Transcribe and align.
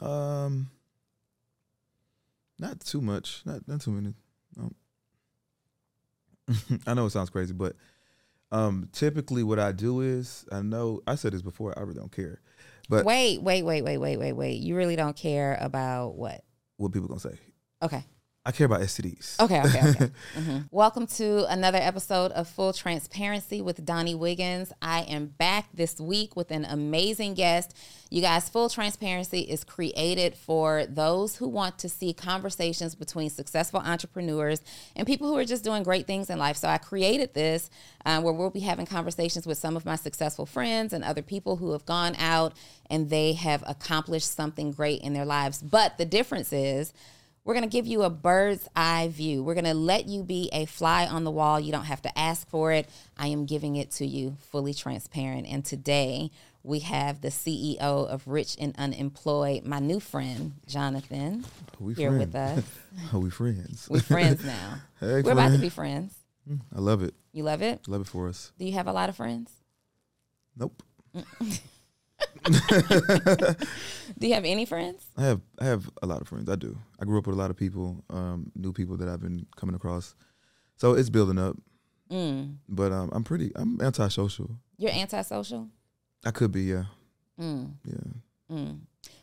Um, 0.00 0.70
not 2.58 2.80
too 2.80 3.00
much. 3.00 3.42
Not 3.44 3.66
not 3.66 3.80
too 3.80 3.90
many. 3.90 4.14
Um, 4.58 4.74
I 6.86 6.94
know 6.94 7.06
it 7.06 7.10
sounds 7.10 7.30
crazy, 7.30 7.52
but 7.52 7.74
um, 8.52 8.88
typically 8.92 9.42
what 9.42 9.58
I 9.58 9.72
do 9.72 10.00
is 10.00 10.46
I 10.52 10.62
know 10.62 11.00
I 11.06 11.14
said 11.14 11.32
this 11.32 11.42
before. 11.42 11.76
I 11.76 11.82
really 11.82 11.98
don't 11.98 12.12
care, 12.12 12.40
but 12.88 13.04
wait, 13.04 13.42
wait, 13.42 13.62
wait, 13.62 13.82
wait, 13.82 13.98
wait, 13.98 14.16
wait, 14.16 14.32
wait. 14.32 14.60
You 14.60 14.76
really 14.76 14.96
don't 14.96 15.16
care 15.16 15.58
about 15.60 16.16
what? 16.16 16.42
what 16.76 16.92
people 16.92 17.08
gonna 17.08 17.20
say? 17.20 17.38
Okay. 17.82 18.04
I 18.46 18.52
care 18.52 18.66
about 18.66 18.80
STDs. 18.80 19.40
Okay, 19.40 19.60
okay, 19.60 19.88
okay. 19.88 20.10
hmm 20.36 20.58
Welcome 20.70 21.08
to 21.08 21.50
another 21.50 21.78
episode 21.78 22.30
of 22.30 22.46
Full 22.46 22.72
Transparency 22.72 23.60
with 23.60 23.84
Donni 23.84 24.16
Wiggins. 24.16 24.72
I 24.80 25.00
am 25.00 25.26
back 25.26 25.66
this 25.74 25.98
week 25.98 26.36
with 26.36 26.52
an 26.52 26.64
amazing 26.64 27.34
guest. 27.34 27.76
You 28.08 28.22
guys, 28.22 28.48
Full 28.48 28.68
Transparency 28.68 29.40
is 29.40 29.64
created 29.64 30.36
for 30.36 30.86
those 30.86 31.34
who 31.34 31.48
want 31.48 31.80
to 31.80 31.88
see 31.88 32.12
conversations 32.12 32.94
between 32.94 33.30
successful 33.30 33.80
entrepreneurs 33.80 34.60
and 34.94 35.08
people 35.08 35.26
who 35.26 35.36
are 35.36 35.44
just 35.44 35.64
doing 35.64 35.82
great 35.82 36.06
things 36.06 36.30
in 36.30 36.38
life. 36.38 36.56
So 36.56 36.68
I 36.68 36.78
created 36.78 37.34
this 37.34 37.68
uh, 38.04 38.20
where 38.20 38.32
we'll 38.32 38.50
be 38.50 38.60
having 38.60 38.86
conversations 38.86 39.44
with 39.44 39.58
some 39.58 39.76
of 39.76 39.84
my 39.84 39.96
successful 39.96 40.46
friends 40.46 40.92
and 40.92 41.02
other 41.02 41.22
people 41.22 41.56
who 41.56 41.72
have 41.72 41.84
gone 41.84 42.14
out 42.16 42.52
and 42.88 43.10
they 43.10 43.32
have 43.32 43.64
accomplished 43.66 44.32
something 44.32 44.70
great 44.70 45.02
in 45.02 45.14
their 45.14 45.24
lives. 45.24 45.60
But 45.60 45.98
the 45.98 46.04
difference 46.04 46.52
is, 46.52 46.92
we're 47.46 47.54
going 47.54 47.62
to 47.62 47.70
give 47.70 47.86
you 47.86 48.02
a 48.02 48.10
bird's 48.10 48.68
eye 48.74 49.06
view. 49.06 49.40
We're 49.44 49.54
going 49.54 49.66
to 49.66 49.72
let 49.74 50.08
you 50.08 50.24
be 50.24 50.50
a 50.52 50.64
fly 50.64 51.06
on 51.06 51.22
the 51.22 51.30
wall. 51.30 51.60
You 51.60 51.70
don't 51.70 51.84
have 51.84 52.02
to 52.02 52.18
ask 52.18 52.48
for 52.48 52.72
it. 52.72 52.88
I 53.16 53.28
am 53.28 53.46
giving 53.46 53.76
it 53.76 53.92
to 53.92 54.04
you 54.04 54.36
fully 54.50 54.74
transparent. 54.74 55.46
And 55.46 55.64
today 55.64 56.32
we 56.64 56.80
have 56.80 57.20
the 57.20 57.28
CEO 57.28 57.78
of 57.78 58.26
Rich 58.26 58.56
and 58.58 58.74
Unemployed, 58.76 59.64
my 59.64 59.78
new 59.78 60.00
friend, 60.00 60.54
Jonathan, 60.66 61.44
we 61.78 61.94
here 61.94 62.10
friends. 62.10 62.26
with 62.26 62.34
us. 62.34 62.64
Are 63.12 63.18
we 63.20 63.30
friends? 63.30 63.86
We're 63.88 64.00
friends 64.00 64.44
now. 64.44 64.80
Hey, 64.98 65.20
We're 65.22 65.32
about 65.32 65.52
to 65.52 65.58
be 65.58 65.68
friends. 65.68 66.14
Mm, 66.50 66.62
I 66.74 66.80
love 66.80 67.02
it. 67.02 67.14
You 67.32 67.42
love 67.44 67.60
it? 67.62 67.86
Love 67.86 68.00
it 68.00 68.06
for 68.06 68.28
us. 68.28 68.50
Do 68.58 68.64
you 68.64 68.72
have 68.72 68.88
a 68.88 68.92
lot 68.92 69.08
of 69.10 69.16
friends? 69.16 69.52
Nope. 70.56 70.82
Mm. 71.14 71.60
Do 74.18 74.26
you 74.26 74.34
have 74.34 74.44
any 74.44 74.64
friends? 74.64 75.04
I 75.16 75.22
have 75.24 75.40
I 75.58 75.64
have 75.64 75.90
a 76.02 76.06
lot 76.06 76.20
of 76.20 76.28
friends. 76.28 76.48
I 76.48 76.56
do. 76.56 76.78
I 77.00 77.04
grew 77.04 77.18
up 77.18 77.26
with 77.26 77.36
a 77.36 77.38
lot 77.38 77.50
of 77.50 77.56
people, 77.56 78.04
um, 78.10 78.50
new 78.54 78.72
people 78.72 78.96
that 78.98 79.08
I've 79.08 79.20
been 79.20 79.46
coming 79.56 79.74
across. 79.74 80.14
So 80.76 80.94
it's 80.94 81.10
building 81.10 81.38
up. 81.38 81.56
Mm. 82.10 82.56
But 82.68 82.92
um, 82.92 83.10
I'm 83.12 83.24
pretty. 83.24 83.52
I'm 83.56 83.80
antisocial. 83.80 84.50
You're 84.78 84.92
antisocial? 84.92 85.68
I 86.24 86.30
could 86.30 86.52
be. 86.52 86.62
Yeah. 86.62 86.84
Mm. 87.40 87.74
Yeah. 87.84 88.54
Mm. 88.56 88.78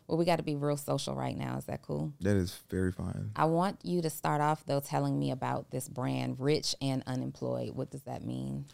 Well, 0.07 0.17
we 0.17 0.25
got 0.25 0.35
to 0.35 0.44
be 0.44 0.55
real 0.55 0.78
social 0.78 1.16
right 1.16 1.38
now. 1.38 1.57
Is 1.57 1.66
that 1.66 1.81
cool? 1.81 2.13
That 2.19 2.35
is 2.35 2.59
very 2.69 2.91
fine. 2.91 3.31
I 3.35 3.45
want 3.45 3.80
you 3.83 4.02
to 4.02 4.09
start 4.09 4.41
off 4.41 4.66
though 4.66 4.81
telling 4.81 5.17
me 5.17 5.31
about 5.31 5.72
this 5.72 5.88
brand, 5.88 6.39
Rich 6.39 6.75
and 6.81 7.03
Unemployed. 7.07 7.72
What 7.72 7.90
does 7.90 8.03
that 8.03 8.23
mean? 8.23 8.66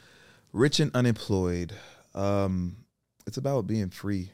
Rich 0.52 0.80
and 0.80 0.92
unemployed. 0.96 1.74
Um, 2.16 2.78
it's 3.30 3.38
about 3.38 3.68
being 3.68 3.92
free. 3.92 4.32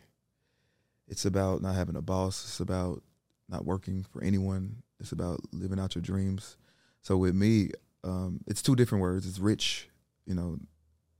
It's 1.10 1.26
about 1.26 1.62
not 1.62 1.76
having 1.76 1.98
a 1.98 2.02
boss. 2.02 2.46
It's 2.46 2.62
about 2.62 3.04
not 3.50 3.66
working 3.66 4.06
for 4.10 4.24
anyone. 4.24 4.84
It's 5.02 5.12
about 5.12 5.42
living 5.52 5.82
out 5.82 5.96
your 5.96 6.02
dreams. 6.02 6.56
So 7.02 7.18
with 7.18 7.36
me, 7.36 7.72
um, 8.06 8.40
it's 8.48 8.62
two 8.62 8.74
different 8.74 9.02
words. 9.02 9.28
It's 9.28 9.38
rich. 9.38 9.90
You 10.26 10.34
know, 10.34 10.60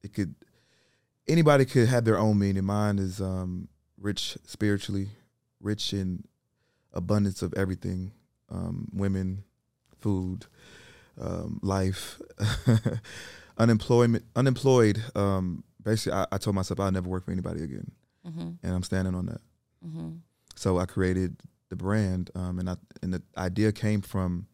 it 0.04 0.14
could 0.14 0.36
anybody 1.28 1.66
could 1.66 1.90
have 1.90 2.06
their 2.06 2.18
own 2.18 2.40
meaning. 2.40 2.64
Mine 2.64 2.98
is 2.98 3.20
um, 3.20 3.68
rich 4.00 4.38
spiritually, 4.46 5.10
rich 5.60 5.92
in 5.92 6.24
abundance 6.94 7.42
of 7.42 7.54
everything, 7.56 8.14
um, 8.50 8.88
women, 8.94 9.44
food, 10.00 10.46
um, 11.20 11.60
life. 11.62 12.22
unemployment 13.58 14.26
unemployed 14.36 15.02
um 15.16 15.64
basically 15.86 16.18
I, 16.20 16.26
I 16.34 16.38
told 16.38 16.56
myself 16.56 16.80
i'll 16.82 16.92
never 16.92 17.08
work 17.10 17.24
for 17.26 17.32
anybody 17.32 17.64
again 17.64 17.92
Mm-hmm. 18.28 18.50
and 18.64 18.76
i'm 18.76 18.84
standing 18.84 19.16
on 19.16 19.28
that 19.28 19.42
Mm-hmm. 19.88 20.10
so 20.56 20.78
i 20.80 20.86
created 20.86 21.38
the 21.70 21.76
brand 21.78 22.32
um 22.36 22.60
and 22.60 22.70
i 22.70 22.76
and 23.02 23.14
the 23.14 23.22
idea 23.38 23.72
came 23.72 24.02
from 24.02 24.48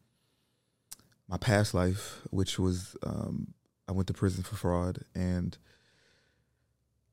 my 1.28 1.36
past 1.38 1.72
life 1.74 2.20
which 2.30 2.58
was 2.58 2.94
um 3.02 3.54
i 3.88 3.92
went 3.92 4.06
to 4.08 4.12
prison 4.14 4.42
for 4.44 4.56
fraud 4.56 4.98
and 5.14 5.56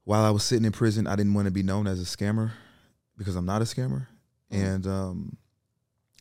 while 0.03 0.23
i 0.23 0.29
was 0.29 0.43
sitting 0.43 0.65
in 0.65 0.71
prison 0.71 1.07
i 1.07 1.15
didn't 1.15 1.33
want 1.33 1.45
to 1.45 1.51
be 1.51 1.63
known 1.63 1.87
as 1.87 1.99
a 2.01 2.05
scammer 2.17 2.51
because 3.17 3.35
i'm 3.35 3.45
not 3.45 3.61
a 3.61 3.65
scammer 3.65 4.07
Mhm. 4.51 4.65
and 4.65 4.87
um 4.87 5.37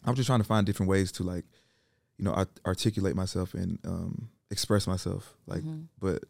i 0.05 0.11
was 0.11 0.17
just 0.19 0.27
trying 0.27 0.41
to 0.41 0.45
find 0.45 0.67
different 0.67 0.89
ways 0.91 1.11
to 1.13 1.23
like 1.23 1.45
you 2.19 2.25
know 2.25 2.33
art- 2.33 2.61
articulate 2.67 3.17
myself 3.17 3.55
and 3.55 3.79
um 3.85 4.29
express 4.51 4.87
myself 4.87 5.35
like 5.47 5.61
Mm-hmm. 5.63 5.83
but 6.01 6.25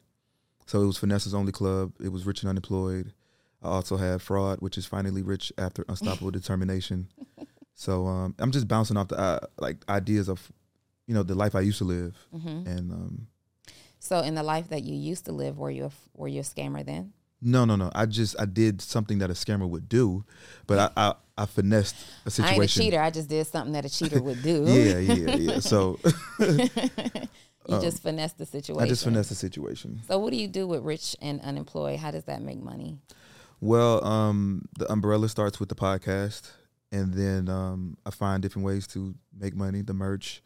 so 0.68 0.82
it 0.82 0.86
was 0.86 0.98
Finesse's 0.98 1.34
only 1.34 1.50
club. 1.52 1.92
It 2.00 2.10
was 2.12 2.24
rich 2.26 2.42
and 2.42 2.50
unemployed. 2.50 3.12
I 3.62 3.68
also 3.68 3.96
have 3.96 4.22
fraud, 4.22 4.60
which 4.60 4.78
is 4.78 4.86
finally 4.86 5.22
rich 5.22 5.52
after 5.58 5.84
unstoppable 5.88 6.30
determination. 6.30 7.08
So 7.74 8.08
um, 8.08 8.34
I'm 8.40 8.50
just 8.50 8.66
bouncing 8.66 8.96
off 8.96 9.06
the 9.06 9.16
uh, 9.16 9.38
like 9.60 9.76
ideas 9.88 10.28
of, 10.28 10.50
you 11.06 11.14
know, 11.14 11.22
the 11.22 11.36
life 11.36 11.54
I 11.54 11.60
used 11.60 11.78
to 11.78 11.84
live, 11.84 12.16
Mm-hmm. 12.34 12.66
and 12.66 12.90
um, 12.92 13.26
So, 14.00 14.18
in 14.18 14.34
the 14.34 14.42
life 14.42 14.68
that 14.70 14.82
you 14.82 14.96
used 14.96 15.26
to 15.26 15.32
live, 15.32 15.58
were 15.58 15.70
you 15.70 15.84
a, 15.84 15.90
were 16.14 16.26
you 16.26 16.40
a 16.40 16.42
scammer 16.42 16.84
then? 16.84 17.12
no, 17.40 17.64
no, 17.64 17.76
no. 17.76 17.88
I 17.94 18.06
just 18.06 18.34
I 18.36 18.46
did 18.46 18.82
something 18.82 19.18
that 19.20 19.30
a 19.30 19.34
scammer 19.34 19.68
would 19.68 19.88
do, 19.88 20.24
but 20.66 20.78
I 20.80 20.90
I, 20.96 21.14
I 21.42 21.46
finessed 21.46 21.94
a 22.26 22.30
situation. 22.32 22.58
I 22.58 22.62
ain't 22.62 22.70
a 22.72 22.74
cheater. 22.74 23.00
I 23.00 23.10
just 23.10 23.28
did 23.28 23.46
something 23.46 23.72
that 23.74 23.84
a 23.84 23.88
cheater 23.88 24.20
would 24.20 24.42
do. 24.42 24.64
Yeah, 24.66 24.98
yeah, 24.98 25.36
yeah. 25.36 25.58
So 25.60 26.00
you 27.68 27.76
Um, 27.76 27.82
just 27.82 28.02
finesse 28.02 28.32
the 28.32 28.46
situation. 28.46 28.82
I 28.82 28.88
just 28.88 29.04
finesse 29.04 29.28
the 29.28 29.34
situation. 29.34 30.00
So, 30.08 30.18
what 30.18 30.30
do 30.30 30.36
you 30.36 30.48
do 30.48 30.66
with 30.66 30.82
Rich 30.82 31.16
and 31.20 31.40
Unemployed? 31.42 31.98
How 31.98 32.10
does 32.10 32.24
that 32.24 32.42
make 32.42 32.60
money? 32.62 32.98
Well, 33.60 34.04
um, 34.04 34.66
the 34.78 34.90
umbrella 34.90 35.28
starts 35.28 35.60
with 35.60 35.68
the 35.68 35.74
podcast, 35.74 36.50
and 36.92 37.12
then 37.12 37.48
um, 37.48 37.96
I 38.06 38.10
find 38.10 38.42
different 38.42 38.64
ways 38.66 38.86
to 38.88 39.14
make 39.36 39.54
money. 39.54 39.82
The 39.82 39.94
merch, 39.94 40.42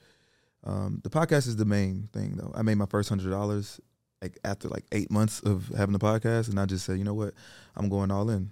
um, 0.65 1.01
the 1.05 1.11
podcast 1.11 1.47
is 1.47 1.57
the 1.57 1.65
main 1.65 2.09
thing, 2.13 2.37
though. 2.37 2.53
I 2.55 2.63
made 2.63 2.77
my 2.77 2.87
first 2.87 3.09
hundred 3.09 3.31
dollars 3.31 3.81
like 4.21 4.39
after 4.45 4.69
like 4.69 4.85
eight 4.93 5.11
months 5.11 5.41
of 5.41 5.69
having 5.77 5.93
the 5.93 5.99
podcast, 5.99 6.49
and 6.49 6.59
I 6.59 6.67
just 6.67 6.85
said, 6.87 6.99
you 6.99 7.05
know 7.05 7.15
what, 7.15 7.35
I'm 7.77 7.89
going 7.89 8.11
all 8.11 8.31
in. 8.31 8.51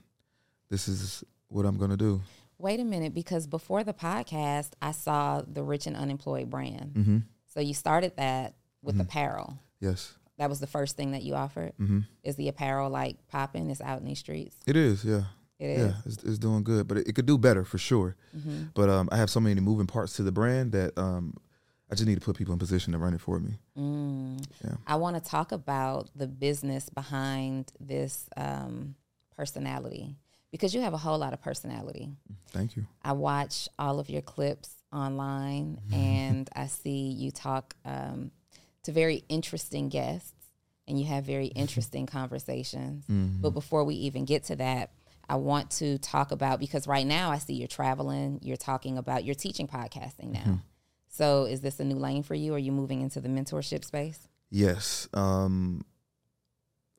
This 0.68 0.88
is 0.88 1.24
what 1.48 1.64
I'm 1.66 1.78
gonna 1.78 1.96
do. 1.96 2.20
Wait 2.58 2.78
a 2.78 2.84
minute, 2.84 3.14
because 3.14 3.46
before 3.46 3.82
the 3.82 3.94
podcast, 3.94 4.72
I 4.82 4.92
saw 4.92 5.42
the 5.46 5.62
Rich 5.62 5.86
and 5.86 5.96
Unemployed 5.96 6.50
brand. 6.50 6.92
Mm-hmm. 6.94 7.18
So 7.46 7.60
you 7.60 7.72
started 7.72 8.12
that 8.16 8.54
with 8.82 8.96
Mhm. 8.96 9.02
apparel. 9.02 9.58
Yes. 9.80 10.14
That 10.38 10.48
was 10.48 10.60
the 10.60 10.66
first 10.66 10.96
thing 10.96 11.12
that 11.12 11.22
you 11.22 11.34
offered. 11.34 11.72
Mm-hmm. 11.78 12.00
Is 12.24 12.36
the 12.36 12.48
apparel 12.48 12.88
like 12.90 13.16
popping? 13.28 13.70
It's 13.70 13.80
out 13.80 14.00
in 14.00 14.06
these 14.06 14.18
streets. 14.20 14.56
It 14.66 14.76
is. 14.76 15.04
Yeah. 15.04 15.24
It 15.58 15.66
is. 15.66 15.90
Yeah. 15.92 16.00
It's, 16.06 16.24
it's 16.24 16.38
doing 16.38 16.62
good, 16.64 16.88
but 16.88 16.96
it, 16.98 17.08
it 17.08 17.14
could 17.14 17.26
do 17.26 17.36
better 17.36 17.64
for 17.64 17.76
sure. 17.76 18.16
Mm-hmm. 18.34 18.64
But 18.74 18.88
um, 18.88 19.08
I 19.12 19.18
have 19.18 19.28
so 19.28 19.40
many 19.40 19.60
moving 19.60 19.86
parts 19.86 20.14
to 20.14 20.22
the 20.22 20.32
brand 20.32 20.72
that 20.72 20.96
um, 20.98 21.34
I 21.90 21.94
just 21.94 22.06
need 22.06 22.14
to 22.14 22.20
put 22.24 22.36
people 22.36 22.54
in 22.54 22.58
position 22.58 22.92
to 22.94 22.98
run 22.98 23.12
it 23.12 23.20
for 23.20 23.38
me. 23.38 23.58
Mm. 23.76 24.42
Yeah. 24.64 24.76
I 24.86 24.96
want 24.96 25.22
to 25.22 25.30
talk 25.30 25.52
about 25.52 26.08
the 26.16 26.26
business 26.26 26.88
behind 26.88 27.72
this 27.78 28.26
um, 28.38 28.94
personality 29.36 30.16
because 30.50 30.74
you 30.74 30.80
have 30.80 30.94
a 30.94 30.98
whole 30.98 31.18
lot 31.18 31.32
of 31.34 31.42
personality. 31.42 32.08
Thank 32.48 32.76
you. 32.76 32.86
I 33.02 33.12
watch 33.12 33.68
all 33.78 33.98
of 34.00 34.08
your 34.08 34.22
clips 34.22 34.70
online 34.92 35.80
and 35.92 36.48
I 36.56 36.66
see 36.66 37.10
you 37.10 37.30
talk 37.30 37.74
um, 37.84 38.30
to 38.84 38.92
very 38.92 39.24
interesting 39.28 39.88
guests 39.88 40.32
and 40.88 40.98
you 40.98 41.06
have 41.06 41.24
very 41.24 41.46
interesting 41.48 42.06
conversations. 42.06 43.04
Mhm. 43.06 43.40
But 43.40 43.50
before 43.50 43.84
we 43.84 43.94
even 43.96 44.24
get 44.24 44.44
to 44.44 44.56
that, 44.56 44.92
I 45.28 45.36
want 45.36 45.70
to 45.72 45.98
talk 45.98 46.32
about 46.32 46.58
because 46.58 46.86
right 46.88 47.06
now 47.06 47.30
I 47.30 47.38
see 47.38 47.54
you're 47.54 47.68
traveling, 47.68 48.40
you're 48.42 48.56
talking 48.56 48.98
about, 48.98 49.24
you're 49.24 49.34
teaching 49.36 49.68
podcasting 49.68 50.32
now. 50.32 50.40
Mhm. 50.44 50.62
So 51.08 51.44
is 51.44 51.60
this 51.60 51.78
a 51.78 51.84
new 51.84 51.96
lane 51.96 52.22
for 52.22 52.34
you? 52.34 52.54
Are 52.54 52.58
you 52.58 52.72
moving 52.72 53.00
into 53.00 53.20
the 53.20 53.28
mentorship 53.28 53.84
space? 53.84 54.26
Yes. 54.50 55.08
Um, 55.14 55.84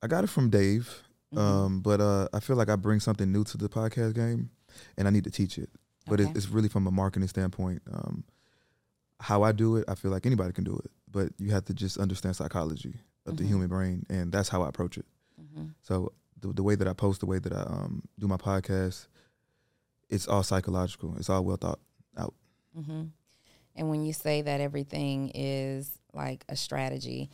I 0.02 0.08
got 0.08 0.24
it 0.24 0.28
from 0.28 0.50
Dave, 0.50 1.04
Mhm. 1.34 1.38
um, 1.40 1.82
but 1.82 2.00
uh, 2.00 2.28
I 2.34 2.40
feel 2.40 2.56
like 2.56 2.70
I 2.70 2.76
bring 2.78 3.00
something 3.00 3.30
new 3.32 3.44
to 3.46 3.58
the 3.58 3.70
podcast 3.70 4.14
game. 4.16 4.52
and 4.98 5.06
I 5.06 5.12
need 5.12 5.26
to 5.26 5.30
teach 5.32 5.58
it. 5.58 5.70
But 6.08 6.22
it, 6.22 6.30
it's 6.34 6.48
really 6.48 6.70
from 6.70 6.88
a 6.88 6.92
marketing 6.92 7.28
standpoint. 7.28 7.82
Um, 7.92 8.24
how 9.20 9.44
I 9.44 9.52
do 9.52 9.76
it, 9.76 9.84
I 9.90 9.96
feel 9.96 10.12
like 10.12 10.26
anybody 10.26 10.54
can 10.54 10.64
do 10.64 10.78
it, 10.78 10.90
but 11.12 11.30
you 11.38 11.52
have 11.52 11.66
to 11.66 11.74
just 11.74 11.98
understand 11.98 12.36
psychology 12.36 12.96
of 13.26 13.38
the 13.38 13.44
Mhm. 13.44 13.48
human 13.48 13.68
brain, 13.68 14.06
and 14.10 14.32
that's 14.32 14.50
how 14.50 14.64
I 14.64 14.70
approach 14.70 14.98
it. 14.98 15.06
Mhm. 15.42 15.74
So 15.82 16.14
the, 16.40 16.54
the 16.54 16.64
way 16.64 16.76
that 16.76 16.88
I 16.88 16.94
post, 16.94 17.20
the 17.20 17.26
way 17.28 17.40
that 17.40 17.54
I 17.54 17.62
um, 17.62 18.04
do 18.18 18.28
my 18.28 18.38
podcast, 18.38 19.08
it's 20.10 20.28
all 20.28 20.44
psychological. 20.44 21.16
It's 21.18 21.30
all 21.30 21.44
well 21.44 21.58
thought 21.58 21.80
out. 22.18 22.34
Mm-hmm. 22.78 23.04
And 23.76 23.90
when 23.90 24.04
you 24.04 24.12
say 24.14 24.42
that 24.42 24.60
everything 24.60 25.32
is 25.34 26.00
like 26.14 26.44
a 26.50 26.56
strategy, 26.56 27.30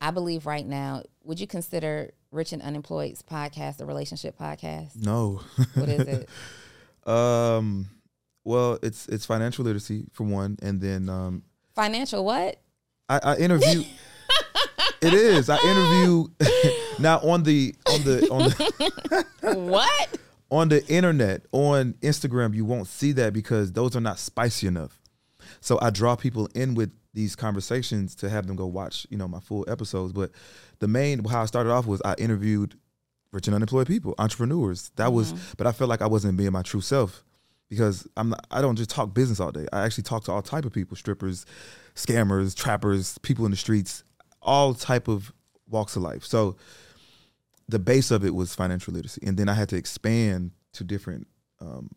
I 0.00 0.10
believe 0.10 0.44
right 0.46 0.66
now, 0.66 1.02
would 1.24 1.40
you 1.40 1.46
consider 1.46 2.10
Rich 2.30 2.52
and 2.52 2.60
Unemployed's 2.62 3.22
podcast 3.22 3.80
a 3.80 3.86
relationship 3.86 4.38
podcast? 4.38 4.96
No. 4.96 5.40
What 5.74 5.88
is 5.88 6.06
it? 6.06 6.28
um, 7.08 7.88
well, 8.44 8.78
it's 8.82 9.08
it's 9.08 9.24
financial 9.26 9.64
literacy 9.64 10.06
for 10.12 10.24
one, 10.24 10.56
and 10.62 10.80
then 10.80 11.08
um, 11.08 11.42
Financial 11.74 12.24
what? 12.24 12.60
I, 13.08 13.18
I 13.22 13.36
interview. 13.36 13.84
it 15.00 15.14
is. 15.14 15.48
I 15.48 15.56
interview 15.58 16.28
now 16.98 17.18
on 17.20 17.42
the 17.42 17.74
on 17.86 18.02
the 18.02 18.28
on 18.30 18.42
the, 18.50 19.26
what? 19.58 20.18
on 20.50 20.68
the 20.68 20.86
internet 20.86 21.42
on 21.52 21.94
Instagram. 21.94 22.54
You 22.54 22.64
won't 22.64 22.86
see 22.86 23.12
that 23.12 23.32
because 23.32 23.72
those 23.72 23.96
are 23.96 24.00
not 24.00 24.18
spicy 24.18 24.66
enough. 24.66 25.00
So 25.60 25.78
I 25.80 25.90
draw 25.90 26.16
people 26.16 26.48
in 26.54 26.74
with 26.74 26.90
these 27.14 27.34
conversations 27.34 28.14
to 28.16 28.28
have 28.28 28.46
them 28.46 28.56
go 28.56 28.66
watch, 28.66 29.06
you 29.10 29.16
know, 29.16 29.26
my 29.26 29.40
full 29.40 29.64
episodes. 29.68 30.12
But 30.12 30.30
the 30.78 30.88
main 30.88 31.24
how 31.24 31.42
I 31.42 31.46
started 31.46 31.70
off 31.70 31.86
was 31.86 32.02
I 32.04 32.14
interviewed 32.18 32.76
rich 33.32 33.46
and 33.46 33.54
unemployed 33.54 33.86
people, 33.86 34.14
entrepreneurs. 34.18 34.90
That 34.96 35.12
was, 35.12 35.32
mm-hmm. 35.32 35.52
but 35.56 35.66
I 35.66 35.72
felt 35.72 35.90
like 35.90 36.02
I 36.02 36.06
wasn't 36.06 36.36
being 36.36 36.52
my 36.52 36.62
true 36.62 36.80
self 36.80 37.24
because 37.68 38.06
I'm 38.16 38.30
not, 38.30 38.46
I 38.50 38.60
don't 38.60 38.76
just 38.76 38.90
talk 38.90 39.14
business 39.14 39.40
all 39.40 39.52
day. 39.52 39.66
I 39.72 39.84
actually 39.84 40.04
talk 40.04 40.24
to 40.24 40.32
all 40.32 40.42
type 40.42 40.64
of 40.64 40.72
people, 40.72 40.96
strippers, 40.96 41.44
scammers, 41.94 42.56
trappers, 42.56 43.18
people 43.18 43.44
in 43.44 43.50
the 43.50 43.56
streets, 43.56 44.04
all 44.40 44.74
type 44.74 45.08
of 45.08 45.32
walks 45.68 45.96
of 45.96 46.02
life. 46.02 46.24
So 46.24 46.56
the 47.68 47.78
base 47.78 48.10
of 48.10 48.24
it 48.24 48.34
was 48.34 48.54
financial 48.54 48.94
literacy, 48.94 49.20
and 49.26 49.36
then 49.36 49.48
I 49.48 49.54
had 49.54 49.68
to 49.70 49.76
expand 49.76 50.52
to 50.72 50.84
different 50.84 51.26
um, 51.60 51.90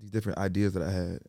these 0.00 0.10
different 0.10 0.38
ideas 0.38 0.72
that 0.74 0.82
I 0.82 0.90
had. 0.90 1.20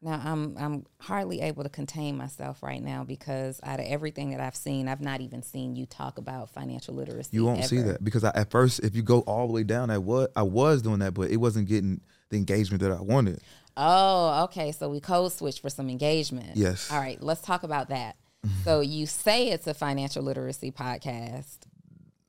Now 0.00 0.22
I'm 0.24 0.56
I'm 0.56 0.86
hardly 1.00 1.40
able 1.40 1.64
to 1.64 1.68
contain 1.68 2.16
myself 2.16 2.62
right 2.62 2.82
now 2.82 3.04
because 3.04 3.60
out 3.64 3.80
of 3.80 3.86
everything 3.86 4.30
that 4.30 4.40
I've 4.40 4.54
seen, 4.54 4.88
I've 4.88 5.00
not 5.00 5.20
even 5.20 5.42
seen 5.42 5.74
you 5.74 5.86
talk 5.86 6.18
about 6.18 6.50
financial 6.50 6.94
literacy. 6.94 7.30
You 7.32 7.44
won't 7.44 7.64
see 7.64 7.82
that 7.82 8.02
because 8.02 8.22
I, 8.24 8.30
at 8.34 8.50
first, 8.50 8.80
if 8.80 8.94
you 8.94 9.02
go 9.02 9.20
all 9.20 9.48
the 9.48 9.52
way 9.52 9.64
down, 9.64 9.90
I 9.90 9.98
was 9.98 10.28
I 10.36 10.42
was 10.42 10.82
doing 10.82 11.00
that, 11.00 11.14
but 11.14 11.30
it 11.30 11.36
wasn't 11.38 11.68
getting 11.68 12.00
the 12.30 12.36
engagement 12.36 12.82
that 12.82 12.92
I 12.92 13.00
wanted. 13.00 13.40
Oh, 13.76 14.44
okay. 14.44 14.72
So 14.72 14.88
we 14.88 15.00
code 15.00 15.32
switch 15.32 15.60
for 15.60 15.70
some 15.70 15.88
engagement. 15.88 16.56
Yes. 16.56 16.90
All 16.90 16.98
right, 16.98 17.20
let's 17.22 17.40
talk 17.40 17.62
about 17.62 17.88
that. 17.90 18.16
so 18.64 18.80
you 18.80 19.06
say 19.06 19.48
it's 19.50 19.66
a 19.66 19.74
financial 19.74 20.22
literacy 20.22 20.70
podcast. 20.72 21.58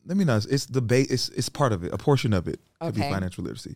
Let 0.06 0.18
me 0.18 0.26
know. 0.26 0.38
It's 0.50 0.66
the 0.66 0.82
base. 0.82 1.10
It's 1.12 1.30
it's 1.30 1.50
part 1.50 1.72
of 1.72 1.84
it. 1.84 1.94
A 1.94 1.98
portion 1.98 2.34
of 2.34 2.48
it 2.48 2.60
could 2.82 2.96
be 2.96 3.02
financial 3.02 3.44
literacy. 3.44 3.76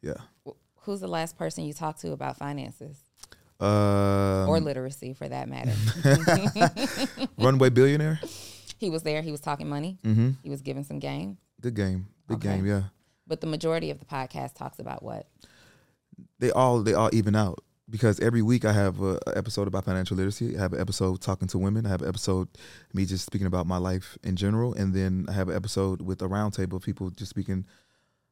Yeah. 0.00 0.14
Wh- 0.46 0.50
Who's 0.82 1.00
the 1.00 1.08
last 1.08 1.36
person 1.38 1.64
you 1.64 1.72
talked 1.72 2.00
to 2.02 2.12
about 2.12 2.36
finances 2.36 2.98
Um, 3.60 4.48
or 4.48 4.58
literacy 4.60 5.12
for 5.14 5.28
that 5.28 5.48
matter? 5.48 5.72
runway 7.38 7.70
billionaire. 7.70 8.20
he 8.78 8.90
was 8.90 9.02
there. 9.02 9.22
He 9.22 9.30
was 9.30 9.40
talking 9.40 9.68
money. 9.68 9.98
Mm-hmm. 10.04 10.30
He 10.42 10.50
was 10.50 10.60
giving 10.62 10.84
some 10.84 10.98
game. 10.98 11.38
Good 11.60 11.74
game. 11.74 12.06
Big 12.28 12.38
Okay. 12.38 12.56
game. 12.56 12.66
Yeah. 12.66 12.82
But 13.26 13.40
the 13.40 13.46
majority 13.46 13.90
of 13.90 13.98
the 13.98 14.04
podcast 14.04 14.54
talks 14.54 14.78
about 14.78 15.02
what? 15.02 15.28
They 16.38 16.50
all 16.50 16.82
they 16.82 16.94
all 16.94 17.10
even 17.12 17.34
out 17.36 17.62
because 17.88 18.20
every 18.20 18.42
week 18.42 18.64
I 18.64 18.72
have 18.72 19.00
a, 19.00 19.18
a 19.26 19.36
episode 19.36 19.68
about 19.68 19.84
financial 19.84 20.16
literacy. 20.16 20.56
I 20.56 20.60
have 20.60 20.72
an 20.72 20.80
episode 20.80 21.20
talking 21.20 21.48
to 21.48 21.58
women. 21.58 21.86
I 21.86 21.90
have 21.90 22.02
an 22.02 22.08
episode 22.08 22.48
me 22.92 23.04
just 23.04 23.26
speaking 23.26 23.46
about 23.46 23.66
my 23.66 23.78
life 23.78 24.18
in 24.22 24.36
general, 24.36 24.74
and 24.74 24.94
then 24.94 25.26
I 25.28 25.32
have 25.32 25.48
an 25.48 25.56
episode 25.56 26.00
with 26.02 26.22
a 26.22 26.28
roundtable 26.28 26.74
of 26.74 26.82
people 26.82 27.10
just 27.10 27.30
speaking 27.30 27.66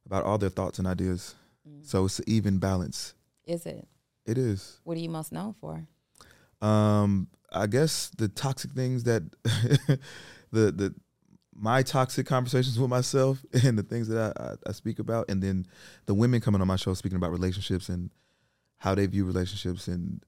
about 0.05 0.23
all 0.23 0.37
their 0.37 0.49
thoughts 0.49 0.79
and 0.79 0.87
ideas. 0.87 1.35
So 1.83 2.05
it's 2.05 2.19
an 2.19 2.25
even 2.27 2.57
balance. 2.57 3.13
Is 3.45 3.65
it? 3.65 3.87
It 4.25 4.37
is. 4.37 4.79
What 4.83 4.97
are 4.97 4.99
you 4.99 5.09
most 5.09 5.31
known 5.31 5.53
for? 5.53 5.87
Um, 6.61 7.27
I 7.51 7.67
guess 7.67 8.11
the 8.17 8.27
toxic 8.27 8.71
things 8.71 9.03
that 9.03 9.23
the 10.51 10.71
the 10.71 10.95
my 11.53 11.83
toxic 11.83 12.25
conversations 12.25 12.79
with 12.79 12.89
myself 12.89 13.43
and 13.65 13.77
the 13.77 13.83
things 13.83 14.07
that 14.07 14.33
I, 14.37 14.43
I, 14.43 14.55
I 14.67 14.71
speak 14.71 14.99
about, 14.99 15.29
and 15.29 15.41
then 15.43 15.65
the 16.05 16.13
women 16.13 16.39
coming 16.41 16.61
on 16.61 16.67
my 16.67 16.75
show 16.77 16.93
speaking 16.93 17.17
about 17.17 17.31
relationships 17.31 17.89
and 17.89 18.09
how 18.77 18.95
they 18.95 19.05
view 19.05 19.25
relationships, 19.25 19.87
and 19.87 20.23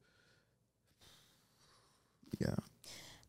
yeah, 2.40 2.56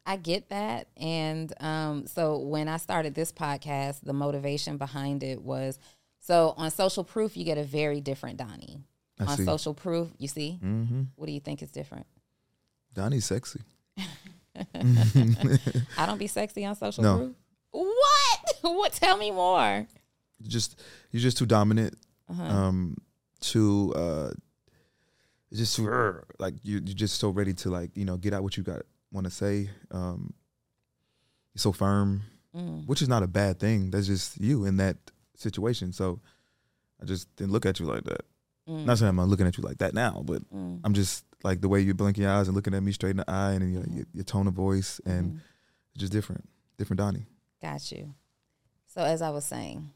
I 0.07 0.17
get 0.17 0.49
that. 0.51 0.89
And 0.97 1.53
um, 1.63 2.07
so 2.07 2.39
when 2.39 2.69
I 2.69 2.77
started 2.79 3.15
this 3.15 3.33
podcast, 3.33 4.01
the 4.03 4.13
motivation 4.13 4.77
behind 4.77 5.23
it 5.23 5.41
was 5.43 5.79
so 6.21 6.55
on 6.57 6.71
social 6.71 7.05
proof, 7.05 7.37
you 7.37 7.45
get 7.45 7.59
a 7.59 7.65
very 7.65 8.01
different 8.01 8.39
Donni. 8.39 8.83
I 9.21 9.25
on 9.25 9.37
see. 9.37 9.45
social 9.45 9.75
proof, 9.75 10.09
you 10.19 10.27
see, 10.29 10.59
Mm-hmm. 10.63 11.03
what 11.17 11.27
do 11.27 11.33
you 11.33 11.41
think 11.41 11.63
is 11.63 11.71
different? 11.71 12.07
Donni's 12.95 13.25
sexy. 13.25 13.61
I 15.97 16.07
don't 16.07 16.19
be 16.19 16.27
sexy 16.27 16.65
on 16.65 16.77
social 16.77 17.03
No. 17.03 17.17
proof. 17.19 17.33
What? 17.75 18.59
what? 18.63 18.93
Tell 18.93 19.17
me 19.17 19.31
more. 19.31 19.87
You're 20.41 20.49
just 20.51 20.81
you're 21.11 21.23
just 21.23 21.39
too 21.39 21.47
dominant. 21.47 21.97
Uh-huh. 22.31 22.43
Um, 22.43 22.97
too 23.41 23.93
uh, 23.97 24.31
just 25.53 25.77
too, 25.77 26.23
like 26.39 26.55
you 26.63 26.75
you're 26.85 26.95
just 26.95 27.19
so 27.19 27.31
ready 27.31 27.53
to 27.55 27.71
like 27.71 27.97
you 27.97 28.05
know 28.05 28.17
get 28.17 28.33
out 28.33 28.43
what 28.43 28.57
you 28.57 28.63
got 28.63 28.83
want 29.13 29.25
to 29.27 29.31
say. 29.31 29.71
Um, 29.91 30.33
you're 31.55 31.61
so 31.61 31.73
firm. 31.73 32.23
Mm. 32.57 32.87
which 32.87 33.03
is 33.03 33.09
not 33.09 33.25
a 33.25 33.27
bad 33.27 33.59
thing. 33.59 33.91
That's 33.91 34.07
just 34.07 34.41
you 34.41 34.65
in 34.65 34.77
that 34.77 34.97
situation. 35.35 35.93
So 35.93 36.21
I 37.03 37.05
just 37.05 37.27
didn't 37.35 37.51
look 37.51 37.67
at 37.67 37.81
you 37.81 37.87
like 37.87 38.05
that. 38.05 38.21
Mm. 38.69 38.85
Not 38.85 38.99
saying 38.99 39.09
I'm 39.09 39.17
not 39.17 39.27
looking 39.27 39.49
at 39.49 39.59
you 39.59 39.65
like 39.65 39.79
that 39.79 39.93
now, 39.93 40.23
but 40.25 40.41
Mm. 40.55 40.79
I'm 40.85 40.95
just 40.95 41.25
like 41.43 41.61
the 41.61 41.69
way 41.69 41.81
you 41.81 41.95
blink 41.95 42.17
your 42.17 42.31
eyes 42.31 42.47
and 42.47 42.55
looking 42.55 42.73
at 42.73 42.81
me 42.85 42.93
straight 42.93 43.11
in 43.11 43.17
the 43.17 43.29
eye, 43.29 43.55
and 43.55 43.73
your 43.75 43.83
your, 43.91 44.05
your 44.15 44.23
tone 44.25 44.47
of 44.47 44.55
voice, 44.55 45.01
and 45.05 45.33
Mhm. 45.33 45.41
it's 45.95 46.01
just 46.03 46.13
different, 46.13 46.49
different 46.79 47.01
Donni. 47.01 47.27
Got 47.65 47.91
you. 47.93 48.13
So, 48.89 49.01
as 49.01 49.23
I 49.23 49.31
was 49.31 49.47
saying, 49.47 49.91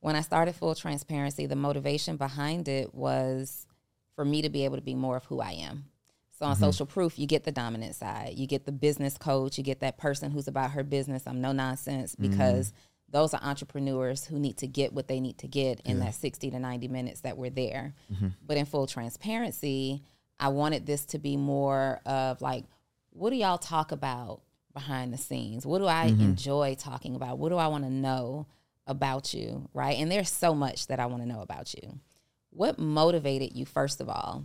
when 0.00 0.16
I 0.16 0.22
started 0.22 0.54
Full 0.54 0.74
Transparency, 0.74 1.44
the 1.44 1.54
motivation 1.54 2.16
behind 2.16 2.66
it 2.66 2.94
was 2.94 3.66
for 4.16 4.24
me 4.24 4.40
to 4.40 4.48
be 4.48 4.64
able 4.64 4.76
to 4.76 4.82
be 4.82 4.94
more 4.94 5.18
of 5.18 5.26
who 5.26 5.42
I 5.42 5.50
am. 5.50 5.84
So, 6.38 6.46
on 6.46 6.54
mm-hmm. 6.54 6.64
social 6.64 6.86
proof, 6.86 7.18
you 7.18 7.26
get 7.26 7.44
the 7.44 7.52
dominant 7.52 7.94
side, 7.94 8.32
you 8.36 8.46
get 8.46 8.64
the 8.64 8.72
business 8.72 9.18
coach, 9.18 9.58
you 9.58 9.64
get 9.64 9.80
that 9.80 9.98
person 9.98 10.30
who's 10.30 10.48
about 10.48 10.70
her 10.70 10.82
business. 10.82 11.24
I'm 11.26 11.42
no 11.42 11.52
nonsense 11.52 12.16
mm-hmm. 12.16 12.30
because 12.30 12.72
those 13.10 13.34
are 13.34 13.40
entrepreneurs 13.42 14.24
who 14.24 14.38
need 14.38 14.56
to 14.56 14.66
get 14.66 14.94
what 14.94 15.08
they 15.08 15.20
need 15.20 15.36
to 15.38 15.46
get 15.46 15.80
in 15.84 16.00
that 16.00 16.14
60 16.14 16.52
to 16.52 16.58
90 16.58 16.88
minutes 16.88 17.20
that 17.20 17.36
we're 17.36 17.50
there. 17.50 17.92
Mm-hmm. 18.10 18.28
But 18.46 18.56
in 18.56 18.64
full 18.64 18.86
transparency, 18.86 20.02
I 20.40 20.48
wanted 20.48 20.86
this 20.86 21.04
to 21.06 21.18
be 21.18 21.36
more 21.36 22.00
of 22.06 22.40
like, 22.40 22.64
what 23.10 23.28
do 23.28 23.36
y'all 23.36 23.58
talk 23.58 23.92
about 23.92 24.40
behind 24.74 25.12
the 25.12 25.18
scenes? 25.18 25.66
What 25.66 25.78
do 25.78 25.86
I 25.86 26.10
mm-hmm. 26.10 26.22
enjoy 26.22 26.76
talking 26.78 27.14
about? 27.16 27.38
What 27.38 27.50
do 27.50 27.56
I 27.56 27.66
want 27.68 27.84
to 27.84 27.90
know 27.90 28.46
about 28.86 29.34
you? 29.34 29.68
Right. 29.74 29.98
And 29.98 30.10
there's 30.10 30.30
so 30.30 30.54
much 30.54 30.86
that 30.88 31.00
I 31.00 31.06
want 31.06 31.22
to 31.22 31.28
know 31.28 31.40
about 31.40 31.74
you. 31.74 31.98
What 32.50 32.78
motivated 32.78 33.56
you, 33.56 33.64
first 33.64 34.00
of 34.00 34.08
all, 34.08 34.44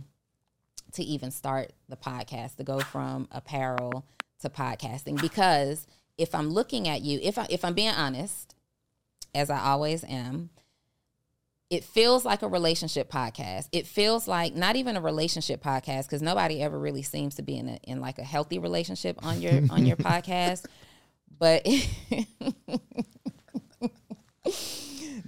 to 0.92 1.02
even 1.02 1.30
start 1.30 1.72
the 1.88 1.96
podcast, 1.96 2.56
to 2.56 2.64
go 2.64 2.80
from 2.80 3.28
apparel 3.30 4.06
to 4.40 4.48
podcasting? 4.48 5.20
Because 5.20 5.86
if 6.16 6.34
I'm 6.34 6.50
looking 6.50 6.88
at 6.88 7.02
you, 7.02 7.20
if 7.22 7.38
I 7.38 7.46
if 7.50 7.64
I'm 7.64 7.74
being 7.74 7.90
honest, 7.90 8.54
as 9.34 9.50
I 9.50 9.60
always 9.60 10.04
am, 10.04 10.50
it 11.70 11.84
feels 11.84 12.24
like 12.24 12.42
a 12.42 12.48
relationship 12.48 13.10
podcast. 13.10 13.68
It 13.72 13.86
feels 13.86 14.26
like 14.26 14.54
not 14.54 14.76
even 14.76 14.96
a 14.96 15.00
relationship 15.00 15.62
podcast 15.62 16.04
because 16.04 16.22
nobody 16.22 16.62
ever 16.62 16.78
really 16.78 17.02
seems 17.02 17.34
to 17.34 17.42
be 17.42 17.58
in 17.58 17.68
a, 17.68 17.78
in 17.84 18.00
like 18.00 18.18
a 18.18 18.24
healthy 18.24 18.58
relationship 18.58 19.24
on 19.24 19.42
your 19.42 19.60
on 19.70 19.84
your 19.84 19.96
podcast. 19.98 20.64
But 21.38 21.66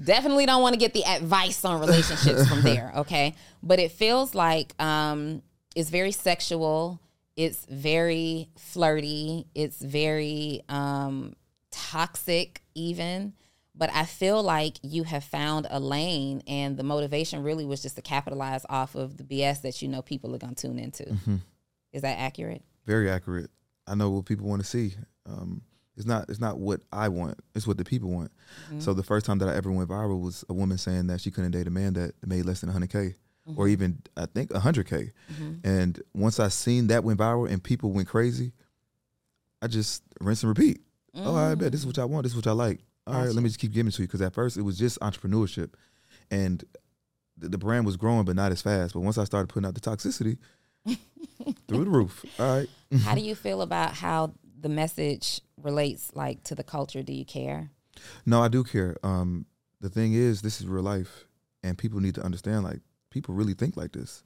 definitely 0.03 0.47
don't 0.47 0.63
want 0.63 0.73
to 0.73 0.79
get 0.79 0.95
the 0.95 1.05
advice 1.05 1.65
on 1.65 1.81
relationships 1.81 2.49
from 2.49 2.63
there. 2.63 2.93
Okay, 3.01 3.35
but 3.63 3.79
it 3.79 3.93
feels 3.93 4.35
like 4.35 4.75
um, 4.83 5.43
it's 5.77 5.91
very 5.91 6.13
sexual. 6.13 7.01
It's 7.37 7.65
very 7.67 8.49
flirty. 8.57 9.47
It's 9.55 9.81
very 9.81 10.63
um, 10.69 11.35
toxic, 11.71 12.63
even. 12.75 13.35
But 13.81 13.91
I 13.95 14.05
feel 14.05 14.43
like 14.43 14.77
you 14.83 15.05
have 15.05 15.25
found 15.25 15.67
a 15.71 15.81
lane, 15.81 16.43
and 16.47 16.77
the 16.77 16.83
motivation 16.83 17.43
really 17.43 17.65
was 17.65 17.81
just 17.81 17.97
to 17.97 18.03
capitalize 18.03 18.67
off 18.69 18.95
of 18.95 19.17
the 19.17 19.25
BS 19.25 19.63
that 19.63 19.81
you 19.81 19.89
know 19.89 20.03
people 20.03 20.35
are 20.35 20.39
going 20.39 20.55
to 20.55 20.69
tune 20.69 20.79
into. 20.79 21.05
Mm-hmm. 21.05 21.37
Is 21.95 22.03
that 22.03 22.19
accurate? 22.19 22.63
Very 22.85 23.11
accurate. 23.11 23.51
I 23.87 23.95
know 23.95 24.11
what 24.11 24.27
people 24.27 24.47
want 24.47 24.61
to 24.61 24.69
see. 24.69 24.95
Um, 25.25 25.63
It's 25.97 26.05
not 26.07 26.29
it's 26.29 26.41
not 26.41 26.59
what 26.59 26.83
I 26.93 27.09
want. 27.09 27.41
It's 27.55 27.67
what 27.67 27.79
the 27.79 27.85
people 27.85 28.11
want. 28.11 28.31
Mm-hmm. 28.67 28.81
So 28.81 28.93
the 28.93 29.03
first 29.03 29.25
time 29.25 29.39
that 29.39 29.49
I 29.49 29.57
ever 29.57 29.73
went 29.73 29.89
viral 29.89 30.21
was 30.21 30.45
a 30.51 30.53
woman 30.53 30.77
saying 30.77 31.07
that 31.07 31.23
she 31.23 31.31
couldn't 31.31 31.53
date 31.53 31.67
a 31.67 31.71
man 31.71 31.95
that 31.95 32.13
made 32.25 32.45
less 32.45 32.61
than 32.61 32.71
100k 32.71 33.15
or 33.57 33.65
mm-hmm. 33.65 33.73
even 33.73 34.03
I 34.15 34.27
think 34.27 34.51
100k. 34.51 35.11
And 35.65 36.03
once 36.13 36.39
I 36.39 36.49
seen 36.49 36.89
that 36.89 37.03
went 37.03 37.19
viral 37.19 37.51
and 37.51 37.63
people 37.63 37.93
went 37.93 38.09
crazy, 38.09 38.53
I 39.63 39.69
just 39.69 40.03
rinse 40.21 40.43
and 40.43 40.51
repeat. 40.51 40.83
Oh, 41.15 41.35
I 41.35 41.55
bet 41.55 41.73
this 41.73 41.81
is 41.81 41.87
what 41.87 41.99
I 41.99 42.05
want. 42.05 42.25
This 42.25 42.33
is 42.33 42.37
what 42.37 42.47
I 42.47 42.53
like. 42.53 42.81
All 43.11 43.25
right, 43.25 43.33
let 43.33 43.43
me 43.43 43.49
just 43.49 43.61
keep 43.61 43.73
giving 43.73 43.89
it 43.89 43.95
to 43.95 44.03
you 44.03 44.09
because 44.09 44.23
at 44.23 44.35
first 44.35 44.57
it 44.57 44.63
was 44.63 44.79
just 44.79 44.99
entrepreneurship, 45.01 45.75
and 46.31 46.65
the, 47.37 47.49
the 47.49 47.59
brand 47.59 47.87
was 47.87 47.97
growing, 47.97 48.25
but 48.25 48.37
not 48.37 48.53
as 48.53 48.63
fast. 48.63 48.95
But 48.95 49.01
once 49.01 49.19
I 49.19 49.25
started 49.25 49.49
putting 49.49 49.67
out 49.67 49.75
the 49.75 49.81
toxicity, 49.81 50.39
through 51.69 51.85
the 51.85 51.91
roof. 51.91 52.25
All 52.39 52.57
right. 52.57 52.69
How 53.03 53.15
do 53.15 53.21
you 53.23 53.35
feel 53.35 53.63
about 53.63 53.95
how 53.95 54.33
the 54.59 54.69
message 54.69 55.41
relates 55.63 56.11
like 56.15 56.45
to 56.45 56.55
the 56.55 56.65
culture? 56.65 57.03
Do 57.03 57.13
you 57.13 57.25
care? 57.25 57.71
No, 58.27 58.43
I 58.43 58.49
do 58.49 58.65
care. 58.65 58.97
Um, 59.03 59.47
the 59.81 59.89
thing 59.89 60.15
is, 60.15 60.43
this 60.43 60.61
is 60.61 60.67
real 60.67 60.83
life, 60.83 61.27
and 61.63 61.77
people 61.77 62.01
need 62.01 62.15
to 62.15 62.23
understand. 62.23 62.65
Like, 62.65 62.81
people 63.11 63.35
really 63.35 63.55
think 63.55 63.77
like 63.77 63.93
this. 63.93 64.23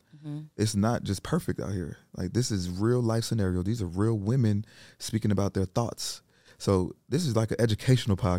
It's 0.56 0.74
not 0.74 1.02
just 1.02 1.22
perfect 1.22 1.60
out 1.60 1.72
here. 1.72 1.98
Like, 2.16 2.32
this 2.32 2.50
is 2.50 2.70
real 2.70 3.02
life 3.02 3.24
scenario. 3.24 3.62
These 3.62 3.82
are 3.82 3.86
real 3.86 4.14
women 4.14 4.64
speaking 4.98 5.30
about 5.30 5.52
their 5.54 5.66
thoughts. 5.66 6.22
So 6.56 6.94
this 7.08 7.26
is 7.26 7.36
like 7.36 7.50
an 7.50 7.60
educational 7.60 8.16
podcast. 8.16 8.38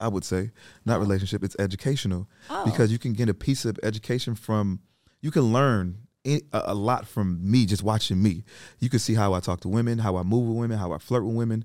I 0.00 0.08
would 0.08 0.24
say, 0.24 0.50
not 0.84 0.98
oh. 0.98 1.00
relationship. 1.00 1.44
It's 1.44 1.56
educational 1.58 2.28
oh. 2.48 2.64
because 2.64 2.90
you 2.90 2.98
can 2.98 3.12
get 3.12 3.28
a 3.28 3.34
piece 3.34 3.64
of 3.64 3.78
education 3.82 4.34
from. 4.34 4.80
You 5.20 5.30
can 5.30 5.52
learn 5.52 6.06
a, 6.26 6.40
a 6.52 6.74
lot 6.74 7.06
from 7.06 7.38
me 7.42 7.66
just 7.66 7.82
watching 7.82 8.22
me. 8.22 8.44
You 8.78 8.88
can 8.88 8.98
see 8.98 9.14
how 9.14 9.34
I 9.34 9.40
talk 9.40 9.60
to 9.60 9.68
women, 9.68 9.98
how 9.98 10.16
I 10.16 10.22
move 10.22 10.48
with 10.48 10.56
women, 10.56 10.78
how 10.78 10.92
I 10.92 10.98
flirt 10.98 11.24
with 11.24 11.34
women. 11.34 11.64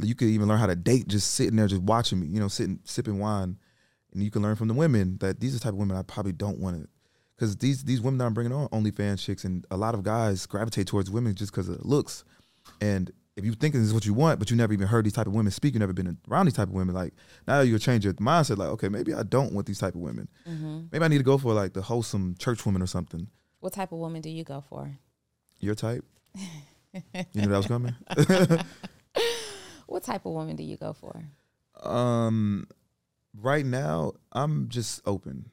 You 0.00 0.14
could 0.14 0.28
even 0.28 0.48
learn 0.48 0.58
how 0.58 0.66
to 0.66 0.76
date 0.76 1.08
just 1.08 1.32
sitting 1.32 1.56
there, 1.56 1.66
just 1.66 1.82
watching 1.82 2.20
me. 2.20 2.26
You 2.28 2.40
know, 2.40 2.48
sitting 2.48 2.80
sipping 2.84 3.18
wine, 3.18 3.58
and 4.12 4.22
you 4.22 4.30
can 4.30 4.42
learn 4.42 4.56
from 4.56 4.68
the 4.68 4.74
women 4.74 5.18
that 5.18 5.40
these 5.40 5.54
are 5.54 5.58
the 5.58 5.64
type 5.64 5.72
of 5.72 5.78
women 5.78 5.96
I 5.96 6.02
probably 6.02 6.32
don't 6.32 6.58
want 6.58 6.82
to. 6.82 6.88
Because 7.36 7.56
these 7.56 7.84
these 7.84 8.00
women 8.00 8.18
that 8.18 8.26
I'm 8.26 8.34
bringing 8.34 8.52
on, 8.52 8.68
OnlyFans 8.68 9.24
chicks, 9.24 9.44
and 9.44 9.64
a 9.70 9.76
lot 9.76 9.94
of 9.94 10.02
guys 10.02 10.46
gravitate 10.46 10.86
towards 10.86 11.10
women 11.10 11.34
just 11.34 11.52
because 11.52 11.68
of 11.68 11.84
looks. 11.84 12.24
And 12.80 13.10
if 13.38 13.44
you 13.44 13.52
think 13.52 13.74
this 13.74 13.82
is 13.82 13.94
what 13.94 14.04
you 14.04 14.12
want, 14.12 14.38
but 14.38 14.50
you 14.50 14.56
never 14.56 14.72
even 14.72 14.88
heard 14.88 15.04
these 15.04 15.12
type 15.12 15.26
of 15.26 15.32
women 15.32 15.50
speak, 15.50 15.74
you 15.74 15.80
never 15.80 15.92
been 15.92 16.18
around 16.30 16.46
these 16.46 16.54
type 16.54 16.68
of 16.68 16.74
women, 16.74 16.94
like 16.94 17.14
now 17.46 17.60
you'll 17.60 17.78
change 17.78 18.04
your 18.04 18.14
mindset. 18.14 18.58
Like, 18.58 18.68
okay, 18.68 18.88
maybe 18.88 19.14
I 19.14 19.22
don't 19.22 19.52
want 19.52 19.66
these 19.66 19.78
type 19.78 19.94
of 19.94 20.00
women. 20.00 20.28
Maybe 20.92 21.04
I 21.04 21.08
need 21.08 21.18
to 21.18 21.24
go 21.24 21.38
for 21.38 21.54
like 21.54 21.72
the 21.72 21.82
wholesome 21.82 22.34
church 22.38 22.66
woman 22.66 22.82
or 22.82 22.86
something. 22.86 23.28
What 23.60 23.72
type 23.72 23.92
of 23.92 23.98
woman 23.98 24.20
do 24.20 24.28
you 24.30 24.44
go 24.44 24.62
for? 24.68 24.98
Your 25.60 25.74
type. 25.74 26.04
you 26.34 26.42
knew 27.34 27.48
that 27.48 27.56
was 27.56 27.66
coming. 27.66 27.94
What 29.88 30.04
type 30.04 30.26
of 30.26 30.32
woman 30.32 30.54
do 30.54 30.62
you 30.62 30.76
go 30.76 30.92
for? 30.92 31.24
Um, 31.82 32.68
right 33.34 33.64
now, 33.64 34.12
I'm 34.32 34.68
just 34.68 35.00
open. 35.06 35.50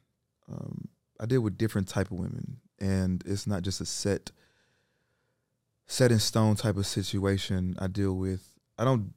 Um, 0.52 0.90
I 1.20 1.26
deal 1.26 1.40
with 1.40 1.58
different 1.58 1.88
type 1.88 2.12
of 2.12 2.20
women, 2.20 2.58
and 2.78 3.24
it's 3.26 3.48
not 3.48 3.64
just 3.64 3.80
a 3.80 3.86
set, 3.86 4.32
set 5.88 6.12
in 6.12 6.20
stone 6.20 6.56
type 6.56 6.78
of 6.78 6.86
situation. 6.86 7.76
I 7.80 7.88
deal 7.88 8.14
with. 8.14 8.48
I 8.78 8.84
don't 8.84 9.14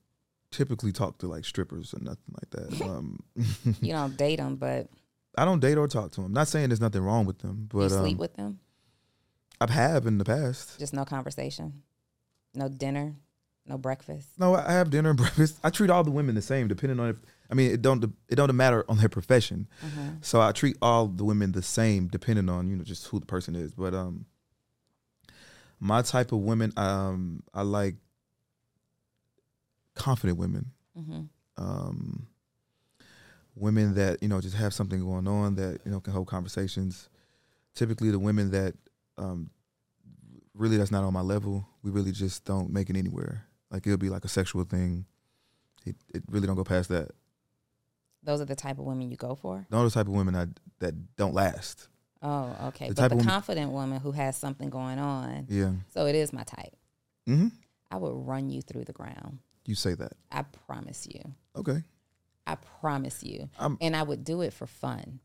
typically 0.50 0.92
talk 0.92 1.18
to 1.18 1.26
like 1.26 1.44
strippers 1.44 1.94
or 1.94 2.00
nothing 2.00 2.34
like 2.40 2.50
that. 2.50 2.80
Um, 2.88 3.20
You 3.80 3.92
don't 3.92 4.16
date 4.16 4.36
them, 4.36 4.56
but 4.56 4.88
I 5.36 5.44
don't 5.44 5.60
date 5.60 5.76
or 5.78 5.88
talk 5.88 6.12
to 6.12 6.22
them. 6.22 6.32
Not 6.32 6.48
saying 6.48 6.68
there's 6.68 6.80
nothing 6.80 7.02
wrong 7.02 7.26
with 7.26 7.38
them, 7.38 7.68
but 7.72 7.82
you 7.82 7.88
sleep 7.90 8.14
um, 8.14 8.18
with 8.18 8.34
them. 8.34 8.60
I 9.60 9.70
have 9.70 10.06
in 10.06 10.18
the 10.18 10.24
past. 10.24 10.78
Just 10.78 10.94
no 10.94 11.04
conversation, 11.04 11.82
no 12.54 12.68
dinner, 12.68 13.16
no 13.66 13.76
breakfast. 13.76 14.28
No, 14.38 14.54
I 14.54 14.72
have 14.72 14.90
dinner 14.90 15.10
and 15.10 15.18
breakfast. 15.18 15.58
I 15.62 15.70
treat 15.70 15.90
all 15.90 16.04
the 16.04 16.10
women 16.10 16.34
the 16.34 16.42
same, 16.42 16.68
depending 16.68 16.98
on 17.00 17.10
if 17.10 17.16
I 17.50 17.54
mean 17.54 17.72
it 17.72 17.82
don't 17.82 18.04
it 18.28 18.36
don't 18.36 18.54
matter 18.56 18.84
on 18.88 18.98
their 18.98 19.08
profession. 19.08 19.68
Uh-huh. 19.82 20.10
So 20.20 20.40
I 20.40 20.52
treat 20.52 20.76
all 20.80 21.06
the 21.06 21.24
women 21.24 21.52
the 21.52 21.62
same, 21.62 22.08
depending 22.08 22.48
on 22.48 22.68
you 22.68 22.76
know 22.76 22.84
just 22.84 23.06
who 23.08 23.20
the 23.20 23.26
person 23.26 23.54
is. 23.54 23.72
But 23.72 23.94
um, 23.94 24.26
my 25.80 26.02
type 26.02 26.32
of 26.32 26.40
women, 26.40 26.72
um, 26.76 27.42
I 27.54 27.62
like 27.62 27.96
confident 29.94 30.38
women, 30.38 30.72
hmm 30.94 31.22
um, 31.58 32.28
women 33.56 33.94
that 33.94 34.22
you 34.22 34.28
know 34.28 34.40
just 34.40 34.56
have 34.56 34.72
something 34.72 35.00
going 35.00 35.26
on 35.26 35.56
that 35.56 35.80
you 35.84 35.90
know 35.90 36.00
can 36.00 36.12
hold 36.12 36.28
conversations. 36.28 37.08
Typically, 37.74 38.10
the 38.10 38.18
women 38.18 38.50
that 38.50 38.74
um, 39.16 39.50
really 40.54 40.76
that's 40.76 40.90
not 40.90 41.04
on 41.04 41.12
my 41.12 41.20
level, 41.20 41.66
we 41.82 41.90
really 41.90 42.12
just 42.12 42.44
don't 42.44 42.70
make 42.70 42.90
it 42.90 42.96
anywhere. 42.96 43.46
Like 43.70 43.86
it'll 43.86 43.98
be 43.98 44.08
like 44.08 44.24
a 44.24 44.28
sexual 44.28 44.64
thing. 44.64 45.04
It, 45.84 45.96
it 46.14 46.22
really 46.30 46.46
don't 46.46 46.56
go 46.56 46.64
past 46.64 46.88
that. 46.88 47.10
Those 48.22 48.40
are 48.40 48.46
the 48.46 48.56
type 48.56 48.78
of 48.78 48.84
women 48.84 49.10
you 49.10 49.16
go 49.16 49.34
for. 49.34 49.66
Those 49.70 49.80
are 49.80 49.84
the 49.84 49.90
type 49.90 50.06
of 50.08 50.12
women 50.12 50.34
I, 50.34 50.46
that 50.80 51.16
don't 51.16 51.34
last. 51.34 51.88
Oh, 52.22 52.56
okay. 52.68 52.88
The 52.88 52.94
but 52.94 53.00
type 53.02 53.10
the 53.10 53.16
woman- 53.16 53.30
confident 53.30 53.72
woman 53.72 54.00
who 54.00 54.12
has 54.12 54.36
something 54.36 54.70
going 54.70 54.98
on. 54.98 55.46
Yeah. 55.48 55.72
So 55.94 56.06
it 56.06 56.14
is 56.14 56.32
my 56.32 56.42
type. 56.42 56.74
Mm-hmm. 57.28 57.48
I 57.90 57.96
would 57.96 58.26
run 58.26 58.50
you 58.50 58.60
through 58.62 58.84
the 58.84 58.92
ground. 58.92 59.38
You 59.66 59.74
say 59.74 59.94
that. 59.94 60.12
I 60.32 60.42
promise 60.66 61.06
you. 61.06 61.20
Okay. 61.56 61.82
I 62.46 62.56
promise 62.80 63.22
you. 63.22 63.48
I'm- 63.58 63.78
and 63.80 63.94
I 63.94 64.02
would 64.02 64.24
do 64.24 64.40
it 64.42 64.52
for 64.52 64.66
fun, 64.66 65.20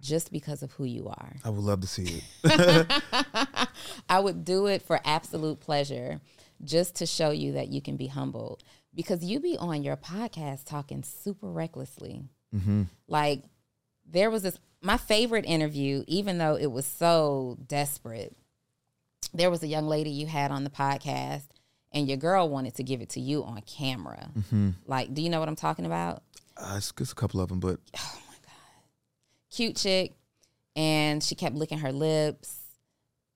just 0.00 0.30
because 0.30 0.62
of 0.62 0.72
who 0.72 0.84
you 0.84 1.08
are. 1.08 1.36
I 1.44 1.50
would 1.50 1.64
love 1.64 1.80
to 1.80 1.86
see 1.86 2.22
it. 2.44 2.86
I 4.08 4.20
would 4.20 4.44
do 4.44 4.66
it 4.66 4.82
for 4.82 5.00
absolute 5.04 5.60
pleasure, 5.60 6.20
just 6.62 6.96
to 6.96 7.06
show 7.06 7.30
you 7.30 7.52
that 7.52 7.68
you 7.68 7.80
can 7.80 7.96
be 7.96 8.06
humbled. 8.06 8.62
Because 8.94 9.24
you 9.24 9.40
be 9.40 9.56
on 9.58 9.82
your 9.82 9.96
podcast 9.96 10.64
talking 10.64 11.02
super 11.02 11.50
recklessly. 11.50 12.22
Mm-hmm. 12.54 12.84
Like 13.06 13.42
there 14.10 14.30
was 14.30 14.42
this 14.42 14.58
my 14.82 14.96
favorite 14.96 15.44
interview, 15.44 16.04
even 16.06 16.38
though 16.38 16.56
it 16.56 16.66
was 16.70 16.86
so 16.86 17.58
desperate. 17.66 18.36
There 19.34 19.50
was 19.50 19.62
a 19.62 19.66
young 19.66 19.86
lady 19.88 20.10
you 20.10 20.26
had 20.26 20.50
on 20.50 20.64
the 20.64 20.70
podcast, 20.70 21.44
and 21.92 22.06
your 22.08 22.16
girl 22.16 22.48
wanted 22.48 22.74
to 22.76 22.82
give 22.82 23.00
it 23.00 23.10
to 23.10 23.20
you 23.20 23.44
on 23.44 23.60
camera. 23.62 24.30
hmm 24.50 24.70
Like, 24.86 25.12
do 25.14 25.20
you 25.22 25.28
know 25.30 25.40
what 25.40 25.48
I'm 25.48 25.56
talking 25.56 25.84
about? 25.86 26.22
Uh, 26.56 26.74
it's, 26.76 26.92
it's 26.98 27.12
a 27.12 27.14
couple 27.14 27.40
of 27.40 27.48
them, 27.48 27.60
but 27.60 27.78
oh 27.96 28.20
my 28.28 28.34
god, 28.42 28.84
Cute 29.50 29.76
chick, 29.76 30.14
and 30.76 31.22
she 31.22 31.34
kept 31.34 31.54
licking 31.54 31.78
her 31.78 31.92
lips. 31.92 32.56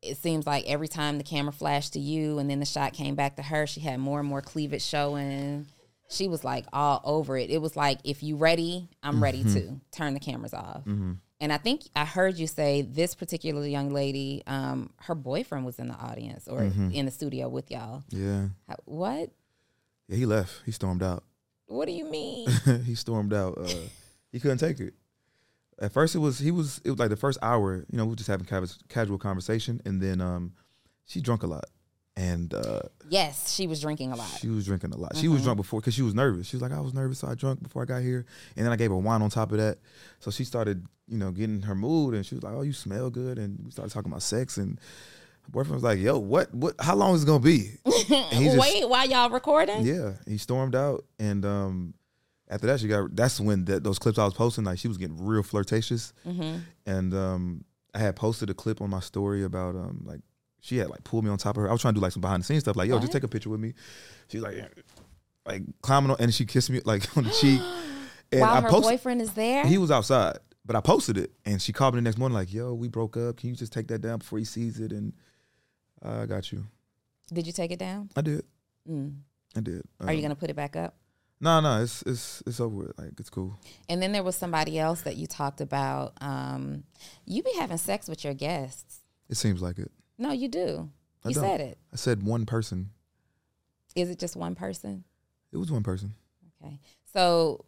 It 0.01 0.17
seems 0.17 0.47
like 0.47 0.65
every 0.67 0.89
time 0.89 1.19
the 1.19 1.25
camera 1.25 1.53
flashed 1.53 1.93
to 1.93 2.01
you, 2.01 2.39
and 2.39 2.49
then 2.51 2.59
the 2.61 2.67
shot 2.67 2.93
came 2.93 3.15
back 3.15 3.37
to 3.37 3.43
her, 3.43 3.67
she 3.67 3.81
had 3.81 3.99
more 4.01 4.19
and 4.21 4.29
more 4.29 4.43
cleavage 4.43 4.83
showing. 4.85 5.67
She 6.09 6.27
was 6.29 6.45
like 6.45 6.67
all 6.73 7.01
over 7.05 7.39
it. 7.39 7.51
It 7.51 7.63
was 7.63 7.77
like, 7.77 7.99
if 8.05 8.23
you 8.23 8.37
ready, 8.37 8.89
I'm 9.03 9.23
ready 9.23 9.45
to 9.45 9.81
turn 9.93 10.15
the 10.15 10.21
cameras 10.21 10.53
off. 10.55 10.83
hmm 10.85 11.13
And 11.43 11.53
I 11.53 11.59
think 11.59 11.83
I 11.97 12.05
heard 12.05 12.39
you 12.39 12.47
say 12.47 12.83
this 12.83 13.17
particular 13.17 13.67
young 13.67 13.91
lady, 13.93 14.45
um, 14.47 14.91
her 14.99 15.17
boyfriend 15.17 15.67
was 15.67 15.81
in 15.81 15.89
the 15.89 15.95
audience 15.95 16.47
or 16.47 16.63
in 16.63 17.05
the 17.05 17.11
studio 17.11 17.49
with 17.49 17.69
y'all. 17.69 18.05
yeah, 18.11 18.47
How, 18.69 18.77
what? 18.85 19.31
yeah. 20.07 20.17
He 20.17 20.25
left. 20.25 20.63
He 20.65 20.71
stormed 20.71 21.03
out. 21.03 21.25
What 21.67 21.87
do 21.87 21.93
you 21.93 22.05
mean? 22.05 22.49
he 22.87 22.95
stormed 22.95 23.35
out. 23.35 23.59
Uh, 23.59 23.69
he 24.31 24.39
couldn't 24.39 24.59
take 24.59 24.79
it. 24.79 24.95
At 25.81 25.93
first, 25.93 26.15
it 26.15 26.19
was 26.21 26.39
he 26.39 26.53
was 26.53 26.81
it 26.85 26.91
was 26.91 26.99
like 27.01 27.11
the 27.11 27.17
first 27.17 27.41
hour. 27.43 27.85
You 27.91 27.99
know, 27.99 28.05
we 28.05 28.11
were 28.11 28.17
just 28.17 28.29
having 28.29 28.47
casual, 28.47 28.69
casual 28.89 29.19
conversation, 29.19 29.83
and 29.85 30.01
then 30.01 30.21
um, 30.21 30.53
she 31.07 31.21
drunk 31.21 31.43
a 31.43 31.49
lot, 31.49 31.65
and 32.17 32.53
uh, 32.53 32.81
yes, 33.09 33.53
she 33.55 33.67
was 33.67 33.81
drinking 33.81 34.13
a 34.13 34.17
lot. 34.17 34.29
she 34.41 34.49
was 34.49 34.67
drinking 34.67 34.93
a 34.93 34.97
lot. 34.97 35.17
She 35.17 35.29
was 35.29 35.43
drunk 35.43 35.57
before 35.57 35.81
because 35.81 35.95
she 35.95 36.03
was 36.03 36.15
nervous. 36.15 36.47
She 36.47 36.57
was 36.57 36.63
like, 36.63 36.73
I 36.73 36.81
was 36.81 36.93
nervous, 36.95 37.19
so 37.21 37.29
I 37.29 37.35
drunk 37.35 37.63
before 37.63 37.83
I 37.83 37.85
got 37.87 38.03
here, 38.03 38.27
and 38.57 38.65
then 38.67 38.73
I 38.73 38.77
gave 38.77 38.91
her 38.91 38.97
wine 38.97 39.23
on 39.23 39.31
top 39.31 39.53
of 39.53 39.59
that. 39.59 39.79
So 40.21 40.31
she 40.31 40.45
started, 40.45 40.87
you 41.09 41.19
know, 41.19 41.31
getting 41.31 41.63
her 41.63 41.75
mood, 41.75 42.15
and 42.15 42.25
she 42.27 42.35
was 42.35 42.45
like, 42.45 42.55
Oh, 42.55 42.63
you 42.63 42.73
smell 42.73 43.09
good, 43.11 43.39
and 43.39 43.59
we 43.65 43.71
started 43.71 43.93
talking 43.93 44.11
about 44.11 44.23
sex, 44.23 44.57
and 44.59 44.79
boyfriend 45.49 45.75
was 45.75 45.83
like, 45.83 45.99
Yo, 45.99 46.19
what, 46.19 46.53
what, 46.55 46.75
how 46.81 46.95
long 46.95 47.15
is 47.15 47.23
it 47.23 47.27
gonna 47.27 47.41
be? 47.41 47.71
Just- 47.87 48.59
Wait, 48.59 48.89
while 48.89 49.09
y'all 49.09 49.31
recording? 49.31 49.83
Yeah, 49.87 50.13
he 50.27 50.37
stormed 50.39 50.75
out, 50.75 51.05
and 51.19 51.45
um, 51.47 51.95
after 52.49 52.67
that, 52.67 52.81
she 52.81 52.89
got. 52.89 53.17
That's 53.17 53.41
when 53.41 53.65
that, 53.67 53.83
those 53.85 53.99
clips 53.99 54.19
I 54.19 54.25
was 54.27 54.35
posting, 54.35 54.65
like 54.65 54.79
she 54.79 54.89
was 54.89 54.99
getting 54.99 55.25
real 55.25 55.43
flirtatious, 55.43 56.13
Mm-hmm. 56.27 56.59
and 56.87 57.15
um, 57.15 57.65
I 57.95 57.99
had 58.01 58.17
posted 58.17 58.51
a 58.51 58.55
clip 58.55 58.81
on 58.83 58.91
my 58.91 59.01
story 59.01 59.43
about 59.45 59.75
um, 59.75 60.03
like 60.05 60.21
she 60.63 60.79
had 60.79 60.89
like 60.89 61.05
pulled 61.05 61.25
me 61.25 61.31
on 61.31 61.37
top 61.37 61.57
of 61.59 61.63
her. 61.65 61.69
I 61.69 61.73
was 61.73 61.83
trying 61.83 61.93
to 61.95 61.99
do 62.01 62.03
like 62.03 62.13
some 62.13 62.21
behind 62.23 62.43
the 62.43 62.47
scenes 62.47 62.63
stuff, 62.63 62.77
like 62.77 62.89
yo, 62.89 62.99
just 62.99 63.13
take 63.13 63.25
a 63.25 63.29
picture 63.29 63.51
with 63.51 63.61
me. 63.61 63.75
She's 64.29 64.41
like, 64.41 64.57
like 65.45 65.63
climbing 65.83 66.13
on, 66.13 66.17
and 66.21 66.33
she 66.33 66.47
kissed 66.47 66.71
me 66.71 66.81
like 66.85 67.15
on 67.19 67.25
the 67.25 67.31
cheek. 67.31 67.61
And 68.33 68.41
While 68.41 68.51
I 68.55 68.61
her 68.63 68.71
posted, 68.71 68.93
boyfriend 68.93 69.21
is 69.21 69.35
there. 69.35 69.67
he 69.67 69.77
was 69.77 69.91
outside, 69.91 70.39
but 70.65 70.75
I 70.75 70.81
posted 70.81 71.19
it, 71.19 71.33
and 71.45 71.61
she 71.61 71.71
called 71.71 71.93
me 71.93 71.99
the 71.99 72.03
next 72.05 72.17
morning 72.17 72.33
like, 72.35 72.51
"Yo, 72.51 72.73
we 72.73 72.89
broke 72.89 73.15
up. 73.19 73.37
Can 73.37 73.51
you 73.51 73.55
just 73.55 73.75
take 73.75 73.89
that 73.89 73.99
down 73.99 74.21
before 74.21 74.39
he 74.39 74.47
sees 74.47 74.81
it?" 74.81 74.91
And 74.91 75.13
I 76.03 76.25
got 76.25 76.51
you. 76.51 76.65
Did 77.31 77.47
you 77.47 77.53
take 77.53 77.73
it 77.73 77.79
down? 77.79 78.09
I 78.17 78.23
did. 78.23 78.43
Mm. 78.89 79.17
I 79.55 79.61
did. 79.61 79.83
Are 80.01 80.15
you 80.15 80.23
gonna 80.23 80.35
put 80.35 80.49
it 80.49 80.57
back 80.57 80.77
up? 80.77 80.95
No, 81.43 81.61
no, 81.61 81.83
it's 81.83 82.01
it's 82.07 82.43
it's 82.47 82.59
over 82.59 82.75
with. 82.75 82.99
Like 82.99 83.11
it's 83.21 83.29
cool. 83.29 83.55
And 83.87 84.01
then 84.01 84.13
there 84.13 84.23
was 84.23 84.35
somebody 84.37 84.79
else 84.79 85.03
that 85.03 85.17
you 85.19 85.27
talked 85.27 85.61
about. 85.61 86.15
Um, 86.23 86.85
you 87.27 87.43
be 87.43 87.53
having 87.59 87.77
sex 87.77 88.09
with 88.09 88.25
your 88.25 88.33
guests. 88.33 89.01
It 89.29 89.35
seems 89.37 89.61
like 89.61 89.79
it. 89.79 89.91
No, 90.23 90.31
you 90.31 90.47
do. 90.49 90.89
I 91.25 91.29
You 91.31 91.35
don't. 91.35 91.43
said 91.45 91.61
it. 91.61 91.79
I 91.93 91.97
said 91.97 92.23
one 92.23 92.47
person. 92.47 92.91
Is 93.97 94.09
it 94.09 94.19
just 94.21 94.37
one 94.37 94.55
person? 94.55 95.03
It 95.53 95.57
was 95.57 95.71
one 95.73 95.83
person. 95.83 96.15
Okay. 96.63 96.79
So 97.13 97.65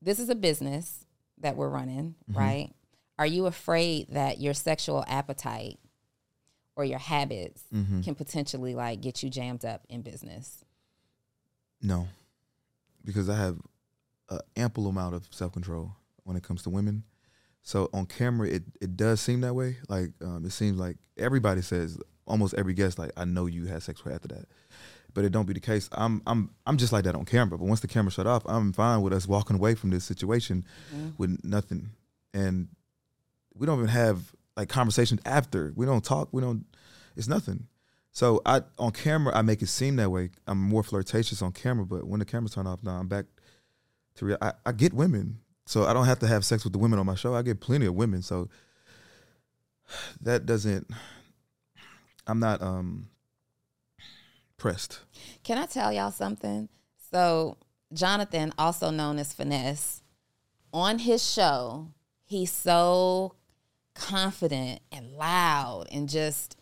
this 0.00 0.20
is 0.20 0.28
a 0.28 0.34
business 0.36 1.04
that 1.38 1.56
we're 1.56 1.68
running, 1.68 2.14
Mhm. 2.30 2.36
right? 2.36 2.74
Are 3.18 3.26
you 3.26 3.46
afraid 3.46 4.08
that 4.10 4.40
your 4.40 4.54
sexual 4.54 5.04
appetite 5.08 5.80
or 6.76 6.84
your 6.84 7.00
habits 7.00 7.64
Mm-hmm. 7.72 8.02
can 8.02 8.14
potentially 8.14 8.74
like 8.74 9.00
get 9.00 9.22
you 9.22 9.28
jammed 9.28 9.64
up 9.64 9.84
in 9.88 10.02
business? 10.02 10.64
No, 11.82 12.06
because 13.04 13.28
I 13.28 13.36
have 13.36 13.58
an 14.28 14.40
ample 14.56 14.86
amount 14.86 15.14
of 15.16 15.26
self 15.32 15.52
control 15.52 15.96
when 16.22 16.36
it 16.36 16.42
comes 16.44 16.62
to 16.62 16.70
women. 16.70 17.02
So 17.62 17.88
on 17.92 18.06
camera, 18.06 18.48
it, 18.48 18.62
it 18.80 18.96
does 18.96 19.20
seem 19.20 19.42
that 19.42 19.54
way. 19.54 19.76
Like 19.88 20.10
um, 20.22 20.44
it 20.44 20.52
seems 20.52 20.78
like 20.78 20.96
everybody 21.16 21.62
says, 21.62 21.98
almost 22.26 22.54
every 22.54 22.74
guest, 22.74 22.98
like 22.98 23.10
I 23.16 23.24
know 23.24 23.46
you 23.46 23.66
had 23.66 23.82
sex 23.82 24.04
with 24.04 24.14
after 24.14 24.28
that, 24.28 24.46
but 25.12 25.24
it 25.24 25.30
don't 25.32 25.46
be 25.46 25.52
the 25.52 25.60
case. 25.60 25.88
I'm 25.92 26.22
I'm 26.26 26.50
I'm 26.66 26.76
just 26.78 26.92
like 26.92 27.04
that 27.04 27.14
on 27.14 27.24
camera. 27.24 27.58
But 27.58 27.66
once 27.66 27.80
the 27.80 27.88
camera 27.88 28.10
shut 28.10 28.26
off, 28.26 28.42
I'm 28.46 28.72
fine 28.72 29.02
with 29.02 29.12
us 29.12 29.26
walking 29.28 29.56
away 29.56 29.74
from 29.74 29.90
this 29.90 30.04
situation 30.04 30.64
Mhm. 30.94 31.12
with 31.18 31.44
nothing, 31.44 31.90
and 32.32 32.68
we 33.54 33.66
don't 33.66 33.78
even 33.78 33.88
have 33.88 34.34
like 34.56 34.68
conversations 34.68 35.20
after. 35.26 35.72
We 35.76 35.86
don't 35.86 36.04
talk. 36.04 36.28
We 36.32 36.40
don't. 36.40 36.64
It's 37.16 37.28
nothing. 37.28 37.66
So 38.12 38.40
I 38.46 38.62
on 38.78 38.92
camera 38.92 39.36
I 39.36 39.42
make 39.42 39.62
it 39.62 39.68
seem 39.68 39.96
that 39.96 40.10
way. 40.10 40.30
I'm 40.46 40.58
more 40.60 40.82
flirtatious 40.82 41.42
on 41.42 41.52
camera, 41.52 41.84
but 41.84 42.06
when 42.06 42.18
the 42.20 42.24
cameras 42.24 42.54
turn 42.54 42.66
off, 42.66 42.82
now 42.82 42.92
I'm 42.92 43.06
back 43.08 43.26
to 44.16 44.24
real. 44.24 44.38
I, 44.40 44.52
I 44.66 44.72
get 44.72 44.92
women, 44.92 45.38
so 45.70 45.86
I 45.86 45.92
don't 45.92 46.06
have 46.06 46.18
to 46.18 46.26
have 46.26 46.44
sex 46.44 46.64
with 46.64 46.72
the 46.72 46.80
women 46.80 46.98
on 46.98 47.06
my 47.06 47.14
show. 47.14 47.32
I 47.32 47.42
get 47.42 47.60
plenty 47.60 47.86
of 47.86 47.94
women, 47.94 48.22
so 48.22 48.48
that 50.20 50.44
doesn't. 50.44 50.90
I'm 52.26 52.40
not 52.40 52.60
um 52.60 53.08
pressed. 54.56 54.98
Can 55.44 55.58
I 55.58 55.66
tell 55.66 55.92
y'all 55.92 56.10
something? 56.10 56.68
So, 57.12 57.56
Jonathan, 57.92 58.52
also 58.58 58.90
known 58.90 59.20
as 59.20 59.32
Finesse, 59.32 60.02
on 60.72 60.98
his 60.98 61.24
show, 61.24 61.92
he's 62.24 62.50
so 62.50 63.36
confident 63.94 64.80
and 64.90 65.12
loud 65.12 65.86
and 65.92 66.08
just 66.08 66.56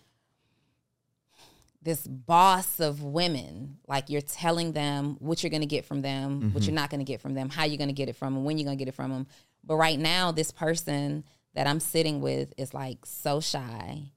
this 1.89 2.07
boss 2.07 2.81
of 2.81 3.03
women. 3.03 3.79
Like 3.89 4.11
you're 4.11 4.21
telling 4.21 4.73
them 4.73 5.17
what 5.21 5.43
you're 5.43 5.49
going 5.49 5.63
to 5.63 5.67
get 5.67 5.87
from 5.87 6.03
them, 6.03 6.53
what 6.53 6.63
you're 6.63 6.69
mm-hmm. 6.69 6.75
not 6.75 6.91
going 6.91 7.01
to 7.01 7.05
get 7.05 7.23
from 7.23 7.33
them, 7.33 7.49
how 7.49 7.65
you're 7.65 7.79
going 7.79 7.89
to 7.89 7.95
get 7.95 8.11
it 8.11 8.17
from 8.17 8.35
them, 8.35 8.45
when 8.45 8.59
you're 8.59 8.67
going 8.67 8.77
to 8.77 8.85
get 8.85 8.89
it 8.89 8.95
from 8.95 9.11
them. 9.11 9.27
But 9.65 9.77
right 9.77 9.99
now, 9.99 10.31
this 10.31 10.51
person 10.51 11.25
that 11.55 11.67
I'm 11.67 11.81
sitting 11.81 12.21
with 12.21 12.53
is 12.59 12.75
like 12.75 13.07
so 13.07 13.41
shy, 13.41 14.13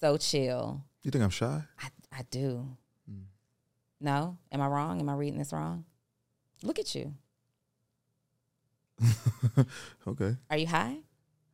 so 0.00 0.16
chill. 0.16 0.82
You 1.02 1.10
think 1.10 1.22
I'm 1.22 1.30
shy? 1.30 1.62
I, 1.78 1.88
I 2.10 2.22
do. 2.30 2.66
Mm. 3.10 3.24
No? 4.00 4.38
Am 4.50 4.62
I 4.62 4.66
wrong? 4.66 4.98
Am 4.98 5.08
I 5.10 5.14
reading 5.14 5.38
this 5.38 5.52
wrong? 5.52 5.84
Look 6.62 6.78
at 6.78 6.94
you. 6.94 7.12
okay. 10.08 10.36
Are 10.50 10.56
you 10.56 10.66
high? 10.66 10.96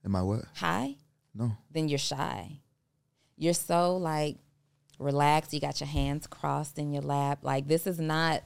Am 0.05 0.15
I 0.15 0.23
what? 0.23 0.45
High? 0.55 0.95
No. 1.35 1.57
Then 1.73 1.89
you're 1.89 1.99
shy. 1.99 2.61
You're 3.37 3.53
so 3.53 3.97
like 3.97 4.39
relaxed. 4.99 5.53
You 5.53 5.61
got 5.61 5.81
your 5.81 5.89
hands 5.89 6.27
crossed 6.27 6.79
in 6.79 6.93
your 6.93 7.03
lap. 7.03 7.41
Like 7.43 7.67
this 7.69 7.87
is 7.87 7.99
not 7.99 8.43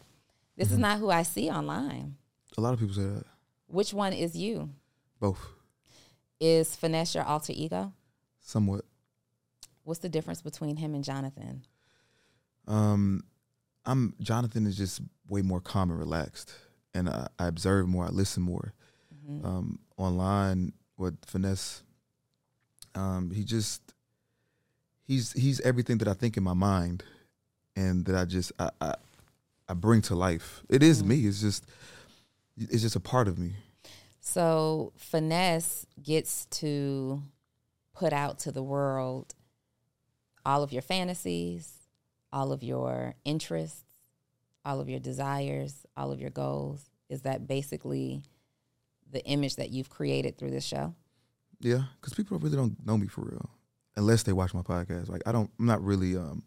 this 0.57 0.71
is 0.71 0.79
not 0.79 0.99
who 0.99 1.11
I 1.11 1.23
see 1.23 1.49
online. 1.51 2.17
A 2.57 2.61
lot 2.61 2.75
of 2.75 2.81
people 2.81 2.95
say 2.95 3.03
that. 3.05 3.25
Which 3.67 3.95
one 3.95 4.13
is 4.13 4.37
you? 4.37 4.71
Both. 5.21 5.39
Is 6.41 6.75
Finesse 6.77 7.15
your 7.15 7.25
alter 7.25 7.53
ego? 7.57 7.93
Somewhat. 8.41 8.85
What's 9.85 10.01
the 10.01 10.09
difference 10.09 10.43
between 10.43 10.77
him 10.77 10.95
and 10.95 11.05
Jonathan? 11.05 11.65
Um, 12.67 13.23
I'm 13.85 14.15
Jonathan 14.21 14.67
is 14.67 14.77
just 14.77 15.01
way 15.29 15.43
more 15.43 15.61
calm 15.61 15.91
and 15.91 15.99
relaxed, 15.99 16.53
and 16.95 17.09
I, 17.09 17.29
I 17.39 17.47
observe 17.47 17.89
more. 17.89 18.07
I 18.07 18.11
listen 18.11 18.43
more. 18.43 18.75
Mhm. 19.27 19.45
Um, 19.45 19.79
online 19.97 20.73
with 20.97 21.17
finesse, 21.27 21.83
um, 22.95 23.31
he 23.31 23.45
just 23.45 23.81
he's 25.11 25.33
he's 25.33 25.61
everything 25.63 25.99
that 25.99 26.09
I 26.09 26.15
think 26.15 26.37
in 26.37 26.45
my 26.45 26.55
mind, 26.55 27.03
and 27.75 28.05
that 28.07 28.15
I 28.15 28.25
just 28.25 28.53
I 28.59 28.71
I, 28.81 28.95
I 29.69 29.75
bring 29.75 30.03
to 30.03 30.15
life. 30.15 30.63
It 30.69 30.83
is 30.83 31.03
Mhm. 31.03 31.07
me. 31.07 31.27
It's 31.27 31.41
just 31.41 31.67
it's 32.57 32.83
just 32.83 32.97
a 32.97 33.01
part 33.01 33.27
of 33.29 33.37
me. 33.39 33.55
So 34.21 34.93
finesse 34.97 35.87
gets 36.03 36.47
to 36.61 37.23
put 37.93 38.13
out 38.13 38.39
to 38.41 38.53
the 38.53 38.63
world 38.63 39.35
all 40.47 40.63
of 40.63 40.73
your 40.73 40.83
fantasies, 40.83 41.73
all 42.33 42.53
of 42.53 42.63
your 42.63 43.15
interests, 43.25 43.85
all 44.65 44.81
of 44.81 44.89
your 44.89 45.01
desires, 45.01 45.87
all 45.97 46.13
of 46.13 46.21
your 46.21 46.31
goals. 46.31 46.89
Is 47.09 47.23
that 47.23 47.47
basically 47.49 48.23
the 49.11 49.25
image 49.27 49.57
that 49.57 49.71
you've 49.71 49.91
created 49.91 50.39
through 50.39 50.51
this 50.53 50.65
show? 50.65 50.95
Yeah, 51.59 51.85
because 52.01 52.15
people 52.15 52.39
really 52.39 52.57
don't 52.57 52.77
know 52.87 52.97
me 52.97 53.07
for 53.09 53.23
real, 53.23 53.51
unless 53.97 54.23
they 54.23 54.33
watch 54.33 54.55
my 54.55 54.63
podcast. 54.63 55.09
Like 55.09 55.23
I 55.27 55.33
don't, 55.33 55.51
I'm 55.59 55.67
not 55.67 55.83
really, 55.83 56.17
um, 56.17 56.43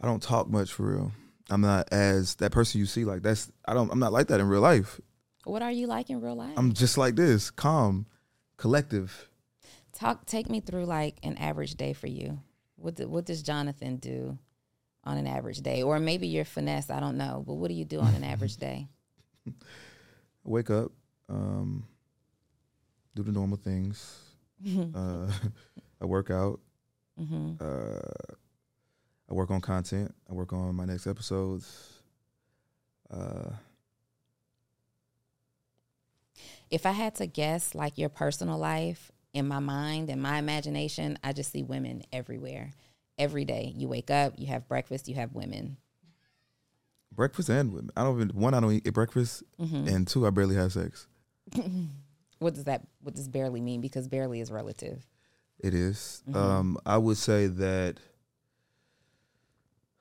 I 0.00 0.06
don't 0.06 0.22
talk 0.22 0.48
much 0.48 0.72
for 0.72 0.84
real. 0.84 1.12
I'm 1.50 1.60
not 1.60 1.92
as 1.92 2.36
that 2.36 2.52
person 2.52 2.80
you 2.80 2.86
see. 2.86 3.04
Like 3.04 3.22
that's, 3.22 3.50
I 3.66 3.74
don't, 3.74 3.90
I'm 3.92 3.98
not 3.98 4.12
like 4.12 4.28
that 4.28 4.40
in 4.40 4.48
real 4.48 4.60
life. 4.60 5.00
What 5.44 5.62
are 5.62 5.70
you 5.72 5.86
like 5.86 6.08
in 6.10 6.20
real 6.20 6.36
life? 6.36 6.54
I'm 6.56 6.72
just 6.72 6.96
like 6.96 7.16
this, 7.16 7.50
calm, 7.50 8.06
collective. 8.56 9.28
Talk 9.92 10.26
take 10.26 10.48
me 10.48 10.60
through 10.60 10.86
like 10.86 11.18
an 11.22 11.36
average 11.36 11.74
day 11.74 11.92
for 11.92 12.06
you. 12.06 12.40
What 12.76 12.96
do, 12.96 13.08
what 13.08 13.26
does 13.26 13.42
Jonathan 13.42 13.96
do 13.96 14.38
on 15.04 15.18
an 15.18 15.26
average 15.26 15.60
day? 15.60 15.82
Or 15.82 16.00
maybe 16.00 16.26
you're 16.26 16.44
finesse, 16.44 16.90
I 16.90 16.98
don't 16.98 17.16
know. 17.16 17.44
But 17.46 17.54
what 17.54 17.68
do 17.68 17.74
you 17.74 17.84
do 17.84 18.00
on 18.00 18.14
an 18.14 18.24
average 18.24 18.56
day? 18.56 18.88
Wake 20.44 20.70
up, 20.70 20.92
um, 21.28 21.84
do 23.14 23.22
the 23.22 23.32
normal 23.32 23.56
things. 23.56 24.20
Uh, 24.94 25.30
I 26.04 26.06
work 26.06 26.30
out. 26.30 26.60
hmm 27.16 27.52
Uh, 27.58 28.34
I 29.30 29.32
work 29.32 29.50
on 29.50 29.62
content. 29.62 30.14
I 30.28 30.34
work 30.34 30.52
on 30.52 30.74
my 30.74 30.84
next 30.84 31.06
episodes. 31.06 31.94
Uh, 33.10 33.50
If 36.70 36.84
I 36.86 36.90
had 36.92 37.14
to 37.16 37.26
guess 37.26 37.74
like 37.74 37.96
your 37.98 38.08
personal 38.10 38.58
life 38.58 39.10
in 39.32 39.46
my 39.48 39.60
mind 39.60 40.10
and 40.10 40.20
my 40.20 40.38
imagination, 40.38 41.18
I 41.24 41.32
just 41.32 41.52
see 41.52 41.62
women 41.62 42.02
everywhere. 42.12 42.72
Every 43.16 43.44
day. 43.44 43.72
You 43.76 43.86
wake 43.88 44.10
up, 44.10 44.34
you 44.36 44.48
have 44.48 44.66
breakfast, 44.68 45.08
you 45.08 45.14
have 45.14 45.32
women. 45.34 45.76
breakfast 47.12 47.48
and 47.48 47.72
women. 47.72 47.90
I 47.96 48.02
don't 48.02 48.16
even 48.20 48.28
one. 48.36 48.52
I 48.54 48.60
don't 48.60 48.72
eat 48.72 48.92
breakfast, 48.92 49.42
hmm 49.56 49.86
and 49.88 50.06
two, 50.06 50.26
I 50.26 50.30
barely 50.30 50.56
have 50.56 50.72
sex. 50.72 51.06
What 52.40 52.54
does 52.54 52.64
that 52.64 52.82
what 53.00 53.14
does 53.14 53.28
barely 53.28 53.60
mean? 53.60 53.80
Because 53.80 54.08
barely 54.08 54.40
is 54.40 54.50
relative. 54.50 55.06
It 55.60 55.74
is. 55.74 56.22
Mhm. 56.28 56.36
Um, 56.36 56.78
I 56.84 56.98
would 56.98 57.16
say 57.16 57.46
that 57.46 57.98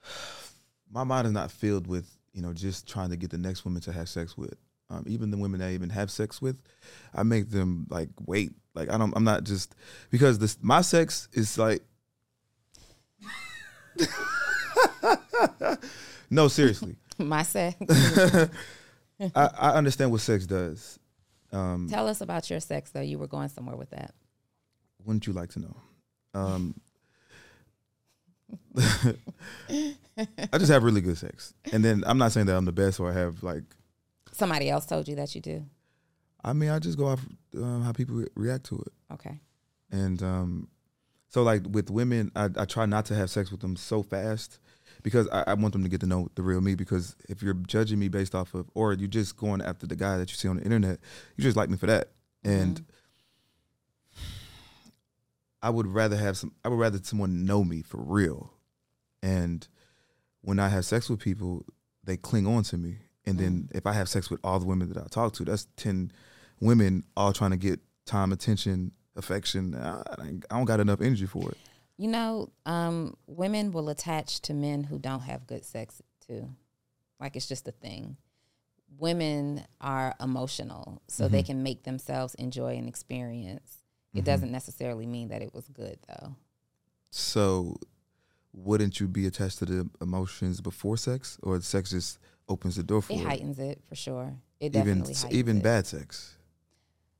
my 0.92 1.04
mind 1.04 1.28
is 1.28 1.34
not 1.34 1.52
filled 1.52 1.88
with 1.88 2.10
you 2.34 2.42
know 2.42 2.54
just 2.54 2.88
trying 2.88 3.10
to 3.12 3.16
get 3.18 3.30
the 3.30 3.38
next 3.38 3.66
woman 3.66 3.82
to 3.84 3.92
have 3.92 4.10
sex 4.10 4.38
with. 4.38 4.56
Um, 4.89 5.06
even 5.08 5.32
the 5.32 5.38
women 5.38 5.60
that 5.62 5.70
I 5.70 5.74
even 5.74 5.89
have 5.89 6.12
sex 6.12 6.42
with, 6.42 6.62
I 7.16 7.24
make 7.24 7.50
them 7.50 7.88
like 7.89 8.10
wait. 8.26 8.52
Like 8.76 8.89
I 8.92 8.98
don't. 8.98 9.13
I'm 9.16 9.24
not 9.24 9.44
just 9.44 9.76
because 10.10 10.39
this 10.39 10.58
my 10.62 10.82
sex 10.82 11.28
is 11.34 11.58
like. 11.58 11.82
no, 16.30 16.48
seriously. 16.48 16.96
my 17.18 17.44
sex. 17.44 17.78
I, 19.36 19.50
I 19.58 19.70
understand 19.72 20.12
what 20.12 20.22
sex 20.22 20.46
does. 20.46 21.00
Um, 21.52 21.88
Tell 21.89 22.08
us 22.08 22.22
about 22.22 22.50
your 22.50 22.60
sex 22.60 22.92
though. 22.92 23.02
You 23.02 23.20
were 23.20 23.28
going 23.28 23.50
somewhere 23.50 23.76
with 23.76 23.92
that. 23.92 24.13
Wouldn't 25.06 25.28
you 25.28 25.34
like 25.34 25.50
to 25.52 25.60
know? 25.60 25.76
Um, 26.34 26.76
I 28.76 30.58
just 30.58 30.72
have 30.72 30.84
really 30.84 31.02
good 31.02 31.18
sex, 31.18 31.54
and 31.72 31.84
then 31.84 32.04
I'm 32.06 32.18
not 32.18 32.32
saying 32.32 32.46
that 32.48 32.56
I'm 32.56 32.66
the 32.66 32.72
best 32.72 33.00
or 33.00 33.10
I 33.10 33.13
have 33.13 33.44
like. 33.44 33.63
Somebody 34.32 34.70
else 34.70 34.86
told 34.86 35.08
you 35.08 35.16
that 35.16 35.36
you 35.36 35.42
do. 35.42 35.66
I 36.44 36.54
mean, 36.54 36.70
I 36.70 36.80
just 36.80 36.98
go 36.98 37.08
off 37.08 37.22
um, 37.56 37.84
how 37.84 37.92
people 37.94 38.16
re- 38.16 38.28
react 38.36 38.66
to 38.66 38.76
it, 38.86 38.94
Okay. 39.13 39.39
and 39.92 40.22
um, 40.22 40.68
so 41.30 41.44
like 41.44 41.62
with 41.70 41.89
women, 41.89 42.32
I, 42.36 42.50
I 42.58 42.66
try 42.66 42.86
not 42.86 43.06
to 43.06 43.16
have 43.16 43.30
sex 43.30 43.52
with 43.52 43.62
them 43.62 43.76
so 43.76 44.04
fast 44.04 44.60
because 45.04 45.28
I, 45.30 45.44
I 45.48 45.54
want 45.56 45.74
them 45.74 45.84
to 45.84 45.89
get 45.89 46.02
to 46.02 46.08
know 46.08 46.30
the 46.36 46.42
real 46.44 46.62
me. 46.62 46.76
Because 46.76 47.16
if 47.30 47.42
you're 47.42 47.54
judging 47.54 48.00
me 48.00 48.08
based 48.08 48.36
off 48.36 48.54
of, 48.54 48.70
or 48.74 48.94
you're 48.94 49.08
just 49.08 49.38
going 49.38 49.62
after 49.62 49.88
the 49.88 49.96
guy 49.96 50.18
that 50.18 50.30
you 50.30 50.36
see 50.36 50.48
on 50.48 50.58
the 50.58 50.63
internet, 50.63 51.00
you 51.38 51.44
just 51.44 51.58
like 51.58 51.70
me 51.70 51.78
for 51.78 51.88
that. 51.88 52.10
And 52.44 52.84
I 55.63 55.69
would 55.69 55.88
rather 55.88 56.17
have 56.17 56.38
some. 56.38 56.54
I 56.63 56.69
would 56.69 56.78
rather 56.78 56.99
someone 57.02 57.45
know 57.45 57.63
me 57.63 57.82
for 57.82 57.97
real. 57.97 58.54
And 59.23 59.65
when 60.41 60.60
I 60.60 60.67
have 60.67 60.86
sex 60.86 61.10
with 61.10 61.21
people, 61.21 61.65
they 62.04 62.17
cling 62.17 62.45
on 62.45 62.63
to 62.63 62.78
me. 62.78 62.97
And 63.26 63.39
then 63.39 63.69
if 63.73 63.88
I 63.88 63.93
have 63.93 64.10
sex 64.10 64.30
with 64.30 64.41
all 64.43 64.60
the 64.60 64.65
women 64.65 64.89
that 64.89 64.97
I 64.97 65.08
talk 65.10 65.32
to, 65.36 65.45
that's 65.45 65.67
ten 65.78 66.12
women 66.60 67.06
all 67.15 67.32
trying 67.32 67.52
to 67.52 67.58
get 67.58 67.80
time, 68.06 68.34
attention, 68.34 68.91
affection. 69.15 69.73
I, 69.73 70.02
I 70.19 70.56
don't 70.58 70.65
got 70.65 70.82
enough 70.82 70.99
energy 70.99 71.26
for 71.26 71.49
it. 71.49 71.58
You 71.95 72.10
know, 72.10 72.49
um, 72.65 73.15
women 73.26 73.71
will 73.71 73.88
attach 73.88 74.41
to 74.41 74.54
men 74.54 74.84
who 74.84 74.99
don't 74.99 75.21
have 75.21 75.47
good 75.47 75.63
sex 75.63 76.02
too. 76.28 76.49
Like 77.21 77.38
it's 77.38 77.47
just 77.47 77.65
a 77.69 77.71
thing. 77.71 78.17
Women 78.99 79.63
are 79.80 80.13
emotional, 80.19 81.02
so 81.08 81.28
they 81.28 81.41
can 81.41 81.63
make 81.63 81.84
themselves 81.84 82.36
enjoy 82.36 82.76
an 82.76 82.88
experience. 82.88 83.83
It 84.13 84.26
doesn't 84.26 84.52
necessarily 84.52 85.06
mean 85.08 85.30
that 85.30 85.41
it 85.41 85.54
was 85.54 85.67
good 85.69 85.97
though. 86.08 86.36
So, 87.10 87.78
wouldn't 88.54 88.99
you 88.99 89.08
be 89.08 89.26
attached 89.28 89.60
to 89.60 89.65
the 89.65 89.89
emotions 90.02 90.62
before 90.62 90.97
sex, 90.97 91.38
or 91.43 91.60
sex 91.62 91.89
just 91.91 92.19
opens 92.47 92.76
the 92.76 92.84
door 92.84 93.02
for 93.02 93.13
It 93.13 93.19
it? 93.19 93.26
heightens 93.26 93.60
it 93.60 93.82
for 93.88 93.95
sure. 93.95 94.36
It 94.60 94.76
even 94.76 95.06
even 95.32 95.58
it. 95.58 95.63
bad 95.63 95.86
sex, 95.88 96.38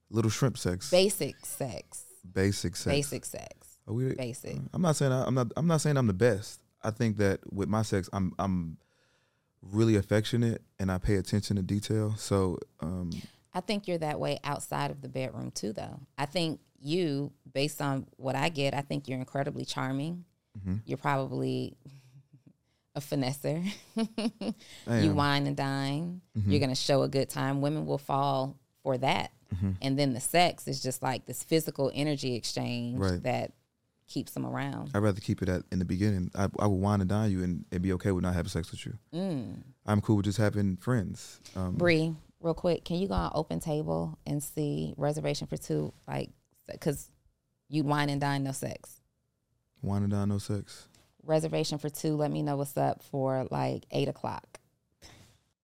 little 0.10 0.32
shrimp 0.32 0.58
sex, 0.58 0.90
basic 0.90 1.46
sex. 1.46 2.06
basic 2.32 2.76
sex. 2.76 2.86
Basic 2.96 3.26
sex. 3.26 3.80
Are 3.86 3.94
we, 3.94 4.14
Basic. 4.16 4.58
I'm 4.74 4.82
not 4.82 4.96
saying 4.96 5.12
I, 5.12 5.26
I'm 5.26 5.34
not. 5.34 5.48
I'm 5.58 5.68
not 5.68 5.82
saying 5.82 5.98
I'm 5.98 6.08
the 6.08 6.14
best. 6.14 6.62
I 6.82 6.92
think 6.92 7.18
that 7.18 7.40
with 7.52 7.68
my 7.68 7.82
sex, 7.82 8.10
I'm 8.14 8.34
I'm 8.40 8.78
really 9.62 9.96
affectionate 9.96 10.62
and 10.80 10.92
I 10.92 10.98
pay 11.00 11.16
attention 11.16 11.58
to 11.58 11.62
detail. 11.62 12.16
So, 12.18 12.60
um, 12.80 13.12
I 13.54 13.60
think 13.60 13.88
you're 13.88 13.98
that 13.98 14.20
way 14.22 14.40
outside 14.44 14.90
of 14.90 15.02
the 15.02 15.10
bedroom 15.10 15.52
too, 15.52 15.74
though. 15.74 16.00
I 16.18 16.26
think 16.26 16.62
you, 16.84 17.32
based 17.54 17.82
on 17.82 18.06
what 18.18 18.36
I 18.36 18.50
get, 18.50 18.74
I 18.74 18.82
think 18.82 19.08
you're 19.08 19.18
incredibly 19.20 19.66
charming. 19.66 20.26
Mm-hmm. 20.60 20.76
You're 20.86 20.98
probably 20.98 21.76
a 22.96 23.00
finesser. 23.02 23.64
You. 23.96 24.06
Mm-hmm. 24.88 25.16
wine 25.16 25.48
and 25.48 25.56
dine. 25.58 26.22
You're 26.36 26.60
going 26.60 26.70
to 26.70 26.76
show 26.76 27.04
a 27.04 27.10
good 27.10 27.30
time. 27.30 27.62
Women 27.62 27.86
will 27.86 27.98
fall 27.98 28.58
for 28.84 28.98
that. 28.98 29.32
Mm-hmm. 29.56 29.72
And 29.82 29.98
then 30.00 30.14
the 30.14 30.20
sex 30.20 30.68
is 30.68 30.82
just 30.82 31.02
like 31.02 31.26
this 31.26 31.44
physical 31.44 31.92
energy 31.94 32.36
exchange 32.36 33.00
Right. 33.00 33.24
that 33.24 33.52
keeps 34.08 34.34
them 34.34 34.46
around. 34.46 34.92
I'd 34.94 35.00
rather 35.00 35.22
keep 35.22 35.42
it 35.42 35.50
at 35.50 35.64
in 35.72 35.80
the 35.80 35.86
beginning. 35.86 36.30
I, 36.36 36.48
I 36.60 36.68
would 36.68 36.76
wine 36.82 37.00
and 37.02 37.10
dine 37.10 37.32
you 37.32 37.44
and, 37.44 37.66
and 37.72 37.82
be 37.82 37.94
okay 37.94 38.12
with 38.12 38.24
not 38.24 38.34
having 38.34 38.50
sex 38.50 38.70
with 38.72 38.86
you. 38.86 38.94
Mm. 39.14 39.64
I'm 39.86 40.02
cool 40.02 40.18
with 40.18 40.26
just 40.26 40.38
having 40.38 40.78
friends. 40.78 41.40
Um, 41.56 41.76
Bree, 41.76 42.14
real 42.42 42.54
quick, 42.54 42.84
can 42.84 42.98
you 42.98 43.08
go 43.08 43.14
on 43.16 43.32
Open 43.34 43.60
Table 43.60 44.18
and 44.26 44.44
see 44.44 44.94
reservation 44.98 45.48
for 45.48 45.58
two? 45.58 45.94
Like, 46.08 46.30
because 46.72 47.10
you'd 47.70 47.86
wine 47.86 48.10
and 48.10 48.22
dine, 48.22 48.44
no 48.44 48.52
sex. 48.52 49.02
wine 49.82 50.04
and 50.04 50.12
dine, 50.12 50.30
no 50.30 50.38
sex. 50.38 50.88
reservation 51.24 51.78
for 51.78 51.90
two. 51.90 52.16
Let 52.16 52.32
me 52.32 52.42
know 52.42 52.58
what's 52.58 52.78
up 52.78 53.02
for 53.04 53.48
like 53.52 53.86
eight 53.92 54.08
o'clock. 54.08 54.60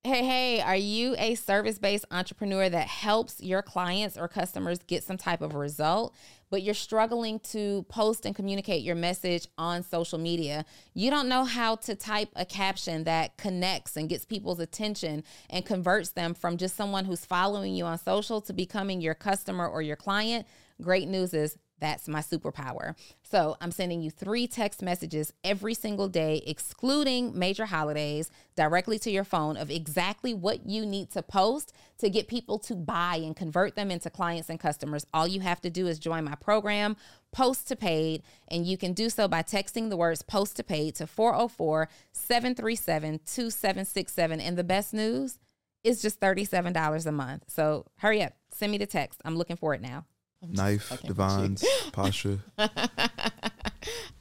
Hey, 0.05 0.25
hey, 0.25 0.61
are 0.61 0.77
you 0.77 1.13
a 1.17 1.35
service 1.35 1.77
based 1.77 2.05
entrepreneur 2.09 2.69
that 2.69 2.87
helps 2.87 3.41
your 3.41 3.61
clients 3.61 4.17
or 4.17 4.29
customers 4.29 4.79
get 4.87 5.03
some 5.03 5.17
type 5.17 5.41
of 5.41 5.55
result, 5.55 6.15
but 6.49 6.61
you're 6.63 6.73
struggling 6.73 7.37
to 7.51 7.83
post 7.89 8.25
and 8.25 8.33
communicate 8.33 8.81
your 8.81 8.95
message 8.95 9.45
on 9.57 9.83
social 9.83 10.17
media? 10.17 10.63
You 10.93 11.09
don't 11.09 11.27
know 11.27 11.43
how 11.43 11.75
to 11.75 11.95
type 11.95 12.29
a 12.37 12.45
caption 12.45 13.03
that 13.03 13.35
connects 13.35 13.97
and 13.97 14.07
gets 14.07 14.23
people's 14.23 14.61
attention 14.61 15.25
and 15.49 15.65
converts 15.65 16.11
them 16.11 16.33
from 16.33 16.55
just 16.55 16.77
someone 16.77 17.03
who's 17.03 17.25
following 17.25 17.75
you 17.75 17.83
on 17.83 17.97
social 17.97 18.39
to 18.43 18.53
becoming 18.53 19.01
your 19.01 19.15
customer 19.15 19.67
or 19.67 19.81
your 19.81 19.97
client? 19.97 20.47
Great 20.81 21.07
news 21.07 21.33
is 21.33 21.57
that's 21.79 22.07
my 22.07 22.19
superpower. 22.19 22.95
So 23.23 23.55
I'm 23.61 23.71
sending 23.71 24.01
you 24.01 24.11
three 24.11 24.47
text 24.47 24.81
messages 24.81 25.33
every 25.43 25.73
single 25.73 26.07
day, 26.07 26.41
excluding 26.45 27.37
major 27.37 27.65
holidays, 27.65 28.29
directly 28.55 28.99
to 28.99 29.11
your 29.11 29.23
phone 29.23 29.55
of 29.57 29.71
exactly 29.71 30.33
what 30.33 30.65
you 30.65 30.85
need 30.85 31.09
to 31.11 31.21
post 31.21 31.73
to 31.99 32.09
get 32.09 32.27
people 32.27 32.59
to 32.59 32.75
buy 32.75 33.15
and 33.15 33.35
convert 33.35 33.75
them 33.75 33.91
into 33.91 34.09
clients 34.09 34.49
and 34.49 34.59
customers. 34.59 35.05
All 35.13 35.27
you 35.27 35.39
have 35.41 35.61
to 35.61 35.69
do 35.69 35.87
is 35.87 35.99
join 35.99 36.23
my 36.25 36.35
program, 36.35 36.97
Post 37.31 37.67
to 37.69 37.75
Paid, 37.75 38.23
and 38.47 38.65
you 38.65 38.77
can 38.77 38.93
do 38.93 39.09
so 39.09 39.27
by 39.27 39.43
texting 39.43 39.89
the 39.89 39.97
words 39.97 40.21
Post 40.21 40.57
to 40.57 40.63
Paid 40.63 40.95
to 40.95 41.07
404 41.07 41.87
737 42.11 43.19
2767. 43.19 44.41
And 44.41 44.57
the 44.57 44.63
best 44.63 44.93
news 44.93 45.39
is 45.83 46.01
just 46.01 46.19
$37 46.19 47.05
a 47.05 47.11
month. 47.11 47.43
So 47.47 47.85
hurry 47.99 48.21
up, 48.21 48.33
send 48.51 48.71
me 48.71 48.77
the 48.77 48.85
text. 48.85 49.21
I'm 49.23 49.37
looking 49.37 49.55
for 49.55 49.73
it 49.73 49.81
now. 49.81 50.05
Knife, 50.41 51.01
Divines, 51.03 51.63
Pasha. 51.91 52.39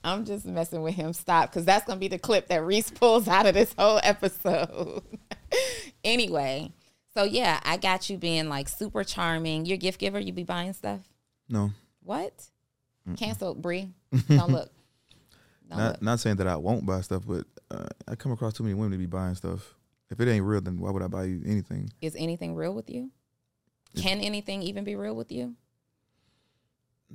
I'm 0.05 0.25
just 0.25 0.47
messing 0.47 0.83
with 0.83 0.95
him. 0.95 1.13
Stop, 1.13 1.51
because 1.51 1.65
that's 1.65 1.85
gonna 1.85 2.01
be 2.01 2.09
the 2.09 2.19
clip 2.19 2.49
that 2.49 2.65
Reese 2.65 2.91
pulls 2.91 3.29
out 3.29 3.47
of 3.47 3.55
this 3.55 3.75
whole 3.79 4.01
episode. 4.03 5.03
anyway, 6.05 6.73
so 7.15 7.25
yeah, 7.25 7.61
I 7.65 7.77
got 7.77 8.09
you 8.11 8.17
being 8.17 8.49
like 8.49 8.69
super 8.69 9.05
charming. 9.05 9.67
You're 9.67 9.79
gift 9.79 10.01
giver. 10.01 10.19
You 10.19 10.33
be 10.33 10.45
buying 10.45 10.73
stuff. 10.73 11.01
No, 11.49 11.73
What? 12.03 12.33
Cancel, 13.17 13.55
Bree. 13.55 13.89
Don't 14.29 14.51
look. 14.53 14.71
Don't 15.71 15.79
not 15.79 15.93
look. 15.93 16.03
not 16.03 16.21
saying 16.21 16.37
that 16.37 16.47
I 16.47 16.57
won't 16.57 16.85
buy 16.85 17.01
stuff, 17.01 17.23
but 17.27 17.47
uh, 17.71 17.87
I 18.07 18.17
come 18.17 18.33
across 18.33 18.53
too 18.55 18.63
many 18.65 18.75
women 18.75 18.93
to 18.93 18.99
be 18.99 19.07
buying 19.07 19.35
stuff. 19.35 19.75
If 20.11 20.21
it 20.21 20.29
ain't 20.29 20.45
real, 20.45 20.61
then 20.61 20.79
why 20.79 20.91
would 20.91 21.03
I 21.03 21.07
buy 21.07 21.25
you 21.25 21.43
anything? 21.47 21.91
Is 22.03 22.17
anything 22.17 22.55
real 22.55 22.75
with 22.75 22.91
you? 22.91 23.11
Can 23.97 24.21
anything 24.21 24.63
even 24.63 24.85
be 24.85 24.95
real 24.97 25.15
with 25.15 25.33
you? 25.33 25.55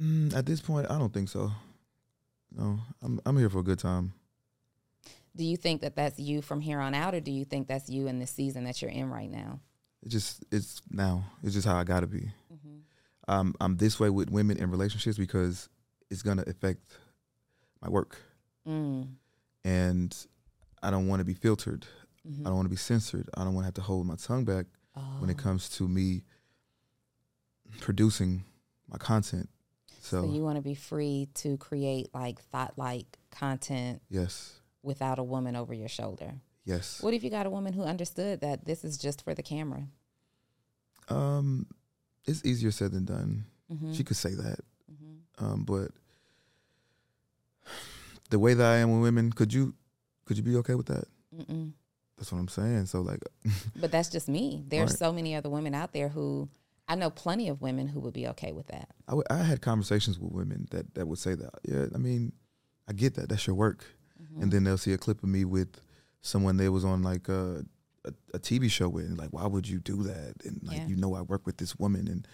Mm, 0.02 0.34
at 0.36 0.46
this 0.46 0.60
point, 0.62 0.90
I 0.90 0.98
don't 0.98 1.14
think 1.14 1.30
so. 1.30 1.52
No, 2.56 2.80
I'm 3.02 3.20
I'm 3.26 3.38
here 3.38 3.50
for 3.50 3.60
a 3.60 3.64
good 3.64 3.80
time. 3.80 4.14
Do 5.36 5.44
you 5.44 5.58
think 5.58 5.82
that 5.82 5.96
that's 5.96 6.20
you 6.20 6.42
from 6.42 6.62
here 6.62 6.80
on 6.80 6.94
out, 6.94 7.16
or 7.16 7.20
do 7.20 7.32
you 7.32 7.46
think 7.46 7.68
that's 7.68 7.90
you 7.90 8.08
in 8.08 8.20
the 8.20 8.28
season 8.28 8.64
that 8.66 8.82
you're 8.82 8.92
in 8.92 9.10
right 9.10 9.30
now? 9.30 9.60
It 10.04 10.10
just 10.10 10.44
it's 10.52 10.82
now. 10.90 11.24
It's 11.44 11.54
just 11.54 11.68
how 11.68 11.76
I 11.78 11.84
gotta 11.84 12.08
be. 12.08 12.32
Mm-hmm. 12.54 12.78
Um, 13.28 13.56
I'm 13.60 13.78
this 13.78 14.00
way 14.00 14.10
with 14.10 14.30
women 14.30 14.58
in 14.58 14.70
relationships 14.70 15.18
because 15.18 15.70
it's 16.10 16.22
gonna 16.22 16.44
affect 16.46 16.82
my 17.82 17.90
work, 17.90 18.18
Mm. 18.68 19.08
and 19.66 20.16
I 20.84 20.92
don't 20.92 21.08
want 21.08 21.20
to 21.22 21.26
be 21.26 21.34
filtered. 21.34 21.86
Mhm. 22.28 22.42
I 22.42 22.44
don't 22.46 22.56
want 22.56 22.66
to 22.66 22.70
be 22.70 22.76
censored. 22.78 23.30
I 23.36 23.44
don't 23.44 23.54
want 23.56 23.64
to 23.64 23.68
have 23.68 23.74
to 23.76 23.82
hold 23.82 24.06
my 24.06 24.16
tongue 24.16 24.46
back 24.46 24.66
when 25.20 25.30
it 25.30 25.38
Oh. 25.40 25.44
comes 25.44 25.70
to 25.78 25.88
me 25.88 26.24
producing 27.80 28.44
my 28.88 28.98
content. 28.98 29.50
So, 30.04 30.24
So 30.24 30.34
you 30.34 30.44
want 30.44 30.58
to 30.58 30.62
be 30.62 30.76
free 30.76 31.30
to 31.36 31.56
create 31.58 32.14
like 32.14 32.42
thought 32.52 32.74
like 32.78 33.18
content 33.32 34.02
yes, 34.10 34.60
without 34.82 35.18
a 35.18 35.24
woman 35.24 35.56
over 35.56 35.74
your 35.74 35.88
shoulder. 35.88 36.34
yes. 36.66 37.02
What 37.02 37.14
if 37.14 37.24
you 37.24 37.30
got 37.30 37.46
a 37.46 37.50
woman 37.50 37.72
who 37.72 37.84
understood 37.84 38.42
that 38.42 38.66
this 38.66 38.84
is 38.84 38.98
just 38.98 39.24
for 39.24 39.34
the 39.34 39.42
camera? 39.44 39.88
Um, 41.08 41.68
it's 42.26 42.44
easier 42.46 42.72
said 42.72 42.92
than 42.92 43.06
done. 43.06 43.46
Mhm. 43.72 43.96
She 43.96 44.04
could 44.04 44.18
say 44.18 44.34
that, 44.36 44.60
Mhm. 44.92 45.20
um, 45.40 45.64
but 45.64 45.92
the 48.30 48.40
way 48.40 48.54
that 48.54 48.66
I 48.66 48.78
am 48.78 48.92
with 48.92 49.02
women, 49.04 49.32
could 49.32 49.54
you 49.54 49.74
could 50.26 50.38
you 50.38 50.44
be 50.44 50.56
okay 50.58 50.76
with 50.76 50.88
that? 50.88 51.06
Mm-mm. 51.36 51.72
That's 52.18 52.32
what 52.32 52.40
I'm 52.40 52.48
saying. 52.48 52.86
So 52.88 53.02
like, 53.02 53.22
But 53.76 53.92
that's 53.92 54.10
just 54.10 54.28
me. 54.30 54.64
There's 54.68 54.92
Right. 54.92 55.00
so 55.00 55.12
many 55.14 55.36
other 55.36 55.50
women 55.50 55.74
out 55.74 55.92
there 55.94 56.10
who 56.10 56.50
I 56.88 56.96
know 56.96 57.10
plenty 57.10 57.48
of 57.50 57.62
women 57.62 57.88
who 57.88 58.00
would 58.02 58.14
be 58.14 58.28
okay 58.30 58.52
with 58.52 58.68
that. 58.68 58.90
I, 59.08 59.12
w- 59.12 59.24
I 59.30 59.38
had 59.38 59.62
conversations 59.62 60.20
with 60.20 60.32
women 60.32 60.68
that 60.72 60.94
that 60.96 61.08
would 61.08 61.20
say 61.20 61.34
that. 61.36 61.52
Yeah, 61.64 61.86
I 61.96 61.98
mean, 61.98 62.34
I 62.88 62.94
get 62.94 63.16
that. 63.16 63.30
That's 63.30 63.48
your 63.48 63.56
work. 63.56 63.86
Mm-hmm. 64.22 64.44
And 64.44 64.52
then 64.52 64.64
they'll 64.64 64.78
see 64.78 64.94
a 64.94 64.98
clip 64.98 65.24
of 65.24 65.30
me 65.30 65.46
with 65.46 65.82
someone 66.22 66.58
they 66.58 66.70
was 66.70 66.84
on 66.86 67.02
like 67.04 67.30
a, 67.30 67.66
a, 68.06 68.14
a 68.34 68.40
TV 68.40 68.70
show 68.70 68.90
with, 68.90 69.06
and 69.06 69.18
like, 69.18 69.30
why 69.32 69.46
would 69.48 69.68
you 69.68 69.80
do 69.80 70.04
that? 70.04 70.36
And 70.46 70.60
like, 70.64 70.78
Yeah. 70.78 70.88
you 70.88 70.96
know, 70.98 71.16
I 71.16 71.22
work 71.22 71.46
with 71.46 71.58
this 71.58 71.78
woman, 71.80 72.08
and 72.08 72.28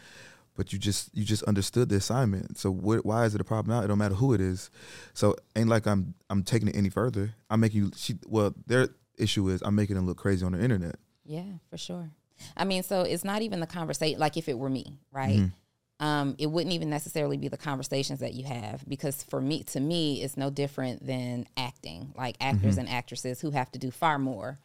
but 0.55 0.73
you 0.73 0.79
just 0.79 1.15
you 1.15 1.23
just 1.23 1.43
understood 1.43 1.89
the 1.89 1.95
assignment. 1.97 2.57
So 2.57 2.73
wh- 2.73 3.05
why 3.05 3.25
is 3.25 3.35
it 3.35 3.41
a 3.41 3.43
problem 3.45 3.75
now? 3.77 3.83
It 3.83 3.87
don't 3.87 3.97
matter 3.99 4.15
who 4.15 4.33
it 4.33 4.41
is. 4.41 4.71
So 5.13 5.35
ain't 5.55 5.69
like 5.69 5.85
I'm 5.85 6.15
I'm 6.29 6.41
taking 6.43 6.67
it 6.67 6.75
any 6.75 6.89
further. 6.89 7.35
I'm 7.51 7.59
making 7.59 7.83
you. 7.83 7.91
She 7.95 8.15
well, 8.25 8.53
their 8.65 8.89
issue 9.17 9.47
is 9.49 9.61
I'm 9.61 9.75
making 9.75 9.95
them 9.95 10.05
look 10.07 10.17
crazy 10.17 10.43
on 10.45 10.53
the 10.53 10.61
internet. 10.61 10.95
Yeah, 11.23 11.43
for 11.69 11.77
sure. 11.77 12.09
I 12.57 12.65
mean, 12.65 12.83
so 12.83 13.01
it's 13.01 13.23
not 13.23 13.41
even 13.41 13.59
the 13.59 13.67
conversation. 13.67 14.19
Like 14.19 14.37
if 14.37 14.47
it 14.49 14.57
were 14.57 14.69
me, 14.69 14.97
right? 15.11 15.37
Mm-hmm. 15.39 16.05
Um, 16.05 16.35
it 16.39 16.47
wouldn't 16.47 16.73
even 16.73 16.89
necessarily 16.89 17.35
be 17.35 17.49
the 17.49 17.57
conversations 17.57 18.21
that 18.21 18.33
you 18.33 18.45
have 18.45 18.87
because 18.87 19.21
for 19.23 19.41
me, 19.41 19.63
to 19.63 19.79
me, 19.81 20.21
it's 20.23 20.37
no 20.37 20.49
different 20.49 21.05
than 21.05 21.45
acting. 21.57 22.13
Like 22.17 22.37
actors 22.39 22.71
Mm-hmm. 22.75 22.79
and 22.81 22.89
actresses 22.89 23.41
who 23.41 23.51
have 23.51 23.69
to 23.73 23.79
do 23.79 23.91
far 23.91 24.17
more 24.17 24.59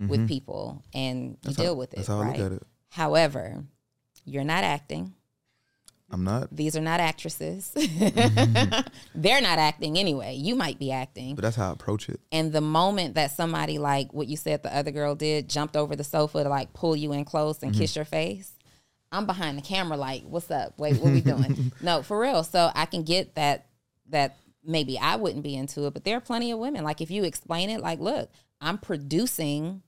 with 0.00 0.26
people, 0.26 0.82
and 0.92 1.30
you 1.30 1.36
That's 1.44 1.56
deal 1.56 1.66
how- 1.66 1.74
with 1.74 1.92
it. 1.92 1.96
that's 1.96 2.08
how 2.08 2.20
I 2.20 2.26
look 2.32 2.38
at 2.40 2.52
it. 2.52 2.62
However, 2.88 3.62
you're 4.24 4.42
not 4.42 4.64
acting. 4.64 5.14
I'm 6.12 6.24
not. 6.24 6.54
These 6.54 6.76
are 6.76 6.82
not 6.82 7.00
actresses. 7.00 7.72
They're 9.14 9.40
not 9.40 9.58
acting 9.58 9.96
anyway. 9.96 10.34
You 10.34 10.54
might 10.54 10.78
be 10.78 10.92
acting. 10.92 11.34
But 11.34 11.42
that's 11.42 11.56
how 11.56 11.70
I 11.70 11.72
approach 11.72 12.10
it. 12.10 12.20
And 12.30 12.52
the 12.52 12.60
moment 12.60 13.14
that 13.14 13.30
somebody 13.30 13.78
like 13.78 14.12
what 14.12 14.28
you 14.28 14.36
said 14.36 14.62
the 14.62 14.76
other 14.76 14.90
girl 14.90 15.14
did, 15.14 15.48
jumped 15.48 15.74
over 15.74 15.96
the 15.96 16.04
sofa 16.04 16.42
to 16.42 16.50
like 16.50 16.74
pull 16.74 16.94
you 16.94 17.12
in 17.12 17.24
close 17.24 17.62
and 17.62 17.74
kiss 17.74 17.92
mm-hmm. 17.92 18.00
your 18.00 18.04
face, 18.04 18.52
I'm 19.10 19.24
behind 19.24 19.56
the 19.56 19.62
camera 19.62 19.96
like, 19.96 20.22
"What's 20.24 20.50
up? 20.50 20.78
Wait, 20.78 21.00
what 21.00 21.12
we 21.12 21.20
doing?" 21.22 21.72
no, 21.80 22.02
for 22.02 22.20
real. 22.20 22.44
So 22.44 22.70
I 22.74 22.84
can 22.84 23.04
get 23.04 23.34
that 23.36 23.66
that 24.10 24.36
maybe 24.62 24.98
I 24.98 25.16
wouldn't 25.16 25.42
be 25.42 25.56
into 25.56 25.86
it, 25.86 25.94
but 25.94 26.04
there 26.04 26.18
are 26.18 26.20
plenty 26.20 26.50
of 26.50 26.58
women 26.58 26.84
like 26.84 27.00
if 27.00 27.10
you 27.10 27.24
explain 27.24 27.70
it 27.70 27.80
like, 27.80 28.00
"Look, 28.00 28.30
I'm 28.60 28.76
producing 28.76 29.82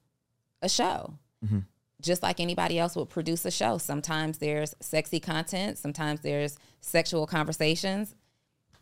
a 0.62 0.70
show." 0.70 1.18
Mm-hmm. 1.44 1.58
Just 2.04 2.22
like 2.22 2.38
anybody 2.38 2.78
else 2.78 2.94
would 2.96 3.08
produce 3.08 3.44
a 3.46 3.50
show. 3.50 3.78
Sometimes 3.78 4.38
there's 4.38 4.74
sexy 4.80 5.20
content, 5.20 5.78
sometimes 5.78 6.20
there's 6.20 6.58
sexual 6.80 7.26
conversations, 7.26 8.14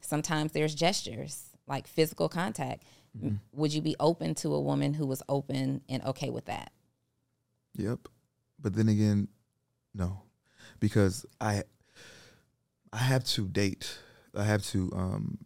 sometimes 0.00 0.52
there's 0.52 0.74
gestures, 0.74 1.44
like 1.68 1.86
physical 1.86 2.28
contact. 2.28 2.82
M- 3.22 3.40
Would 3.52 3.72
you 3.72 3.80
be 3.80 3.94
open 4.00 4.34
to 4.36 4.52
a 4.54 4.60
woman 4.60 4.94
who 4.94 5.06
was 5.06 5.22
open 5.28 5.82
and 5.88 6.02
okay 6.04 6.30
with 6.30 6.46
that? 6.46 6.72
Yep. 7.76 8.08
But 8.60 8.74
then 8.74 8.88
again, 8.88 9.28
no, 9.94 10.22
because 10.80 11.24
I 11.40 11.62
I 12.92 12.98
have 12.98 13.24
to 13.24 13.46
date. 13.48 13.98
I 14.34 14.44
have 14.44 14.62
to 14.66 14.90
um 14.94 15.38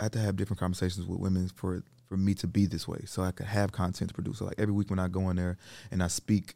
I 0.00 0.04
have 0.04 0.12
to 0.12 0.18
have 0.18 0.36
different 0.36 0.60
conversations 0.60 1.06
with 1.06 1.18
women 1.18 1.48
for 1.54 1.82
for 2.08 2.16
me 2.16 2.34
to 2.34 2.46
be 2.46 2.66
this 2.66 2.88
way, 2.88 3.00
so 3.06 3.22
I 3.22 3.30
could 3.30 3.46
have 3.46 3.70
content 3.72 4.08
to 4.08 4.14
produce. 4.14 4.38
So 4.38 4.46
like 4.46 4.58
every 4.58 4.72
week 4.72 4.90
when 4.90 4.98
I 4.98 5.08
go 5.08 5.28
in 5.30 5.36
there 5.36 5.58
and 5.90 6.02
I 6.02 6.08
speak, 6.08 6.54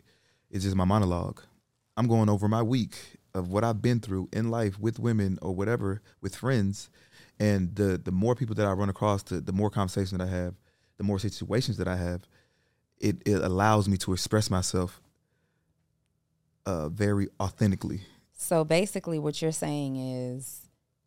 it's 0.50 0.64
just 0.64 0.76
my 0.76 0.84
monologue. 0.84 1.40
I'm 1.96 2.08
going 2.08 2.28
over 2.28 2.48
my 2.48 2.62
week 2.62 2.96
of 3.34 3.48
what 3.48 3.64
I've 3.64 3.82
been 3.82 4.00
through 4.00 4.28
in 4.32 4.50
life 4.50 4.78
with 4.78 4.98
women 4.98 5.38
or 5.42 5.54
whatever 5.54 6.02
with 6.20 6.34
friends, 6.34 6.88
and 7.38 7.74
the 7.74 7.98
the 7.98 8.12
more 8.12 8.34
people 8.34 8.54
that 8.56 8.66
I 8.66 8.72
run 8.72 8.88
across, 8.88 9.22
the 9.22 9.40
the 9.40 9.52
more 9.52 9.70
conversation 9.70 10.18
that 10.18 10.26
I 10.26 10.30
have, 10.30 10.54
the 10.96 11.04
more 11.04 11.18
situations 11.18 11.76
that 11.76 11.88
I 11.88 11.96
have, 11.96 12.22
it 12.98 13.22
it 13.26 13.42
allows 13.42 13.88
me 13.88 13.96
to 13.98 14.12
express 14.12 14.50
myself 14.50 15.00
uh, 16.64 16.88
very 16.88 17.28
authentically. 17.40 18.00
So 18.32 18.64
basically, 18.64 19.18
what 19.18 19.40
you're 19.42 19.52
saying 19.52 19.96
is 19.96 20.62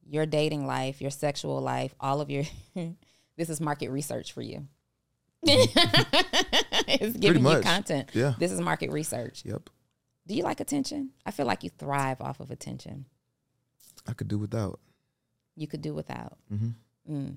your 0.08 0.26
dating 0.26 0.68
life, 0.68 1.02
your 1.02 1.12
sexual 1.12 1.62
life, 1.62 1.96
all 2.00 2.22
of 2.22 2.30
your 2.30 2.44
this 3.38 3.50
is 3.50 3.60
market 3.62 3.90
research 3.90 4.32
for 4.34 4.42
you. 4.42 4.68
it's 5.44 7.18
giving 7.18 7.46
you 7.46 7.60
content. 7.62 8.10
Yeah. 8.14 8.34
This 8.40 8.52
is 8.52 8.60
market 8.62 8.92
research. 8.92 9.44
Yep, 9.46 9.70
Do 10.28 10.34
you 10.36 10.44
like 10.44 10.60
attention? 10.60 11.12
I 11.26 11.32
feel 11.32 11.46
like 11.46 11.64
you 11.64 11.70
thrive 11.70 12.22
off 12.22 12.40
of 12.40 12.52
attention. 12.52 13.06
I 14.08 14.14
could 14.14 14.28
do 14.28 14.38
without. 14.38 14.80
You 15.56 15.68
could 15.68 15.82
do 15.82 15.94
without. 15.94 16.38
hmm 16.50 16.70
Mm. 17.10 17.36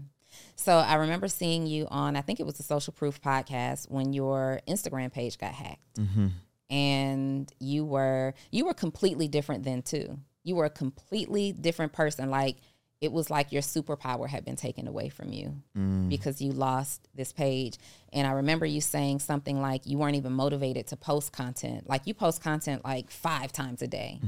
So 0.56 0.76
I 0.78 0.94
remember 0.94 1.28
seeing 1.28 1.66
you 1.66 1.86
on, 1.90 2.16
I 2.16 2.22
think 2.22 2.40
it 2.40 2.46
was 2.46 2.54
the 2.56 2.62
Social 2.62 2.92
Proof 2.94 3.20
podcast 3.20 3.90
when 3.90 4.12
your 4.14 4.60
Instagram 4.66 5.12
page 5.12 5.36
got 5.38 5.52
hacked, 5.52 5.98
hmm 5.98 6.28
and 6.70 7.50
you 7.60 7.84
were 7.84 8.34
you 8.50 8.66
were 8.66 8.74
completely 8.74 9.26
different 9.28 9.64
then 9.64 9.80
too. 9.82 10.18
You 10.44 10.56
were 10.56 10.66
a 10.66 10.70
completely 10.70 11.52
different 11.52 11.92
person. 11.92 12.30
Like 12.30 12.56
it 13.00 13.12
was 13.12 13.30
like 13.30 13.52
your 13.52 13.62
superpower 13.62 14.28
had 14.28 14.44
been 14.44 14.56
taken 14.56 14.88
away 14.88 15.08
from 15.08 15.32
you 15.32 15.54
Mm. 15.76 16.08
because 16.08 16.42
you 16.42 16.50
lost 16.52 17.08
this 17.14 17.32
page. 17.32 17.78
And 18.12 18.26
I 18.26 18.32
remember 18.32 18.66
you 18.66 18.80
saying 18.80 19.20
something 19.20 19.60
like 19.60 19.86
you 19.86 19.98
weren't 19.98 20.16
even 20.16 20.32
motivated 20.32 20.88
to 20.88 20.96
post 20.96 21.32
content. 21.32 21.88
Like 21.88 22.06
you 22.08 22.14
post 22.14 22.42
content 22.42 22.84
like 22.84 23.10
five 23.10 23.52
times 23.52 23.82
a 23.82 23.86
day. 23.86 24.20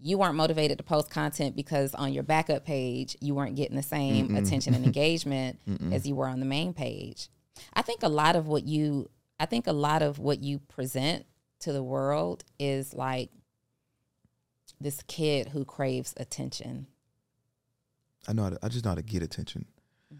You 0.00 0.18
weren't 0.18 0.34
motivated 0.34 0.78
to 0.78 0.84
post 0.84 1.10
content 1.10 1.56
because 1.56 1.94
on 1.94 2.12
your 2.12 2.22
backup 2.22 2.64
page, 2.64 3.16
you 3.20 3.34
weren't 3.34 3.54
getting 3.56 3.76
the 3.76 3.82
same 3.82 4.34
attention 4.36 4.74
and 4.74 4.84
engagement 4.90 5.58
as 5.92 6.06
you 6.06 6.14
were 6.14 6.26
on 6.28 6.40
the 6.40 6.46
main 6.46 6.72
page. 6.72 7.28
I 7.74 7.82
think 7.82 8.02
a 8.02 8.08
lot 8.08 8.34
of 8.34 8.46
what 8.46 8.64
you 8.66 9.10
I 9.38 9.46
think 9.46 9.66
a 9.66 9.72
lot 9.72 10.00
of 10.02 10.18
what 10.18 10.42
you 10.42 10.58
present 10.58 11.26
to 11.60 11.72
the 11.72 11.82
world 11.82 12.44
is 12.58 12.94
like 12.94 13.30
this 14.80 15.02
kid 15.06 15.48
who 15.48 15.64
craves 15.64 16.14
attention. 16.16 16.86
I 18.28 18.32
know. 18.32 18.44
How 18.44 18.50
to, 18.50 18.58
I 18.62 18.68
just 18.68 18.84
know 18.84 18.90
how 18.90 18.94
to 18.96 19.02
get 19.02 19.22
attention. 19.22 19.66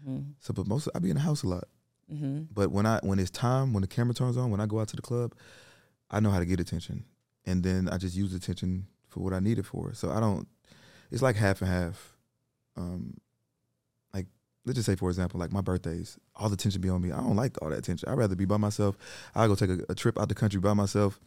hmm 0.03 0.19
So, 0.39 0.53
but 0.53 0.67
most 0.67 0.87
I 0.95 0.99
be 0.99 1.09
in 1.09 1.15
the 1.15 1.21
house 1.21 1.43
a 1.43 1.47
lot. 1.47 1.65
hmm 2.09 2.43
But 2.53 2.71
when 2.71 2.85
I 2.85 2.99
when 3.03 3.19
it's 3.19 3.31
time, 3.31 3.73
when 3.73 3.81
the 3.81 3.87
camera 3.87 4.13
turns 4.13 4.37
on, 4.37 4.51
when 4.51 4.59
I 4.59 4.65
go 4.65 4.79
out 4.79 4.87
to 4.89 4.95
the 4.95 5.01
club, 5.01 5.33
I 6.11 6.19
know 6.19 6.29
how 6.31 6.39
to 6.39 6.45
get 6.45 6.59
attention, 6.59 7.05
and 7.45 7.63
then 7.63 7.89
I 7.89 7.97
just 7.97 8.15
use 8.15 8.33
attention 8.33 8.87
for 9.07 9.21
what 9.21 9.33
I 9.33 9.39
need 9.39 9.57
it 9.59 9.65
for. 9.65 9.93
So 9.93 10.11
I 10.11 10.19
don't. 10.19 10.47
It's 11.11 11.21
like 11.21 11.35
half 11.35 11.61
and 11.61 11.69
half. 11.69 12.15
Um, 12.77 13.17
like 14.13 14.27
let's 14.65 14.75
just 14.75 14.85
say 14.87 14.95
for 14.95 15.09
example, 15.09 15.39
like 15.39 15.51
my 15.51 15.61
birthdays, 15.61 16.17
all 16.35 16.49
the 16.49 16.53
attention 16.55 16.81
be 16.81 16.89
on 16.89 17.01
me. 17.01 17.11
I 17.11 17.17
don't 17.17 17.35
like 17.35 17.57
all 17.61 17.69
that 17.69 17.79
attention. 17.79 18.09
I'd 18.09 18.17
rather 18.17 18.35
be 18.35 18.45
by 18.45 18.57
myself. 18.57 18.97
I 19.33 19.47
go 19.47 19.55
take 19.55 19.69
a, 19.69 19.79
a 19.89 19.95
trip 19.95 20.19
out 20.19 20.29
the 20.29 20.35
country 20.35 20.59
by 20.59 20.73
myself. 20.73 21.19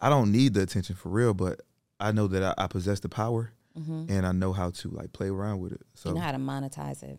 I 0.00 0.08
don't 0.10 0.30
need 0.32 0.54
the 0.54 0.62
attention 0.62 0.94
for 0.96 1.08
real, 1.08 1.32
but 1.34 1.60
I 1.98 2.12
know 2.12 2.26
that 2.26 2.42
I, 2.42 2.64
I 2.64 2.66
possess 2.66 3.00
the 3.00 3.08
power, 3.08 3.52
hmm 3.76 4.04
and 4.08 4.26
I 4.26 4.32
know 4.32 4.52
how 4.52 4.70
to 4.70 4.88
like 4.90 5.12
play 5.12 5.28
around 5.28 5.60
with 5.60 5.72
it. 5.72 5.82
So. 5.94 6.10
you 6.10 6.14
know 6.14 6.20
how 6.20 6.32
to 6.32 6.38
monetize 6.38 7.02
it. 7.02 7.18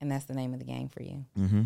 And 0.00 0.10
that's 0.10 0.26
the 0.26 0.34
name 0.34 0.52
of 0.52 0.58
the 0.60 0.64
game 0.64 0.88
for 0.88 1.02
you. 1.02 1.24
hmm 1.34 1.62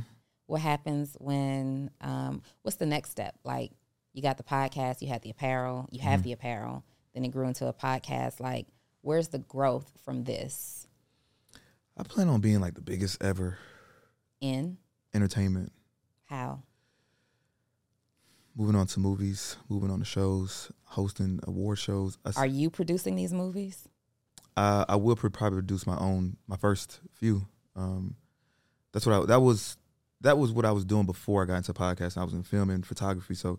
What 0.46 0.61
happens 0.61 1.16
when 1.20 1.90
um 2.00 2.42
what's 2.62 2.76
the 2.76 2.87
next 2.87 3.11
step? 3.11 3.37
Like 3.44 3.72
you 4.12 4.22
got 4.22 4.37
the 4.37 4.42
podcast, 4.44 5.02
you 5.02 5.09
had 5.09 5.22
the 5.22 5.31
apparel, 5.31 5.88
you 5.90 6.00
have 6.00 6.22
the 6.22 6.33
apparel, 6.33 6.85
then 7.14 7.24
it 7.24 7.28
grew 7.28 7.46
into 7.46 7.66
a 7.66 7.72
podcast. 7.72 8.40
Like 8.40 8.66
where's 9.00 9.28
the 9.28 9.38
growth 9.38 9.90
from 10.05 10.24
this 10.24 10.87
I 11.96 12.05
plan 12.05 12.28
on 12.28 12.40
being 12.40 12.61
like 12.61 12.74
the 12.74 12.81
biggest 12.81 13.22
ever 13.22 13.59
in 14.40 14.78
entertainment. 15.14 15.72
how? 16.24 16.62
Moving 18.55 18.77
on 18.77 18.87
to 18.88 19.01
movies, 19.01 19.57
moving 19.69 19.91
on 19.91 19.99
to 20.01 20.05
shows, 20.05 20.71
hosting 20.85 21.41
award 21.45 21.79
shows. 21.79 22.19
I, 22.25 22.33
Are 22.37 22.47
you 22.47 22.69
producing 22.69 23.17
these 23.17 23.33
movies? 23.33 23.88
I, 24.57 24.85
I 24.88 24.97
will 24.97 25.17
pro- 25.17 25.31
probably 25.31 25.57
produce 25.59 25.87
my 25.87 25.97
own, 25.97 26.37
my 26.47 26.57
first 26.57 27.01
few. 27.15 27.47
Um, 27.75 28.17
that's 28.93 29.07
what 29.07 29.23
I, 29.23 29.27
that 29.27 29.41
was, 29.41 29.79
that 30.21 30.37
was 30.37 30.53
what 30.53 30.67
I 30.67 30.73
was 30.73 30.85
doing 30.85 31.07
before 31.07 31.43
I 31.43 31.47
got 31.47 31.57
into 31.57 31.73
podcasting. 31.73 32.19
I 32.19 32.25
was 32.25 32.35
in 32.35 32.43
film 32.43 32.69
and 32.69 32.85
photography, 32.85 33.35
so 33.35 33.59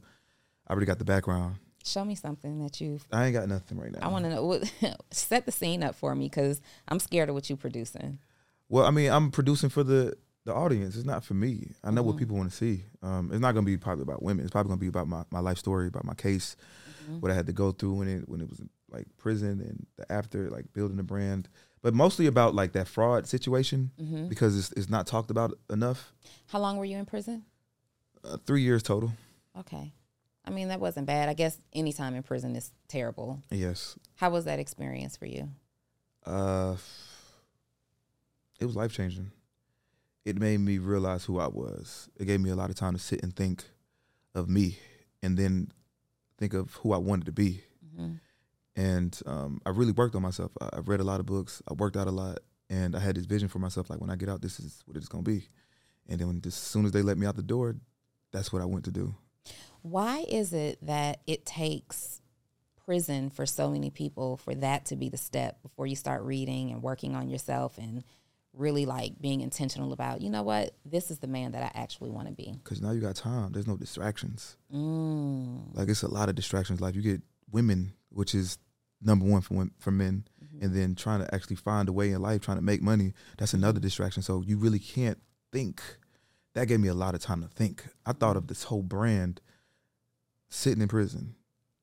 I 0.68 0.72
already 0.72 0.86
got 0.86 1.00
the 1.00 1.06
background. 1.06 1.56
Show 1.84 2.06
me 2.06 2.16
something 2.16 2.60
that 2.64 2.80
you've 2.80 3.06
I 3.12 3.26
ain't 3.26 3.34
got 3.34 3.50
nothing 3.50 3.78
right 3.78 3.92
now. 3.92 4.00
I 4.02 4.08
want 4.08 4.24
to 4.24 4.30
know 4.30 4.46
what 4.46 4.72
set 5.12 5.46
the 5.46 5.52
scene 5.52 5.84
up 5.84 5.96
for 5.96 6.16
me 6.16 6.30
cuz 6.30 6.62
I'm 6.88 7.00
scared 7.00 7.28
of 7.28 7.36
what 7.36 7.50
you're 7.50 7.58
producing. 7.58 8.20
Well, 8.70 8.86
I 8.86 8.92
mean, 8.92 9.12
I'm 9.12 9.32
producing 9.32 9.70
for 9.70 9.84
the 9.84 10.16
the 10.46 10.54
audience. 10.54 10.96
It's 10.96 11.06
not 11.06 11.24
for 11.24 11.34
me. 11.34 11.72
I 11.84 11.90
know 11.92 12.02
Mm-hmm. 12.02 12.08
what 12.10 12.18
people 12.18 12.36
want 12.38 12.50
to 12.52 12.56
see. 12.56 12.84
Um, 13.02 13.30
it's 13.32 13.40
not 13.42 13.54
going 13.54 13.66
to 13.66 13.72
be 13.72 13.78
probably 13.78 14.02
about 14.04 14.22
women. 14.22 14.44
It's 14.44 14.52
probably 14.52 14.70
going 14.70 14.80
to 14.80 14.84
be 14.84 14.88
about 14.90 15.08
my, 15.08 15.24
my 15.32 15.40
life 15.40 15.58
story, 15.58 15.88
about 15.88 16.06
my 16.06 16.14
case, 16.16 16.56
Mm-hmm. 17.04 17.20
what 17.20 17.32
I 17.32 17.36
had 17.36 17.48
to 17.48 17.54
go 17.54 17.72
through 17.72 17.94
when 17.96 18.08
it 18.08 18.30
when 18.30 18.40
it 18.42 18.50
was 18.50 18.62
like 18.90 19.08
prison 19.18 19.60
and 19.62 19.86
the 19.98 20.10
after, 20.12 20.50
like 20.50 20.72
building 20.74 21.00
a 21.00 21.04
brand. 21.04 21.50
But 21.82 21.94
mostly 21.94 22.28
about 22.28 22.56
like 22.56 22.72
that 22.74 22.88
fraud 22.88 23.28
situation 23.28 23.92
Mm-hmm. 24.02 24.28
because 24.30 24.58
it's 24.58 24.72
it's 24.74 24.90
not 24.90 25.06
talked 25.08 25.30
about 25.32 25.58
enough. 25.70 26.14
How 26.48 26.60
long 26.60 26.78
were 26.78 26.86
you 26.86 26.98
in 26.98 27.06
prison? 27.06 27.44
Uh, 28.24 28.38
three 28.46 28.62
years 28.62 28.84
total. 28.84 29.12
Okay. 29.60 29.92
I 30.46 30.50
mean, 30.50 30.68
that 30.70 30.80
wasn't 30.82 31.08
bad. 31.08 31.30
I 31.30 31.34
guess 31.34 31.58
any 31.74 31.92
time 31.94 32.16
in 32.16 32.24
prison 32.24 32.56
is 32.56 32.72
terrible. 32.90 33.42
Yes. 33.50 33.98
How 34.16 34.30
was 34.30 34.44
that 34.46 34.60
experience 34.60 35.16
for 35.18 35.26
you? 35.26 35.50
Uh, 36.26 36.76
it 38.60 38.66
was 38.66 38.76
life 38.76 38.94
changing. 38.94 39.32
It 40.26 40.38
made 40.38 40.60
me 40.60 40.78
realize 40.78 41.26
who 41.26 41.40
I 41.40 41.48
was. 41.48 42.10
It 42.18 42.26
gave 42.26 42.40
me 42.40 42.50
a 42.50 42.56
lot 42.56 42.70
of 42.70 42.76
time 42.76 42.94
to 42.94 43.00
sit 43.00 43.22
and 43.24 43.36
think 43.36 43.66
of 44.34 44.50
me, 44.50 44.78
and 45.22 45.38
then 45.38 45.72
think 46.38 46.54
of 46.54 46.74
who 46.76 46.94
I 46.94 46.98
wanted 46.98 47.26
to 47.26 47.32
be. 47.32 47.64
Mhm. 47.96 48.20
And 48.76 49.22
um, 49.26 49.62
I 49.66 49.70
really 49.70 49.92
worked 49.92 50.16
on 50.16 50.22
myself. 50.24 50.52
I, 50.60 50.70
I 50.74 50.80
read 50.80 51.00
a 51.00 51.04
lot 51.04 51.20
of 51.20 51.26
books. 51.26 51.62
I 51.70 51.74
worked 51.74 51.96
out 51.98 52.08
a 52.08 52.12
lot, 52.12 52.40
and 52.70 52.96
I 52.96 53.00
had 53.00 53.16
this 53.16 53.26
vision 53.26 53.48
for 53.50 53.60
myself. 53.60 53.90
Like 53.90 54.02
when 54.02 54.10
I 54.10 54.16
get 54.16 54.30
out, 54.30 54.42
this 54.42 54.60
is 54.60 54.82
what 54.86 54.98
it's 54.98 55.08
gonna 55.10 55.24
be. 55.24 55.50
And 56.08 56.20
then 56.20 56.28
when, 56.28 56.42
as 56.46 56.56
soon 56.56 56.86
as 56.86 56.92
they 56.92 57.02
let 57.02 57.18
me 57.18 57.28
out 57.28 57.36
the 57.36 57.44
door, 57.44 57.76
that's 58.32 58.52
what 58.52 58.62
I 58.62 58.66
went 58.66 58.86
to 58.86 58.92
do. 58.92 59.16
Why 59.82 60.26
is 60.28 60.54
it 60.54 60.80
that 60.86 61.22
it 61.28 61.46
takes 61.46 62.22
prison 62.86 63.30
for 63.30 63.46
so 63.46 63.70
many 63.70 63.90
people 63.90 64.38
for 64.38 64.56
that 64.56 64.86
to 64.86 64.96
be 64.96 65.10
the 65.10 65.18
step 65.18 65.62
before 65.62 65.86
you 65.88 65.96
start 65.96 66.22
reading 66.24 66.72
and 66.72 66.82
working 66.82 67.16
on 67.16 67.30
yourself 67.30 67.78
and 67.78 68.04
really 68.54 68.86
like 68.86 69.20
being 69.20 69.42
intentional 69.42 69.94
about, 69.94 70.22
you 70.22 70.30
know 70.30 70.44
what, 70.44 70.76
this 70.86 71.10
is 71.12 71.20
the 71.20 71.28
man 71.28 71.52
that 71.54 71.64
I 71.64 71.80
actually 71.80 72.12
want 72.12 72.28
to 72.28 72.34
be? 72.34 72.54
Cause 72.64 72.82
now 72.82 72.92
you 72.92 73.02
got 73.02 73.16
time. 73.16 73.52
There's 73.52 73.68
no 73.68 73.78
distractions. 73.78 74.58
Mm. 74.74 75.76
Like 75.76 75.90
it's 75.90 76.04
a 76.04 76.08
lot 76.08 76.30
of 76.30 76.36
distractions. 76.36 76.80
Like 76.82 76.94
you 76.96 77.02
get 77.02 77.22
women, 77.52 77.94
which 78.10 78.36
is 78.36 78.58
number 79.02 79.26
one 79.26 79.42
for 79.42 79.54
wom- 79.56 79.72
for 79.80 79.92
men, 79.92 80.26
Mm-hmm. 80.44 80.66
and 80.66 80.76
then 80.76 80.94
trying 80.96 81.22
to 81.22 81.34
actually 81.34 81.56
find 81.56 81.90
a 81.90 81.94
way 81.94 82.12
in 82.12 82.22
life, 82.22 82.42
trying 82.42 82.58
to 82.58 82.64
make 82.64 82.82
money. 82.82 83.14
That's 83.40 83.54
another 83.56 83.80
distraction. 83.80 84.22
So 84.22 84.44
you 84.46 84.58
really 84.58 84.78
can't 84.78 85.18
think. 85.52 85.82
That 86.54 86.68
gave 86.68 86.80
me 86.80 86.90
a 86.90 86.94
lot 86.94 87.16
of 87.16 87.22
time 87.22 87.42
to 87.42 87.48
think. 87.48 87.84
I 88.06 88.12
thought 88.14 88.38
of 88.38 88.46
this 88.48 88.64
whole 88.66 88.84
brand 88.84 89.42
sitting 90.50 90.82
in 90.82 90.88
prison. 90.88 91.36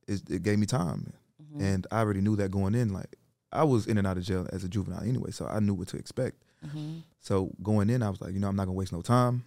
It, 0.06 0.22
it 0.30 0.42
gave 0.42 0.58
me 0.58 0.66
time. 0.66 1.12
Mhm. 1.52 1.60
and 1.62 1.86
I 1.90 1.98
already 2.00 2.20
knew 2.20 2.36
that 2.36 2.52
going 2.52 2.74
in. 2.76 2.92
Like 2.92 3.16
I 3.50 3.64
was 3.64 3.86
in 3.88 3.98
and 3.98 4.06
out 4.06 4.16
of 4.18 4.22
jail 4.22 4.46
as 4.52 4.62
a 4.62 4.68
juvenile 4.68 5.02
anyway, 5.02 5.32
so 5.32 5.46
I 5.46 5.58
knew 5.58 5.74
what 5.74 5.88
to 5.88 5.96
expect. 5.96 6.44
Mhm. 6.64 7.02
So 7.20 7.50
going 7.62 7.90
in, 7.90 8.02
I 8.02 8.10
was 8.10 8.20
like, 8.20 8.32
you 8.34 8.40
know, 8.40 8.48
I'm 8.48 8.56
not 8.56 8.64
gonna 8.66 8.76
waste 8.76 8.92
no 8.92 9.02
time. 9.02 9.44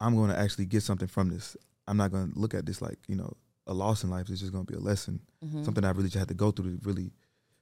I'm 0.00 0.16
gonna 0.16 0.34
actually 0.34 0.66
get 0.66 0.82
something 0.82 1.08
from 1.08 1.28
this. 1.28 1.56
I'm 1.86 1.96
not 1.96 2.10
gonna 2.12 2.32
look 2.34 2.54
at 2.54 2.66
this 2.66 2.82
like 2.82 2.98
you 3.08 3.14
know 3.16 3.32
a 3.66 3.74
loss 3.74 4.04
in 4.04 4.10
life. 4.10 4.28
It's 4.28 4.40
just 4.40 4.52
gonna 4.52 4.64
be 4.64 4.74
a 4.74 4.80
lesson, 4.80 5.20
Mhm. 5.44 5.64
something 5.64 5.84
I 5.84 5.90
really 5.90 6.08
just 6.08 6.18
had 6.18 6.28
to 6.28 6.34
go 6.34 6.50
through 6.50 6.78
to 6.78 6.86
really. 6.88 7.12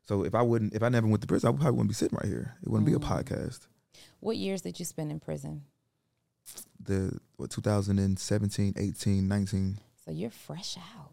So 0.02 0.24
if 0.24 0.34
I 0.34 0.42
wouldn't, 0.42 0.74
if 0.74 0.82
I 0.82 0.88
never 0.88 1.06
went 1.06 1.20
to 1.20 1.26
prison, 1.28 1.48
I 1.48 1.52
probably 1.52 1.72
wouldn't 1.72 1.88
be 1.90 1.94
sitting 1.94 2.16
right 2.20 2.26
here. 2.28 2.56
It 2.62 2.68
wouldn't 2.68 2.88
Mm. 2.88 2.98
be 2.98 3.04
a 3.04 3.08
podcast. 3.08 3.66
What 4.20 4.36
years 4.36 4.62
did 4.62 4.78
you 4.80 4.84
spend 4.84 5.12
in 5.12 5.20
prison? 5.20 5.64
The 6.80 7.20
what 7.36 7.50
2017, 7.50 8.74
18, 8.76 9.28
19. 9.28 9.78
So 10.04 10.10
you're 10.10 10.30
fresh 10.30 10.76
out. 10.76 11.11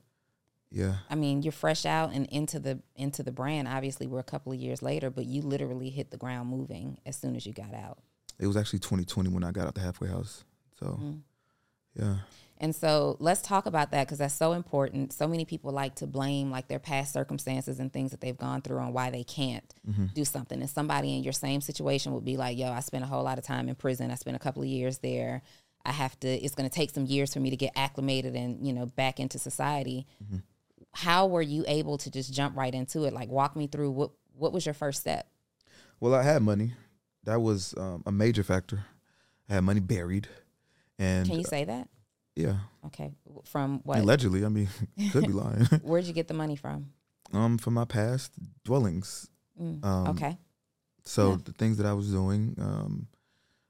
Yeah, 0.71 0.95
I 1.09 1.15
mean, 1.15 1.41
you're 1.41 1.51
fresh 1.51 1.85
out 1.85 2.11
and 2.13 2.25
into 2.27 2.59
the 2.59 2.79
into 2.95 3.23
the 3.23 3.31
brand. 3.31 3.67
Obviously, 3.67 4.05
we're 4.07 4.19
a 4.19 4.23
couple 4.23 4.51
of 4.51 4.59
years 4.59 4.81
later, 4.81 5.09
but 5.09 5.25
you 5.25 5.41
literally 5.41 5.89
hit 5.89 6.11
the 6.11 6.17
ground 6.17 6.49
moving 6.49 6.99
as 7.05 7.15
soon 7.15 7.35
as 7.35 7.45
you 7.45 7.53
got 7.53 7.73
out. 7.73 7.99
it 8.37 8.47
was 8.47 8.55
actually 8.55 8.79
2020 8.79 9.29
when 9.29 9.43
I 9.43 9.51
got 9.51 9.67
out 9.67 9.75
the 9.75 9.81
halfway 9.81 10.07
house. 10.09 10.43
So 10.79 10.85
Mhm. 11.01 11.21
yeah, 11.95 12.17
And 12.61 12.75
so 12.75 13.15
let's 13.19 13.41
talk 13.41 13.65
about 13.65 13.91
that 13.91 14.05
because 14.05 14.17
that's 14.19 14.33
so 14.35 14.51
important. 14.53 15.11
So 15.13 15.27
many 15.27 15.43
people 15.45 15.71
like 15.71 15.95
to 15.95 16.07
blame 16.07 16.51
like 16.51 16.67
their 16.67 16.79
past 16.79 17.13
circumstances 17.13 17.79
and 17.79 17.91
things 17.91 18.11
that 18.11 18.21
they've 18.21 18.37
gone 18.37 18.61
through 18.61 18.79
on 18.79 18.93
why 18.93 19.09
they 19.09 19.23
can't 19.23 19.73
hmm 19.85 20.05
do 20.13 20.23
something. 20.25 20.59
And 20.61 20.69
somebody 20.69 21.15
in 21.15 21.23
your 21.23 21.33
same 21.33 21.61
situation 21.61 22.13
would 22.13 22.25
be 22.25 22.35
like, 22.37 22.57
yo, 22.57 22.71
I 22.71 22.79
spent 22.81 23.03
a 23.03 23.07
whole 23.07 23.23
lot 23.23 23.37
of 23.37 23.43
time 23.45 23.69
in 23.69 23.75
prison. 23.75 24.11
I 24.11 24.15
spent 24.15 24.35
a 24.35 24.39
couple 24.39 24.61
of 24.61 24.67
years 24.67 24.99
there. 24.99 25.41
I 25.85 25.91
have 25.93 26.19
to, 26.21 26.27
it's 26.27 26.55
going 26.55 26.69
to 26.69 26.75
take 26.75 26.89
some 26.91 27.05
years 27.05 27.33
for 27.33 27.39
me 27.39 27.49
to 27.49 27.55
get 27.57 27.71
acclimated 27.75 28.35
and, 28.35 28.65
you 28.65 28.73
know, 28.73 28.85
back 28.85 29.19
into 29.19 29.39
society. 29.39 30.05
Mhm. 30.23 30.41
How 30.93 31.27
were 31.27 31.41
you 31.41 31.63
able 31.67 31.97
to 31.99 32.11
just 32.11 32.33
jump 32.33 32.55
right 32.57 32.73
into 32.73 33.03
it? 33.05 33.13
Like 33.13 33.29
walk 33.29 33.55
me 33.55 33.67
through 33.67 33.91
what, 33.91 34.11
what 34.33 34.53
was 34.53 34.65
your 34.65 34.73
first 34.73 35.01
step? 35.01 35.27
Well, 35.99 36.13
I 36.15 36.23
had 36.23 36.41
money. 36.41 36.73
That 37.25 37.41
was 37.41 37.73
um, 37.77 38.03
a 38.05 38.11
major 38.11 38.43
factor. 38.43 38.85
I 39.49 39.55
had 39.55 39.63
money 39.63 39.79
buried, 39.81 40.27
and 40.97 41.25
Can 41.27 41.37
you 41.37 41.43
say 41.43 41.65
that? 41.65 41.89
yeah, 42.35 42.57
Okay. 42.85 43.11
From 43.45 43.81
what? 43.83 43.99
allegedly. 43.99 44.45
I 44.45 44.49
mean, 44.49 44.69
could 45.11 45.25
be 45.25 45.33
lying. 45.33 45.65
Where'd 45.83 46.05
you 46.05 46.13
get 46.13 46.27
the 46.27 46.33
money 46.33 46.55
from? 46.55 46.91
um, 47.33 47.57
from 47.59 47.73
my 47.75 47.85
past 47.85 48.31
dwellings. 48.63 49.29
Mm, 49.61 49.83
Um, 49.85 50.07
okay. 50.09 50.37
So 51.05 51.31
Yeah. 51.31 51.37
the 51.45 51.51
things 51.53 51.77
that 51.77 51.85
I 51.85 51.93
was 51.93 52.09
doing, 52.11 52.55
um, 52.59 53.07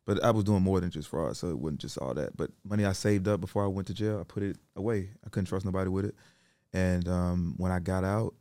but 0.06 0.24
I 0.24 0.32
was 0.32 0.44
doing 0.44 0.62
more 0.62 0.80
than 0.80 0.92
just 0.92 1.08
fraud. 1.10 1.36
So 1.38 1.50
it 1.50 1.58
wasn't 1.58 1.82
just 1.82 1.98
all 1.98 2.14
that. 2.14 2.38
But 2.38 2.52
money 2.64 2.86
I 2.86 2.92
saved 2.94 3.28
up 3.28 3.42
before 3.42 3.64
I 3.64 3.68
went 3.68 3.88
to 3.88 3.94
jail, 3.94 4.20
I 4.20 4.24
put 4.24 4.44
it 4.44 4.58
away. 4.76 5.10
I 5.26 5.30
couldn't 5.30 5.46
trust 5.48 5.66
nobody 5.66 5.90
with 5.90 6.06
it. 6.06 6.16
And 6.74 7.08
um, 7.08 7.56
when 7.58 7.72
I 7.72 7.80
got 7.80 8.04
out, 8.04 8.36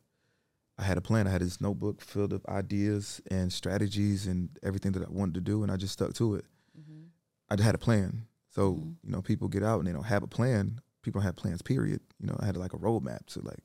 I 0.78 0.82
had 0.84 0.96
a 0.98 1.00
plan. 1.00 1.26
I 1.26 1.30
had 1.30 1.40
this 1.42 1.60
notebook 1.60 2.00
filled 2.00 2.32
of 2.32 2.44
ideas 2.46 3.20
and 3.30 3.52
strategies 3.52 4.26
and 4.26 4.48
everything 4.62 4.92
that 4.92 5.02
I 5.02 5.10
wanted 5.10 5.34
to 5.34 5.40
do, 5.40 5.62
and 5.62 5.72
I 5.72 5.76
just 5.76 5.92
stuck 5.94 6.12
to 6.14 6.34
it. 6.36 6.44
Mhm. 6.78 7.06
I 7.48 7.56
just 7.56 7.64
had 7.66 7.74
a 7.74 7.78
plan. 7.78 8.26
So 8.50 8.74
Mhm. 8.74 8.94
you 9.02 9.10
know, 9.10 9.22
people 9.22 9.48
get 9.48 9.62
out 9.62 9.78
and 9.80 9.88
they 9.88 9.92
don't 9.92 10.04
have 10.04 10.22
a 10.22 10.26
plan. 10.28 10.80
People 11.02 11.20
don't 11.20 11.26
have 11.26 11.36
plans. 11.36 11.62
Period. 11.62 12.00
You 12.20 12.26
know, 12.28 12.36
I 12.38 12.46
had 12.46 12.56
like 12.56 12.74
a 12.74 12.78
roadmap 12.78 13.26
to 13.26 13.40
like, 13.40 13.62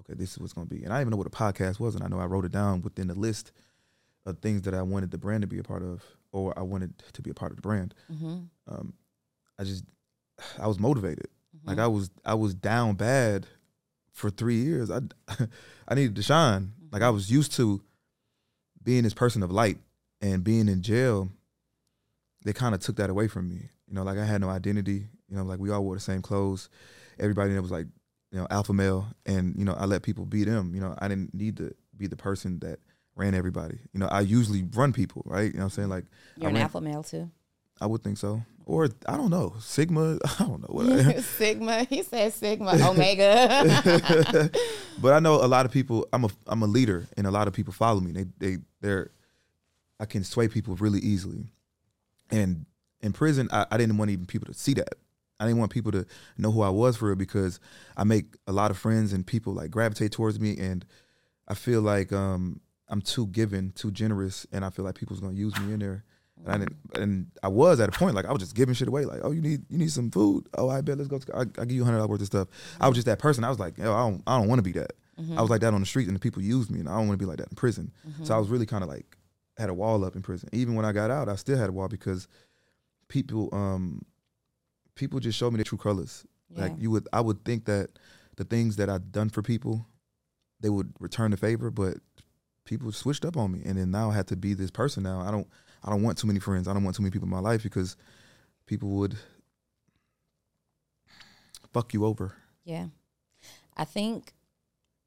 okay, 0.00 0.14
this 0.14 0.32
is 0.32 0.38
what's 0.38 0.52
going 0.52 0.66
to 0.68 0.74
be. 0.74 0.84
And 0.84 0.92
I 0.92 0.96
didn't 0.98 1.08
even 1.08 1.10
know 1.12 1.16
what 1.18 1.26
a 1.26 1.30
podcast 1.30 1.80
was, 1.80 1.94
and 1.94 2.02
I 2.04 2.08
know 2.08 2.18
I 2.20 2.26
wrote 2.26 2.44
it 2.44 2.52
down 2.52 2.80
within 2.82 3.08
the 3.08 3.14
list 3.14 3.52
of 4.26 4.38
things 4.38 4.62
that 4.62 4.74
I 4.74 4.82
wanted 4.82 5.10
the 5.10 5.18
brand 5.18 5.42
to 5.42 5.46
be 5.46 5.58
a 5.58 5.62
part 5.62 5.82
of, 5.82 6.02
or 6.32 6.58
I 6.58 6.62
wanted 6.62 6.96
to 7.12 7.20
be 7.22 7.30
a 7.30 7.34
part 7.34 7.52
of 7.52 7.56
the 7.56 7.62
brand. 7.62 7.94
Mhm. 8.10 8.48
Um, 8.68 8.94
I 9.58 9.64
just, 9.64 9.84
I 10.58 10.66
was 10.66 10.78
motivated. 10.78 11.28
Like 11.64 11.76
Mhm. 11.76 11.82
I 11.82 11.86
was, 11.88 12.10
I 12.24 12.34
was 12.34 12.54
down 12.54 12.94
bad 12.96 13.46
for 14.14 14.30
three 14.30 14.56
years. 14.62 14.90
I, 14.90 15.00
I 15.88 15.94
needed 15.94 16.16
to 16.16 16.22
shine. 16.22 16.72
Like 16.90 17.02
I 17.02 17.10
was 17.10 17.30
used 17.30 17.52
to 17.56 17.82
being 18.82 19.02
this 19.02 19.14
person 19.14 19.42
of 19.42 19.50
light, 19.50 19.78
and 20.22 20.42
being 20.42 20.68
in 20.68 20.80
jail. 20.80 21.28
They 22.44 22.52
kind 22.52 22.74
of 22.74 22.80
took 22.80 22.96
that 22.96 23.10
away 23.10 23.26
from 23.28 23.48
me. 23.48 23.70
You 23.88 23.94
know, 23.94 24.02
like 24.02 24.18
I 24.18 24.24
had 24.24 24.40
no 24.40 24.48
identity. 24.50 25.06
You 25.28 25.36
know, 25.36 25.44
like 25.44 25.58
we 25.58 25.70
all 25.70 25.82
wore 25.82 25.94
the 25.94 26.00
same 26.00 26.20
clothes. 26.22 26.68
Everybody 27.18 27.58
was 27.58 27.70
like, 27.70 27.86
you 28.30 28.38
know, 28.38 28.46
alpha 28.50 28.72
male, 28.72 29.06
and 29.26 29.54
you 29.58 29.64
know, 29.64 29.74
I 29.74 29.86
let 29.86 30.02
people 30.02 30.24
be 30.26 30.44
them. 30.44 30.74
You 30.74 30.80
know, 30.80 30.94
I 30.98 31.08
didn't 31.08 31.32
need 31.34 31.56
to 31.58 31.74
be 31.96 32.06
the 32.06 32.16
person 32.16 32.58
that 32.60 32.80
ran 33.16 33.34
everybody. 33.34 33.78
You 33.92 34.00
know, 34.00 34.06
I 34.08 34.20
usually 34.20 34.64
run 34.74 34.92
people, 34.92 35.22
right? 35.24 35.44
You 35.46 35.52
know 35.54 35.58
what 35.60 35.64
I'm 35.64 35.70
saying? 35.70 35.88
Like 35.88 36.04
You're 36.36 36.46
I 36.46 36.50
an 36.50 36.54
ran- 36.56 36.62
alpha 36.64 36.80
male 36.80 37.02
too. 37.02 37.30
I 37.80 37.86
would 37.86 38.04
think 38.04 38.18
so. 38.18 38.42
Or 38.66 38.88
I 39.06 39.16
don't 39.16 39.30
know. 39.30 39.54
Sigma, 39.60 40.18
I 40.24 40.44
don't 40.44 40.62
know 40.62 40.68
what 40.68 40.90
I 40.90 41.12
Sigma. 41.20 41.84
He 41.84 42.02
said 42.02 42.32
Sigma. 42.32 42.72
Omega. 42.88 44.50
but 45.00 45.12
I 45.12 45.18
know 45.18 45.34
a 45.44 45.46
lot 45.46 45.66
of 45.66 45.72
people. 45.72 46.06
I'm 46.12 46.24
a 46.24 46.30
I'm 46.46 46.62
a 46.62 46.66
leader, 46.66 47.06
and 47.16 47.26
a 47.26 47.30
lot 47.30 47.46
of 47.46 47.54
people 47.54 47.72
follow 47.72 48.00
me. 48.00 48.12
They 48.12 48.24
they 48.38 48.58
they're 48.80 49.10
I 50.00 50.06
can 50.06 50.24
sway 50.24 50.48
people 50.48 50.76
really 50.76 51.00
easily. 51.00 51.46
And 52.30 52.66
in 53.00 53.12
prison, 53.12 53.48
I, 53.52 53.66
I 53.70 53.76
didn't 53.76 53.98
want 53.98 54.10
even 54.10 54.26
people 54.26 54.46
to 54.52 54.58
see 54.58 54.74
that. 54.74 54.94
I 55.38 55.44
didn't 55.46 55.58
want 55.58 55.72
people 55.72 55.92
to 55.92 56.06
know 56.38 56.50
who 56.50 56.62
I 56.62 56.70
was 56.70 56.96
for 56.96 57.06
real 57.06 57.16
because 57.16 57.60
I 57.96 58.04
make 58.04 58.36
a 58.46 58.52
lot 58.52 58.70
of 58.70 58.78
friends 58.78 59.12
and 59.12 59.26
people 59.26 59.52
like 59.52 59.70
gravitate 59.70 60.12
towards 60.12 60.40
me, 60.40 60.56
and 60.58 60.84
I 61.48 61.54
feel 61.54 61.82
like 61.82 62.12
um 62.12 62.60
I'm 62.88 63.02
too 63.02 63.26
giving, 63.26 63.72
too 63.72 63.90
generous, 63.90 64.46
and 64.52 64.64
I 64.64 64.70
feel 64.70 64.84
like 64.84 64.94
people's 64.94 65.20
gonna 65.20 65.34
use 65.34 65.58
me 65.60 65.74
in 65.74 65.80
there. 65.80 66.04
And 66.44 66.52
I 66.52 66.58
didn't, 66.58 66.76
and 66.94 67.26
I 67.42 67.48
was 67.48 67.80
at 67.80 67.88
a 67.88 67.92
point 67.92 68.14
like 68.14 68.26
I 68.26 68.32
was 68.32 68.40
just 68.40 68.54
giving 68.54 68.74
shit 68.74 68.88
away. 68.88 69.04
Like, 69.04 69.20
oh, 69.22 69.30
you 69.30 69.40
need 69.40 69.64
you 69.70 69.78
need 69.78 69.90
some 69.90 70.10
food? 70.10 70.46
Oh, 70.54 70.68
I 70.68 70.80
bet 70.80 70.98
let's 70.98 71.08
go. 71.08 71.18
To, 71.18 71.36
I, 71.36 71.40
I 71.40 71.64
give 71.64 71.72
you 71.72 71.84
hundred 71.84 71.98
dollars 71.98 72.10
worth 72.10 72.20
of 72.20 72.26
stuff. 72.26 72.48
I 72.80 72.88
was 72.88 72.96
just 72.96 73.06
that 73.06 73.18
person. 73.18 73.44
I 73.44 73.48
was 73.48 73.58
like, 73.58 73.78
yo, 73.78 73.94
I 73.94 74.08
don't 74.08 74.22
I 74.26 74.38
don't 74.38 74.48
want 74.48 74.58
to 74.58 74.62
be 74.62 74.72
that. 74.72 74.92
I 75.38 75.40
was 75.40 75.48
like 75.48 75.60
that 75.60 75.72
on 75.72 75.80
the 75.80 75.86
street, 75.86 76.08
and 76.08 76.16
the 76.16 76.20
people 76.20 76.42
used 76.42 76.70
me, 76.72 76.80
and 76.80 76.88
I 76.88 76.96
don't 76.96 77.06
want 77.06 77.18
to 77.18 77.24
be 77.24 77.28
like 77.28 77.38
that 77.38 77.48
in 77.48 77.54
prison. 77.54 77.92
So 78.24 78.34
I 78.34 78.38
was 78.38 78.48
really 78.48 78.66
kind 78.66 78.82
of 78.82 78.90
like 78.90 79.16
had 79.56 79.70
a 79.70 79.74
wall 79.74 80.04
up 80.04 80.16
in 80.16 80.22
prison. 80.22 80.48
Even 80.52 80.74
when 80.74 80.84
I 80.84 80.90
got 80.92 81.10
out, 81.10 81.28
I 81.28 81.36
still 81.36 81.56
had 81.56 81.68
a 81.68 81.72
wall 81.72 81.86
because 81.88 82.26
people 83.08 83.48
um 83.52 84.02
people 84.96 85.20
just 85.20 85.38
showed 85.38 85.52
me 85.52 85.56
their 85.58 85.64
true 85.64 85.78
colors. 85.78 86.26
Like 86.50 86.72
you 86.78 86.90
would, 86.90 87.08
I 87.12 87.20
would 87.20 87.44
think 87.44 87.64
that 87.64 87.90
the 88.36 88.44
things 88.44 88.76
that 88.76 88.88
I'd 88.88 89.10
done 89.12 89.28
for 89.28 89.42
people, 89.42 89.86
they 90.60 90.68
would 90.68 90.92
return 91.00 91.30
the 91.32 91.36
favor, 91.36 91.70
but 91.70 91.98
people 92.64 92.90
switched 92.92 93.24
up 93.24 93.36
on 93.36 93.52
me, 93.52 93.62
and 93.64 93.76
then 93.78 93.90
now 93.90 94.10
I 94.10 94.14
had 94.14 94.28
to 94.28 94.36
be 94.36 94.54
this 94.54 94.70
person. 94.70 95.02
Now 95.02 95.20
I 95.20 95.30
don't, 95.30 95.48
I 95.84 95.90
don't 95.90 96.02
want 96.02 96.18
too 96.18 96.26
many 96.26 96.40
friends. 96.40 96.66
I 96.66 96.72
don't 96.72 96.82
want 96.82 96.96
too 96.96 97.02
many 97.02 97.10
people 97.10 97.26
in 97.26 97.30
my 97.30 97.40
life 97.40 97.62
because 97.62 97.96
people 98.66 98.88
would 98.90 99.16
fuck 101.72 101.92
you 101.92 102.06
over. 102.06 102.34
Yeah. 102.64 102.86
I 103.76 103.84
think 103.84 104.32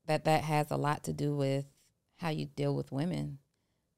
that 0.05 0.25
that 0.25 0.43
has 0.43 0.69
a 0.69 0.77
lot 0.77 1.03
to 1.05 1.13
do 1.13 1.35
with 1.35 1.65
how 2.17 2.29
you 2.29 2.45
deal 2.45 2.75
with 2.75 2.91
women. 2.91 3.39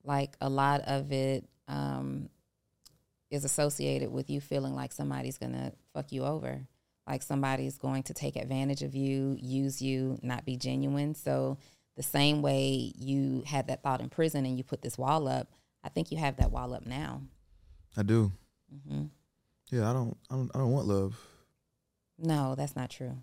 Like 0.04 0.36
a 0.40 0.50
lot 0.50 0.82
of 0.82 1.12
it 1.12 1.46
um, 1.68 2.30
is 3.30 3.44
associated 3.44 4.12
with 4.12 4.30
you 4.30 4.40
feeling 4.40 4.74
like 4.74 4.94
somebody's 4.94 5.38
going 5.38 5.54
to 5.54 5.74
fuck 5.94 6.12
you 6.12 6.24
over. 6.24 6.66
Like 7.08 7.24
somebody's 7.24 7.78
going 7.78 8.04
to 8.04 8.14
take 8.14 8.36
advantage 8.36 8.84
of 8.84 8.96
you, 8.96 9.36
use 9.40 9.82
you, 9.82 10.18
not 10.22 10.46
be 10.46 10.56
genuine. 10.56 11.16
So, 11.16 11.58
the 11.98 12.04
same 12.04 12.42
way 12.42 12.94
you 12.96 13.44
had 13.46 13.68
that 13.68 13.84
thought 13.84 14.00
in 14.00 14.08
prison 14.08 14.46
and 14.46 14.58
you 14.58 14.64
put 14.64 14.82
this 14.82 14.98
wall 14.98 15.28
up, 15.28 15.52
I 15.84 15.90
think 15.90 16.12
you 16.12 16.18
have 16.18 16.38
that 16.38 16.52
wall 16.52 16.74
up 16.74 16.86
now. 16.86 17.22
I 17.98 18.04
do. 18.04 18.32
hmm 18.88 19.06
Yeah, 19.72 19.90
I 19.90 19.94
don't, 19.94 20.18
I 20.30 20.36
don't, 20.36 20.52
I 20.54 20.60
don't 20.60 20.72
want 20.72 20.88
love. 20.88 21.20
No, 22.18 22.56
that's 22.56 22.76
not 22.76 22.90
true. 22.90 23.18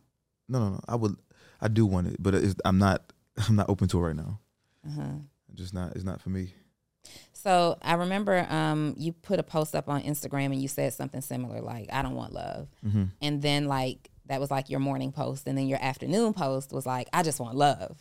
No, 0.49 0.59
no, 0.61 0.69
no. 0.71 0.81
I 0.89 0.97
would, 0.97 1.17
I 1.61 1.69
do 1.69 1.85
want 1.87 2.07
it, 2.09 2.17
but 2.19 2.35
it's, 2.35 2.55
I'm 2.65 2.79
not, 2.79 3.13
I'm 3.49 3.57
not 3.57 3.69
open 3.69 3.89
to 3.89 3.99
it 3.99 4.03
right 4.03 4.17
now. 4.17 4.41
Uh-huh. 4.87 5.19
Just 5.55 5.75
not, 5.75 5.95
it's 5.95 6.05
not 6.05 6.21
for 6.21 6.31
me. 6.31 6.53
So 7.33 7.79
I 7.83 7.95
remember 7.95 8.47
um, 8.51 8.95
you 8.99 9.13
put 9.13 9.39
a 9.39 9.43
post 9.43 9.75
up 9.77 9.89
on 9.89 10.03
Instagram 10.03 10.47
and 10.47 10.61
you 10.61 10.69
said 10.69 10.93
something 10.93 11.21
similar, 11.21 11.61
like 11.61 11.87
"I 11.93 12.03
don't 12.03 12.17
want 12.17 12.33
love," 12.33 12.69
hmm 12.83 13.05
and 13.23 13.41
then 13.41 13.67
like 13.67 14.11
that 14.27 14.41
was 14.41 14.51
like 14.51 14.69
your 14.71 14.81
morning 14.81 15.13
post, 15.13 15.47
and 15.47 15.57
then 15.57 15.69
your 15.69 15.79
afternoon 15.81 16.33
post 16.33 16.73
was 16.73 16.85
like 16.85 17.09
"I 17.13 17.23
just 17.23 17.39
want 17.39 17.55
love," 17.55 17.97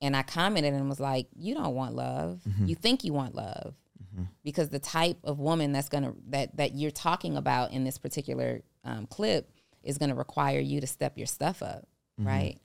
and 0.00 0.16
I 0.16 0.22
commented 0.22 0.74
and 0.74 0.88
was 0.88 1.00
like, 1.00 1.28
"You 1.36 1.54
don't 1.54 1.74
want 1.74 1.94
love. 1.94 2.40
Mhm. 2.48 2.68
You 2.68 2.74
think 2.74 3.04
you 3.04 3.12
want 3.12 3.34
love." 3.34 3.74
Mhm. 4.16 4.28
Because 4.44 4.68
the 4.70 4.78
type 4.78 5.18
of 5.24 5.38
woman 5.38 5.72
that's 5.72 5.88
gonna 5.88 6.14
that 6.28 6.56
that 6.56 6.74
you're 6.74 6.90
talking 6.90 7.36
about 7.36 7.72
in 7.72 7.84
this 7.84 7.98
particular 7.98 8.62
um, 8.84 9.06
clip 9.06 9.50
is 9.82 9.98
gonna 9.98 10.14
require 10.14 10.60
you 10.60 10.80
to 10.80 10.86
step 10.86 11.18
your 11.18 11.26
stuff 11.26 11.62
up, 11.62 11.86
Mhm. 12.20 12.26
right? 12.26 12.58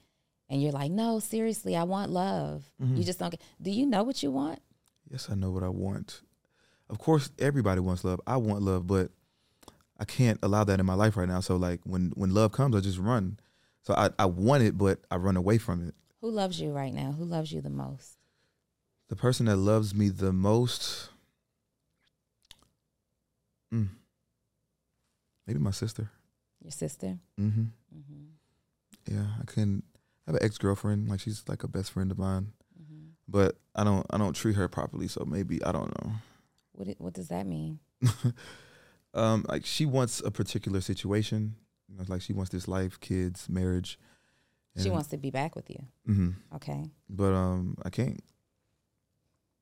And 0.49 0.61
you're 0.61 0.71
like, 0.71 0.91
no, 0.91 1.19
seriously, 1.19 1.75
I 1.75 1.83
want 1.83 2.11
love. 2.11 2.69
Mhm. 2.81 2.97
You 2.97 3.03
just 3.03 3.17
don't. 3.19 3.31
Get, 3.31 3.41
do 3.61 3.71
you 3.71 3.85
know 3.85 4.03
what 4.03 4.21
you 4.23 4.31
want? 4.31 4.59
Yes, 5.09 5.29
I 5.29 5.35
know 5.35 5.51
what 5.51 5.63
I 5.63 5.69
want. 5.69 6.21
Of 6.89 6.99
course, 6.99 7.31
everybody 7.39 7.79
wants 7.81 8.03
love. 8.03 8.21
I 8.27 8.37
want 8.37 8.61
love, 8.61 8.85
but 8.87 9.11
I 9.99 10.05
can't 10.05 10.37
allow 10.43 10.63
that 10.65 10.79
in 10.79 10.85
my 10.85 10.93
life 10.93 11.17
right 11.17 11.27
now. 11.27 11.39
So 11.39 11.55
like 11.55 11.81
when 11.85 12.11
when 12.15 12.33
love 12.33 12.51
comes, 12.51 12.75
I 12.75 12.79
just 12.81 12.99
run. 12.99 13.39
So 13.81 13.93
I 13.95 14.09
I 14.19 14.25
want 14.25 14.63
it, 14.63 14.77
but 14.77 14.99
I 15.09 15.15
run 15.17 15.35
away 15.37 15.57
from 15.57 15.87
it. 15.87 15.95
Who 16.23 16.31
loves 16.31 16.57
you 16.61 16.71
right 16.71 16.93
now? 16.93 17.11
Who 17.11 17.25
loves 17.25 17.51
you 17.51 17.59
the 17.59 17.69
most? 17.69 18.17
The 19.09 19.15
person 19.17 19.45
that 19.47 19.57
loves 19.57 19.93
me 19.93 20.07
the 20.07 20.31
most, 20.31 21.09
mm, 23.73 23.89
maybe 25.45 25.59
my 25.59 25.71
sister. 25.71 26.09
Your 26.61 26.71
sister. 26.71 27.19
hmm 27.37 27.49
hmm 27.91 28.23
Yeah, 29.05 29.25
I 29.41 29.43
couldn't 29.43 29.83
I 30.25 30.31
have 30.31 30.35
an 30.39 30.45
ex 30.45 30.57
girlfriend, 30.57 31.09
like 31.09 31.19
she's 31.19 31.43
like 31.49 31.63
a 31.63 31.67
best 31.67 31.91
friend 31.91 32.09
of 32.09 32.17
mine, 32.17 32.53
Mm-hmm. 32.81 33.09
but 33.27 33.57
I 33.75 33.83
don't 33.83 34.05
I 34.09 34.17
don't 34.17 34.33
treat 34.33 34.55
her 34.55 34.69
properly. 34.69 35.09
So 35.09 35.25
maybe 35.25 35.61
I 35.61 35.73
don't 35.73 35.91
know. 36.01 36.13
What 36.71 36.87
it- 36.87 37.01
what 37.01 37.11
does 37.13 37.27
that 37.27 37.45
mean? 37.45 37.79
um, 39.13 39.45
like 39.49 39.65
she 39.65 39.85
wants 39.85 40.21
a 40.21 40.31
particular 40.31 40.79
situation. 40.79 41.55
You 41.89 41.97
know, 41.97 42.05
like 42.07 42.21
she 42.21 42.31
wants 42.31 42.49
this 42.53 42.69
life, 42.69 42.97
kids, 43.01 43.49
marriage. 43.49 43.99
She 44.81 44.89
wants 44.89 45.09
to 45.09 45.17
be 45.17 45.29
back 45.29 45.55
with 45.55 45.69
you. 45.69 45.83
hmm 46.05 46.29
Okay. 46.55 46.83
But 47.09 47.33
um, 47.33 47.77
I 47.83 47.89
can't. 47.89 48.19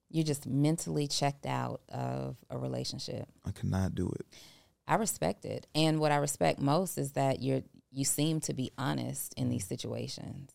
You 0.09 0.23
just 0.23 0.45
mentally 0.45 1.07
checked 1.07 1.45
out 1.45 1.81
of 1.89 2.35
a 2.49 2.57
relationship. 2.57 3.27
I 3.45 3.51
cannot 3.51 3.95
do 3.95 4.09
it. 4.19 4.25
I 4.87 4.95
respect 4.95 5.45
it. 5.45 5.67
And 5.73 5.99
what 5.99 6.11
I 6.11 6.17
respect 6.17 6.59
most 6.59 6.97
is 6.97 7.13
that 7.13 7.41
you're 7.41 7.61
you 7.91 8.05
seem 8.05 8.39
to 8.41 8.53
be 8.53 8.71
honest 8.77 9.33
in 9.35 9.49
these 9.49 9.65
situations. 9.65 10.51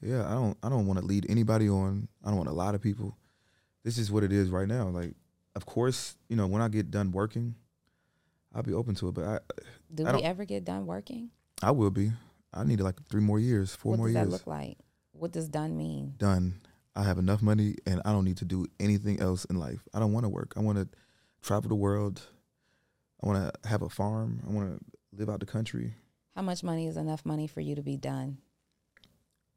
Yeah, 0.00 0.26
I 0.28 0.34
don't. 0.34 0.58
I 0.62 0.68
don't 0.68 0.86
want 0.86 0.98
to 0.98 1.04
lead 1.04 1.26
anybody 1.28 1.68
on. 1.68 2.08
I 2.24 2.28
don't 2.28 2.36
want 2.36 2.48
a 2.48 2.54
lot 2.54 2.74
of 2.74 2.80
people. 2.80 3.16
This 3.84 3.98
is 3.98 4.10
what 4.10 4.24
it 4.24 4.32
is 4.32 4.50
right 4.50 4.66
now. 4.68 4.88
Like, 4.88 5.14
of 5.54 5.64
course, 5.66 6.16
you 6.28 6.36
know, 6.36 6.46
when 6.48 6.60
I 6.62 6.68
get 6.68 6.90
done 6.90 7.12
working, 7.12 7.54
I'll 8.54 8.62
be 8.64 8.72
open 8.72 8.94
to 8.96 9.08
it. 9.08 9.14
But 9.14 9.24
I, 9.24 9.38
Do 9.94 10.06
I 10.06 10.16
we 10.16 10.22
ever 10.22 10.44
get 10.44 10.64
done 10.64 10.86
working? 10.86 11.30
I 11.62 11.70
will 11.70 11.90
be. 11.90 12.10
I 12.52 12.64
need 12.64 12.80
like 12.80 13.02
three 13.08 13.20
more 13.22 13.38
years, 13.38 13.74
four 13.74 13.90
what 13.92 13.98
more 13.98 14.08
years. 14.08 14.16
What 14.16 14.22
does 14.24 14.30
that 14.30 14.36
look 14.36 14.46
like? 14.46 14.78
What 15.12 15.32
does 15.32 15.48
done 15.48 15.76
mean? 15.76 16.14
Done. 16.18 16.60
I 16.94 17.04
have 17.04 17.18
enough 17.18 17.40
money, 17.40 17.76
and 17.86 18.02
I 18.04 18.12
don't 18.12 18.24
need 18.24 18.36
to 18.38 18.44
do 18.44 18.66
anything 18.78 19.20
else 19.20 19.44
in 19.46 19.56
life. 19.58 19.80
I 19.94 19.98
don't 20.00 20.12
want 20.12 20.24
to 20.24 20.28
work. 20.28 20.52
I 20.56 20.60
want 20.60 20.78
to 20.78 20.88
travel 21.40 21.68
the 21.68 21.74
world. 21.74 22.20
I 23.22 23.26
want 23.26 23.54
to 23.62 23.68
have 23.68 23.80
a 23.82 23.88
farm. 23.88 24.42
I 24.46 24.50
want 24.52 24.78
to 24.78 24.84
live 25.16 25.30
out 25.30 25.40
the 25.40 25.46
country. 25.46 25.94
How 26.34 26.42
much 26.42 26.62
money 26.62 26.86
is 26.86 26.96
enough 26.96 27.24
money 27.24 27.46
for 27.46 27.60
you 27.60 27.74
to 27.74 27.82
be 27.82 27.96
done? 27.96 28.38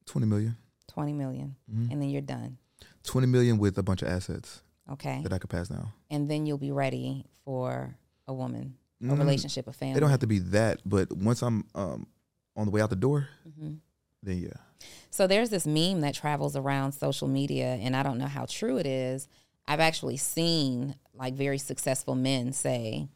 Twenty 0.06 0.28
million. 0.28 0.56
20 0.88 1.14
million. 1.14 1.56
Mhm. 1.70 1.92
And 1.92 2.02
then 2.02 2.10
you're 2.10 2.22
done. 2.22 2.58
Twenty 3.04 3.28
million 3.28 3.58
with 3.58 3.78
a 3.78 3.84
bunch 3.84 4.02
of 4.02 4.08
assets 4.08 4.62
Okay. 4.90 5.22
that 5.24 5.34
I 5.34 5.40
could 5.40 5.50
pass 5.50 5.68
down. 5.68 5.90
And 6.12 6.30
then 6.30 6.46
you'll 6.46 6.58
be 6.60 6.72
ready 6.72 7.26
for 7.44 7.98
a 8.28 8.34
woman, 8.34 8.78
a 9.02 9.06
Mm, 9.06 9.18
relationship, 9.20 9.68
a 9.68 9.74
family. 9.74 9.96
They 9.96 10.00
don't 10.00 10.12
have 10.12 10.20
to 10.20 10.28
be 10.28 10.40
that, 10.40 10.82
but 10.86 11.12
once 11.12 11.42
I'm 11.42 11.66
um, 11.74 12.08
on 12.56 12.66
the 12.66 12.72
way 12.72 12.82
out 12.82 12.90
the 12.90 12.96
door, 12.96 13.28
Mhm. 13.48 13.80
then 14.24 14.38
yeah. 14.38 14.88
So 15.10 15.28
there's 15.28 15.50
this 15.50 15.66
meme 15.66 16.02
that 16.02 16.14
travels 16.16 16.56
around 16.56 16.92
social 16.94 17.28
media, 17.28 17.76
and 17.76 17.96
I 17.96 18.04
don't 18.04 18.18
know 18.18 18.28
how 18.28 18.46
true 18.46 18.78
it 18.78 18.86
is. 18.86 19.28
I've 19.68 19.80
actually 19.80 20.18
seen 20.18 20.96
like 21.14 21.34
very 21.34 21.58
successful 21.58 22.16
men 22.16 22.52
say 22.54 23.08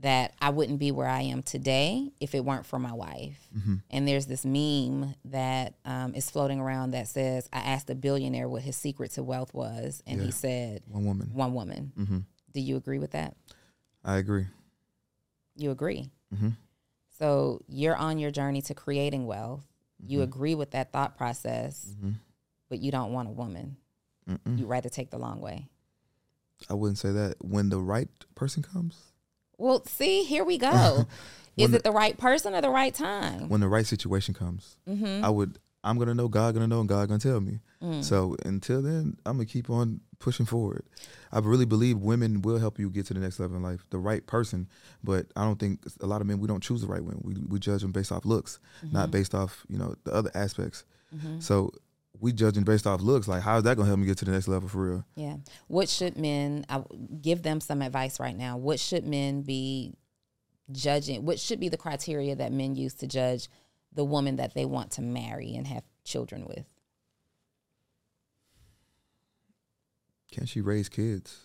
that 0.00 0.34
I 0.40 0.50
wouldn't 0.50 0.78
be 0.78 0.92
where 0.92 1.08
I 1.08 1.22
am 1.22 1.42
today 1.42 2.12
if 2.20 2.34
it 2.34 2.44
weren't 2.44 2.66
for 2.66 2.78
my 2.78 2.92
wife. 2.92 3.48
hmm 3.52 3.76
And 3.90 4.06
there's 4.06 4.26
this 4.26 4.44
meme 4.44 5.14
that 5.24 5.74
um, 5.84 6.14
is 6.14 6.30
floating 6.30 6.60
around 6.60 6.92
that 6.92 7.08
says, 7.08 7.48
I 7.52 7.58
asked 7.60 7.90
a 7.90 7.94
billionaire 7.96 8.48
what 8.48 8.62
his 8.62 8.76
secret 8.76 9.10
to 9.12 9.22
wealth 9.24 9.52
was, 9.54 10.02
and 10.06 10.20
he 10.20 10.26
Yeah. 10.26 10.32
said, 10.32 10.82
One 10.86 11.04
woman. 11.04 11.30
one 11.32 11.54
woman. 11.54 11.92
hmm 11.96 12.18
Do 12.52 12.60
you 12.60 12.76
agree 12.76 12.98
with 12.98 13.12
that? 13.12 13.36
I 14.04 14.16
agree. 14.18 14.46
You 15.56 15.70
agree. 15.72 16.10
hmm 16.36 16.50
So 17.18 17.62
you're 17.68 17.96
on 17.96 18.18
your 18.18 18.30
journey 18.30 18.62
to 18.62 18.74
creating 18.74 19.26
wealth. 19.26 19.64
You 20.06 20.20
Mhm. 20.20 20.24
agree 20.24 20.54
with 20.54 20.70
that 20.70 20.92
thought 20.92 21.16
process, 21.16 21.94
hmm 22.00 22.12
but 22.68 22.80
you 22.80 22.90
don't 22.92 23.12
want 23.14 23.28
a 23.28 23.32
woman. 23.32 23.78
Mm-mm. 24.28 24.58
You'd 24.58 24.66
rather 24.68 24.90
take 24.90 25.10
the 25.10 25.18
long 25.18 25.40
way. 25.40 25.68
I 26.68 26.74
wouldn't 26.74 26.98
say 26.98 27.10
that. 27.12 27.42
When 27.42 27.70
the 27.70 27.80
right 27.80 28.08
person 28.34 28.62
comes, 28.62 29.12
Well, 29.56 29.84
see, 29.86 30.22
here 30.24 30.44
we 30.44 30.58
go. 30.58 31.06
Is 31.56 31.70
When 31.70 31.74
it 31.74 31.82
the 31.82 31.90
right 31.90 32.16
person 32.16 32.54
or 32.54 32.60
the 32.60 32.70
right 32.70 32.94
time? 32.94 33.48
when 33.48 33.60
the 33.60 33.68
right 33.68 33.86
situation 33.86 34.34
comes, 34.34 34.76
Mm-hmm. 34.86 35.24
I 35.24 35.30
would. 35.30 35.58
I'm 35.84 35.96
gonna 35.98 36.14
know. 36.14 36.28
God 36.28 36.54
gonna 36.54 36.66
know, 36.66 36.80
and 36.80 36.88
God 36.88 37.08
gonna 37.08 37.20
tell 37.20 37.40
me. 37.40 37.60
Mm. 37.82 38.02
So 38.02 38.36
until 38.44 38.82
then, 38.82 39.16
I'm 39.24 39.36
gonna 39.36 39.46
keep 39.46 39.70
on 39.70 40.00
pushing 40.18 40.46
forward. 40.46 40.84
I 41.30 41.38
really 41.38 41.64
believe 41.66 41.98
women 41.98 42.42
will 42.42 42.58
help 42.58 42.78
you 42.78 42.90
get 42.90 43.06
to 43.06 43.14
the 43.14 43.20
next 43.20 43.38
level 43.38 43.56
in 43.56 43.62
life. 43.62 43.86
The 43.90 43.98
right 43.98 44.26
person, 44.26 44.68
but 45.04 45.26
I 45.36 45.44
don't 45.44 45.58
think 45.60 45.80
a 46.00 46.06
lot 46.06 46.20
of 46.20 46.26
men 46.26 46.40
we 46.40 46.48
don't 46.48 46.62
choose 46.62 46.80
the 46.80 46.88
right 46.88 47.02
one. 47.02 47.20
We 47.22 47.34
we 47.48 47.58
judge 47.60 47.82
them 47.82 47.92
based 47.92 48.10
off 48.12 48.24
looks, 48.24 48.58
Mm-hmm. 48.84 48.94
not 48.94 49.10
based 49.12 49.34
off 49.34 49.64
you 49.68 49.78
know 49.78 49.94
the 50.04 50.12
other 50.12 50.30
aspects. 50.34 50.84
Mhm. 51.14 51.40
So 51.42 51.70
we 52.20 52.32
judging 52.32 52.64
based 52.64 52.86
off 52.88 53.00
looks. 53.00 53.28
Like 53.28 53.42
how 53.42 53.56
is 53.58 53.62
that 53.62 53.76
gonna 53.76 53.86
help 53.86 54.00
me 54.00 54.06
get 54.06 54.18
to 54.18 54.24
the 54.24 54.32
next 54.32 54.48
level 54.48 54.68
for 54.68 54.78
real? 54.90 55.04
Yeah. 55.14 55.36
What 55.68 55.88
should 55.88 56.18
men 56.18 56.66
I, 56.68 56.82
give 57.22 57.42
them 57.44 57.60
some 57.60 57.80
advice 57.82 58.18
right 58.18 58.36
now? 58.36 58.56
What 58.56 58.80
should 58.80 59.06
men 59.06 59.42
be 59.42 59.94
judging? 60.72 61.24
What 61.24 61.38
should 61.38 61.60
be 61.60 61.68
the 61.68 61.76
criteria 61.76 62.34
that 62.36 62.52
men 62.52 62.74
use 62.74 62.94
to 62.94 63.06
judge 63.06 63.48
the 63.92 64.04
woman 64.04 64.36
that 64.36 64.54
they 64.54 64.64
want 64.64 64.90
to 64.92 65.02
marry 65.02 65.54
and 65.54 65.66
have 65.66 65.84
children 66.04 66.44
with? 66.46 66.66
Can 70.32 70.46
she 70.46 70.60
raise 70.60 70.88
kids? 70.88 71.38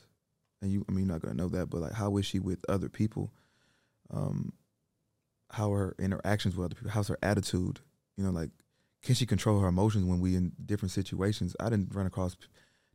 And 0.61 0.71
you, 0.71 0.85
I 0.87 0.91
mean, 0.91 1.05
you're 1.05 1.13
not 1.13 1.21
gonna 1.21 1.33
know 1.33 1.49
that, 1.49 1.69
but 1.69 1.81
like, 1.81 1.93
how 1.93 2.17
is 2.17 2.25
she 2.25 2.39
with 2.39 2.59
other 2.69 2.89
people? 2.89 3.31
Um, 4.11 4.53
how 5.51 5.71
are 5.73 5.77
her 5.77 5.95
interactions 5.99 6.55
with 6.55 6.65
other 6.65 6.75
people? 6.75 6.91
How's 6.91 7.07
her 7.07 7.19
attitude? 7.21 7.79
You 8.17 8.23
know, 8.23 8.31
like, 8.31 8.51
can 9.01 9.15
she 9.15 9.25
control 9.25 9.59
her 9.59 9.67
emotions 9.67 10.05
when 10.05 10.19
we 10.19 10.35
in 10.35 10.53
different 10.65 10.91
situations? 10.91 11.55
I 11.59 11.69
didn't 11.69 11.93
run 11.93 12.05
across 12.05 12.37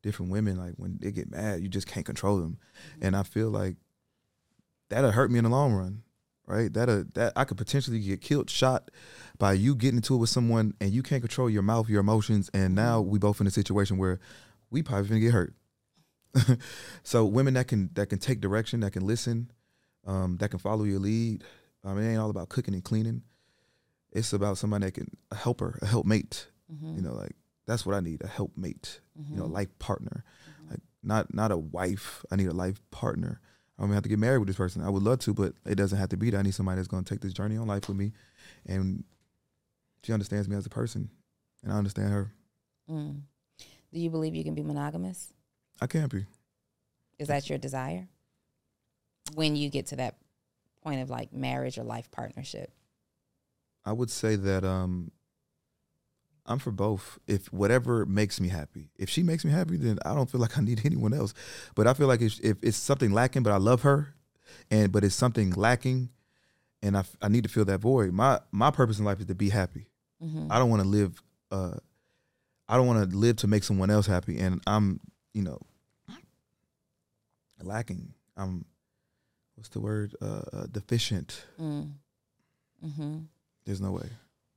different 0.03 0.31
women 0.31 0.57
like 0.57 0.75
when 0.77 0.99
they 1.01 1.11
get 1.11 1.31
mad, 1.31 1.61
you 1.61 1.69
just 1.69 1.87
can't 1.87 2.07
control 2.07 2.39
them, 2.39 2.59
and 3.01 3.17
I 3.17 3.23
feel 3.23 3.51
like 3.51 3.77
that'll 4.89 5.11
hurt 5.11 5.31
me 5.31 5.39
in 5.39 5.45
the 5.45 5.51
long 5.51 5.73
run, 5.73 6.03
right? 6.49 6.73
That'll 6.73 7.05
that 7.15 7.33
I 7.37 7.45
could 7.45 7.57
potentially 7.59 8.01
get 8.01 8.21
killed, 8.21 8.51
shot 8.51 8.91
by 9.39 9.53
you 9.53 9.77
getting 9.77 9.99
into 9.99 10.15
it 10.15 10.19
with 10.19 10.31
someone, 10.31 10.75
and 10.81 10.91
you 10.91 11.03
can't 11.03 11.23
control 11.23 11.49
your 11.49 11.63
mouth, 11.63 11.89
your 11.89 12.01
emotions, 12.01 12.51
and 12.53 12.75
now 12.75 13.01
we 13.01 13.19
both 13.21 13.41
in 13.41 13.47
a 13.47 13.51
situation 13.51 13.99
where 13.99 14.19
we 14.71 14.83
probably 14.83 15.09
gonna 15.09 15.21
get 15.21 15.33
hurt. 15.33 15.55
so 17.03 17.25
women 17.25 17.55
that 17.55 17.69
can 17.69 17.91
that 17.95 18.07
can 18.09 18.19
take 18.19 18.41
direction, 18.41 18.81
that 18.81 18.93
can 18.93 19.07
listen, 19.07 19.51
um, 20.07 20.37
that 20.39 20.51
can 20.51 20.59
follow 20.59 20.85
your 20.85 20.99
lead. 20.99 21.45
I 21.85 21.95
mean, 21.95 22.05
it 22.05 22.11
ain't 22.13 22.21
all 22.21 22.31
about 22.31 22.49
cooking 22.49 22.75
and 22.75 22.85
cleaning. 22.85 23.23
It's 24.13 24.33
about 24.33 24.59
somebody 24.59 24.87
that 24.87 24.93
can 24.95 25.09
a 25.31 25.35
helper, 25.37 25.79
a 25.83 25.87
helpmate. 25.87 26.49
Mm-hmm. 26.73 26.97
You 26.97 27.03
know, 27.03 27.15
like 27.15 27.37
that's 27.67 27.85
what 27.87 27.95
I 27.95 28.01
need, 28.01 28.23
a 28.23 28.27
helpmate. 28.27 29.01
You 29.31 29.37
know, 29.37 29.45
Mhm. 29.45 29.53
life 29.53 29.79
partner. 29.79 30.25
Mhm. 30.67 30.71
Like 30.71 30.81
not 31.03 31.35
not 31.35 31.51
a 31.53 31.57
wife. 31.57 32.25
I 32.31 32.37
need 32.37 32.49
a 32.49 32.53
life 32.55 32.81
partner. 32.91 33.41
I 33.79 33.83
don't 33.83 33.93
have 33.93 34.03
to 34.03 34.09
get 34.09 34.19
married 34.19 34.39
with 34.39 34.49
this 34.49 34.57
person. 34.57 34.83
I 34.83 34.91
would 34.91 35.03
love 35.03 35.21
to, 35.21 35.35
but 35.35 35.55
it 35.65 35.77
doesn't 35.77 35.99
have 35.99 36.09
to 36.09 36.17
be 36.17 36.31
that. 36.31 36.39
I 36.39 36.43
need 36.43 36.55
somebody 36.55 36.77
that's 36.77 36.89
gonna 36.89 37.05
take 37.05 37.21
this 37.21 37.33
journey 37.33 37.57
on 37.57 37.67
life 37.67 37.89
with 37.89 37.97
me, 37.97 38.13
and 38.67 39.05
she 40.03 40.13
understands 40.13 40.49
me 40.49 40.57
as 40.57 40.67
a 40.67 40.71
person, 40.71 41.11
and 41.63 41.73
I 41.73 41.77
understand 41.77 42.11
her. 42.11 42.33
Mm. 42.91 43.21
Do 43.93 44.01
you 44.01 44.11
believe 44.11 44.35
you 44.35 44.45
can 44.45 44.55
be 44.55 44.63
monogamous? 44.63 45.33
I 45.81 45.87
can't 45.87 46.11
be. 46.11 46.27
Is 47.19 47.29
that 47.29 47.49
your 47.49 47.59
desire? 47.59 48.09
When 49.35 49.57
you 49.57 49.71
get 49.71 49.87
to 49.89 49.97
that 49.97 50.17
point 50.83 51.03
of 51.03 51.11
like 51.11 51.33
marriage 51.33 51.79
or 51.79 51.85
life 51.85 52.11
partnership? 52.11 52.73
I 53.85 53.93
would 53.93 54.11
say 54.11 54.37
that 54.37 54.65
um 54.65 55.11
I'm 56.49 56.59
for 56.59 56.71
both. 56.73 57.19
If 57.29 57.53
whatever 57.53 58.07
makes 58.07 58.41
me 58.41 58.49
happy. 58.49 58.91
If 58.97 59.11
she 59.11 59.23
makes 59.23 59.45
me 59.45 59.53
happy, 59.53 59.77
then 59.77 59.99
I 60.05 60.15
don't 60.15 60.31
feel 60.31 60.41
like 60.41 60.57
I 60.59 60.63
need 60.63 60.81
anyone 60.85 61.13
else. 61.15 61.35
But 61.75 61.87
I 61.87 61.95
feel 61.95 62.09
like 62.09 62.23
if 62.23 62.41
if 62.41 62.57
it's 62.63 62.77
something 62.77 63.13
lacking, 63.13 63.43
but 63.43 63.53
I 63.53 63.59
love 63.59 63.83
her, 63.83 64.15
and 64.71 64.91
but 64.91 65.05
it's 65.05 65.15
something 65.15 65.51
lacking, 65.51 66.09
and 66.83 66.97
I, 66.97 67.05
I 67.23 67.29
need 67.29 67.45
to 67.45 67.51
fill 67.51 67.67
that 67.67 67.81
void. 67.81 68.13
My 68.13 68.41
my 68.51 68.71
purpose 68.71 68.99
in 68.99 69.05
life 69.05 69.21
is 69.21 69.27
to 69.27 69.35
be 69.35 69.51
happy. 69.51 69.87
Mm-hmm. 70.25 70.51
I 70.51 70.59
don't 70.59 70.71
want 70.71 70.83
to 70.83 70.89
live. 70.89 71.23
Uh, 71.51 71.75
I 72.69 72.77
don't 72.77 72.87
want 72.87 73.11
to 73.11 73.17
live 73.17 73.37
to 73.37 73.47
make 73.47 73.63
someone 73.63 73.91
else 73.91 74.07
happy, 74.07 74.39
and 74.39 74.61
I'm 74.67 75.01
you 75.35 75.43
know 75.43 75.61
lacking. 77.63 78.15
I'm 78.37 78.65
what's 79.55 79.69
the 79.69 79.81
word? 79.81 80.15
Uh, 80.21 80.43
uh, 80.53 80.67
deficient. 80.71 81.45
Mm. 81.61 81.93
Mm-hmm. 82.85 83.19
There's 83.65 83.81
no 83.81 83.93
way. 83.93 84.09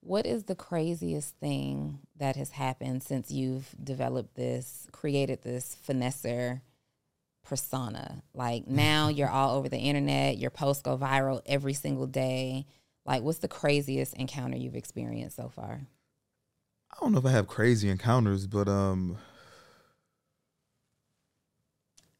What 0.01 0.25
is 0.25 0.45
the 0.45 0.55
craziest 0.55 1.35
thing 1.37 1.99
that 2.17 2.35
has 2.35 2.49
happened 2.49 3.03
since 3.03 3.29
you've 3.29 3.69
developed 3.81 4.35
this, 4.35 4.87
created 4.91 5.43
this 5.43 5.77
finesser 5.87 6.61
persona? 7.43 8.23
Like 8.33 8.67
now 8.67 9.07
you're 9.09 9.29
all 9.29 9.57
over 9.57 9.69
the 9.69 9.77
internet, 9.77 10.37
your 10.37 10.49
posts 10.49 10.81
go 10.81 10.97
viral 10.97 11.41
every 11.45 11.73
single 11.73 12.07
day. 12.07 12.65
Like, 13.05 13.23
what's 13.23 13.39
the 13.39 13.47
craziest 13.47 14.15
encounter 14.15 14.57
you've 14.57 14.75
experienced 14.75 15.35
so 15.35 15.49
far? 15.49 15.81
I 16.91 16.97
don't 16.99 17.13
know 17.13 17.19
if 17.19 17.25
I 17.25 17.31
have 17.31 17.47
crazy 17.47 17.89
encounters, 17.89 18.45
but 18.45 18.67
um, 18.67 19.17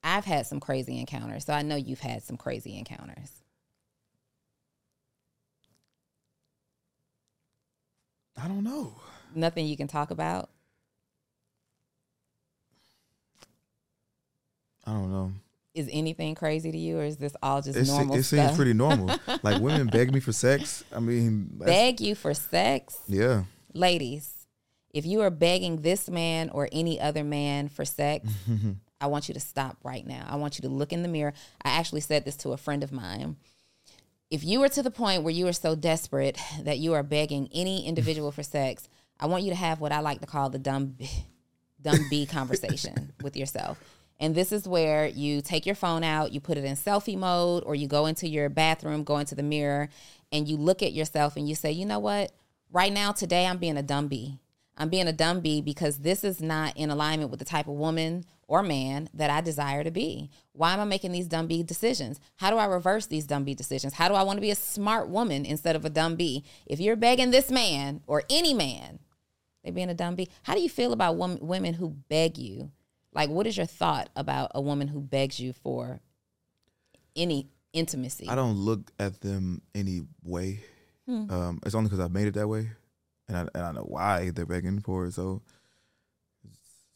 I've 0.03 0.25
had 0.25 0.47
some 0.47 0.59
crazy 0.59 0.99
encounters, 0.99 1.45
so 1.45 1.53
I 1.53 1.61
know 1.61 1.75
you've 1.75 1.99
had 1.99 2.23
some 2.23 2.37
crazy 2.37 2.77
encounters. 2.77 3.40
I 8.43 8.47
don't 8.47 8.63
know. 8.63 8.93
Nothing 9.35 9.65
you 9.67 9.77
can 9.77 9.87
talk 9.87 10.11
about. 10.11 10.49
I 14.85 14.93
don't 14.93 15.11
know. 15.11 15.31
Is 15.73 15.87
anything 15.91 16.35
crazy 16.35 16.71
to 16.71 16.77
you, 16.77 16.97
or 16.99 17.03
is 17.03 17.17
this 17.17 17.33
all 17.41 17.61
just 17.61 17.77
It, 17.77 17.85
se- 17.85 17.91
normal 17.97 18.15
it 18.17 18.23
stuff? 18.23 18.45
seems 18.47 18.55
pretty 18.57 18.73
normal. 18.73 19.15
like 19.43 19.61
women 19.61 19.87
beg 19.87 20.13
me 20.13 20.19
for 20.19 20.33
sex. 20.33 20.83
I 20.93 20.99
mean, 20.99 21.49
Beg 21.53 22.01
you 22.01 22.13
for 22.15 22.33
sex, 22.33 22.97
yeah. 23.07 23.43
ladies. 23.73 24.33
If 24.93 25.05
you 25.05 25.21
are 25.21 25.29
begging 25.29 25.81
this 25.81 26.09
man 26.09 26.49
or 26.49 26.67
any 26.73 26.99
other 26.99 27.23
man 27.23 27.69
for 27.69 27.85
sex, 27.85 28.29
I 29.01 29.07
want 29.07 29.29
you 29.29 29.33
to 29.33 29.39
stop 29.39 29.77
right 29.83 30.05
now. 30.05 30.27
I 30.29 30.35
want 30.35 30.57
you 30.57 30.63
to 30.63 30.67
look 30.67 30.91
in 30.91 31.03
the 31.03 31.07
mirror. 31.07 31.33
I 31.63 31.69
actually 31.69 32.01
said 32.01 32.25
this 32.25 32.35
to 32.37 32.49
a 32.51 32.57
friend 32.57 32.83
of 32.83 32.91
mine. 32.91 33.37
If 34.31 34.45
you 34.45 34.63
are 34.63 34.69
to 34.69 34.81
the 34.81 34.91
point 34.91 35.23
where 35.23 35.33
you 35.33 35.45
are 35.47 35.53
so 35.53 35.75
desperate 35.75 36.39
that 36.61 36.79
you 36.79 36.93
are 36.93 37.03
begging 37.03 37.49
any 37.53 37.85
individual 37.85 38.31
for 38.31 38.43
sex, 38.43 38.87
I 39.19 39.25
want 39.25 39.43
you 39.43 39.49
to 39.49 39.57
have 39.57 39.81
what 39.81 39.91
I 39.91 39.99
like 39.99 40.21
to 40.21 40.25
call 40.25 40.49
the 40.49 40.57
dumb 40.57 40.95
dumb 41.81 41.99
B 42.09 42.25
conversation 42.31 43.11
with 43.21 43.35
yourself. 43.35 43.77
And 44.21 44.33
this 44.33 44.53
is 44.53 44.69
where 44.69 45.07
you 45.07 45.41
take 45.41 45.65
your 45.65 45.75
phone 45.75 46.05
out, 46.05 46.31
you 46.31 46.39
put 46.39 46.57
it 46.57 46.63
in 46.63 46.77
selfie 46.77 47.17
mode, 47.17 47.63
or 47.65 47.75
you 47.75 47.89
go 47.89 48.05
into 48.05 48.25
your 48.25 48.47
bathroom, 48.47 49.03
go 49.03 49.17
into 49.17 49.35
the 49.35 49.43
mirror, 49.43 49.89
and 50.31 50.47
you 50.47 50.55
look 50.55 50.81
at 50.81 50.93
yourself 50.93 51.35
and 51.35 51.49
you 51.49 51.55
say, 51.55 51.73
you 51.73 51.85
know 51.85 51.99
what? 51.99 52.31
Right 52.71 52.93
now, 52.93 53.11
today, 53.11 53.45
I'm 53.45 53.57
being 53.57 53.75
a 53.75 53.83
dumb 53.83 54.07
B. 54.07 54.39
I'm 54.77 54.87
being 54.87 55.07
a 55.07 55.13
dumb 55.13 55.41
B 55.41 55.61
because 55.61 55.97
this 55.97 56.23
is 56.23 56.39
not 56.39 56.77
in 56.77 56.89
alignment 56.89 57.31
with 57.31 57.39
the 57.39 57.45
type 57.45 57.67
of 57.67 57.73
woman 57.73 58.23
or 58.51 58.61
man 58.61 59.07
that 59.13 59.29
I 59.29 59.39
desire 59.39 59.81
to 59.81 59.91
be. 59.91 60.29
Why 60.51 60.73
am 60.73 60.81
I 60.81 60.83
making 60.83 61.13
these 61.13 61.29
dumb 61.29 61.47
B 61.47 61.63
decisions? 61.63 62.19
How 62.35 62.51
do 62.51 62.57
I 62.57 62.65
reverse 62.65 63.05
these 63.05 63.25
dumb 63.25 63.45
B 63.45 63.53
decisions? 63.53 63.93
How 63.93 64.09
do 64.09 64.13
I 64.13 64.23
want 64.23 64.35
to 64.35 64.41
be 64.41 64.51
a 64.51 64.55
smart 64.55 65.07
woman 65.07 65.45
instead 65.45 65.77
of 65.77 65.85
a 65.85 65.89
dumb 65.89 66.17
B? 66.17 66.43
If 66.65 66.81
you're 66.81 66.97
begging 66.97 67.31
this 67.31 67.49
man 67.49 68.01
or 68.07 68.23
any 68.29 68.53
man, 68.53 68.99
they 69.63 69.71
being 69.71 69.89
a 69.89 69.93
dumb 69.93 70.15
B. 70.15 70.27
How 70.43 70.53
do 70.53 70.59
you 70.59 70.67
feel 70.67 70.91
about 70.91 71.15
wom- 71.15 71.39
women 71.39 71.75
who 71.75 71.91
beg 72.09 72.37
you? 72.37 72.71
Like, 73.13 73.29
what 73.29 73.47
is 73.47 73.55
your 73.55 73.65
thought 73.65 74.09
about 74.17 74.51
a 74.53 74.59
woman 74.59 74.89
who 74.89 74.99
begs 74.99 75.39
you 75.39 75.53
for 75.53 76.01
any 77.15 77.47
intimacy? 77.71 78.27
I 78.27 78.35
don't 78.35 78.57
look 78.57 78.91
at 78.99 79.21
them 79.21 79.61
any 79.73 80.01
way. 80.23 80.59
Um, 81.07 81.61
it's 81.65 81.73
only 81.73 81.89
because 81.89 82.03
I've 82.03 82.11
made 82.11 82.27
it 82.27 82.33
that 82.33 82.49
way, 82.49 82.69
and 83.29 83.37
I, 83.37 83.41
and 83.55 83.63
I 83.63 83.71
know 83.71 83.85
why 83.87 84.31
they're 84.31 84.45
begging 84.45 84.81
for 84.81 85.05
it. 85.05 85.13
So 85.13 85.41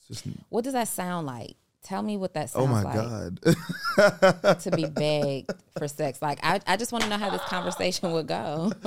just 0.07 0.25
What 0.49 0.63
does 0.63 0.73
that 0.73 0.87
sound 0.87 1.27
like? 1.27 1.55
Tell 1.83 2.01
me 2.01 2.17
what 2.17 2.33
that 2.33 2.49
sounds 2.49 2.83
like. 2.83 2.95
oh 2.95 2.99
my 2.99 3.27
like 3.27 3.35
god. 3.95 4.59
to 4.61 4.71
be 4.71 4.85
begged 4.85 5.51
for 5.77 5.87
sex. 5.87 6.19
Like, 6.19 6.39
I, 6.41 6.59
I 6.65 6.77
just 6.77 6.91
want 6.91 7.03
to 7.03 7.09
know 7.11 7.17
how 7.17 7.29
this 7.29 7.43
conversation 7.43 8.11
would 8.11 8.25
go. 8.25 8.71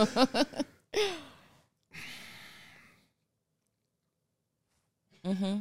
mm-hmm. 5.25 5.59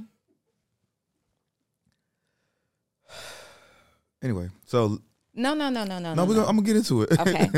anyway, 4.23 4.49
so 4.65 4.99
No, 5.35 5.53
no, 5.53 5.69
no, 5.69 5.83
no, 5.83 5.99
no, 5.99 6.15
no, 6.15 6.25
no. 6.25 6.33
gonna, 6.33 6.47
I'm 6.47 6.55
gonna 6.55 6.65
get 6.65 6.77
into 6.77 7.03
it. 7.03 7.19
Okay. 7.19 7.49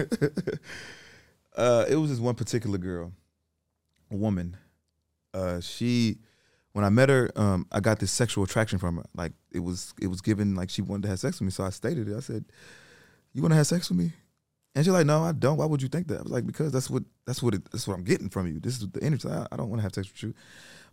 uh, 1.55 1.85
it 1.87 1.95
was 1.95 2.09
this 2.09 2.19
one 2.19 2.35
particular 2.35 2.77
girl, 2.77 3.13
a 4.11 4.15
woman. 4.15 4.57
Uh, 5.33 5.61
she, 5.61 6.17
when 6.79 6.85
I 6.85 6.89
met 6.89 7.09
her, 7.09 7.29
um, 7.35 7.67
I 7.73 7.81
got 7.81 7.99
this 7.99 8.09
sexual 8.09 8.45
attraction 8.45 8.79
from 8.79 8.95
her. 8.95 9.03
Like 9.13 9.33
it 9.51 9.59
was, 9.59 9.93
it 10.01 10.07
was 10.07 10.21
given 10.21 10.55
like 10.55 10.69
she 10.69 10.81
wanted 10.81 11.01
to 11.01 11.07
have 11.09 11.19
sex 11.19 11.37
with 11.37 11.47
me. 11.47 11.51
So 11.51 11.65
I 11.65 11.71
stated 11.71 12.07
it. 12.07 12.15
I 12.15 12.21
said, 12.21 12.45
"You 13.33 13.41
want 13.41 13.51
to 13.51 13.57
have 13.57 13.67
sex 13.67 13.89
with 13.89 13.97
me?" 13.97 14.13
And 14.73 14.85
she's 14.85 14.93
like, 14.93 15.05
"No, 15.05 15.21
I 15.21 15.33
don't. 15.33 15.57
Why 15.57 15.65
would 15.65 15.81
you 15.81 15.89
think 15.89 16.07
that?" 16.07 16.19
I 16.19 16.21
was 16.21 16.31
like, 16.31 16.47
"Because 16.47 16.71
that's 16.71 16.89
what 16.89 17.03
that's 17.25 17.43
what 17.43 17.53
it, 17.53 17.69
that's 17.69 17.85
what 17.85 17.95
I'm 17.95 18.05
getting 18.05 18.29
from 18.29 18.47
you. 18.47 18.61
This 18.61 18.79
is 18.79 18.87
the 18.87 19.03
energy. 19.03 19.27
I, 19.27 19.45
I 19.51 19.57
don't 19.57 19.69
want 19.69 19.79
to 19.79 19.83
have 19.83 19.93
sex 19.93 20.09
with 20.09 20.23
you, 20.23 20.33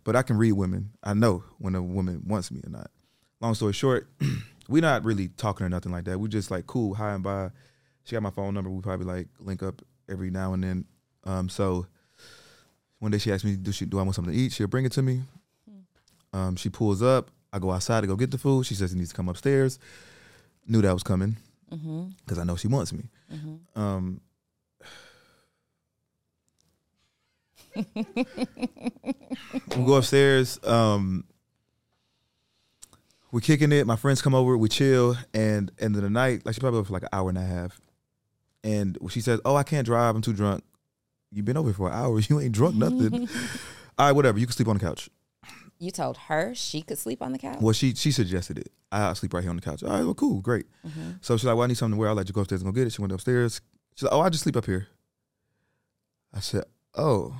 but 0.03 0.17
I 0.17 0.23
can 0.23 0.35
read 0.37 0.51
women. 0.51 0.91
I 1.05 1.13
know 1.13 1.45
when 1.57 1.73
a 1.73 1.81
woman 1.81 2.21
wants 2.25 2.51
me 2.51 2.59
or 2.65 2.69
not. 2.69 2.91
Long 3.39 3.55
story 3.55 3.71
short, 3.71 4.09
we're 4.67 4.81
not 4.81 5.05
really 5.05 5.29
talking 5.29 5.65
or 5.65 5.69
nothing 5.69 5.93
like 5.93 6.03
that. 6.03 6.19
We're 6.19 6.27
just 6.27 6.51
like 6.51 6.67
cool, 6.67 6.95
high 6.95 7.13
and 7.13 7.23
by. 7.23 7.51
She 8.03 8.17
got 8.17 8.23
my 8.23 8.31
phone 8.31 8.53
number. 8.53 8.69
We 8.69 8.81
probably 8.81 9.05
like 9.05 9.29
link 9.39 9.63
up 9.63 9.81
every 10.09 10.31
now 10.31 10.51
and 10.51 10.65
then. 10.65 10.85
Um, 11.23 11.47
so 11.47 11.87
one 12.99 13.11
day 13.11 13.19
she 13.19 13.31
asked 13.31 13.45
me, 13.45 13.55
"Do 13.55 13.71
she 13.71 13.85
do 13.85 13.99
I 13.99 14.01
want 14.01 14.15
something 14.15 14.33
to 14.33 14.37
eat?" 14.37 14.51
She'll 14.51 14.67
bring 14.67 14.83
it 14.83 14.91
to 14.91 15.01
me. 15.01 15.21
Um, 16.33 16.55
she 16.55 16.69
pulls 16.69 17.01
up. 17.01 17.31
I 17.53 17.59
go 17.59 17.71
outside 17.71 18.01
to 18.01 18.07
go 18.07 18.15
get 18.15 18.31
the 18.31 18.37
food. 18.37 18.65
She 18.65 18.75
says 18.75 18.91
he 18.91 18.97
needs 18.97 19.11
to 19.11 19.15
come 19.15 19.29
upstairs. 19.29 19.79
Knew 20.67 20.81
that 20.81 20.93
was 20.93 21.03
coming 21.03 21.37
Mm-hmm. 21.71 22.07
because 22.23 22.39
I 22.39 22.45
know 22.45 22.55
she 22.55 22.69
wants 22.69 22.93
me. 22.93 23.03
Mm-hmm. 23.33 23.79
Um, 23.81 24.21
we 27.75 27.83
go 29.85 29.95
upstairs. 29.95 30.59
Um, 30.63 31.25
we're 33.31 33.41
kicking 33.41 33.71
it. 33.71 33.85
My 33.85 33.95
friends 33.95 34.21
come 34.21 34.33
over. 34.33 34.57
We 34.57 34.69
chill, 34.69 35.15
and 35.33 35.71
end 35.79 35.95
of 35.95 36.01
the 36.01 36.09
night, 36.09 36.45
like 36.45 36.55
she 36.55 36.61
probably 36.61 36.79
over 36.79 36.87
for 36.87 36.93
like 36.93 37.03
an 37.03 37.09
hour 37.11 37.29
and 37.29 37.37
a 37.37 37.43
half. 37.43 37.79
And 38.63 38.97
she 39.09 39.21
says, 39.21 39.39
"Oh, 39.45 39.55
I 39.55 39.63
can't 39.63 39.85
drive. 39.85 40.15
I'm 40.15 40.21
too 40.21 40.33
drunk." 40.33 40.63
You've 41.31 41.45
been 41.45 41.57
over 41.57 41.73
for 41.73 41.87
an 41.89 41.93
hour. 41.93 42.19
You 42.29 42.39
ain't 42.39 42.53
drunk 42.53 42.75
nothing. 42.75 43.27
All 43.97 44.07
right, 44.07 44.11
whatever. 44.13 44.39
You 44.39 44.45
can 44.45 44.53
sleep 44.53 44.67
on 44.67 44.77
the 44.77 44.83
couch. 44.85 45.09
You 45.79 45.91
told 45.91 46.17
her 46.17 46.55
she 46.55 46.81
could 46.81 46.97
sleep 46.97 47.21
on 47.21 47.31
the 47.31 47.37
couch? 47.37 47.59
Well, 47.61 47.73
she 47.73 47.93
she 47.93 48.11
suggested 48.11 48.57
it. 48.57 48.71
I 48.91 49.13
sleep 49.13 49.33
right 49.33 49.41
here 49.41 49.49
on 49.49 49.57
the 49.57 49.61
couch. 49.61 49.83
All 49.83 49.89
right, 49.89 50.03
well, 50.03 50.13
cool, 50.15 50.41
great. 50.41 50.65
Mm-hmm. 50.85 51.11
So 51.21 51.37
she's 51.37 51.45
like, 51.45 51.55
"Well, 51.55 51.65
I 51.65 51.67
need 51.67 51.77
something 51.77 51.97
to 51.97 51.99
wear. 51.99 52.09
I'll 52.09 52.15
let 52.15 52.27
you 52.27 52.33
go 52.33 52.41
upstairs 52.41 52.61
and 52.61 52.73
go 52.73 52.75
get 52.75 52.87
it." 52.87 52.93
She 52.93 53.01
went 53.01 53.13
upstairs. 53.13 53.61
She's 53.95 54.03
like, 54.03 54.13
"Oh, 54.13 54.21
I 54.21 54.29
just 54.29 54.43
sleep 54.43 54.55
up 54.57 54.65
here." 54.65 54.87
I 56.33 56.39
said, 56.39 56.63
"Oh." 56.95 57.35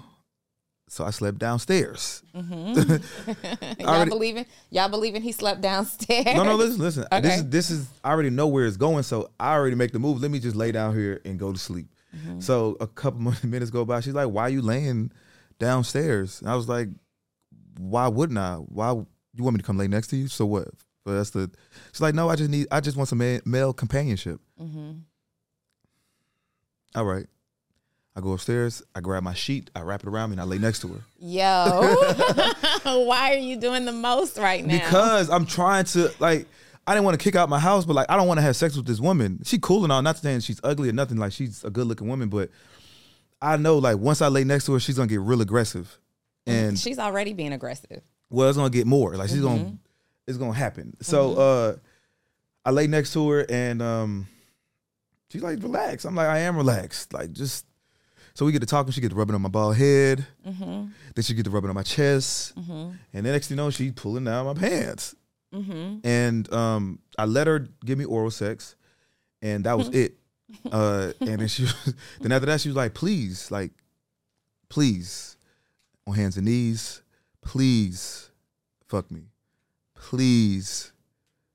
So 0.89 1.03
I 1.03 1.09
slept 1.09 1.37
downstairs. 1.37 2.23
Mm-hmm. 2.33 3.81
y'all 3.81 3.89
already- 3.89 4.09
believing 4.09 4.45
y'all 4.69 4.87
believing 4.87 5.21
he 5.21 5.33
slept 5.33 5.59
downstairs? 5.59 6.25
No, 6.27 6.43
no, 6.43 6.55
listen, 6.55 6.79
listen. 6.79 7.05
This 7.21 7.37
is 7.37 7.49
this 7.49 7.69
is 7.69 7.87
I 8.03 8.11
already 8.11 8.29
know 8.29 8.47
where 8.47 8.65
it's 8.65 8.77
going, 8.77 9.03
so 9.03 9.29
I 9.39 9.53
already 9.53 9.75
make 9.75 9.91
the 9.91 9.99
move. 9.99 10.21
Let 10.21 10.31
me 10.31 10.39
just 10.39 10.55
lay 10.55 10.71
down 10.71 10.95
here 10.95 11.19
and 11.25 11.37
go 11.37 11.51
to 11.51 11.59
sleep. 11.59 11.87
Mm-hmm. 12.15 12.39
So 12.39 12.77
a 12.79 12.87
couple 12.87 13.19
minutes 13.43 13.69
go 13.71 13.83
by. 13.83 13.99
She's 13.99 14.13
like, 14.13 14.29
"Why 14.29 14.43
are 14.43 14.49
you 14.49 14.61
laying 14.61 15.11
downstairs?" 15.59 16.39
And 16.39 16.49
I 16.49 16.55
was 16.55 16.69
like, 16.69 16.87
"Why 17.79 18.07
wouldn't 18.07 18.39
I? 18.39 18.55
Why 18.55 18.91
you 18.91 19.43
want 19.43 19.55
me 19.55 19.59
to 19.59 19.63
come 19.65 19.77
lay 19.77 19.87
next 19.87 20.07
to 20.07 20.17
you? 20.17 20.27
So 20.27 20.45
what?" 20.45 20.67
But 21.05 21.13
that's 21.17 21.29
the. 21.31 21.49
She's 21.91 22.01
like, 22.01 22.15
"No, 22.15 22.29
I 22.29 22.35
just 22.35 22.49
need. 22.49 22.67
I 22.71 22.79
just 22.81 22.97
want 22.97 23.09
some 23.09 23.19
ma- 23.19 23.39
male 23.45 23.73
companionship." 23.73 24.39
Mm-hmm. 24.61 24.91
All 26.95 27.05
right. 27.05 27.27
I 28.15 28.19
go 28.19 28.31
upstairs. 28.33 28.81
I 28.95 28.99
grab 28.99 29.21
my 29.21 29.35
sheet. 29.35 29.69
I 29.75 29.81
wrap 29.81 30.01
it 30.01 30.09
around 30.09 30.31
me, 30.31 30.33
and 30.33 30.41
I 30.41 30.45
lay 30.45 30.57
next 30.57 30.79
to 30.81 30.87
her 30.87 31.01
Yo, 31.19 31.95
why 33.05 33.31
are 33.31 33.37
you 33.37 33.57
doing 33.57 33.85
the 33.85 33.91
most 33.91 34.39
right 34.39 34.65
now? 34.65 34.73
because 34.79 35.29
I'm 35.29 35.45
trying 35.45 35.85
to 35.85 36.11
like. 36.19 36.47
I 36.87 36.93
didn't 36.93 37.03
want 37.03 37.19
to 37.19 37.23
kick 37.23 37.35
out 37.35 37.49
my 37.49 37.59
house, 37.59 37.83
but 37.85 37.93
like 37.95 38.09
I 38.09 38.15
don't 38.15 38.27
want 38.27 38.37
to 38.37 38.41
have 38.41 38.55
sex 38.55 38.75
with 38.77 38.85
this 38.87 38.99
woman. 39.01 39.41
She 39.43 39.59
cool 39.59 39.83
and 39.83 39.91
all. 39.91 40.01
Not 40.01 40.17
saying 40.17 40.39
she's 40.39 40.59
ugly 40.63 40.87
or 40.89 40.93
nothing. 40.93 41.17
Like 41.17 41.33
she's 41.33 41.63
a 41.65 41.69
good 41.69 41.85
looking 41.85 42.07
woman, 42.07 42.29
but 42.29 42.49
I 43.41 43.57
know 43.57 43.77
like 43.77 43.97
once 43.97 44.21
I 44.21 44.29
lay 44.29 44.45
next 44.45 44.65
to 44.65 44.73
her, 44.73 44.79
she's 44.79 44.95
gonna 44.95 45.07
get 45.09 45.19
real 45.19 45.41
aggressive, 45.41 45.99
and 46.47 46.79
she's 46.79 46.99
already 46.99 47.33
being 47.33 47.53
aggressive. 47.53 48.01
well, 48.29 48.49
it's 48.49 48.57
gonna 48.57 48.69
get 48.69 48.87
more. 48.87 49.15
Like 49.15 49.29
she's 49.29 49.41
gonna, 49.41 49.77
it's 50.27 50.37
gonna 50.37 50.53
happen. 50.53 50.95
So 51.01 51.35
uh, 51.35 51.75
I 52.65 52.71
lay 52.71 52.87
next 52.87 53.13
to 53.13 53.29
her, 53.29 53.45
and 53.49 53.81
um, 53.81 54.27
she's 55.31 55.41
like, 55.43 55.61
"Relax." 55.61 56.05
I'm 56.05 56.15
like, 56.15 56.27
"I 56.27 56.39
am 56.39 56.57
relaxed." 56.57 57.13
Like 57.13 57.31
just. 57.31 57.65
So 58.33 58.45
we 58.45 58.51
get 58.51 58.59
to 58.59 58.67
talking. 58.67 58.91
She 58.91 59.01
get 59.01 59.09
to 59.09 59.15
rubbing 59.15 59.33
on 59.33 59.41
my 59.41 59.49
bald 59.49 59.77
head. 59.77 60.23
Mm-hmm. 60.47 60.85
Then 61.15 61.23
she 61.23 61.33
get 61.33 61.45
to 61.45 61.49
rubbing 61.49 61.69
on 61.69 61.75
my 61.75 61.81
chest. 61.81 62.55
Mm-hmm. 62.55 62.91
And 63.13 63.25
the 63.25 63.31
next 63.31 63.47
thing 63.47 63.57
you 63.57 63.63
know, 63.63 63.71
she 63.71 63.91
pulling 63.91 64.25
down 64.25 64.45
my 64.45 64.53
pants. 64.53 65.15
Mm-hmm. 65.51 66.07
And 66.07 66.53
um, 66.53 66.99
I 67.17 67.25
let 67.25 67.47
her 67.47 67.67
give 67.83 67.97
me 67.97 68.05
oral 68.05 68.29
sex, 68.29 68.75
and 69.41 69.63
that 69.63 69.75
was 69.75 69.87
it. 69.93 70.17
Uh, 70.71 71.13
and 71.19 71.39
then 71.39 71.47
she, 71.47 71.63
was, 71.63 71.95
then 72.21 72.31
after 72.31 72.45
that, 72.45 72.61
she 72.61 72.69
was 72.69 72.75
like, 72.75 72.93
"Please, 72.93 73.49
like, 73.49 73.71
please, 74.69 75.36
on 76.07 76.15
hands 76.15 76.37
and 76.37 76.45
knees, 76.45 77.01
please, 77.41 78.31
fuck 78.87 79.11
me, 79.11 79.23
please." 79.95 80.91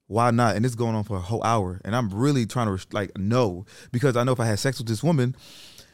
Why 0.09 0.31
not? 0.31 0.57
And 0.57 0.67
it's 0.67 0.75
going 0.75 0.95
on 0.95 1.05
for 1.05 1.17
a 1.17 1.21
whole 1.21 1.43
hour, 1.43 1.81
and 1.87 1.97
I'm 1.97 2.11
really 2.11 2.45
trying 2.45 2.67
to 2.67 2.87
like 2.91 3.17
no, 3.17 3.65
because 3.93 4.15
I 4.15 4.25
know 4.25 4.33
if 4.33 4.41
I 4.41 4.45
had 4.45 4.59
sex 4.59 4.77
with 4.77 4.87
this 4.87 5.03
woman, 5.03 5.35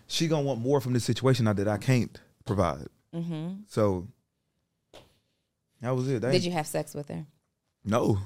she 0.08 0.26
gonna 0.26 0.42
want 0.42 0.60
more 0.60 0.80
from 0.80 0.92
this 0.92 1.04
situation 1.04 1.44
now 1.44 1.52
that 1.52 1.68
I 1.68 1.78
can't 1.78 2.20
provide. 2.44 2.88
Mm-hmm. 3.14 3.60
So 3.68 4.08
that 5.80 5.90
was 5.94 6.08
it. 6.08 6.22
That 6.22 6.32
Did 6.32 6.44
you 6.44 6.50
have 6.52 6.66
sex 6.66 6.94
with 6.94 7.08
her? 7.08 7.26
No. 7.84 8.18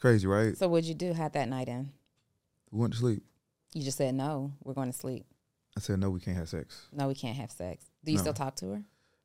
Crazy, 0.00 0.26
right? 0.26 0.56
So 0.56 0.68
what'd 0.68 0.88
you 0.88 0.94
do? 0.94 1.12
Had 1.12 1.32
that 1.34 1.48
night 1.48 1.68
in? 1.68 1.90
We 2.70 2.80
went 2.80 2.92
to 2.94 2.98
sleep. 2.98 3.22
You 3.72 3.82
just 3.82 3.98
said 3.98 4.14
no. 4.14 4.52
We're 4.62 4.74
going 4.74 4.90
to 4.90 4.96
sleep. 4.96 5.26
I 5.76 5.80
said 5.80 5.98
no, 5.98 6.10
we 6.10 6.20
can't 6.20 6.36
have 6.36 6.48
sex. 6.48 6.86
No, 6.92 7.08
we 7.08 7.14
can't 7.14 7.36
have 7.36 7.50
sex. 7.50 7.84
Do 8.06 8.12
you 8.12 8.16
No. 8.18 8.22
still 8.22 8.34
talk 8.34 8.56
to 8.56 8.70
her? 8.70 8.82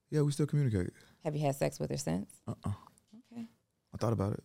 Yeah, 0.09 0.21
we 0.23 0.31
still 0.31 0.47
communicate. 0.47 0.89
Have 1.23 1.35
you 1.35 1.41
had 1.45 1.55
sex 1.55 1.79
with 1.79 1.89
her 1.91 1.97
since? 1.97 2.29
Uh 2.47 2.55
uh 2.65 2.71
Okay. 3.31 3.47
I 3.93 3.97
thought 3.97 4.11
about 4.13 4.33
it. 4.33 4.43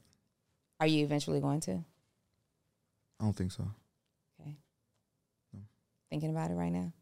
Are 0.79 0.87
you 0.87 1.05
eventually 1.05 1.41
going 1.41 1.61
to? 1.61 1.73
I 3.19 3.25
don't 3.25 3.35
think 3.35 3.51
so. 3.51 3.67
Okay. 4.41 4.57
No. 5.55 5.61
Thinking 6.11 6.31
about 6.31 6.51
it 6.51 6.55
right 6.55 6.71
now. 6.71 6.93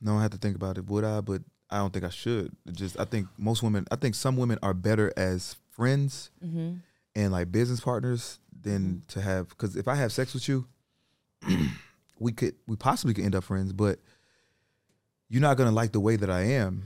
No, 0.00 0.18
I 0.18 0.22
have 0.22 0.32
to 0.32 0.36
think 0.38 0.54
about 0.54 0.76
it. 0.78 0.86
Would 0.86 1.02
I? 1.04 1.20
But 1.22 1.42
I 1.70 1.78
don't 1.78 1.92
think 1.92 2.04
I 2.04 2.10
should. 2.10 2.54
It 2.66 2.74
just 2.76 3.00
I 3.00 3.06
think 3.06 3.26
most 3.38 3.62
women. 3.62 3.86
I 3.90 3.96
think 3.96 4.14
some 4.14 4.36
women 4.36 4.58
are 4.62 4.74
better 4.74 5.12
as 5.16 5.56
friends 5.70 6.30
Mm-hmm. 6.44 6.74
and 7.16 7.32
like 7.32 7.50
business 7.50 7.80
partners 7.80 8.38
than 8.60 9.02
to 9.08 9.20
have. 9.22 9.48
Because 9.48 9.74
if 9.76 9.88
I 9.88 9.94
have 9.94 10.12
sex 10.12 10.34
with 10.34 10.46
you, 10.48 10.66
we 12.18 12.32
could 12.32 12.54
we 12.66 12.76
possibly 12.76 13.14
could 13.14 13.24
end 13.24 13.34
up 13.34 13.44
friends, 13.44 13.72
but 13.72 13.98
you're 15.28 15.42
not 15.42 15.56
gonna 15.56 15.72
like 15.72 15.92
the 15.92 16.00
way 16.00 16.16
that 16.16 16.30
I 16.30 16.42
am 16.42 16.84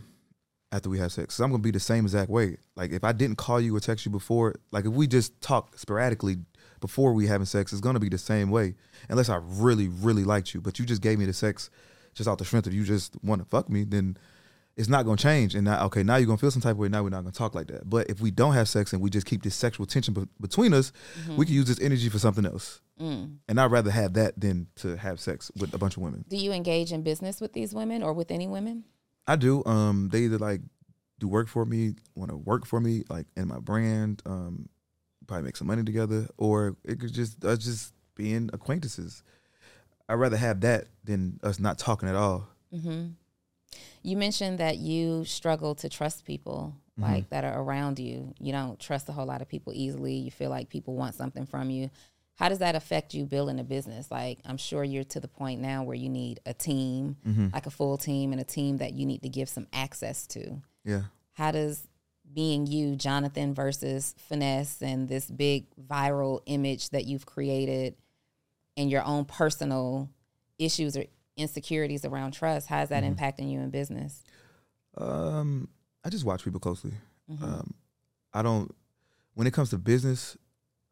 after 0.72 0.91
we 0.91 0.99
have 0.99 1.12
sex. 1.12 1.34
So 1.34 1.45
I'm 1.45 1.51
gonna 1.51 1.62
be 1.62 1.70
the 1.70 1.80
same 1.80 2.05
exact 2.05 2.30
way. 2.30 2.59
Like 2.76 2.93
if 2.93 3.05
I 3.05 3.12
didn't 3.12 3.36
call 3.36 3.61
you 3.61 3.74
or 3.74 3.80
text 3.80 4.05
you 4.05 4.11
before, 4.11 4.55
like 4.70 4.84
if 4.84 4.93
we 4.93 5.07
just 5.07 5.41
talk 5.41 5.78
sporadically 5.78 6.36
before 6.80 7.12
we 7.12 7.26
having 7.26 7.47
sex, 7.47 7.72
it's 7.72 7.80
gonna 7.80 8.01
be 8.01 8.09
the 8.09 8.18
same 8.18 8.51
way. 8.51 8.74
Unless 9.09 9.28
I 9.28 9.41
really, 9.43 9.89
really 9.89 10.24
liked 10.24 10.55
you, 10.55 10.61
but 10.61 10.78
you 10.78 10.84
just 10.84 11.03
gave 11.03 11.18
me 11.18 11.24
the 11.24 11.32
sex 11.32 11.70
just 12.14 12.28
out 12.28 12.39
the 12.39 12.45
strength 12.45 12.66
of 12.66 12.74
you 12.74 12.84
just 12.84 13.16
want 13.22 13.41
to 13.41 13.49
fuck 13.49 13.70
me, 13.70 13.84
then 13.84 14.16
it's 14.78 14.88
not 14.88 15.04
gonna 15.04 15.16
change. 15.16 15.54
And 15.54 15.64
now, 15.64 15.84
okay, 15.86 16.02
now 16.02 16.16
you're 16.16 16.26
gonna 16.26 16.38
feel 16.38 16.50
some 16.50 16.62
type 16.62 16.72
of 16.72 16.78
way. 16.78 16.88
Now 16.88 17.02
we're 17.02 17.08
not 17.10 17.22
gonna 17.22 17.32
talk 17.32 17.54
like 17.54 17.66
that. 17.66 17.90
But 17.90 18.08
if 18.08 18.20
we 18.20 18.30
don't 18.30 18.54
have 18.54 18.68
sex 18.68 18.92
and 18.92 19.02
we 19.02 19.10
just 19.10 19.26
keep 19.26 19.42
this 19.42 19.54
sexual 19.54 19.84
tension 19.86 20.14
be- 20.14 20.28
between 20.40 20.72
us, 20.72 20.92
we 21.36 21.44
can 21.44 21.54
use 21.54 21.66
this 21.66 21.80
energy 21.80 22.08
for 22.08 22.18
something 22.18 22.46
else. 22.46 22.80
And 23.00 23.60
I'd 23.60 23.70
rather 23.70 23.90
have 23.90 24.14
that 24.14 24.40
than 24.40 24.68
to 24.76 24.96
have 24.96 25.20
sex 25.20 25.50
with 25.56 25.74
a 25.74 25.78
bunch 25.78 25.96
of 25.96 26.02
women. 26.02 26.24
Do 26.28 26.36
you 26.36 26.52
engage 26.52 26.92
in 26.92 27.02
business 27.02 27.40
with 27.40 27.52
these 27.52 27.74
women 27.74 28.02
or 28.02 28.12
with 28.12 28.30
any 28.30 28.46
women? 28.48 28.84
I 29.26 29.36
do. 29.36 29.62
Um, 29.66 30.08
they 30.10 30.20
either 30.22 30.38
like 30.38 30.62
do 31.18 31.28
work 31.28 31.48
for 31.48 31.64
me, 31.64 31.94
want 32.14 32.30
to 32.30 32.36
work 32.36 32.64
for 32.64 32.80
me, 32.80 33.04
like 33.08 33.26
in 33.36 33.48
my 33.48 33.58
brand. 33.58 34.22
Um, 34.26 34.68
probably 35.26 35.44
make 35.44 35.56
some 35.56 35.66
money 35.66 35.84
together, 35.84 36.26
or 36.38 36.76
it 36.84 36.98
could 37.00 37.12
just 37.12 37.44
us 37.44 37.58
just 37.58 37.92
being 38.14 38.48
acquaintances. 38.52 39.22
I'd 40.08 40.14
rather 40.14 40.36
have 40.38 40.60
that 40.62 40.86
than 41.04 41.38
us 41.42 41.58
not 41.58 41.78
talking 41.78 42.08
at 42.08 42.14
all. 42.16 42.48
You 44.02 44.16
mentioned 44.16 44.58
that 44.58 44.78
you 44.78 45.24
struggle 45.24 45.74
to 45.76 45.88
trust 45.88 46.24
people 46.24 46.74
Mm-hmm. 46.98 47.12
like 47.12 47.30
that 47.30 47.44
are 47.44 47.62
around 47.62 48.00
you. 48.00 48.34
You 48.40 48.50
don't 48.50 48.76
trust 48.80 49.08
a 49.08 49.12
whole 49.12 49.24
lot 49.26 49.40
of 49.40 49.46
people 49.48 49.72
easily. 49.72 50.14
You 50.14 50.32
feel 50.32 50.50
like 50.50 50.68
people 50.68 50.96
want 50.96 51.14
something 51.14 51.46
from 51.46 51.70
you. 51.70 51.90
How 52.34 52.48
does 52.48 52.58
that 52.58 52.74
affect 52.74 53.14
you 53.14 53.24
building 53.24 53.60
a 53.60 53.62
business? 53.64 54.10
Like 54.10 54.40
I'm 54.44 54.56
sure 54.56 54.82
you're 54.82 55.04
to 55.04 55.20
the 55.20 55.28
point 55.28 55.60
now 55.60 55.84
where 55.84 55.94
you 55.94 56.08
need 56.08 56.40
a 56.44 56.52
team, 56.54 57.16
Mm-hmm. 57.24 57.48
like 57.52 57.66
a 57.66 57.70
full 57.70 57.98
team 57.98 58.32
and 58.32 58.40
a 58.40 58.44
team 58.44 58.78
that 58.78 58.94
you 58.94 59.06
need 59.06 59.22
to 59.22 59.28
give 59.28 59.48
some 59.48 59.68
access 59.72 60.26
to. 60.28 60.60
Yeah. 60.84 61.02
How 61.34 61.52
does 61.52 61.86
being 62.34 62.66
you, 62.66 62.96
Jonathan 62.96 63.54
versus 63.54 64.16
Finesse 64.18 64.82
and 64.82 65.08
this 65.08 65.30
big 65.30 65.66
viral 65.80 66.40
image 66.46 66.90
that 66.90 67.04
you've 67.06 67.26
created 67.26 67.94
and 68.76 68.90
your 68.90 69.04
own 69.04 69.24
personal 69.24 70.08
issues 70.58 70.96
or 70.96 71.04
insecurities 71.39 72.05
around 72.05 72.32
trust, 72.32 72.68
how 72.68 72.82
is 72.82 72.89
that 72.91 73.05
Mm-hmm. 73.05 73.14
impacting 73.14 73.51
you 73.51 73.61
in 73.61 73.70
business? 73.70 74.22
Um, 74.97 75.68
I 76.05 76.09
just 76.11 76.24
watch 76.24 76.45
people 76.45 76.61
closely. 76.61 76.93
Um, 77.43 77.74
I 78.34 78.43
don't. 78.43 78.74
When 79.34 79.47
it 79.47 79.53
comes 79.53 79.70
to 79.70 79.78
business, 79.78 80.36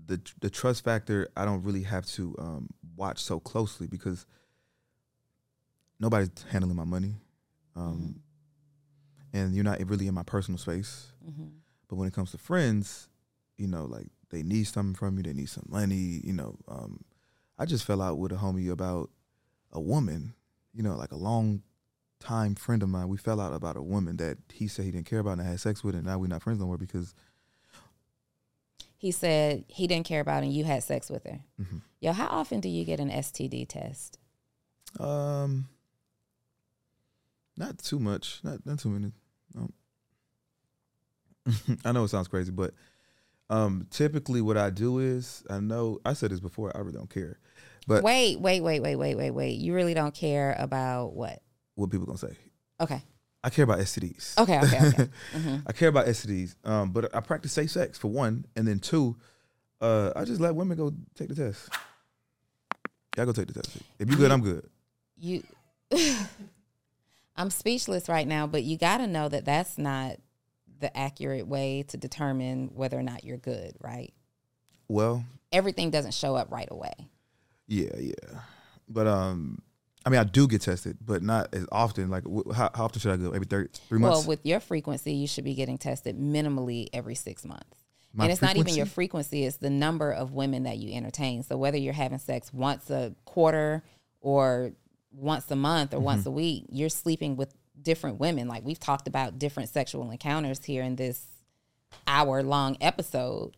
the 0.04 0.20
the 0.40 0.50
trust 0.50 0.84
factor, 0.84 1.28
I 1.36 1.44
don't 1.44 1.62
really 1.64 1.82
have 1.82 2.06
to 2.06 2.34
um, 2.38 2.68
watch 2.96 3.18
so 3.22 3.40
closely 3.40 3.86
because 3.86 4.26
nobody's 5.98 6.30
handling 6.50 6.76
my 6.76 6.84
money, 6.84 7.14
um, 7.74 8.20
and 9.32 9.54
you're 9.54 9.64
not 9.64 9.80
really 9.88 10.06
in 10.06 10.14
my 10.14 10.22
personal 10.22 10.58
space. 10.58 11.12
But 11.88 11.96
when 11.96 12.08
it 12.08 12.14
comes 12.14 12.32
to 12.32 12.38
friends, 12.38 13.08
you 13.56 13.66
know, 13.68 13.84
like 13.84 14.08
they 14.30 14.42
need 14.42 14.64
something 14.64 14.94
from 14.94 15.16
you, 15.16 15.22
they 15.22 15.32
need 15.32 15.48
some 15.48 15.66
money. 15.68 16.20
You 16.24 16.32
know, 16.34 16.56
um, 16.68 17.04
I 17.58 17.64
just 17.64 17.84
fell 17.84 18.02
out 18.02 18.18
with 18.18 18.32
a 18.32 18.36
homie 18.36 18.70
about 18.70 19.10
a 19.76 19.80
woman. 19.80 20.34
You 20.72 20.82
know, 20.82 20.96
like 20.96 21.12
a 21.12 21.16
long 21.16 21.62
time 22.20 22.54
friend 22.54 22.82
of 22.82 22.88
mine. 22.88 23.08
We 23.08 23.16
fell 23.16 23.40
out 23.40 23.52
about 23.52 23.76
a 23.76 23.82
woman 23.82 24.16
that 24.16 24.38
he 24.52 24.66
said 24.68 24.84
he 24.84 24.90
didn't 24.90 25.06
care 25.06 25.20
about 25.20 25.32
and 25.38 25.42
I 25.42 25.44
had 25.44 25.60
sex 25.60 25.84
with, 25.84 25.94
and 25.94 26.04
now 26.04 26.18
we're 26.18 26.26
not 26.26 26.42
friends 26.42 26.58
no 26.60 26.66
more 26.66 26.78
because 26.78 27.14
He 28.98 29.10
said 29.12 29.64
he 29.68 29.86
didn't 29.86 30.06
care 30.06 30.20
about 30.20 30.42
and 30.42 30.52
you 30.52 30.64
had 30.64 30.82
sex 30.82 31.10
with 31.10 31.24
her. 31.24 31.40
Mm-hmm. 31.60 31.78
Yo, 32.00 32.12
how 32.12 32.26
often 32.26 32.60
do 32.60 32.68
you 32.68 32.84
get 32.84 32.98
an 33.00 33.10
STD 33.10 33.68
test? 33.68 34.18
um, 34.98 35.68
not 37.56 37.78
too 37.78 37.98
much, 37.98 38.40
not 38.42 38.64
not 38.66 38.78
too 38.78 38.88
many. 38.88 39.12
I 41.84 41.92
know 41.92 42.04
it 42.04 42.08
sounds 42.08 42.28
crazy, 42.28 42.50
but 42.50 42.72
um, 43.50 43.86
typically 43.90 44.40
what 44.40 44.56
I 44.56 44.70
do 44.70 44.98
is 44.98 45.44
I 45.48 45.60
know 45.60 46.00
I 46.04 46.12
said 46.14 46.30
this 46.30 46.40
before. 46.40 46.76
I 46.76 46.80
really 46.80 46.92
don't 46.98 47.10
care, 47.10 47.38
but 47.86 48.02
wait, 48.02 48.40
wait, 48.40 48.60
wait, 48.60 48.80
wait, 48.80 48.96
wait, 48.96 49.14
wait, 49.14 49.30
wait. 49.30 49.58
You 49.58 49.74
really 49.74 49.94
don't 49.94 50.14
care 50.14 50.54
about 50.58 51.14
what? 51.14 51.40
what 51.74 51.90
people 51.90 52.06
gonna 52.06 52.18
say? 52.18 52.36
Okay. 52.80 53.02
I 53.44 53.50
care 53.50 53.62
about 53.62 53.78
STDs. 53.78 54.38
Okay, 54.38 54.58
okay, 54.58 54.88
okay. 54.88 55.08
Mm-hmm. 55.32 55.56
I 55.66 55.72
care 55.72 55.88
about 55.88 56.06
STDs. 56.06 56.56
Um, 56.64 56.90
but 56.90 57.14
I 57.14 57.20
practice 57.20 57.52
safe 57.52 57.70
sex 57.70 57.96
for 57.96 58.08
one, 58.08 58.44
and 58.56 58.66
then 58.66 58.80
two, 58.80 59.16
uh, 59.80 60.12
I 60.16 60.24
just 60.24 60.40
let 60.40 60.54
women 60.56 60.76
go 60.76 60.92
take 61.14 61.28
the 61.28 61.34
test. 61.36 61.68
Yeah, 63.16 63.24
go 63.24 63.32
take 63.32 63.46
the 63.46 63.52
test. 63.54 63.76
If 63.98 64.10
you 64.10 64.16
good, 64.16 64.32
I'm 64.32 64.42
good. 64.42 64.68
you 65.16 65.44
I'm 67.36 67.50
speechless 67.50 68.08
right 68.08 68.26
now, 68.26 68.46
but 68.46 68.64
you 68.64 68.76
got 68.78 68.98
to 68.98 69.06
know 69.06 69.28
that 69.28 69.44
that's 69.44 69.78
not 69.78 70.16
the 70.80 70.94
accurate 70.96 71.46
way 71.46 71.84
to 71.88 71.96
determine 71.96 72.70
whether 72.74 72.98
or 72.98 73.02
not 73.02 73.24
you're 73.24 73.36
good, 73.38 73.76
right? 73.80 74.12
Well, 74.88 75.24
Everything 75.52 75.90
doesn't 75.90 76.14
show 76.14 76.34
up 76.34 76.50
right 76.50 76.68
away. 76.70 76.92
Yeah, 77.66 77.90
yeah. 77.98 78.12
But 78.88 79.06
um, 79.06 79.62
I 80.04 80.10
mean, 80.10 80.20
I 80.20 80.24
do 80.24 80.46
get 80.46 80.62
tested, 80.62 80.98
but 81.04 81.22
not 81.22 81.52
as 81.54 81.66
often. 81.72 82.08
Like, 82.10 82.24
wh- 82.24 82.54
how, 82.54 82.70
how 82.74 82.84
often 82.84 83.00
should 83.00 83.12
I 83.12 83.16
go? 83.16 83.32
Every 83.32 83.46
three 83.46 83.98
months. 83.98 84.18
Well, 84.20 84.28
with 84.28 84.44
your 84.46 84.60
frequency, 84.60 85.12
you 85.12 85.26
should 85.26 85.44
be 85.44 85.54
getting 85.54 85.78
tested 85.78 86.18
minimally 86.18 86.88
every 86.92 87.14
six 87.16 87.44
months. 87.44 87.82
My 88.14 88.24
and 88.24 88.32
it's 88.32 88.40
not 88.40 88.56
even 88.56 88.74
your 88.74 88.86
frequency? 88.86 89.28
frequency, 89.40 89.44
it's 89.44 89.56
the 89.58 89.68
number 89.70 90.10
of 90.10 90.32
women 90.32 90.62
that 90.62 90.78
you 90.78 90.94
entertain. 90.94 91.42
So 91.42 91.56
whether 91.58 91.76
you're 91.76 91.92
having 91.92 92.18
sex 92.18 92.52
once 92.52 92.88
a 92.88 93.14
quarter 93.26 93.82
or 94.20 94.72
once 95.12 95.50
a 95.50 95.56
month 95.56 95.92
or 95.92 95.96
Mm-hmm. 95.96 96.04
once 96.04 96.26
a 96.26 96.30
week, 96.30 96.64
you're 96.70 96.88
sleeping 96.88 97.36
with 97.36 97.52
different 97.82 98.18
women. 98.18 98.48
Like 98.48 98.64
we've 98.64 98.80
talked 98.80 99.06
about 99.06 99.38
different 99.38 99.68
sexual 99.68 100.10
encounters 100.10 100.64
here 100.64 100.82
in 100.82 100.96
this 100.96 101.26
hour 102.06 102.42
long 102.42 102.76
episode. 102.80 103.54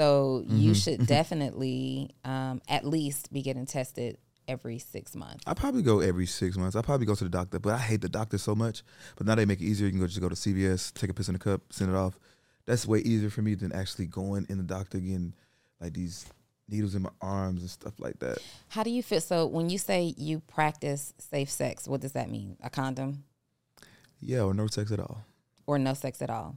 So 0.00 0.44
Mm-hmm. 0.46 0.56
you 0.56 0.74
should 0.74 1.06
definitely 1.06 2.10
um, 2.24 2.62
at 2.68 2.84
least 2.86 3.30
be 3.32 3.42
getting 3.42 3.66
tested 3.66 4.16
every 4.48 4.78
six 4.78 5.14
months. 5.14 5.44
I 5.46 5.52
probably 5.54 5.82
go 5.82 6.00
every 6.00 6.26
six 6.26 6.56
months. 6.56 6.74
I 6.74 6.82
probably 6.82 7.04
go 7.06 7.14
to 7.14 7.24
the 7.24 7.30
doctor, 7.30 7.58
but 7.58 7.74
I 7.74 7.78
hate 7.78 8.00
the 8.00 8.08
doctor 8.08 8.38
so 8.38 8.54
much. 8.54 8.82
But 9.16 9.26
now 9.26 9.34
they 9.34 9.44
make 9.44 9.60
it 9.60 9.64
easier. 9.64 9.86
You 9.86 9.92
can 9.92 10.00
go 10.00 10.06
just 10.06 10.20
go 10.20 10.28
to 10.30 10.34
CVS, 10.34 10.92
take 10.94 11.10
a 11.10 11.14
piss 11.14 11.28
in 11.28 11.34
a 11.34 11.38
cup, 11.38 11.60
send 11.70 11.90
it 11.90 11.96
off. 11.96 12.18
That's 12.66 12.86
way 12.86 13.00
easier 13.00 13.30
for 13.30 13.42
me 13.42 13.54
than 13.54 13.72
actually 13.72 14.06
going 14.06 14.46
in 14.48 14.56
the 14.58 14.64
doctor 14.64 14.98
getting 14.98 15.34
like 15.80 15.92
these 15.92 16.26
needles 16.68 16.94
in 16.94 17.02
my 17.02 17.10
arms 17.20 17.60
and 17.60 17.70
stuff 17.70 17.94
like 18.00 18.18
that. 18.20 18.38
How 18.68 18.82
do 18.82 18.90
you 18.90 19.02
feel? 19.02 19.20
So 19.20 19.46
when 19.46 19.68
you 19.70 19.76
say 19.78 20.14
you 20.16 20.40
practice 20.40 21.12
safe 21.18 21.50
sex, 21.50 21.86
what 21.86 22.00
does 22.00 22.12
that 22.12 22.30
mean? 22.30 22.56
A 22.62 22.70
condom? 22.70 23.24
Yeah, 24.20 24.42
or 24.42 24.54
no 24.54 24.66
sex 24.66 24.92
at 24.92 25.00
all. 25.00 25.24
or 25.66 25.78
no 25.78 25.94
sex 25.94 26.20
at 26.22 26.30
all. 26.30 26.56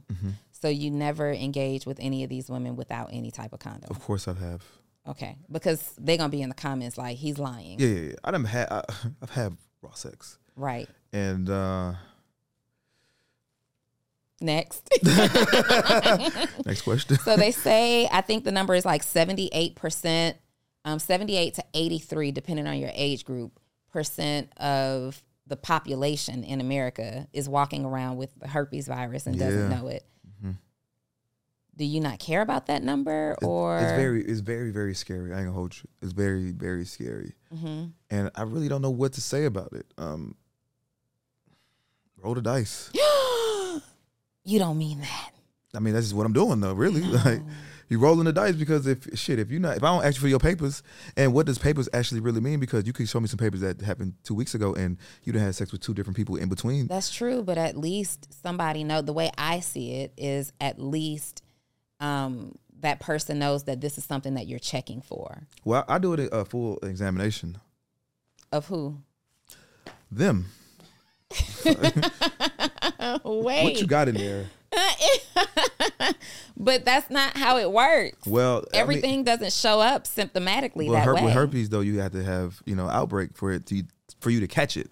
So 0.64 0.70
you 0.70 0.90
never 0.90 1.30
engage 1.30 1.84
with 1.84 1.98
any 2.00 2.24
of 2.24 2.30
these 2.30 2.48
women 2.48 2.74
without 2.74 3.10
any 3.12 3.30
type 3.30 3.52
of 3.52 3.58
condom. 3.58 3.90
Of 3.90 4.00
course, 4.00 4.26
I 4.26 4.32
have. 4.32 4.64
Okay, 5.06 5.36
because 5.52 5.92
they're 5.98 6.16
gonna 6.16 6.30
be 6.30 6.40
in 6.40 6.48
the 6.48 6.54
comments 6.54 6.96
like 6.96 7.18
he's 7.18 7.38
lying, 7.38 7.78
Yeah, 7.78 7.86
yeah, 7.88 8.00
yeah. 8.00 8.14
I 8.24 8.30
done 8.30 8.44
had. 8.46 8.68
I, 8.70 8.82
I've 9.22 9.28
had 9.28 9.58
raw 9.82 9.92
sex, 9.92 10.38
right? 10.56 10.88
and 11.12 11.50
uh 11.50 11.92
Next, 14.40 14.88
next 16.64 16.80
question. 16.80 17.18
so 17.18 17.36
they 17.36 17.50
say 17.50 18.08
I 18.10 18.22
think 18.22 18.44
the 18.44 18.52
number 18.52 18.74
is 18.74 18.86
like 18.86 19.02
seventy 19.02 19.50
eight 19.52 19.74
percent, 19.74 20.38
um, 20.86 20.98
seventy 20.98 21.36
eight 21.36 21.52
to 21.56 21.64
eighty 21.74 21.98
three, 21.98 22.32
depending 22.32 22.66
on 22.66 22.78
your 22.78 22.90
age 22.94 23.26
group, 23.26 23.60
percent 23.92 24.50
of 24.56 25.22
the 25.46 25.56
population 25.56 26.42
in 26.42 26.62
America 26.62 27.28
is 27.34 27.50
walking 27.50 27.84
around 27.84 28.16
with 28.16 28.30
the 28.40 28.48
herpes 28.48 28.88
virus 28.88 29.26
and 29.26 29.38
doesn't 29.38 29.68
know 29.68 29.88
it. 29.88 30.06
Do 31.76 31.84
you 31.84 32.00
not 32.00 32.18
care 32.20 32.40
about 32.40 32.66
that 32.66 32.82
number, 32.84 33.36
or 33.42 33.78
it's 33.78 33.92
very, 33.92 34.24
it's 34.24 34.40
very, 34.40 34.70
very 34.70 34.94
scary. 34.94 35.32
I 35.32 35.38
ain't 35.38 35.46
gonna 35.46 35.52
hold 35.56 35.76
you. 35.76 35.88
It's 36.02 36.12
very, 36.12 36.52
very 36.52 36.84
scary, 36.84 37.32
Mm-hmm. 37.54 37.86
and 38.10 38.30
I 38.34 38.42
really 38.42 38.68
don't 38.68 38.82
know 38.82 38.90
what 38.90 39.12
to 39.14 39.20
say 39.20 39.44
about 39.44 39.72
it. 39.72 39.86
Um, 39.98 40.36
roll 42.22 42.34
the 42.34 42.42
dice. 42.42 42.90
you 44.44 44.58
don't 44.58 44.78
mean 44.78 45.00
that? 45.00 45.30
I 45.74 45.80
mean, 45.80 45.94
that's 45.94 46.06
just 46.06 46.16
what 46.16 46.26
I'm 46.26 46.32
doing, 46.32 46.60
though. 46.60 46.72
Really, 46.74 47.00
like 47.02 47.40
you 47.88 47.98
rolling 47.98 48.24
the 48.24 48.32
dice 48.32 48.54
because 48.54 48.86
if 48.86 49.06
shit, 49.18 49.38
if 49.40 49.50
you're 49.50 49.60
not, 49.60 49.76
if 49.76 49.82
I 49.82 49.88
don't 49.88 50.04
ask 50.04 50.16
you 50.16 50.20
for 50.22 50.28
your 50.28 50.38
papers, 50.38 50.82
and 51.16 51.34
what 51.34 51.46
does 51.46 51.58
papers 51.58 51.88
actually 51.92 52.20
really 52.20 52.40
mean? 52.40 52.60
Because 52.60 52.86
you 52.86 52.92
could 52.92 53.08
show 53.08 53.18
me 53.20 53.26
some 53.26 53.38
papers 53.38 53.60
that 53.62 53.80
happened 53.80 54.14
two 54.22 54.34
weeks 54.34 54.54
ago, 54.54 54.74
and 54.74 54.96
you 55.24 55.32
done 55.32 55.42
had 55.42 55.54
sex 55.54 55.72
with 55.72 55.80
two 55.80 55.92
different 55.94 56.16
people 56.16 56.36
in 56.36 56.48
between. 56.48 56.86
That's 56.86 57.10
true, 57.12 57.42
but 57.42 57.58
at 57.58 57.76
least 57.76 58.28
somebody 58.42 58.84
know 58.84 59.02
the 59.02 59.12
way 59.12 59.30
I 59.36 59.58
see 59.60 59.94
it 59.94 60.12
is 60.16 60.52
at 60.60 60.80
least 60.80 61.42
um, 62.00 62.56
that 62.80 63.00
person 63.00 63.38
knows 63.38 63.64
that 63.64 63.80
this 63.80 63.98
is 63.98 64.04
something 64.04 64.34
that 64.34 64.46
you're 64.46 64.58
checking 64.58 65.00
for. 65.00 65.46
Well, 65.64 65.84
I 65.88 65.98
do 65.98 66.12
it 66.14 66.28
a 66.32 66.44
full 66.44 66.78
examination. 66.82 67.58
Of 68.52 68.66
who? 68.66 68.98
Them, 70.10 70.46
Wait, 71.64 71.94
what 73.24 73.80
you 73.80 73.86
got 73.86 74.08
in 74.08 74.14
there? 74.14 74.46
but 76.56 76.84
that's 76.84 77.10
not 77.10 77.36
how 77.36 77.58
it 77.58 77.70
works. 77.70 78.26
Well, 78.26 78.58
I 78.58 78.60
mean- 78.60 78.66
Everything 78.82 79.24
doesn't 79.24 79.52
show 79.52 79.80
up 79.80 80.04
symptomatically 80.04 80.88
Well, 80.88 80.92
that 80.94 81.04
her- 81.04 81.14
way. 81.14 81.24
with 81.24 81.34
herpes 81.34 81.68
though, 81.68 81.80
you 81.80 82.00
have 82.00 82.12
to 82.12 82.22
have 82.22 82.62
you 82.66 82.74
know 82.76 82.88
outbreak 82.88 83.36
for 83.36 83.52
it 83.52 83.66
to 83.66 83.82
for 84.20 84.30
you 84.30 84.40
to 84.40 84.46
catch 84.46 84.76
it. 84.76 84.90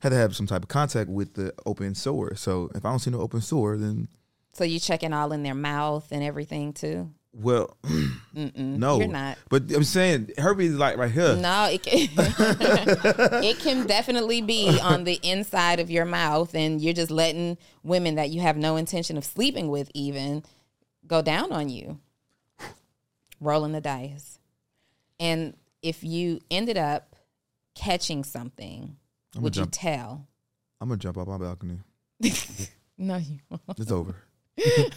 had 0.00 0.10
to 0.10 0.16
have 0.16 0.34
some 0.36 0.46
type 0.46 0.62
of 0.62 0.68
contact 0.68 1.10
with 1.10 1.34
the 1.34 1.52
open 1.66 1.94
sore. 1.94 2.34
So 2.36 2.70
if 2.74 2.84
I 2.84 2.90
don't 2.90 2.98
see 2.98 3.10
no 3.10 3.20
open 3.20 3.40
sore, 3.40 3.76
then 3.76 4.08
So 4.58 4.64
you 4.64 4.80
checking 4.80 5.12
all 5.12 5.30
in 5.30 5.44
their 5.44 5.54
mouth 5.54 6.08
and 6.10 6.20
everything 6.20 6.72
too? 6.72 7.12
well, 7.32 7.76
no, 8.34 8.98
you're 8.98 9.06
not. 9.06 9.38
But 9.48 9.70
I'm 9.72 9.84
saying 9.84 10.32
herpes 10.36 10.72
is 10.72 10.78
like 10.78 10.96
right 10.96 11.12
here. 11.12 11.36
No, 11.36 11.68
it 11.70 11.84
can, 11.84 12.08
it 13.44 13.60
can 13.60 13.86
definitely 13.86 14.42
be 14.42 14.80
on 14.80 15.04
the 15.04 15.20
inside 15.22 15.78
of 15.78 15.92
your 15.92 16.04
mouth, 16.04 16.56
and 16.56 16.80
you're 16.80 16.92
just 16.92 17.12
letting 17.12 17.56
women 17.84 18.16
that 18.16 18.30
you 18.30 18.40
have 18.40 18.56
no 18.56 18.74
intention 18.74 19.16
of 19.16 19.24
sleeping 19.24 19.68
with 19.68 19.92
even 19.94 20.42
go 21.06 21.22
down 21.22 21.52
on 21.52 21.68
you, 21.68 22.00
rolling 23.40 23.70
the 23.70 23.80
dice. 23.80 24.40
And 25.20 25.56
if 25.82 26.02
you 26.02 26.40
ended 26.50 26.76
up 26.76 27.14
catching 27.76 28.24
something, 28.24 28.96
I'ma 29.36 29.44
would 29.44 29.56
you 29.56 29.62
jump. 29.62 29.72
tell? 29.72 30.26
I'm 30.80 30.88
gonna 30.88 30.98
jump 30.98 31.16
off 31.16 31.28
my 31.28 31.38
balcony. 31.38 31.78
No, 32.98 33.16
you 33.16 33.38
won't. 33.48 33.78
It's 33.78 33.92
over. 33.92 34.16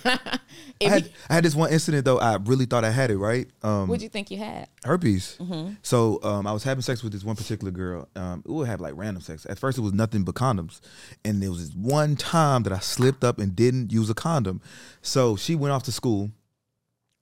I 0.06 0.90
had, 0.90 1.10
I 1.30 1.34
had 1.36 1.44
this 1.46 1.56
one 1.56 1.72
incident 1.72 2.06
though. 2.06 2.20
I 2.20 2.38
really 2.38 2.66
thought 2.66 2.84
I 2.84 2.90
had 2.90 3.12
it 3.12 3.18
right. 3.18 3.48
Um, 3.62 3.88
what'd 3.88 4.02
you 4.02 4.10
think 4.10 4.32
you 4.32 4.38
had? 4.38 4.68
herpes. 4.84 5.38
Mm-hmm. 5.40 5.74
So 5.84 6.20
um, 6.24 6.48
I 6.48 6.52
was 6.52 6.64
having 6.64 6.82
sex 6.82 7.04
with 7.04 7.14
this 7.14 7.24
one 7.24 7.36
particular 7.36 7.72
girl. 7.72 8.10
Um, 8.16 8.44
we 8.46 8.54
would 8.54 8.68
have 8.68 8.82
like 8.82 8.94
random 8.96 9.22
sex. 9.22 9.46
At 9.50 9.60
first, 9.60 9.78
it 9.78 9.82
was 9.82 9.94
nothing 9.94 10.24
but 10.24 10.36
condoms, 10.36 10.82
and 11.24 11.42
there 11.42 11.50
was 11.50 11.70
this 11.70 11.76
one 11.76 12.16
time 12.16 12.64
that 12.64 12.74
I 12.74 12.80
slipped 12.80 13.24
up 13.24 13.40
and 13.40 13.56
didn't 13.56 13.92
use 13.92 14.10
a 14.10 14.16
condom. 14.16 14.62
So 15.02 15.36
she 15.36 15.56
went 15.56 15.72
off 15.72 15.84
to 15.84 15.92
school. 15.92 16.32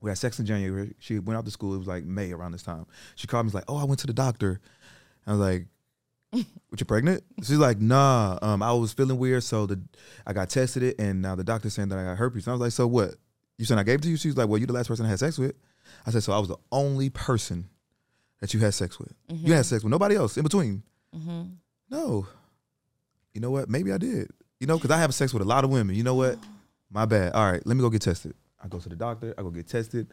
We 0.02 0.10
had 0.10 0.18
sex 0.18 0.40
in 0.40 0.46
January. 0.46 0.96
She 1.00 1.20
went 1.20 1.38
off 1.38 1.46
to 1.46 1.52
school. 1.52 1.76
It 1.76 1.80
was 1.80 1.88
like 1.88 2.06
May 2.06 2.32
around 2.32 2.54
this 2.54 2.64
time. 2.64 2.86
She 3.16 3.28
called 3.28 3.46
me. 3.48 3.52
Like, 3.52 3.66
"Oh, 3.68 3.78
I 3.78 3.84
went 3.84 4.00
to 4.00 4.08
the 4.08 4.14
doctor." 4.14 4.62
I 5.28 5.32
was 5.32 5.40
like, 5.40 5.68
"What 6.32 6.80
you 6.80 6.86
pregnant?" 6.86 7.24
She's 7.40 7.58
like, 7.58 7.80
"Nah, 7.80 8.38
um, 8.42 8.62
I 8.62 8.72
was 8.74 8.94
feeling 8.94 9.18
weird, 9.18 9.44
so 9.44 9.66
the 9.66 9.82
I 10.26 10.34
got 10.34 10.50
tested 10.50 10.84
it, 10.84 11.00
and 11.00 11.22
now 11.22 11.36
the 11.36 11.44
doctor's 11.44 11.74
saying 11.74 11.90
that 11.90 12.00
I 12.00 12.04
got 12.04 12.18
herpes." 12.18 12.46
And 12.46 12.52
I 12.52 12.54
was 12.54 12.62
like, 12.62 12.72
"So 12.72 12.88
what? 12.88 13.16
You 13.58 13.66
saying 13.66 13.80
I 13.80 13.84
gave 13.84 14.00
it 14.00 14.04
to 14.04 14.10
you?" 14.10 14.18
She's 14.18 14.38
like, 14.38 14.48
"Well, 14.48 14.58
you 14.60 14.66
the 14.66 14.74
last 14.74 14.88
person 14.88 15.06
I 15.06 15.10
had 15.10 15.20
sex 15.20 15.38
with." 15.38 15.56
I 16.06 16.12
said, 16.12 16.24
"So 16.24 16.34
I 16.34 16.40
was 16.40 16.50
the 16.50 16.58
only 16.72 17.10
person 17.10 17.70
that 18.42 18.54
you 18.54 18.60
had 18.60 18.74
sex 18.74 19.00
with. 19.00 19.14
You 19.30 19.54
had 19.54 19.66
sex 19.66 19.84
with 19.84 19.92
nobody 19.92 20.16
else 20.16 20.38
in 20.38 20.44
between." 20.44 20.84
Mm-hmm. 21.16 21.44
No. 21.90 22.28
You 23.34 23.42
know 23.42 23.52
what? 23.52 23.70
Maybe 23.70 23.92
I 23.92 23.98
did. 23.98 24.32
You 24.60 24.68
know, 24.68 24.78
because 24.78 24.92
I 24.92 24.98
have 25.00 25.14
sex 25.14 25.34
with 25.34 25.42
a 25.42 25.46
lot 25.46 25.64
of 25.64 25.70
women. 25.70 25.96
You 25.96 26.04
know 26.04 26.16
what? 26.16 26.38
My 26.92 27.06
bad. 27.06 27.34
All 27.34 27.52
right, 27.52 27.66
let 27.66 27.76
me 27.76 27.82
go 27.82 27.90
get 27.90 28.02
tested. 28.02 28.34
I 28.64 28.68
go 28.68 28.80
to 28.80 28.90
the 28.90 28.96
doctor. 28.96 29.34
I 29.38 29.42
go 29.42 29.50
get 29.52 29.68
tested. 29.68 30.08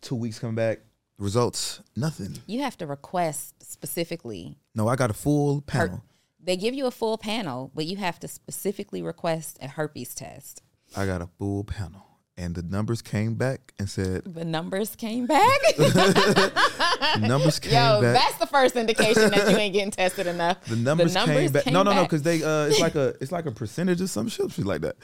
Two 0.00 0.14
weeks 0.14 0.38
come 0.38 0.54
back. 0.54 0.78
Results, 1.18 1.80
nothing. 1.96 2.38
You 2.46 2.60
have 2.62 2.78
to 2.78 2.86
request 2.86 3.54
specifically 3.60 4.56
No, 4.74 4.86
I 4.86 4.94
got 4.94 5.10
a 5.10 5.14
full 5.14 5.62
panel. 5.62 6.04
They 6.40 6.56
give 6.56 6.74
you 6.74 6.86
a 6.86 6.92
full 6.92 7.18
panel, 7.18 7.72
but 7.74 7.86
you 7.86 7.96
have 7.96 8.20
to 8.20 8.28
specifically 8.28 9.02
request 9.02 9.58
a 9.60 9.66
herpes 9.66 10.14
test. 10.14 10.62
I 10.96 11.06
got 11.06 11.20
a 11.20 11.26
full 11.38 11.64
panel. 11.64 12.04
And 12.36 12.54
the 12.54 12.62
numbers 12.62 13.02
came 13.02 13.34
back 13.34 13.74
and 13.80 13.90
said, 13.90 14.22
The 14.24 14.44
numbers 14.44 14.94
came 14.94 15.26
back. 15.26 15.58
numbers 17.18 17.58
came 17.58 17.72
Yo, 17.72 18.00
back. 18.00 18.14
that's 18.14 18.36
the 18.36 18.46
first 18.46 18.76
indication 18.76 19.32
that 19.32 19.50
you 19.50 19.56
ain't 19.56 19.74
getting 19.74 19.90
tested 19.90 20.28
enough. 20.28 20.64
The 20.66 20.76
numbers, 20.76 21.16
came 21.16 21.50
back. 21.50 21.66
no, 21.66 21.82
no, 21.82 21.92
no, 21.92 22.04
because 22.04 22.22
they 22.22 22.44
uh, 22.44 22.66
it's 22.66 22.78
like 22.78 22.94
a 22.94 23.08
it's 23.20 23.32
like 23.32 23.46
a 23.46 23.50
percentage 23.50 24.00
of 24.00 24.08
some 24.08 24.28
shit, 24.28 24.56
like 24.58 24.82
that. 24.82 24.94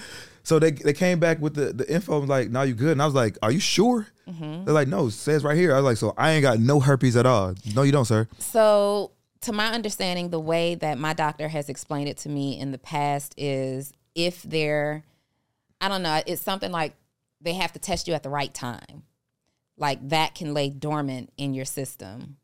So 0.45 0.61
they 0.61 0.71
they 0.71 0.93
came 0.93 1.19
back 1.19 1.41
with 1.41 1.55
the 1.55 1.73
the 1.73 1.93
info 1.93 2.21
like, 2.21 2.51
now 2.51 2.63
you 2.63 2.75
good, 2.75 2.93
and 2.93 3.03
I 3.03 3.05
was 3.05 3.15
like, 3.15 3.37
are 3.43 3.51
you 3.51 3.59
sure? 3.59 4.07
Mm-hmm. 4.29 4.65
They're 4.65 4.75
like, 4.75 4.89
no, 4.89 5.07
it 5.07 5.13
says 5.13 5.45
right 5.45 5.57
here. 5.57 5.73
I 5.73 5.77
was 5.77 5.85
like, 5.85 5.97
so 5.97 6.15
I 6.17 6.33
ain't 6.33 6.43
got 6.43 6.59
no 6.59 6.81
herpes 6.81 7.17
at 7.17 7.27
all. 7.27 7.55
No, 7.75 7.83
you 7.83 7.93
don't, 7.93 8.05
sir. 8.05 8.29
So, 8.39 9.13
to 9.43 9.53
my 9.53 9.73
understanding, 9.73 10.31
the 10.31 10.41
way 10.41 10.75
that 10.77 10.99
my 10.99 11.13
doctor 11.13 11.49
has 11.49 11.69
explained 11.69 12.09
it 12.09 12.17
to 12.19 12.31
me 12.31 12.59
in 12.59 12.73
the 12.73 12.79
past 12.79 13.35
is 13.37 13.93
if 14.15 14.43
they're, 14.43 15.05
I 15.81 15.89
don't 15.89 16.03
know, 16.03 16.23
it's 16.27 16.41
something 16.41 16.73
like 16.73 16.95
they 17.41 17.53
have 17.53 17.73
to 17.73 17.79
test 17.79 18.09
you 18.09 18.15
at 18.15 18.23
the 18.23 18.31
right 18.31 18.53
time. 18.53 19.03
Like 19.77 20.09
that 20.09 20.35
can 20.35 20.55
lay 20.55 20.71
dormant 20.71 21.31
in 21.37 21.53
your 21.53 21.67
system. 21.67 22.39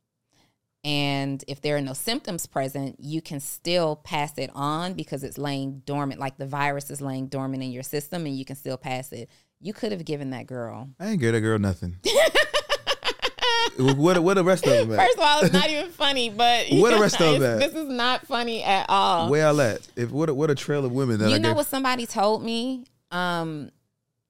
And 0.82 1.44
if 1.46 1.60
there 1.60 1.76
are 1.76 1.82
no 1.82 1.92
symptoms 1.92 2.46
present, 2.46 2.96
you 3.00 3.20
can 3.20 3.40
still 3.40 3.96
pass 3.96 4.36
it 4.38 4.50
on 4.54 4.94
because 4.94 5.24
it's 5.24 5.36
laying 5.36 5.82
dormant, 5.84 6.20
like 6.20 6.38
the 6.38 6.46
virus 6.46 6.90
is 6.90 7.00
laying 7.00 7.26
dormant 7.26 7.62
in 7.62 7.70
your 7.70 7.82
system 7.82 8.24
and 8.24 8.36
you 8.36 8.44
can 8.44 8.56
still 8.56 8.78
pass 8.78 9.12
it. 9.12 9.28
You 9.60 9.72
could 9.72 9.92
have 9.92 10.04
given 10.04 10.30
that 10.30 10.46
girl. 10.46 10.88
I 10.98 11.08
ain't 11.08 11.20
give 11.20 11.32
that 11.34 11.40
girl 11.40 11.58
nothing. 11.58 11.96
what 13.78 14.18
what 14.20 14.34
the 14.34 14.44
rest 14.44 14.66
of 14.66 14.72
them 14.88 14.92
at? 14.98 14.98
First 15.06 15.18
of 15.18 15.24
all, 15.24 15.40
it's 15.42 15.52
not 15.52 15.68
even 15.68 15.90
funny, 15.90 16.30
but 16.30 16.66
Where 16.70 16.94
the 16.94 17.00
rest 17.00 17.20
of 17.20 17.40
them? 17.40 17.58
This 17.58 17.74
is 17.74 17.88
not 17.88 18.26
funny 18.26 18.62
at 18.62 18.86
all. 18.88 19.30
Where 19.30 19.46
I 19.46 19.64
at? 19.64 19.88
If 19.96 20.10
what 20.10 20.28
a, 20.28 20.34
what 20.34 20.50
a 20.50 20.54
trail 20.54 20.84
of 20.84 20.92
women 20.92 21.18
that 21.18 21.28
you 21.28 21.36
I 21.36 21.38
know 21.38 21.50
gave. 21.50 21.56
what 21.56 21.66
somebody 21.66 22.06
told 22.06 22.42
me 22.44 22.84
um 23.10 23.70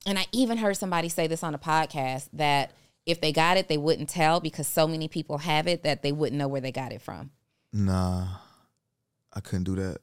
and 0.06 0.18
i 0.18 0.24
even 0.32 0.56
heard 0.56 0.74
somebody 0.74 1.10
say 1.10 1.26
this 1.26 1.42
on 1.44 1.54
a 1.54 1.58
podcast 1.58 2.28
that 2.32 2.70
if 3.04 3.20
they 3.20 3.30
got 3.30 3.58
it 3.58 3.68
they 3.68 3.76
wouldn't 3.76 4.08
tell 4.08 4.40
because 4.40 4.66
so 4.66 4.88
many 4.88 5.06
people 5.06 5.36
have 5.36 5.66
it 5.66 5.82
that 5.82 6.02
they 6.02 6.12
wouldn't 6.12 6.38
know 6.38 6.48
where 6.48 6.62
they 6.62 6.72
got 6.72 6.90
it 6.92 7.02
from 7.02 7.30
Nah, 7.72 8.26
I 9.34 9.40
couldn't 9.40 9.64
do 9.64 9.74
that. 9.76 9.98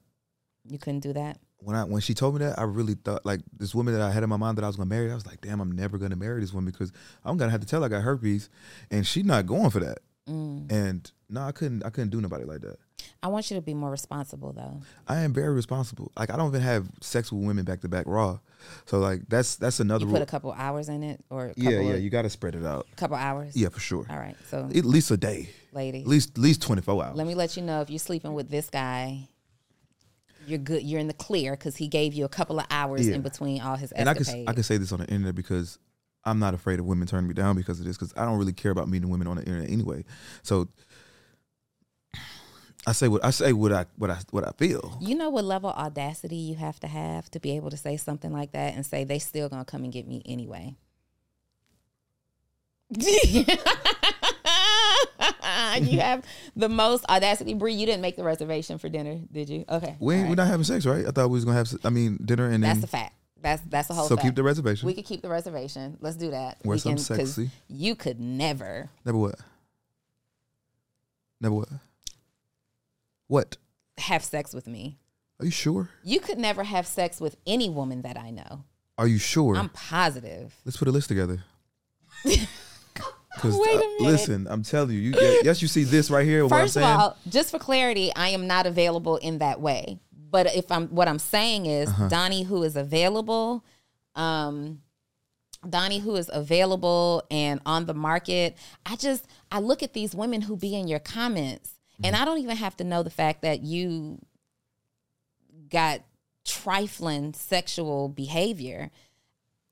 you 0.69 0.77
couldn't 0.77 0.99
do 0.99 1.11
that 1.13 1.39
When 1.59 1.75
I 1.75 1.83
when 1.83 2.01
she 2.01 2.13
told 2.13 2.35
me 2.35 2.39
that, 2.45 2.57
I 2.59 2.63
really 2.63 2.93
thought 2.93 3.25
like 3.25 3.41
this 3.57 3.73
woman 3.73 3.93
that 3.93 4.01
I 4.01 4.11
had 4.11 4.23
in 4.23 4.29
my 4.29 4.37
mind 4.37 4.57
that 4.57 4.63
I 4.63 4.67
was 4.67 4.75
gonna 4.75 4.89
marry. 4.89 5.11
I 5.11 5.15
was 5.15 5.25
like, 5.25 5.41
damn, 5.41 5.59
I'm 5.59 5.71
never 5.71 5.97
gonna 5.97 6.15
marry 6.15 6.39
this 6.41 6.53
woman 6.53 6.71
because 6.71 6.91
I'm 7.25 7.35
gonna 7.37 7.51
have 7.51 7.61
to 7.61 7.67
tell 7.67 7.81
her 7.81 7.85
I 7.87 7.89
got 7.89 8.03
herpes, 8.03 8.49
and 8.91 9.05
she's 9.05 9.25
not 9.25 9.45
going 9.47 9.69
for 9.71 9.79
that. 9.79 9.99
Mm. 10.29 10.71
And 10.71 11.11
no, 11.29 11.41
I 11.41 11.51
couldn't. 11.51 11.83
I 11.85 11.89
couldn't 11.89 12.09
do 12.09 12.21
nobody 12.21 12.43
like 12.43 12.61
that. 12.61 12.77
i 13.23 13.27
want 13.27 13.49
you 13.49 13.55
to 13.55 13.61
be 13.61 13.73
more 13.73 13.89
responsible 13.89 14.51
though 14.53 14.81
I 15.07 15.19
am 15.21 15.33
very 15.33 15.53
responsible. 15.53 16.11
Like 16.17 16.29
I 16.31 16.35
don't 16.37 16.49
even 16.49 16.61
have 16.61 16.87
sex 17.01 17.31
with 17.31 17.43
women 17.43 17.65
back 17.65 17.81
to 17.81 17.87
back 17.89 18.05
raw. 18.07 18.39
So 18.85 18.99
like 18.99 19.21
that's 19.27 19.55
that's 19.55 19.79
another 19.79 20.03
you 20.03 20.07
rule. 20.07 20.15
put 20.19 20.23
a 20.23 20.31
couple 20.31 20.51
hours 20.51 20.89
in 20.89 21.01
it 21.03 21.23
or 21.29 21.53
yeah, 21.55 21.79
yeah, 21.79 21.95
you 21.95 22.09
got 22.09 22.23
to 22.23 22.29
spread 22.29 22.55
it 22.55 22.65
out. 22.65 22.87
A 22.91 22.95
couple 22.95 23.15
hours 23.17 23.55
Yeah, 23.55 23.69
for 23.69 23.79
sure. 23.79 24.05
all 24.09 24.17
right 24.17 24.35
so 24.49 24.69
At 24.75 24.85
least 24.85 25.11
a 25.11 25.17
day. 25.17 25.49
lady. 25.71 26.01
At 26.01 26.07
least 26.07 26.31
at 26.31 26.37
least 26.39 26.61
24 26.61 27.03
hours. 27.05 27.15
let 27.17 27.25
me 27.27 27.33
let 27.35 27.55
you 27.57 27.63
know 27.63 27.81
if 27.81 27.89
you're 27.89 27.99
sleeping 27.99 28.33
with 28.33 28.49
this 28.49 28.69
guy 28.69 29.27
you're 30.47 30.57
good 30.59 30.81
you're 30.83 30.99
in 30.99 31.07
the 31.07 31.13
clear 31.13 31.51
because 31.51 31.75
he 31.75 31.87
gave 31.87 32.13
you 32.13 32.23
a 32.25 32.29
couple 32.29 32.57
of 32.59 32.65
hours 32.71 33.07
Yeah. 33.07 33.15
in 33.15 33.21
between 33.21 33.61
all 33.61 33.75
his 33.75 33.91
episodes. 33.91 33.99
and 33.99 34.09
I 34.09 34.11
escapades 34.13 34.31
can 34.45 34.49
I 34.49 34.53
can 34.53 34.63
say 34.63 34.77
this 34.77 34.91
on 34.91 34.99
the 34.99 35.05
internet 35.07 35.35
because 35.35 35.77
I'm 36.23 36.39
not 36.39 36.53
afraid 36.53 36.79
of 36.79 36.85
women 36.85 37.07
turning 37.07 37.27
me 37.27 37.33
down 37.33 37.55
because 37.55 37.79
of 37.79 37.85
this 37.85 37.97
because 37.97 38.13
I 38.17 38.25
don't 38.25 38.37
really 38.37 38.53
care 38.53 38.71
about 38.71 38.87
meeting 38.89 39.09
women 39.09 39.27
on 39.27 39.35
the 39.37 39.43
internet 39.43 39.69
anyway. 39.69 40.03
So 40.43 40.67
I 42.85 42.93
say 42.93 43.07
what 43.09 43.23
I 43.25 43.31
say 43.31 43.51
what 43.53 43.71
I 43.73 43.85
what 43.97 44.09
I 44.09 44.17
what 44.31 44.47
I 44.47 44.51
feel. 44.57 44.97
You 45.01 45.15
know 45.15 45.29
what 45.29 45.43
level 45.43 45.69
of 45.69 45.75
audacity 45.77 46.37
you 46.37 46.55
have 46.55 46.79
to 46.81 46.87
have 46.87 47.29
to 47.31 47.39
be 47.39 47.51
able 47.51 47.69
to 47.69 47.77
say 47.77 47.97
something 47.97 48.31
like 48.31 48.53
that 48.53 48.73
and 48.75 48.85
say 48.85 49.03
they 49.03 49.19
still 49.19 49.49
gonna 49.49 49.65
come 49.65 49.83
and 49.83 49.91
get 49.91 50.07
me 50.07 50.21
anyway. 50.25 50.75
you 55.85 55.99
have 55.99 56.23
the 56.55 56.69
most 56.69 57.05
audacity, 57.09 57.53
Bree. 57.53 57.73
You 57.73 57.85
didn't 57.85 58.01
make 58.01 58.15
the 58.15 58.23
reservation 58.23 58.77
for 58.77 58.89
dinner, 58.89 59.19
did 59.31 59.49
you? 59.49 59.65
Okay, 59.69 59.95
We 59.99 60.15
ain't, 60.15 60.29
we're 60.29 60.35
not 60.35 60.47
having 60.47 60.63
sex, 60.63 60.85
right? 60.85 61.05
I 61.05 61.11
thought 61.11 61.29
we 61.29 61.35
was 61.35 61.45
gonna 61.45 61.57
have. 61.57 61.71
I 61.83 61.89
mean, 61.89 62.19
dinner 62.23 62.49
and 62.49 62.63
That's 62.63 62.83
a 62.83 62.87
fact. 62.87 63.13
That's 63.41 63.61
that's 63.69 63.87
the 63.87 63.93
whole. 63.93 64.07
so 64.07 64.15
fact. 64.15 64.25
keep 64.25 64.35
the 64.35 64.43
reservation. 64.43 64.87
We 64.87 64.93
could 64.93 65.05
keep 65.05 65.21
the 65.21 65.29
reservation. 65.29 65.97
Let's 66.01 66.17
do 66.17 66.31
that. 66.31 66.57
Wear 66.63 66.75
we 66.75 66.79
something 66.79 66.97
'cause 67.17 67.35
sexy. 67.35 67.51
You 67.67 67.95
could 67.95 68.19
never 68.19 68.89
Never 69.05 69.17
what? 69.17 69.35
Never 71.39 71.55
what? 71.55 71.69
What? 73.27 73.57
have 73.99 74.23
sex 74.23 74.53
with 74.53 74.67
me. 74.67 74.97
Are 75.39 75.45
you 75.45 75.51
sure? 75.51 75.89
You 76.03 76.19
could 76.19 76.37
never 76.37 76.63
have 76.63 76.85
sex 76.87 77.19
with 77.21 77.35
any 77.45 77.69
woman 77.69 78.01
that 78.03 78.17
I 78.17 78.29
know. 78.31 78.63
Are 78.97 79.07
you 79.07 79.17
sure? 79.19 79.55
I'm 79.55 79.69
positive. 79.69 80.55
Let's 80.65 80.77
put 80.77 80.87
a 80.87 80.91
list 80.91 81.07
together. 81.09 81.43
Because 83.41 83.57
Wait 83.57 83.75
a 83.75 83.77
minute. 83.77 84.01
listen, 84.01 84.47
I'm 84.49 84.63
telling 84.63 84.91
you, 84.91 84.99
you 84.99 85.13
yeah, 85.19 85.35
yes, 85.43 85.61
you 85.61 85.67
see 85.67 85.83
this 85.83 86.09
right 86.09 86.25
here. 86.25 86.43
what 86.45 86.53
I'm 86.53 86.61
First 86.65 86.77
of 86.77 86.83
all, 86.83 87.17
just 87.29 87.51
for 87.51 87.59
clarity, 87.59 88.11
I 88.15 88.29
am 88.29 88.47
not 88.47 88.65
available 88.65 89.17
in 89.17 89.37
that 89.39 89.61
way. 89.61 89.99
But 90.29 90.53
if 90.55 90.71
I'm 90.71 90.87
what 90.89 91.07
I'm 91.07 91.19
saying 91.19 91.65
is 91.67 91.89
Uh-huh. 91.89 92.09
Donni 92.09 92.45
who 92.45 92.63
is 92.63 92.75
available, 92.75 93.63
um 94.15 94.81
Donni 95.65 95.99
who 96.01 96.15
is 96.15 96.29
available 96.33 97.23
and 97.31 97.59
on 97.65 97.85
the 97.85 97.93
market. 97.93 98.55
I 98.85 98.95
just 98.95 99.25
I 99.51 99.59
look 99.59 99.81
at 99.83 99.93
these 99.93 100.13
women 100.15 100.41
who 100.41 100.55
be 100.57 100.75
in 100.75 100.87
your 100.87 100.99
comments 100.99 101.71
and 102.03 102.13
Mm-hmm. 102.13 102.21
I 102.21 102.25
don't 102.25 102.37
even 102.39 102.57
have 102.57 102.77
to 102.77 102.83
know 102.83 103.01
the 103.03 103.09
fact 103.09 103.41
that 103.41 103.61
you 103.63 104.19
got 105.69 106.01
trifling 106.45 107.33
sexual 107.33 108.07
behavior. 108.09 108.91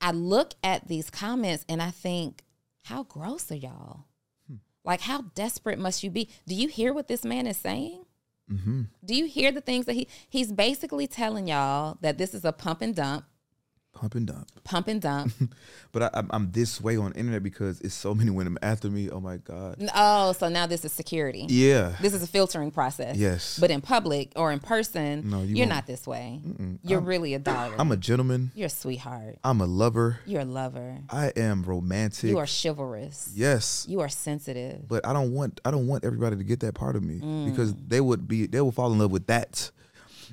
I 0.00 0.10
look 0.10 0.52
at 0.62 0.88
these 0.88 1.08
comments 1.08 1.64
and 1.68 1.80
I 1.80 1.90
think, 1.90 2.42
how 2.86 3.02
gross 3.02 3.50
are 3.50 3.56
y'all? 3.56 4.04
Hmm. 4.46 4.56
Like, 4.84 5.00
how 5.00 5.22
desperate 5.34 5.78
must 5.78 6.04
you 6.04 6.10
be? 6.10 6.28
Do 6.46 6.54
you 6.54 6.68
hear 6.68 6.92
what 6.92 7.08
this 7.08 7.24
man 7.24 7.46
is 7.48 7.56
saying? 7.56 8.04
Mhm. 8.48 8.86
Do 9.04 9.14
you 9.16 9.26
hear 9.26 9.50
the 9.50 9.60
things 9.60 9.86
that 9.86 9.94
he 9.94 10.06
he's 10.28 10.52
basically 10.52 11.08
telling 11.08 11.48
y'all 11.48 11.98
that 12.00 12.16
this 12.16 12.32
is 12.32 12.44
a 12.44 12.52
pump 12.52 12.80
and 12.82 12.94
dump? 12.94 13.24
Pump 13.96 14.14
and 14.14 14.26
dump. 14.26 14.48
Pump 14.64 14.88
and 14.88 15.00
dump. 15.00 15.32
But 15.92 16.02
I, 16.02 16.10
I'm, 16.18 16.30
I'm 16.30 16.50
this 16.50 16.78
way 16.78 16.98
on 16.98 17.12
internet 17.12 17.42
because 17.42 17.80
it's 17.80 17.94
so 17.94 18.14
many 18.14 18.30
women 18.30 18.58
after 18.60 18.90
me. 18.90 19.08
Oh 19.08 19.18
my 19.18 19.38
god. 19.38 19.82
oh, 19.94 20.32
so 20.32 20.50
now 20.50 20.66
this 20.66 20.84
is 20.84 20.92
security. 20.92 21.46
Yeah. 21.48 21.94
This 22.02 22.12
is 22.12 22.22
a 22.22 22.26
filtering 22.26 22.70
process. 22.70 23.16
Yes. 23.16 23.58
But 23.58 23.70
in 23.70 23.80
public 23.80 24.32
or 24.36 24.52
in 24.52 24.60
person, 24.60 25.30
No, 25.30 25.40
you 25.42 25.62
are 25.62 25.66
not 25.66 25.86
this 25.86 26.06
way. 26.06 26.42
You're 26.82 27.00
really 27.00 27.32
a 27.32 27.38
darling. 27.38 27.80
I'm 27.80 27.90
a 27.92 27.96
gentleman. 27.96 28.50
You're 28.54 28.66
a 28.66 28.68
sweetheart. 28.68 29.38
I'm 29.42 29.62
a 29.62 29.66
lover. 29.66 30.20
You're 30.26 30.42
a 30.42 30.44
lover. 30.44 30.98
I 31.08 31.32
am 31.34 31.62
romantic. 31.62 32.28
You 32.28 32.38
are 32.38 32.46
chivalrous. 32.46 33.30
yes. 33.34 33.86
You 33.88 34.00
are 34.00 34.10
sensitive. 34.10 34.86
But 34.86 35.06
I 35.06 35.14
don't 35.14 35.32
want 35.32 35.62
I 35.64 35.70
don't 35.70 35.86
want 35.86 36.04
everybody 36.04 36.36
to 36.36 36.44
get 36.44 36.60
that 36.60 36.74
part 36.74 36.96
of 36.96 37.02
me 37.02 37.20
mm. 37.20 37.50
because 37.50 37.74
they 37.74 38.02
would 38.02 38.28
be 38.28 38.46
they 38.46 38.60
will 38.60 38.72
fall 38.72 38.92
in 38.92 38.98
love 38.98 39.12
with 39.12 39.28
that. 39.28 39.70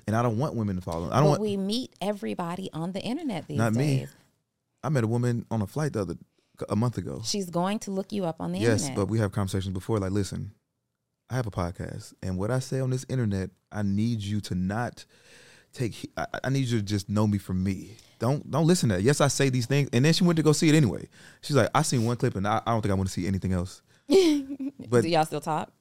And 0.07 0.15
I 0.15 0.21
don't 0.21 0.37
want 0.37 0.55
women 0.55 0.75
to 0.75 0.81
follow. 0.81 1.07
I 1.11 1.15
don't 1.17 1.23
But 1.23 1.29
want 1.29 1.41
we 1.41 1.57
meet 1.57 1.93
everybody 2.01 2.69
on 2.73 2.91
the 2.91 3.01
internet 3.01 3.47
these 3.47 3.57
days. 3.57 3.57
Not 3.57 3.73
me. 3.73 4.07
I 4.83 4.89
met 4.89 5.03
a 5.03 5.07
woman 5.07 5.45
on 5.51 5.61
a 5.61 5.67
flight 5.67 5.93
the 5.93 6.01
other 6.01 6.15
a 6.69 6.75
month 6.75 6.97
ago. 6.97 7.21
She's 7.23 7.49
going 7.49 7.79
to 7.79 7.91
look 7.91 8.11
you 8.11 8.25
up 8.25 8.41
on 8.41 8.51
the 8.51 8.59
Yes, 8.59 8.81
internet. 8.81 8.89
Yes, 8.89 8.95
but 8.95 9.05
we 9.09 9.19
have 9.19 9.31
conversations 9.31 9.73
before. 9.73 9.99
Like, 9.99 10.11
listen, 10.11 10.51
I 11.29 11.35
have 11.35 11.47
a 11.47 11.51
podcast, 11.51 12.13
and 12.21 12.37
what 12.37 12.51
I 12.51 12.59
say 12.59 12.79
on 12.79 12.89
this 12.89 13.05
internet, 13.09 13.49
I 13.71 13.81
need 13.81 14.21
you 14.21 14.39
to 14.41 14.55
not 14.55 15.05
take. 15.73 16.11
I, 16.17 16.25
I 16.43 16.49
need 16.49 16.67
you 16.67 16.79
to 16.79 16.83
just 16.83 17.09
know 17.09 17.25
me 17.25 17.37
for 17.37 17.53
me. 17.53 17.95
Don't 18.19 18.49
don't 18.51 18.67
listen 18.67 18.89
to 18.89 18.95
that. 18.95 19.01
Yes, 19.01 19.19
I 19.21 19.27
say 19.29 19.49
these 19.49 19.65
things, 19.65 19.89
and 19.93 20.03
then 20.05 20.13
she 20.13 20.23
went 20.23 20.37
to 20.37 20.43
go 20.43 20.51
see 20.51 20.69
it 20.69 20.75
anyway. 20.75 21.07
She's 21.41 21.55
like, 21.55 21.69
I 21.73 21.81
seen 21.81 22.05
one 22.05 22.17
clip, 22.17 22.35
and 22.35 22.47
I, 22.47 22.61
I 22.65 22.71
don't 22.71 22.81
think 22.81 22.91
I 22.91 22.95
want 22.95 23.07
to 23.09 23.13
see 23.13 23.25
anything 23.27 23.53
else. 23.53 23.81
But 24.89 25.01
Do 25.03 25.09
y'all 25.09 25.25
still 25.25 25.41
talk? 25.41 25.71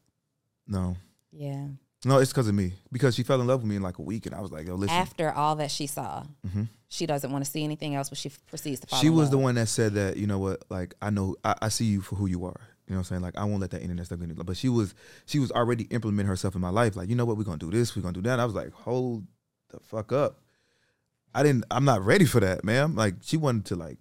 no, 0.67 0.97
Yeah. 1.33 1.67
No, 2.05 2.19
it's 2.19 2.33
because 2.33 2.49
of 2.49 2.55
me. 2.55 2.73
Because 2.91 3.15
she 3.15 3.23
fell 3.23 3.41
in 3.41 3.47
love 3.47 3.61
with 3.63 3.71
me 3.71 3.77
in 3.77 3.83
like 3.83 3.99
a 3.99 4.03
week, 4.03 4.27
and 4.27 4.35
I 4.35 4.41
was 4.41 4.51
like, 4.51 4.67
yo, 4.67 4.75
listen. 4.75 4.97
After 4.97 5.31
all 5.33 5.57
that 5.57 5.71
she 5.71 5.87
saw, 5.87 6.25
Mhm. 6.47 6.69
she 6.89 7.07
doesn't 7.07 7.31
want 7.31 7.45
to 7.45 7.51
see 7.51 7.63
anything 7.65 7.95
else, 7.95 8.09
but 8.09 8.19
she 8.19 8.31
proceeds 8.49 8.81
to 8.81 8.87
follow. 8.89 9.01
She 9.03 9.11
was 9.11 9.31
the 9.31 9.39
one 9.39 9.55
that 9.57 9.69
said 9.69 9.95
that, 9.95 10.17
you 10.17 10.27
know 10.27 10.39
what, 10.39 10.65
like 10.69 10.95
I 11.01 11.11
know 11.11 11.37
I, 11.45 11.55
I 11.63 11.69
see 11.69 11.85
you 11.87 12.01
for 12.01 12.17
who 12.17 12.27
you 12.27 12.45
are. 12.45 12.61
You 12.89 12.95
know 12.95 12.99
what 12.99 12.99
I'm 12.99 13.05
saying? 13.05 13.23
Like 13.23 13.39
I 13.39 13.45
won't 13.45 13.61
let 13.61 13.71
that 13.71 13.81
internet 13.83 14.07
stuff 14.07 14.19
get 14.19 14.29
in. 14.29 14.35
But 14.35 14.57
she 14.57 14.69
was 14.69 14.95
she 15.27 15.39
was 15.39 15.53
already 15.53 15.85
implementing 15.85 16.27
herself 16.29 16.55
in 16.57 16.61
my 16.61 16.69
life. 16.71 16.97
Like, 16.97 17.09
you 17.09 17.15
know 17.15 17.25
what, 17.25 17.37
we're 17.37 17.45
gonna 17.45 17.59
do 17.59 17.71
this, 17.71 17.95
we're 17.97 18.03
gonna 18.03 18.13
do 18.15 18.23
that. 18.23 18.33
And 18.33 18.41
I 18.43 18.45
was 18.45 18.55
like, 18.55 18.73
hold 18.73 19.25
the 19.71 19.79
fuck 19.81 20.13
up. 20.13 20.41
I 21.35 21.43
didn't 21.43 21.65
I'm 21.71 21.85
not 21.85 22.05
ready 22.05 22.25
for 22.27 22.41
that, 22.41 22.65
man. 22.65 22.95
Like 22.97 23.15
she 23.23 23.37
wanted 23.37 23.65
to 23.67 23.77
like 23.77 23.99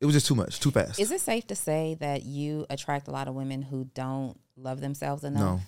it 0.00 0.06
was 0.06 0.14
just 0.14 0.26
too 0.26 0.34
much, 0.34 0.60
too 0.60 0.70
fast. 0.70 0.98
Is 1.00 1.10
it 1.10 1.20
safe 1.20 1.46
to 1.48 1.54
say 1.56 1.96
that 2.00 2.22
you 2.24 2.64
attract 2.70 3.08
a 3.08 3.10
lot 3.10 3.28
of 3.28 3.34
women 3.34 3.60
who 3.62 3.84
don't 3.94 4.38
love 4.56 4.80
themselves 4.80 5.24
enough? 5.24 5.40
No. 5.40 5.60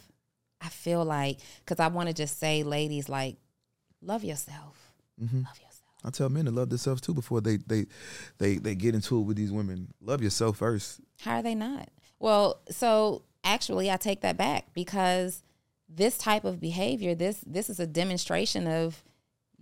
I 0.62 0.68
feel 0.68 1.04
like 1.04 1.38
because 1.64 1.80
I 1.80 1.88
want 1.88 2.08
to 2.08 2.14
just 2.14 2.38
say, 2.38 2.62
ladies, 2.62 3.08
like, 3.08 3.36
love 4.00 4.22
yourself. 4.24 4.92
Mhm. 5.20 5.44
Love 5.44 5.58
yourself. 5.58 5.68
I 6.04 6.10
tell 6.10 6.28
men 6.28 6.44
to 6.46 6.50
love 6.50 6.68
themselves 6.70 7.00
too 7.00 7.14
before 7.14 7.40
they 7.40 7.56
they 7.58 7.86
they 8.38 8.56
they 8.58 8.74
get 8.74 8.94
into 8.94 9.18
it 9.18 9.22
with 9.22 9.36
these 9.36 9.52
women. 9.52 9.92
Love 10.00 10.22
yourself 10.22 10.56
first. 10.58 11.00
How 11.20 11.36
are 11.36 11.42
they 11.42 11.54
not? 11.54 11.88
Well, 12.18 12.60
so 12.70 13.22
actually, 13.44 13.90
I 13.90 13.96
take 13.96 14.20
that 14.22 14.36
back 14.36 14.72
because 14.74 15.42
this 15.88 16.16
type 16.18 16.44
of 16.44 16.60
behavior, 16.60 17.14
this 17.14 17.42
this 17.46 17.68
is 17.70 17.78
a 17.80 17.86
demonstration 17.86 18.66
of 18.66 19.02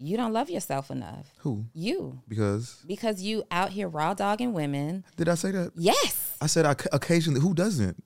you 0.02 0.16
don't 0.16 0.32
love 0.32 0.48
yourself 0.48 0.90
enough. 0.90 1.30
Who? 1.38 1.66
You 1.74 2.22
Because 2.26 2.82
because 2.86 3.20
you 3.22 3.44
out 3.50 3.70
here 3.70 3.88
raw 3.88 4.14
dogging 4.14 4.54
women. 4.54 5.04
did 5.16 5.28
I 5.28 5.34
say 5.34 5.50
that? 5.50 5.72
Yes. 5.76 6.36
I 6.40 6.46
said 6.46 6.64
I, 6.64 6.74
occasionally. 6.92 7.40
Who 7.40 7.52
doesn't? 7.52 8.02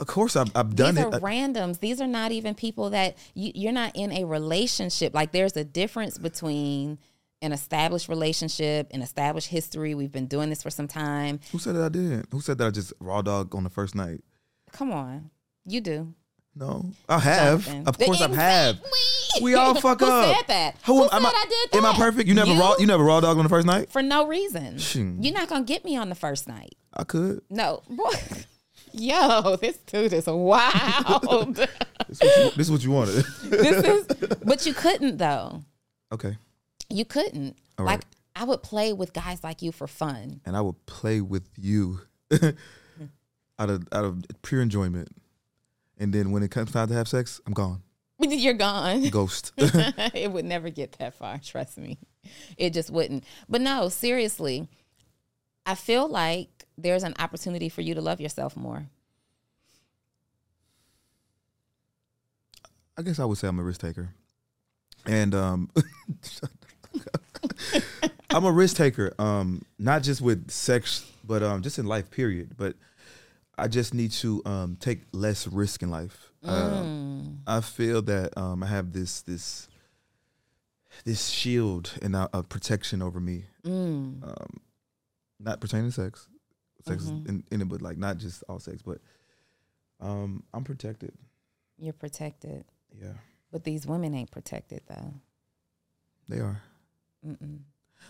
Of 0.00 0.06
course, 0.06 0.34
I've, 0.34 0.50
I've 0.56 0.74
done 0.74 0.94
These 0.96 1.04
it. 1.04 1.10
These 1.12 1.14
are 1.18 1.20
randoms. 1.20 1.78
These 1.78 2.00
are 2.00 2.06
not 2.06 2.32
even 2.32 2.54
people 2.54 2.90
that 2.90 3.16
you, 3.34 3.52
you're 3.54 3.72
not 3.72 3.94
in 3.94 4.10
a 4.12 4.24
relationship. 4.24 5.14
Like 5.14 5.30
there's 5.32 5.56
a 5.56 5.64
difference 5.64 6.16
between 6.18 6.98
an 7.42 7.52
established 7.52 8.08
relationship, 8.08 8.88
an 8.92 9.02
established 9.02 9.48
history. 9.48 9.94
We've 9.94 10.10
been 10.12 10.26
doing 10.26 10.48
this 10.50 10.62
for 10.62 10.70
some 10.70 10.88
time. 10.88 11.40
Who 11.52 11.58
said 11.58 11.74
that 11.76 11.84
I 11.84 11.88
didn't? 11.90 12.26
Who 12.32 12.40
said 12.40 12.58
that 12.58 12.66
I 12.66 12.70
just 12.70 12.92
raw 12.98 13.22
dog 13.22 13.54
on 13.54 13.62
the 13.64 13.70
first 13.70 13.94
night? 13.94 14.20
Come 14.72 14.90
on, 14.92 15.30
you 15.66 15.80
do. 15.80 16.14
No, 16.56 16.90
I 17.08 17.18
have. 17.20 17.64
Jonathan. 17.64 17.86
Of 17.86 17.98
course, 17.98 18.20
I've 18.20 18.34
have. 18.34 18.80
We 19.40 19.54
all 19.54 19.74
fuck 19.80 20.00
Who 20.00 20.06
up. 20.06 20.36
said 20.36 20.46
that? 20.48 20.76
Who, 20.84 20.96
Who, 20.96 21.02
am 21.04 21.10
said 21.10 21.22
I, 21.22 21.28
I, 21.28 21.44
did 21.48 21.70
that? 21.72 21.78
Am 21.78 21.86
I 21.86 21.94
perfect? 21.94 22.28
You 22.28 22.34
never 22.34 22.52
raw. 22.52 22.74
You 22.78 22.86
never 22.86 23.04
raw 23.04 23.20
dog 23.20 23.36
on 23.38 23.44
the 23.44 23.48
first 23.48 23.66
night. 23.66 23.90
for 23.90 24.02
no 24.02 24.26
reason. 24.26 24.78
Shoot. 24.78 25.16
You're 25.22 25.34
not 25.34 25.48
gonna 25.48 25.64
get 25.64 25.84
me 25.84 25.96
on 25.96 26.08
the 26.08 26.14
first 26.14 26.48
night. 26.48 26.74
I 26.92 27.04
could. 27.04 27.42
No, 27.50 27.82
boy. 27.88 28.10
Yo, 28.92 29.56
this 29.56 29.78
dude 29.78 30.12
is 30.12 30.26
wild. 30.26 31.66
This 32.08 32.20
is 32.22 32.26
what 32.26 32.36
you, 32.44 32.50
this 32.56 32.66
is 32.66 32.70
what 32.72 32.82
you 32.84 32.90
wanted. 32.90 33.14
this 33.44 33.84
is, 33.84 34.06
but 34.44 34.66
you 34.66 34.74
couldn't 34.74 35.18
though. 35.18 35.62
okay, 36.12 36.36
You 36.88 37.04
couldn't. 37.04 37.56
All 37.78 37.84
like 37.86 37.98
right. 37.98 38.04
I 38.34 38.44
would 38.44 38.62
play 38.64 38.92
with 38.92 39.12
guys 39.12 39.44
like 39.44 39.62
you 39.62 39.70
for 39.70 39.86
fun. 39.86 40.40
and 40.44 40.56
I 40.56 40.60
would 40.60 40.84
play 40.86 41.20
with 41.20 41.48
you 41.56 42.00
out 42.32 43.70
of 43.70 43.86
out 43.92 44.04
of 44.04 44.24
pure 44.42 44.60
enjoyment. 44.60 45.08
And 45.98 46.12
then 46.12 46.32
when 46.32 46.42
it 46.42 46.50
comes 46.50 46.72
time 46.72 46.88
to 46.88 46.94
have 46.94 47.06
sex, 47.06 47.40
I'm 47.46 47.52
gone. 47.52 47.82
You're 48.18 48.54
gone. 48.54 49.08
Ghost. 49.10 49.52
it 49.56 50.32
would 50.32 50.44
never 50.44 50.68
get 50.70 50.92
that 50.98 51.14
far, 51.14 51.38
trust 51.38 51.78
me. 51.78 51.98
It 52.56 52.72
just 52.72 52.90
wouldn't. 52.90 53.22
But 53.48 53.60
no, 53.60 53.88
seriously, 53.88 54.66
I 55.64 55.74
feel 55.76 56.08
like 56.08 56.59
there's 56.82 57.02
an 57.02 57.14
opportunity 57.18 57.68
for 57.68 57.80
you 57.80 57.94
to 57.94 58.00
love 58.00 58.20
yourself 58.20 58.56
more. 58.56 58.86
I 62.96 63.02
guess 63.02 63.18
I 63.18 63.24
would 63.24 63.38
say 63.38 63.48
I'm 63.48 63.58
a 63.58 63.62
risk 63.62 63.80
taker. 63.80 64.14
And 65.06 65.34
um 65.34 65.70
I'm 68.30 68.44
a 68.44 68.52
risk 68.52 68.76
taker. 68.76 69.14
Um 69.18 69.64
not 69.78 70.02
just 70.02 70.20
with 70.20 70.50
sex, 70.50 71.10
but 71.24 71.42
um 71.42 71.62
just 71.62 71.78
in 71.78 71.86
life 71.86 72.10
period. 72.10 72.56
But 72.56 72.76
I 73.56 73.68
just 73.68 73.94
need 73.94 74.12
to 74.12 74.42
um 74.44 74.76
take 74.80 75.00
less 75.12 75.46
risk 75.46 75.82
in 75.82 75.90
life. 75.90 76.30
Um, 76.42 77.40
I 77.46 77.60
feel 77.60 78.00
that 78.02 78.36
um 78.36 78.62
I 78.62 78.66
have 78.66 78.92
this 78.92 79.22
this 79.22 79.68
this 81.04 81.28
shield 81.28 81.92
and 82.02 82.16
uh, 82.16 82.28
a 82.32 82.42
protection 82.42 83.00
over 83.02 83.20
me. 83.20 83.44
Mm. 83.64 84.22
Um 84.22 84.60
not 85.38 85.60
pertaining 85.60 85.86
to 85.86 85.92
sex. 85.92 86.28
Sex 86.86 87.04
is 87.04 87.10
in, 87.10 87.44
in 87.50 87.60
it, 87.60 87.68
but 87.68 87.82
like 87.82 87.98
not 87.98 88.18
just 88.18 88.42
all 88.48 88.58
sex, 88.58 88.82
but 88.82 88.98
um 90.00 90.42
I'm 90.54 90.64
protected. 90.64 91.12
You're 91.78 91.92
protected. 91.92 92.64
Yeah. 93.00 93.12
But 93.52 93.64
these 93.64 93.86
women 93.86 94.14
ain't 94.14 94.30
protected 94.30 94.82
though. 94.88 95.14
They 96.28 96.38
are. 96.38 96.62
Mm-mm. 97.26 97.60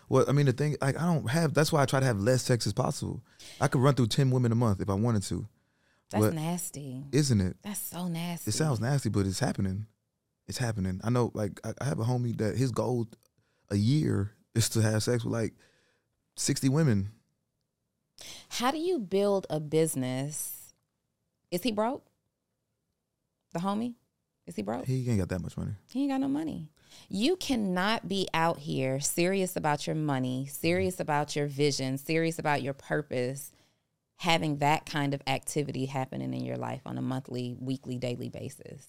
Well, 0.09 0.25
I 0.29 0.33
mean, 0.33 0.47
the 0.47 0.53
thing, 0.53 0.77
like, 0.81 0.97
I 1.01 1.05
don't 1.05 1.29
have. 1.31 1.53
That's 1.55 1.73
why 1.73 1.83
I 1.83 1.87
try 1.87 1.99
to 2.01 2.07
have 2.07 2.21
less 2.21 2.43
sex 2.43 2.67
as 2.67 2.73
possible. 2.73 3.23
I 3.61 3.67
could 3.69 3.81
run 3.81 3.95
through 3.95 4.07
ten 4.09 4.31
women 4.31 4.53
a 4.53 4.55
month 4.55 4.81
if 4.81 4.89
I 4.89 4.95
wanted 4.95 5.23
to, 5.25 5.49
That's 6.11 6.27
But- 6.27 6.35
nasty. 6.35 7.05
isn't 7.13 7.41
it? 7.41 7.57
That's 7.63 7.81
so 7.81 8.07
nasty. 8.09 8.51
It 8.51 8.53
sounds 8.53 8.79
nasty, 8.81 9.09
but 9.09 9.27
it's 9.27 9.41
happening. 9.41 9.87
It's 10.47 10.59
happening. 10.59 11.01
I 11.03 11.11
know. 11.11 11.31
Like, 11.35 11.61
I, 11.65 11.73
I 11.81 11.85
have 11.85 11.99
a 11.99 12.05
homie 12.05 12.37
that 12.39 12.57
his 12.57 12.71
goal 12.73 13.09
a 13.71 13.77
year 13.77 14.33
is 14.55 14.69
to 14.71 14.81
have 14.83 15.03
sex 15.03 15.25
with 15.25 15.33
like 15.33 15.55
sixty 16.37 16.69
women. 16.69 17.11
How 18.49 18.71
do 18.71 18.79
you 18.79 18.99
build 18.99 19.47
a 19.51 19.61
business? 19.61 20.73
Is 21.51 21.63
he 21.63 21.73
broke? 21.73 22.07
The 23.53 23.61
homie? 23.61 23.95
Is 24.47 24.57
he 24.57 24.63
broke? 24.63 24.87
He 24.87 25.09
ain't 25.09 25.19
got 25.19 25.29
that 25.29 25.43
much 25.43 25.57
money. 25.57 25.73
He 25.89 26.03
ain't 26.03 26.11
got 26.11 26.21
no 26.21 26.29
money. 26.29 26.71
You 27.09 27.37
cannot 27.37 28.09
be 28.09 28.29
out 28.35 28.59
here 28.59 29.01
serious 29.01 29.57
about 29.57 29.87
your 29.87 29.97
money, 29.97 30.47
serious 30.47 30.97
mm. 30.97 31.01
about 31.01 31.37
your 31.37 31.47
vision, 31.47 31.99
serious 31.99 32.39
about 32.39 32.63
your 32.63 32.75
purpose, 32.75 33.53
having 34.17 34.59
that 34.59 34.87
kind 34.87 35.15
of 35.15 35.23
activity 35.27 35.87
happening 35.87 36.35
in 36.35 36.45
your 36.45 36.57
life 36.57 36.83
on 36.87 36.99
a 36.99 37.03
monthly, 37.03 37.57
weekly, 37.59 37.97
daily 37.99 38.29
basis. 38.29 38.87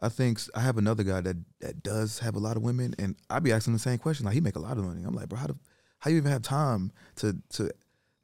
I 0.00 0.08
think 0.08 0.40
I 0.54 0.60
have 0.60 0.76
another 0.76 1.04
guy 1.04 1.20
that 1.20 1.36
that 1.60 1.82
does 1.82 2.18
have 2.18 2.34
a 2.34 2.40
lot 2.40 2.56
of 2.56 2.62
women, 2.62 2.94
and 2.98 3.16
I 3.30 3.38
be 3.38 3.52
asking 3.52 3.74
the 3.74 3.78
same 3.78 3.98
question. 3.98 4.26
Like, 4.26 4.34
he 4.34 4.40
make 4.40 4.56
a 4.56 4.60
lot 4.60 4.76
of 4.76 4.84
money. 4.84 5.02
I'm 5.04 5.14
like, 5.14 5.28
bro, 5.28 5.38
how 5.38 5.46
do, 5.46 5.58
how 6.00 6.10
you 6.10 6.16
even 6.16 6.32
have 6.32 6.42
time 6.42 6.92
to 7.16 7.36
to 7.50 7.70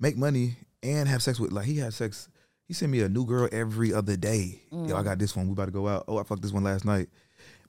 make 0.00 0.16
money 0.16 0.56
and 0.82 1.08
have 1.08 1.22
sex 1.22 1.38
with? 1.38 1.52
Like, 1.52 1.66
he 1.66 1.76
had 1.78 1.94
sex. 1.94 2.28
He 2.66 2.74
sent 2.74 2.90
me 2.90 3.00
a 3.02 3.08
new 3.08 3.24
girl 3.26 3.48
every 3.52 3.92
other 3.92 4.16
day. 4.16 4.62
Yo, 4.72 4.96
I 4.96 5.02
got 5.02 5.18
this 5.18 5.36
one. 5.36 5.46
We 5.46 5.52
about 5.52 5.66
to 5.66 5.70
go 5.72 5.86
out. 5.88 6.04
Oh, 6.08 6.18
I 6.18 6.22
fucked 6.22 6.42
this 6.42 6.52
one 6.52 6.64
last 6.64 6.84
night. 6.84 7.08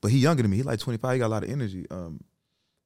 But 0.00 0.10
he 0.12 0.18
younger 0.18 0.42
than 0.42 0.50
me. 0.50 0.56
He 0.58 0.62
like 0.62 0.78
25. 0.80 1.12
He 1.12 1.18
got 1.18 1.26
a 1.26 1.28
lot 1.28 1.44
of 1.44 1.50
energy. 1.50 1.86
Um, 1.90 2.20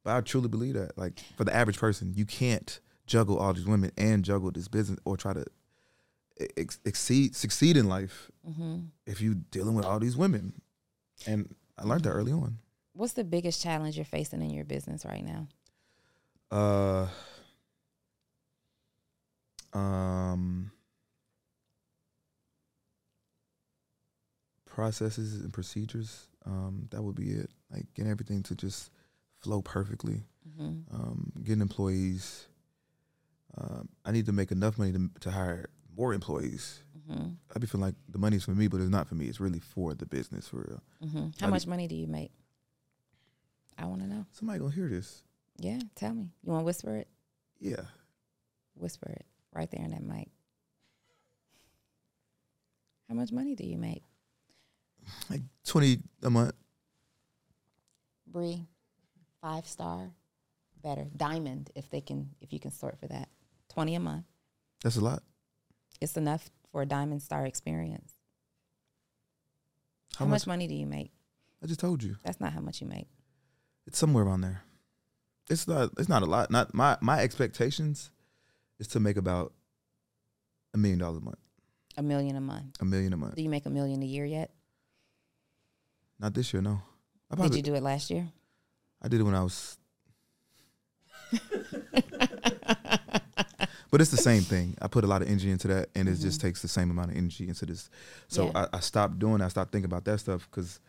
but 0.04 0.16
I 0.16 0.20
truly 0.22 0.48
believe 0.48 0.74
that. 0.74 0.96
Like 0.98 1.18
for 1.36 1.44
the 1.44 1.54
average 1.54 1.78
person, 1.78 2.12
you 2.14 2.24
can't 2.26 2.80
juggle 3.06 3.38
all 3.38 3.52
these 3.52 3.66
women 3.66 3.90
and 3.96 4.24
juggle 4.24 4.50
this 4.50 4.68
business 4.68 4.98
or 5.04 5.16
try 5.16 5.32
to 5.34 5.44
ex- 6.56 6.80
exceed 6.84 7.36
succeed 7.36 7.76
in 7.76 7.88
life 7.88 8.30
Mm-hmm. 8.48 8.76
if 9.06 9.20
you 9.20 9.34
dealing 9.34 9.74
with 9.74 9.84
all 9.84 9.98
these 9.98 10.16
women. 10.16 10.52
And 11.26 11.54
I 11.78 11.82
learned 11.84 12.04
that 12.04 12.10
early 12.10 12.32
on. 12.32 12.58
What's 12.94 13.12
the 13.14 13.24
biggest 13.24 13.60
challenge 13.62 13.96
you're 13.96 14.04
facing 14.04 14.40
in 14.40 14.50
your 14.50 14.64
business 14.64 15.04
right 15.04 15.24
now? 15.24 15.48
Uh, 16.50 17.08
um, 19.76 20.70
processes 24.64 25.40
and 25.40 25.52
procedures. 25.52 26.28
Um, 26.44 26.88
that 26.90 27.02
would 27.02 27.16
be 27.16 27.30
it. 27.30 27.50
Like 27.70 27.86
getting 27.94 28.10
everything 28.10 28.42
to 28.44 28.54
just 28.54 28.90
flow 29.40 29.62
perfectly. 29.62 30.24
Mm-hmm. 30.48 30.94
Um, 30.94 31.32
getting 31.42 31.60
employees. 31.60 32.46
Um, 33.58 33.88
I 34.04 34.12
need 34.12 34.26
to 34.26 34.32
make 34.32 34.52
enough 34.52 34.78
money 34.78 34.92
to, 34.92 35.10
to 35.20 35.30
hire 35.30 35.66
more 35.96 36.14
employees. 36.14 36.82
Mm-hmm. 37.10 37.28
I 37.54 37.58
be 37.58 37.66
feeling 37.66 37.86
like 37.86 37.94
the 38.08 38.18
money's 38.18 38.44
for 38.44 38.52
me, 38.52 38.68
but 38.68 38.80
it's 38.80 38.90
not 38.90 39.08
for 39.08 39.14
me. 39.14 39.26
It's 39.26 39.40
really 39.40 39.60
for 39.60 39.94
the 39.94 40.06
business 40.06 40.48
for 40.48 40.58
real. 40.58 40.82
Mm-hmm. 41.04 41.28
How 41.40 41.46
I 41.48 41.50
much 41.50 41.66
money 41.66 41.88
do 41.88 41.94
you 41.94 42.06
make? 42.06 42.32
I 43.78 43.86
want 43.86 44.00
to 44.02 44.06
know. 44.06 44.26
Somebody 44.32 44.58
gonna 44.58 44.74
hear 44.74 44.88
this. 44.88 45.22
Yeah, 45.58 45.78
tell 45.94 46.14
me. 46.14 46.30
You 46.42 46.52
want 46.52 46.62
to 46.62 46.64
whisper 46.64 46.96
it? 46.96 47.08
Yeah, 47.60 47.82
Whisper 48.74 49.10
it 49.10 49.26
right 49.56 49.70
there 49.70 49.82
in 49.82 49.90
that 49.90 50.02
mic. 50.02 50.28
How 53.08 53.14
much 53.14 53.32
money 53.32 53.54
do 53.54 53.64
you 53.64 53.78
make, 53.78 54.02
like 55.30 55.42
twenty 55.64 55.98
a 56.22 56.30
month. 56.30 56.54
Bree? 58.26 58.66
Five 59.40 59.66
star, 59.66 60.10
better 60.82 61.06
diamond 61.16 61.70
if 61.76 61.88
they 61.90 62.00
can 62.00 62.30
if 62.40 62.52
you 62.52 62.58
can 62.58 62.72
sort 62.72 62.98
for 62.98 63.06
that. 63.06 63.28
Twenty 63.68 63.94
a 63.94 64.00
month. 64.00 64.24
That's 64.82 64.96
a 64.96 65.00
lot. 65.00 65.22
It's 66.00 66.16
enough 66.16 66.50
for 66.72 66.82
a 66.82 66.86
diamond 66.86 67.22
star 67.22 67.46
experience. 67.46 68.12
How, 70.16 70.24
How, 70.24 70.28
much? 70.30 70.42
much 70.42 70.46
money 70.48 70.66
do 70.66 70.74
you 70.74 70.86
make? 70.86 71.12
I 71.62 71.66
just 71.66 71.80
told 71.80 72.02
you. 72.02 72.16
That's 72.24 72.40
not 72.40 72.52
how 72.52 72.60
much 72.60 72.80
you 72.80 72.86
make. 72.86 73.06
It's 73.86 73.98
somewhere 73.98 74.24
around 74.24 74.40
there. 74.40 74.62
It's 75.48 75.68
not. 75.68 75.90
It's 75.96 76.08
not 76.08 76.22
a 76.22 76.26
lot. 76.26 76.50
Not 76.50 76.74
my 76.74 76.98
my 77.00 77.20
expectations 77.20 78.10
is 78.78 78.88
to 78.88 79.00
make 79.00 79.16
about 79.16 79.52
a 80.74 80.78
million 80.78 80.98
dollars 80.98 81.18
a 81.18 81.24
month. 81.24 81.38
A 81.96 82.02
million 82.02 82.36
a 82.36 82.40
month. 82.40 82.76
A 82.80 82.84
million 82.84 83.12
a 83.12 83.16
month. 83.16 83.36
Do 83.36 83.42
you 83.42 83.48
make 83.48 83.66
a 83.66 83.70
million 83.70 84.02
a 84.02 84.06
year 84.06 84.24
yet? 84.24 84.50
Not 86.18 86.34
this 86.34 86.52
year, 86.52 86.62
no. 86.62 86.80
Did 87.34 87.54
you 87.54 87.62
do 87.62 87.74
it 87.74 87.82
last 87.82 88.10
year? 88.10 88.28
I 89.02 89.08
did 89.08 89.20
it 89.20 89.24
when 89.24 89.34
I 89.34 89.42
was. 89.42 89.78
but 93.90 94.00
it's 94.00 94.10
the 94.10 94.16
same 94.16 94.42
thing. 94.42 94.76
I 94.80 94.88
put 94.88 95.04
a 95.04 95.06
lot 95.06 95.22
of 95.22 95.28
energy 95.28 95.50
into 95.50 95.68
that, 95.68 95.88
and 95.94 96.08
it 96.08 96.16
just 96.16 96.38
mm-hmm. 96.38 96.48
takes 96.48 96.62
the 96.62 96.68
same 96.68 96.90
amount 96.90 97.10
of 97.10 97.16
energy 97.16 97.48
into 97.48 97.66
this. 97.66 97.90
So 98.28 98.46
Yeah. 98.46 98.66
I, 98.72 98.76
I 98.76 98.80
stopped 98.80 99.18
doing. 99.18 99.38
that. 99.38 99.46
I 99.46 99.48
stopped 99.48 99.72
thinking 99.72 99.86
about 99.90 100.04
that 100.04 100.20
stuff 100.20 100.48
because 100.50 100.80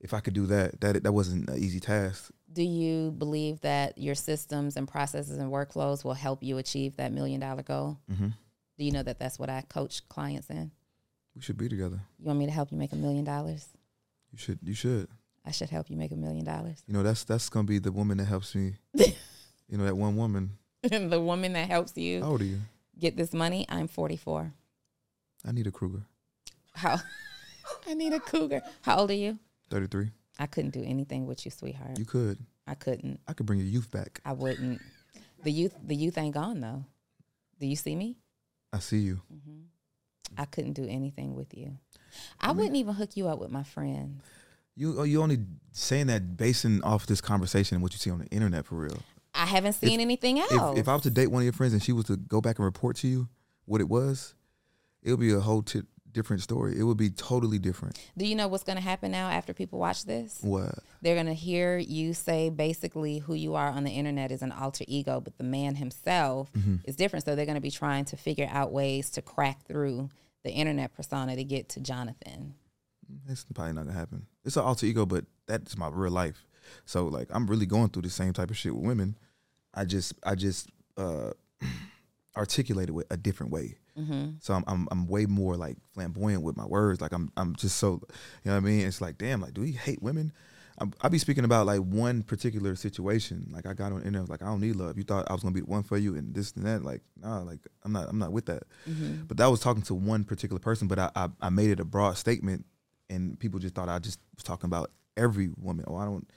if 0.00 0.14
I 0.14 0.20
could 0.20 0.34
do 0.34 0.46
that, 0.46 0.80
that 0.80 1.02
that 1.02 1.12
wasn't 1.12 1.48
an 1.50 1.58
easy 1.58 1.80
task. 1.80 2.30
Do 2.52 2.62
you 2.62 3.10
believe 3.10 3.60
that 3.60 3.98
your 3.98 4.14
systems 4.14 4.76
and 4.76 4.88
processes 4.88 5.38
and 5.38 5.52
workflows 5.52 6.02
will 6.04 6.14
help 6.14 6.42
you 6.42 6.58
achieve 6.58 6.96
that 6.96 7.12
million 7.12 7.40
dollar 7.40 7.62
goal? 7.62 7.98
hmm 8.08 8.28
Do 8.78 8.84
you 8.84 8.90
know 8.92 9.02
that 9.02 9.18
that's 9.18 9.38
what 9.38 9.50
I 9.50 9.62
coach 9.68 10.06
clients 10.08 10.48
in? 10.50 10.70
We 11.36 11.42
should 11.42 11.58
be 11.58 11.68
together. 11.68 12.00
You 12.18 12.26
want 12.26 12.38
me 12.38 12.46
to 12.46 12.52
help 12.52 12.72
you 12.72 12.78
make 12.78 12.92
a 12.92 12.96
million 12.96 13.24
dollars? 13.24 13.68
You 14.32 14.38
should. 14.38 14.58
You 14.62 14.74
should. 14.74 15.08
I 15.44 15.50
should 15.50 15.70
help 15.70 15.88
you 15.90 15.96
make 15.96 16.12
a 16.12 16.16
million 16.16 16.44
dollars. 16.44 16.82
You 16.86 16.94
know, 16.94 17.02
that's 17.02 17.24
that's 17.24 17.48
gonna 17.48 17.66
be 17.66 17.78
the 17.78 17.92
woman 17.92 18.18
that 18.18 18.24
helps 18.24 18.54
me. 18.54 18.76
you 18.94 19.76
know, 19.78 19.84
that 19.84 19.96
one 19.96 20.16
woman. 20.16 20.52
the 20.82 21.20
woman 21.20 21.52
that 21.54 21.68
helps 21.68 21.96
you 21.96 22.22
How 22.22 22.30
old 22.30 22.40
are 22.40 22.44
you? 22.44 22.60
get 22.98 23.16
this 23.16 23.32
money, 23.32 23.66
I'm 23.68 23.88
44. 23.88 24.52
I 25.46 25.52
need 25.52 25.66
a 25.66 25.70
Kruger. 25.70 26.02
How? 26.74 26.98
I 27.86 27.94
need 27.94 28.12
a 28.12 28.20
cougar. 28.20 28.62
How 28.82 28.98
old 28.98 29.10
are 29.10 29.14
you? 29.14 29.38
Thirty 29.70 29.86
three. 29.86 30.10
I 30.38 30.46
couldn't 30.46 30.70
do 30.70 30.82
anything 30.84 31.26
with 31.26 31.44
you, 31.44 31.50
sweetheart. 31.50 31.98
You 31.98 32.04
could. 32.04 32.38
I 32.66 32.74
couldn't. 32.74 33.20
I 33.26 33.32
could 33.32 33.46
bring 33.46 33.58
your 33.58 33.68
youth 33.68 33.90
back. 33.90 34.20
I 34.24 34.32
wouldn't. 34.32 34.80
The 35.42 35.50
youth, 35.50 35.74
the 35.84 35.94
youth 35.94 36.18
ain't 36.18 36.34
gone 36.34 36.60
though. 36.60 36.84
Do 37.60 37.66
you 37.66 37.76
see 37.76 37.96
me? 37.96 38.16
I 38.72 38.78
see 38.78 38.98
you. 38.98 39.20
hmm 39.28 39.62
I 40.36 40.44
couldn't 40.44 40.74
do 40.74 40.86
anything 40.86 41.34
with 41.34 41.56
you. 41.56 41.78
I 42.40 42.52
wouldn't 42.52 42.76
even 42.76 42.94
hook 42.94 43.16
you 43.16 43.28
up 43.28 43.38
with 43.38 43.50
my 43.50 43.62
friends. 43.62 44.22
You 44.76 45.02
you 45.04 45.22
only 45.22 45.38
saying 45.72 46.06
that 46.08 46.36
basing 46.36 46.82
off 46.84 47.06
this 47.06 47.20
conversation 47.20 47.76
and 47.76 47.82
what 47.82 47.92
you 47.92 47.98
see 47.98 48.10
on 48.10 48.18
the 48.20 48.26
internet 48.26 48.66
for 48.66 48.76
real. 48.76 48.98
I 49.34 49.46
haven't 49.46 49.72
seen 49.74 50.00
anything 50.00 50.38
else. 50.38 50.52
If, 50.78 50.80
if 50.80 50.88
I 50.88 50.94
was 50.94 51.02
to 51.02 51.10
date 51.10 51.28
one 51.28 51.40
of 51.42 51.44
your 51.44 51.52
friends 51.52 51.72
and 51.72 51.82
she 51.82 51.92
was 51.92 52.04
to 52.06 52.16
go 52.16 52.40
back 52.40 52.58
and 52.58 52.64
report 52.64 52.96
to 52.96 53.08
you 53.08 53.28
what 53.64 53.80
it 53.80 53.88
was, 53.88 54.34
it 55.02 55.10
would 55.10 55.20
be 55.20 55.32
a 55.32 55.40
whole 55.40 55.62
t- 55.62 55.82
different 56.18 56.42
story. 56.42 56.72
It 56.78 56.82
would 56.82 56.96
be 56.96 57.10
totally 57.10 57.58
different. 57.58 57.94
do 58.16 58.26
you 58.26 58.34
know 58.34 58.48
what's 58.48 58.64
going 58.64 58.76
to 58.76 58.82
happen 58.92 59.10
now 59.10 59.28
after 59.30 59.52
people 59.54 59.78
watch 59.78 60.04
this? 60.04 60.38
What? 60.42 60.74
They're 61.02 61.14
going 61.20 61.26
to 61.36 61.40
hear 61.48 61.78
you 61.78 62.12
say 62.12 62.50
basically 62.50 63.18
who 63.18 63.34
you 63.34 63.54
are 63.54 63.68
on 63.70 63.84
the 63.84 63.90
internet 64.00 64.30
is 64.32 64.42
an 64.42 64.52
alter 64.52 64.84
ego, 64.88 65.20
but 65.20 65.38
the 65.38 65.44
man 65.44 65.76
himself 65.76 66.52
Mm-hmm. 66.52 66.76
is 66.84 66.96
different. 66.96 67.24
So 67.24 67.34
they're 67.34 67.46
going 67.52 67.62
to 67.64 67.68
be 67.70 67.70
trying 67.70 68.04
to 68.06 68.16
figure 68.16 68.48
out 68.50 68.72
ways 68.72 69.10
to 69.10 69.22
crack 69.22 69.58
through 69.66 70.10
the 70.44 70.50
internet 70.50 70.94
persona 70.94 71.36
to 71.36 71.44
get 71.44 71.68
to 71.70 71.80
Jonathan. 71.80 72.54
It's 73.28 73.44
probably 73.54 73.72
not 73.72 73.86
gonna 73.86 73.98
happen. 73.98 74.26
It's 74.44 74.56
an 74.56 74.64
alter 74.64 74.86
ego, 74.86 75.06
but 75.06 75.24
that's 75.46 75.76
my 75.78 75.88
real 75.88 76.12
life. 76.12 76.46
So 76.84 77.06
like 77.06 77.28
I'm 77.30 77.46
really 77.46 77.66
going 77.66 77.88
through 77.88 78.02
the 78.02 78.10
same 78.10 78.32
type 78.34 78.50
of 78.50 78.56
shit 78.56 78.74
with 78.74 78.84
women. 78.84 79.16
I 79.74 79.84
just 79.84 80.12
I 80.24 80.34
just 80.34 80.68
uh 80.96 81.30
articulate 82.38 82.88
it 82.88 82.92
with 82.92 83.06
a 83.10 83.16
different 83.16 83.52
way. 83.52 83.76
Mm-hmm. 83.98 84.30
So 84.40 84.54
I'm, 84.54 84.64
I'm 84.66 84.88
I'm 84.90 85.06
way 85.08 85.26
more 85.26 85.56
like 85.56 85.76
flamboyant 85.92 86.42
with 86.42 86.56
my 86.56 86.64
words. 86.64 87.00
Like 87.00 87.12
I'm 87.12 87.30
I'm 87.36 87.56
just 87.56 87.76
so 87.76 88.00
you 88.44 88.50
know 88.50 88.52
what 88.52 88.58
I 88.58 88.60
mean. 88.60 88.86
It's 88.86 89.00
like 89.00 89.18
damn, 89.18 89.40
like 89.40 89.54
do 89.54 89.60
we 89.60 89.72
hate 89.72 90.02
women? 90.02 90.32
I'm, 90.80 90.92
I 91.00 91.08
be 91.08 91.18
speaking 91.18 91.44
about 91.44 91.66
like 91.66 91.80
one 91.80 92.22
particular 92.22 92.76
situation. 92.76 93.50
Like 93.52 93.66
I 93.66 93.72
got 93.72 93.90
on 93.90 93.98
internet 93.98 94.18
I 94.18 94.22
was 94.22 94.30
like 94.30 94.42
I 94.42 94.46
don't 94.46 94.60
need 94.60 94.76
love. 94.76 94.96
You 94.96 95.02
thought 95.02 95.28
I 95.28 95.32
was 95.32 95.42
gonna 95.42 95.54
be 95.54 95.60
the 95.60 95.66
one 95.66 95.82
for 95.82 95.98
you 95.98 96.14
and 96.14 96.32
this 96.32 96.52
and 96.52 96.64
that. 96.64 96.84
Like 96.84 97.02
nah, 97.20 97.40
like 97.40 97.58
I'm 97.84 97.92
not 97.92 98.08
I'm 98.08 98.18
not 98.18 98.32
with 98.32 98.46
that. 98.46 98.62
Mm-hmm. 98.88 99.24
But 99.24 99.36
that 99.38 99.46
was 99.46 99.60
talking 99.60 99.82
to 99.82 99.94
one 99.94 100.24
particular 100.24 100.60
person. 100.60 100.86
But 100.86 101.00
I, 101.00 101.10
I 101.16 101.28
I 101.40 101.48
made 101.50 101.70
it 101.70 101.80
a 101.80 101.84
broad 101.84 102.16
statement, 102.16 102.64
and 103.10 103.38
people 103.38 103.58
just 103.58 103.74
thought 103.74 103.88
I 103.88 103.98
just 103.98 104.20
was 104.36 104.44
talking 104.44 104.68
about 104.68 104.92
every 105.16 105.50
woman. 105.58 105.84
Oh 105.88 105.96
I 105.96 106.04
don't. 106.04 106.30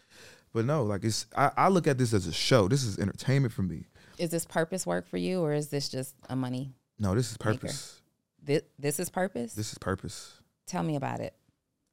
But 0.53 0.65
no, 0.65 0.83
like 0.83 1.03
it's 1.03 1.27
I, 1.37 1.51
I 1.55 1.67
look 1.69 1.87
at 1.87 1.99
this 1.99 2.13
as 2.13 2.25
a 2.25 2.33
show. 2.33 2.67
This 2.67 2.83
is 2.83 2.97
entertainment 2.97 3.53
for 3.53 3.61
me. 3.61 3.85
Is 4.17 4.29
this 4.29 4.45
purpose 4.45 4.85
work 4.85 5.07
for 5.07 5.17
you 5.17 5.41
or 5.41 5.53
is 5.53 5.69
this 5.69 5.89
just 5.89 6.15
a 6.29 6.35
money? 6.35 6.73
No, 6.99 7.15
this 7.15 7.31
is 7.31 7.37
purpose. 7.37 8.01
This, 8.43 8.61
this 8.77 8.99
is 8.99 9.09
purpose? 9.09 9.53
This 9.53 9.71
is 9.71 9.77
purpose. 9.77 10.33
Tell 10.67 10.83
me 10.83 10.95
about 10.95 11.19
it. 11.19 11.33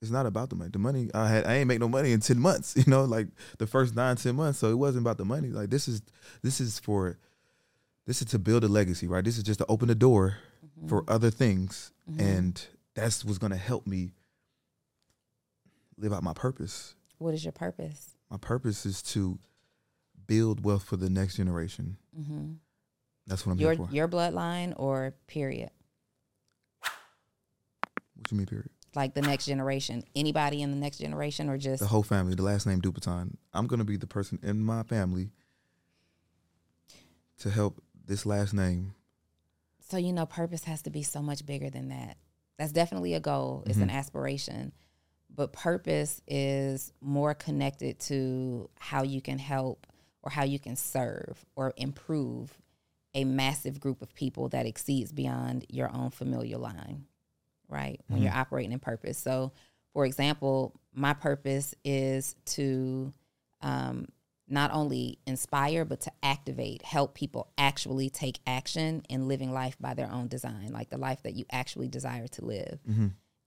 it's 0.00 0.10
not 0.10 0.26
about 0.26 0.50
the 0.50 0.56
money. 0.56 0.70
The 0.70 0.78
money 0.78 1.10
I 1.14 1.28
had, 1.28 1.46
I 1.46 1.54
ain't 1.56 1.68
make 1.68 1.80
no 1.80 1.88
money 1.88 2.12
in 2.12 2.20
ten 2.20 2.38
months. 2.38 2.76
You 2.76 2.84
know, 2.86 3.04
like 3.04 3.28
the 3.58 3.66
first 3.66 3.96
nine, 3.96 4.16
ten 4.16 4.36
months. 4.36 4.58
So 4.58 4.70
it 4.70 4.78
wasn't 4.78 5.02
about 5.04 5.18
the 5.18 5.24
money. 5.24 5.48
Like 5.48 5.70
this 5.70 5.88
is, 5.88 6.02
this 6.42 6.60
is 6.60 6.78
for, 6.78 7.18
this 8.06 8.22
is 8.22 8.28
to 8.28 8.38
build 8.38 8.64
a 8.64 8.68
legacy, 8.68 9.06
right? 9.06 9.24
This 9.24 9.36
is 9.36 9.42
just 9.42 9.58
to 9.58 9.66
open 9.68 9.88
the 9.88 9.94
door 9.94 10.38
mm-hmm. 10.64 10.88
for 10.88 11.04
other 11.08 11.30
things, 11.30 11.92
mm-hmm. 12.10 12.20
and 12.20 12.66
that's 12.94 13.24
what's 13.24 13.38
gonna 13.38 13.56
help 13.56 13.86
me 13.86 14.12
live 15.98 16.12
out 16.12 16.22
my 16.22 16.32
purpose. 16.32 16.94
What 17.18 17.34
is 17.34 17.44
your 17.44 17.52
purpose? 17.52 18.16
My 18.30 18.36
purpose 18.36 18.86
is 18.86 19.02
to 19.14 19.38
build 20.26 20.64
wealth 20.64 20.84
for 20.84 20.96
the 20.96 21.10
next 21.10 21.36
generation. 21.36 21.96
Hmm 22.18 22.52
That's 23.26 23.46
what 23.46 23.52
I'm 23.52 23.58
Your 23.58 23.74
here 23.74 23.86
for. 23.86 23.94
your 23.94 24.08
bloodline 24.08 24.74
or 24.76 25.14
period? 25.26 25.70
what 26.80 28.30
you 28.30 28.36
mean, 28.38 28.46
period? 28.46 28.70
Like 28.94 29.14
the 29.14 29.22
next 29.22 29.46
generation? 29.46 30.02
Anybody 30.16 30.62
in 30.62 30.70
the 30.70 30.76
next 30.76 30.98
generation 30.98 31.48
or 31.48 31.56
just 31.56 31.80
The 31.80 31.88
whole 31.88 32.02
family. 32.02 32.34
The 32.34 32.42
last 32.42 32.66
name 32.66 32.80
Dupaton. 32.80 33.36
I'm 33.52 33.66
gonna 33.66 33.84
be 33.84 33.96
the 33.96 34.06
person 34.06 34.38
in 34.42 34.60
my 34.60 34.82
family 34.82 35.30
to 37.38 37.50
help 37.50 37.80
this 38.06 38.26
last 38.26 38.52
name 38.52 38.94
so 39.88 39.96
you 39.96 40.12
know 40.12 40.26
purpose 40.26 40.64
has 40.64 40.82
to 40.82 40.90
be 40.90 41.02
so 41.02 41.22
much 41.22 41.46
bigger 41.46 41.70
than 41.70 41.88
that. 41.88 42.18
That's 42.58 42.72
definitely 42.72 43.14
a 43.14 43.20
goal. 43.20 43.62
It's 43.66 43.78
an 43.78 43.90
aspiration. 43.90 44.72
But 45.34 45.52
purpose 45.52 46.20
is 46.26 46.92
more 47.00 47.32
connected 47.32 47.98
to 48.00 48.68
how 48.78 49.02
you 49.04 49.22
can 49.22 49.38
help 49.38 49.86
or 50.22 50.30
how 50.30 50.44
you 50.44 50.58
can 50.58 50.76
serve 50.76 51.44
or 51.56 51.72
improve 51.76 52.56
a 53.14 53.24
massive 53.24 53.80
group 53.80 54.02
of 54.02 54.14
people 54.14 54.48
that 54.50 54.66
exceeds 54.66 55.12
beyond 55.12 55.64
your 55.68 55.90
own 55.94 56.10
familiar 56.10 56.58
line, 56.58 57.06
right? 57.68 58.00
When 58.08 58.22
you're 58.22 58.32
operating 58.38 58.72
in 58.72 58.78
purpose. 58.78 59.18
So, 59.18 59.52
for 59.92 60.04
example, 60.04 60.78
my 60.94 61.14
purpose 61.14 61.74
is 61.84 62.36
to 62.46 63.12
um, 63.62 64.06
not 64.48 64.72
only 64.72 65.18
inspire, 65.26 65.84
but 65.84 66.00
to 66.02 66.12
activate, 66.22 66.82
help 66.82 67.14
people 67.14 67.48
actually 67.56 68.10
take 68.10 68.38
action 68.46 69.02
in 69.08 69.28
living 69.28 69.52
life 69.52 69.76
by 69.80 69.94
their 69.94 70.10
own 70.10 70.28
design, 70.28 70.70
like 70.72 70.90
the 70.90 70.98
life 70.98 71.22
that 71.22 71.34
you 71.34 71.44
actually 71.50 71.88
desire 71.88 72.28
to 72.28 72.44
live 72.44 72.78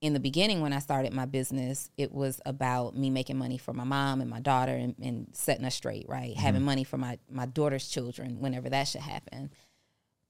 in 0.02 0.14
the 0.14 0.20
beginning 0.20 0.62
when 0.62 0.74
I 0.74 0.80
started 0.80 1.14
my 1.14 1.26
business, 1.26 1.90
it 1.96 2.12
was 2.12 2.42
about 2.46 2.98
me 2.98 3.12
making 3.12 3.38
money 3.38 3.60
for 3.60 3.72
my 3.72 3.84
mom 3.84 4.20
and 4.20 4.30
my 4.30 4.40
daughter 4.40 4.74
and, 4.74 4.96
and 5.00 5.28
setting 5.34 5.64
us 5.64 5.76
straight, 5.76 6.08
right? 6.10 6.32
Mm-hmm. 6.32 6.42
Having 6.42 6.64
money 6.64 6.84
for 6.84 6.98
my 6.98 7.20
my 7.30 7.46
daughter's 7.46 7.88
children 7.88 8.40
whenever 8.40 8.70
that 8.70 8.88
should 8.88 9.02
happen. 9.02 9.52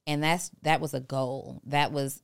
And 0.06 0.22
that's 0.22 0.52
that 0.64 0.82
was 0.82 0.94
a 0.94 1.00
goal. 1.00 1.62
That 1.66 1.94
was 1.94 2.22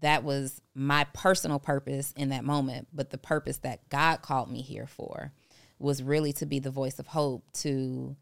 that 0.00 0.22
was 0.22 0.62
my 0.74 1.04
personal 1.12 1.58
purpose 1.58 2.12
in 2.16 2.28
that 2.30 2.44
moment, 2.44 2.88
but 2.92 3.10
the 3.10 3.18
purpose 3.18 3.58
that 3.58 3.88
God 3.88 4.22
called 4.22 4.50
me 4.50 4.62
here 4.62 4.86
for 4.86 5.32
was 5.78 6.02
really 6.02 6.32
to 6.34 6.46
be 6.46 6.60
the 6.60 6.70
voice 6.70 7.00
of 7.00 7.08
hope 7.08 7.44
to 7.54 8.16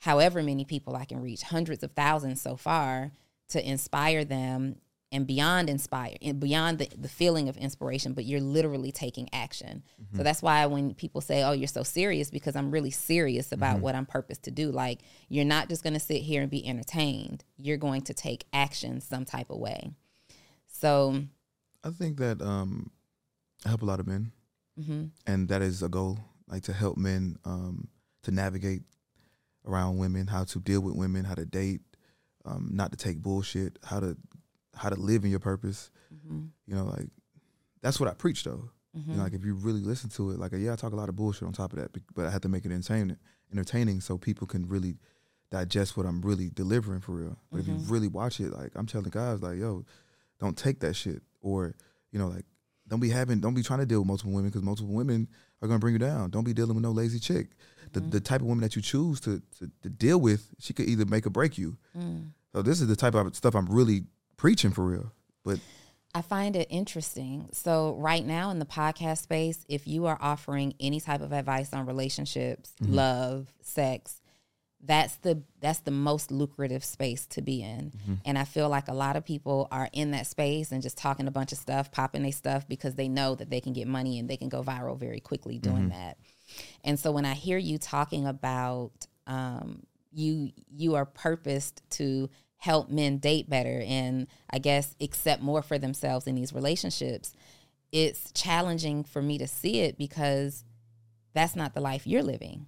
however 0.00 0.42
many 0.42 0.64
people 0.64 0.96
I 0.96 1.04
can 1.04 1.22
reach, 1.22 1.42
hundreds 1.42 1.84
of 1.84 1.92
thousands 1.92 2.42
so 2.42 2.56
far, 2.56 3.12
to 3.48 3.68
inspire 3.68 4.24
them 4.24 4.76
and 5.14 5.26
beyond 5.26 5.70
inspire 5.70 6.16
and 6.20 6.40
beyond 6.40 6.78
the, 6.78 6.88
the 6.98 7.08
feeling 7.08 7.48
of 7.48 7.56
inspiration 7.56 8.12
but 8.12 8.24
you're 8.24 8.40
literally 8.40 8.92
taking 8.92 9.28
action. 9.32 9.82
So 10.16 10.22
that's 10.22 10.42
why 10.42 10.66
when 10.66 10.94
people 10.94 11.20
say 11.20 11.42
oh 11.42 11.52
you're 11.52 11.66
so 11.66 11.82
serious 11.82 12.30
because 12.30 12.54
i'm 12.56 12.70
really 12.70 12.90
serious 12.90 13.52
about 13.52 13.80
what 13.80 13.94
i'm 13.94 14.06
purposed 14.06 14.42
to 14.44 14.50
do. 14.50 14.70
Like 14.70 15.00
you're 15.28 15.44
not 15.44 15.68
just 15.68 15.82
going 15.82 15.94
to 15.94 16.00
sit 16.00 16.22
here 16.22 16.42
and 16.42 16.50
be 16.50 16.66
entertained. 16.66 17.44
You're 17.56 17.76
going 17.78 18.02
to 18.02 18.14
take 18.14 18.44
action 18.52 19.00
some 19.00 19.24
type 19.24 19.50
of 19.50 19.58
way. 19.58 19.92
So 20.66 21.22
I 21.82 21.90
think 21.90 22.18
that 22.18 22.42
um, 22.42 22.90
I 23.64 23.68
help 23.68 23.82
a 23.82 23.86
lot 23.86 24.00
of 24.00 24.06
men, 24.06 24.32
mhm. 24.78 25.10
and 25.26 25.48
that 25.48 25.62
is 25.62 25.82
a 25.82 25.88
goal, 25.88 26.18
like 26.48 26.62
to 26.64 26.72
help 26.72 26.96
men 26.96 27.38
um, 27.44 27.88
to 28.22 28.30
navigate 28.30 28.82
around 29.66 29.98
women, 29.98 30.26
how 30.26 30.44
to 30.44 30.60
deal 30.60 30.80
with 30.80 30.94
women, 30.94 31.24
how 31.24 31.34
to 31.34 31.44
date, 31.44 31.80
um, 32.44 32.70
not 32.72 32.90
to 32.90 32.96
take 32.96 33.22
bullshit, 33.22 33.78
how 33.84 34.00
to 34.00 34.16
how 34.76 34.88
to 34.88 34.96
live 34.96 35.24
in 35.24 35.30
your 35.30 35.40
purpose. 35.40 35.90
Mhm. 36.12 36.48
You 36.66 36.74
know, 36.74 36.84
like 36.84 37.08
that's 37.82 37.98
what 38.00 38.08
I 38.08 38.14
preach 38.14 38.44
though. 38.44 38.70
Mhm. 38.96 39.08
You 39.08 39.14
know, 39.16 39.22
like 39.24 39.32
if 39.34 39.44
you 39.44 39.54
really 39.54 39.80
listen 39.82 40.10
to 40.10 40.30
it, 40.30 40.38
like 40.38 40.52
yeah, 40.52 40.72
I 40.72 40.76
talk 40.76 40.92
a 40.92 40.96
lot 40.96 41.08
of 41.08 41.16
bullshit 41.16 41.42
on 41.46 41.52
top 41.52 41.72
of 41.72 41.78
that, 41.78 41.90
but 42.14 42.26
I 42.26 42.30
have 42.30 42.42
to 42.42 42.48
make 42.48 42.64
it 42.64 42.72
entertaining, 42.72 43.16
entertaining 43.52 44.00
so 44.00 44.16
people 44.18 44.46
can 44.46 44.66
really 44.68 44.98
digest 45.50 45.96
what 45.96 46.06
I'm 46.06 46.20
really 46.22 46.50
delivering 46.50 47.00
for 47.00 47.12
real. 47.12 47.36
But 47.50 47.60
if 47.60 47.68
you 47.68 47.74
Mhm. 47.74 47.90
really 47.90 48.08
watch 48.08 48.40
it, 48.40 48.52
like 48.52 48.72
I'm 48.74 48.86
telling 48.86 49.10
guys, 49.10 49.42
like 49.42 49.58
yo, 49.58 49.84
don't 50.40 50.56
take 50.56 50.80
that 50.80 50.94
shit, 50.94 51.22
or 51.40 51.74
you 52.10 52.18
know, 52.18 52.28
like 52.28 52.44
don't 52.86 53.00
be 53.00 53.08
having, 53.10 53.40
don't 53.40 53.54
be 53.54 53.62
trying 53.62 53.78
to 53.80 53.86
deal 53.86 54.00
with 54.00 54.08
multiple 54.08 54.32
women 54.32 54.50
because 54.50 54.62
multiple 54.62 54.92
women 54.92 55.26
are 55.62 55.68
gonna 55.68 55.78
bring 55.78 55.94
you 55.94 55.98
down. 55.98 56.30
Don't 56.30 56.44
be 56.44 56.52
dealing 56.52 56.74
with 56.74 56.82
no 56.82 56.90
lazy 56.92 57.18
chick. 57.18 57.56
The 57.92 58.00
Mm-hmm. 58.00 58.10
the 58.10 58.20
type 58.20 58.40
of 58.40 58.46
woman 58.46 58.62
that 58.62 58.76
you 58.76 58.82
choose 58.82 59.20
to, 59.20 59.40
to 59.58 59.70
to 59.82 59.88
deal 59.88 60.20
with, 60.20 60.52
she 60.58 60.72
could 60.72 60.88
either 60.88 61.04
make 61.06 61.26
or 61.26 61.30
break 61.30 61.56
you. 61.58 61.76
Mm. 61.96 62.32
So 62.52 62.62
this 62.62 62.80
is 62.80 62.86
the 62.88 62.96
type 62.96 63.14
of 63.14 63.34
stuff 63.36 63.54
I'm 63.54 63.66
really 63.66 64.04
preaching 64.36 64.70
for 64.70 64.84
real. 64.84 65.12
But 65.44 65.60
I 66.14 66.22
find 66.22 66.54
it 66.54 66.68
interesting. 66.70 67.48
So, 67.52 67.96
right 67.98 68.24
now 68.24 68.50
in 68.50 68.58
the 68.58 68.66
podcast 68.66 69.22
space, 69.22 69.64
if 69.68 69.86
you 69.86 70.06
are 70.06 70.18
offering 70.20 70.74
any 70.78 71.00
type 71.00 71.20
of 71.20 71.32
advice 71.32 71.72
on 71.72 71.86
relationships, 71.86 72.72
mm-hmm. 72.80 72.94
love, 72.94 73.52
sex, 73.62 74.20
that's 74.86 75.16
the 75.16 75.42
that's 75.60 75.80
the 75.80 75.90
most 75.90 76.30
lucrative 76.30 76.84
space 76.84 77.26
to 77.26 77.42
be 77.42 77.62
in. 77.62 77.90
Mm-hmm. 77.90 78.14
And 78.26 78.38
I 78.38 78.44
feel 78.44 78.68
like 78.68 78.88
a 78.88 78.94
lot 78.94 79.16
of 79.16 79.24
people 79.24 79.66
are 79.72 79.88
in 79.92 80.12
that 80.12 80.26
space 80.26 80.72
and 80.72 80.82
just 80.82 80.98
talking 80.98 81.26
a 81.26 81.32
bunch 81.32 81.52
of 81.52 81.58
stuff, 81.58 81.90
popping 81.90 82.22
their 82.22 82.32
stuff 82.32 82.68
because 82.68 82.94
they 82.94 83.08
know 83.08 83.34
that 83.34 83.50
they 83.50 83.60
can 83.60 83.72
get 83.72 83.88
money 83.88 84.18
and 84.18 84.28
they 84.28 84.36
can 84.36 84.48
go 84.48 84.62
viral 84.62 84.98
very 84.98 85.20
quickly 85.20 85.58
doing 85.58 85.88
mm-hmm. 85.88 85.98
that. 85.98 86.18
And 86.84 86.98
so 86.98 87.10
when 87.12 87.24
I 87.24 87.34
hear 87.34 87.58
you 87.58 87.78
talking 87.78 88.26
about 88.26 88.92
um, 89.26 89.82
you 90.12 90.50
you 90.70 90.94
are 90.94 91.06
purposed 91.06 91.82
to 91.90 92.28
help 92.64 92.88
men 92.88 93.18
date 93.18 93.48
better 93.48 93.82
and 93.86 94.26
I 94.48 94.58
guess 94.58 94.96
accept 94.98 95.42
more 95.42 95.60
for 95.60 95.78
themselves 95.78 96.26
in 96.26 96.34
these 96.34 96.54
relationships, 96.54 97.34
it's 97.92 98.32
challenging 98.32 99.04
for 99.04 99.20
me 99.20 99.36
to 99.36 99.46
see 99.46 99.80
it 99.80 99.98
because 99.98 100.64
that's 101.34 101.54
not 101.54 101.74
the 101.74 101.82
life 101.82 102.06
you're 102.06 102.22
living. 102.22 102.66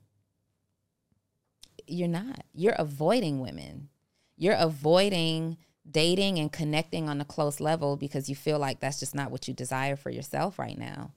You're 1.86 2.08
not. 2.08 2.44
You're 2.52 2.74
avoiding 2.78 3.40
women. 3.40 3.88
You're 4.36 4.56
avoiding 4.58 5.56
dating 5.90 6.38
and 6.38 6.52
connecting 6.52 7.08
on 7.08 7.22
a 7.22 7.24
close 7.24 7.58
level 7.58 7.96
because 7.96 8.28
you 8.28 8.36
feel 8.36 8.58
like 8.58 8.80
that's 8.80 9.00
just 9.00 9.14
not 9.14 9.30
what 9.30 9.48
you 9.48 9.54
desire 9.54 9.96
for 9.96 10.10
yourself 10.10 10.58
right 10.58 10.76
now. 10.76 11.12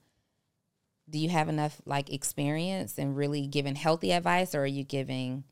Do 1.10 1.18
you 1.18 1.28
have 1.28 1.50
enough 1.50 1.82
like 1.84 2.10
experience 2.10 2.96
and 2.96 3.14
really 3.14 3.46
giving 3.46 3.74
healthy 3.74 4.12
advice 4.12 4.54
or 4.54 4.62
are 4.62 4.66
you 4.66 4.84
giving 4.84 5.44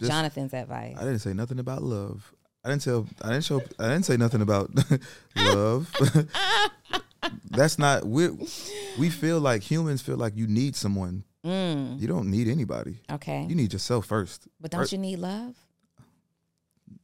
Jonathan's 0.00 0.52
advice? 0.54 0.96
I 0.98 1.00
didn't 1.00 1.20
say 1.20 1.32
nothing 1.32 1.58
about 1.58 1.82
love. 1.82 2.32
I 2.64 2.70
didn't 2.70 2.82
tell. 2.82 3.06
I 3.22 3.28
didn't 3.30 3.44
show. 3.44 3.62
I 3.78 3.88
didn't 3.88 4.04
say 4.04 4.16
nothing 4.16 4.40
about 4.42 4.70
love. 5.36 5.92
That's 7.50 7.78
not. 7.78 8.06
We 8.06 8.28
we 8.98 9.10
feel 9.10 9.40
like 9.40 9.62
humans 9.62 10.02
feel 10.02 10.16
like 10.16 10.36
you 10.36 10.46
need 10.46 10.76
someone. 10.76 11.24
Mm, 11.44 12.00
You 12.00 12.08
don't 12.08 12.30
need 12.30 12.48
anybody. 12.48 13.00
okay. 13.12 13.44
You 13.48 13.54
need 13.54 13.72
yourself 13.72 14.06
first. 14.06 14.48
But 14.60 14.70
don't 14.70 14.90
you 14.90 14.96
need 14.98 15.18
love? 15.18 15.54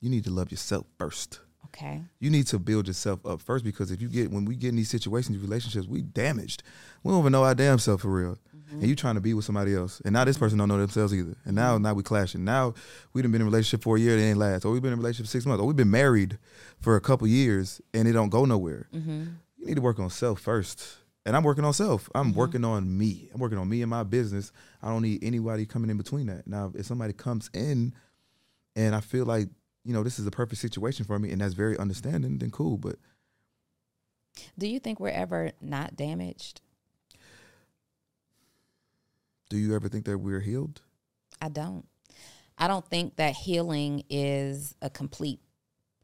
You 0.00 0.08
need 0.08 0.24
to 0.24 0.30
love 0.30 0.50
yourself 0.50 0.86
first. 0.98 1.40
Okay. 1.66 2.00
You 2.20 2.30
need 2.30 2.46
to 2.48 2.58
build 2.58 2.86
yourself 2.88 3.24
up 3.26 3.42
first 3.42 3.64
because 3.66 3.90
if 3.90 4.00
you 4.00 4.08
get 4.08 4.30
when 4.30 4.44
we 4.46 4.56
get 4.56 4.70
in 4.70 4.76
these 4.76 4.88
situations, 4.90 5.38
relationships, 5.38 5.86
we 5.86 6.00
damaged. 6.02 6.62
We 7.02 7.12
don't 7.12 7.20
even 7.20 7.32
know 7.32 7.44
our 7.44 7.54
damn 7.54 7.78
self 7.78 8.00
for 8.00 8.08
real. 8.10 8.38
And 8.70 8.86
you 8.86 8.94
trying 8.94 9.16
to 9.16 9.20
be 9.20 9.34
with 9.34 9.44
somebody 9.44 9.74
else, 9.74 10.00
and 10.04 10.12
now 10.12 10.24
this 10.24 10.38
person 10.38 10.58
don't 10.58 10.68
know 10.68 10.78
themselves 10.78 11.12
either. 11.12 11.36
And 11.44 11.56
now, 11.56 11.76
now 11.78 11.92
we 11.94 12.02
clashing. 12.02 12.44
Now 12.44 12.74
we 13.12 13.22
done 13.22 13.32
been 13.32 13.40
in 13.40 13.46
a 13.46 13.50
relationship 13.50 13.82
for 13.82 13.96
a 13.96 14.00
year, 14.00 14.16
it 14.16 14.22
ain't 14.22 14.38
last. 14.38 14.64
Or 14.64 14.72
we've 14.72 14.82
been 14.82 14.92
in 14.92 14.98
a 14.98 15.02
relationship 15.02 15.26
six 15.26 15.44
months. 15.44 15.60
Or 15.60 15.66
we've 15.66 15.76
been 15.76 15.90
married 15.90 16.38
for 16.78 16.96
a 16.96 17.00
couple 17.00 17.26
years, 17.26 17.80
and 17.92 18.06
it 18.06 18.12
don't 18.12 18.28
go 18.28 18.44
nowhere. 18.44 18.88
Mm-hmm. 18.94 19.24
You 19.58 19.66
need 19.66 19.74
to 19.74 19.80
work 19.80 19.98
on 19.98 20.10
self 20.10 20.40
first. 20.40 20.98
And 21.26 21.36
I'm 21.36 21.42
working 21.42 21.64
on 21.64 21.72
self. 21.74 22.08
I'm 22.14 22.32
working 22.32 22.64
on 22.64 22.96
me. 22.96 23.28
I'm 23.34 23.40
working 23.40 23.58
on 23.58 23.68
me 23.68 23.82
and 23.82 23.90
my 23.90 24.02
business. 24.04 24.52
I 24.82 24.88
don't 24.88 25.02
need 25.02 25.22
anybody 25.22 25.66
coming 25.66 25.90
in 25.90 25.98
between 25.98 26.26
that. 26.26 26.46
Now, 26.46 26.72
if 26.74 26.86
somebody 26.86 27.12
comes 27.12 27.50
in 27.52 27.92
and 28.74 28.94
I 28.94 29.00
feel 29.00 29.26
like, 29.26 29.48
you 29.84 29.92
know, 29.92 30.02
this 30.02 30.18
is 30.18 30.26
a 30.26 30.30
perfect 30.30 30.60
situation 30.60 31.04
for 31.04 31.18
me 31.18 31.30
and 31.30 31.40
that's 31.40 31.54
very 31.54 31.76
understanding, 31.78 32.38
then 32.38 32.50
cool. 32.50 32.78
But 32.78 32.96
Do 34.58 34.66
you 34.66 34.80
think 34.80 34.98
we're 34.98 35.08
ever 35.08 35.52
not 35.60 35.94
damaged? 35.94 36.62
Do 39.50 39.58
you 39.58 39.74
ever 39.74 39.88
think 39.88 40.06
that 40.06 40.16
we're 40.16 40.40
healed? 40.40 40.80
I 41.42 41.50
don't. 41.50 41.86
I 42.56 42.68
don't 42.68 42.86
think 42.86 43.16
that 43.16 43.34
healing 43.34 44.04
is 44.08 44.74
a 44.80 44.88
complete 44.88 45.40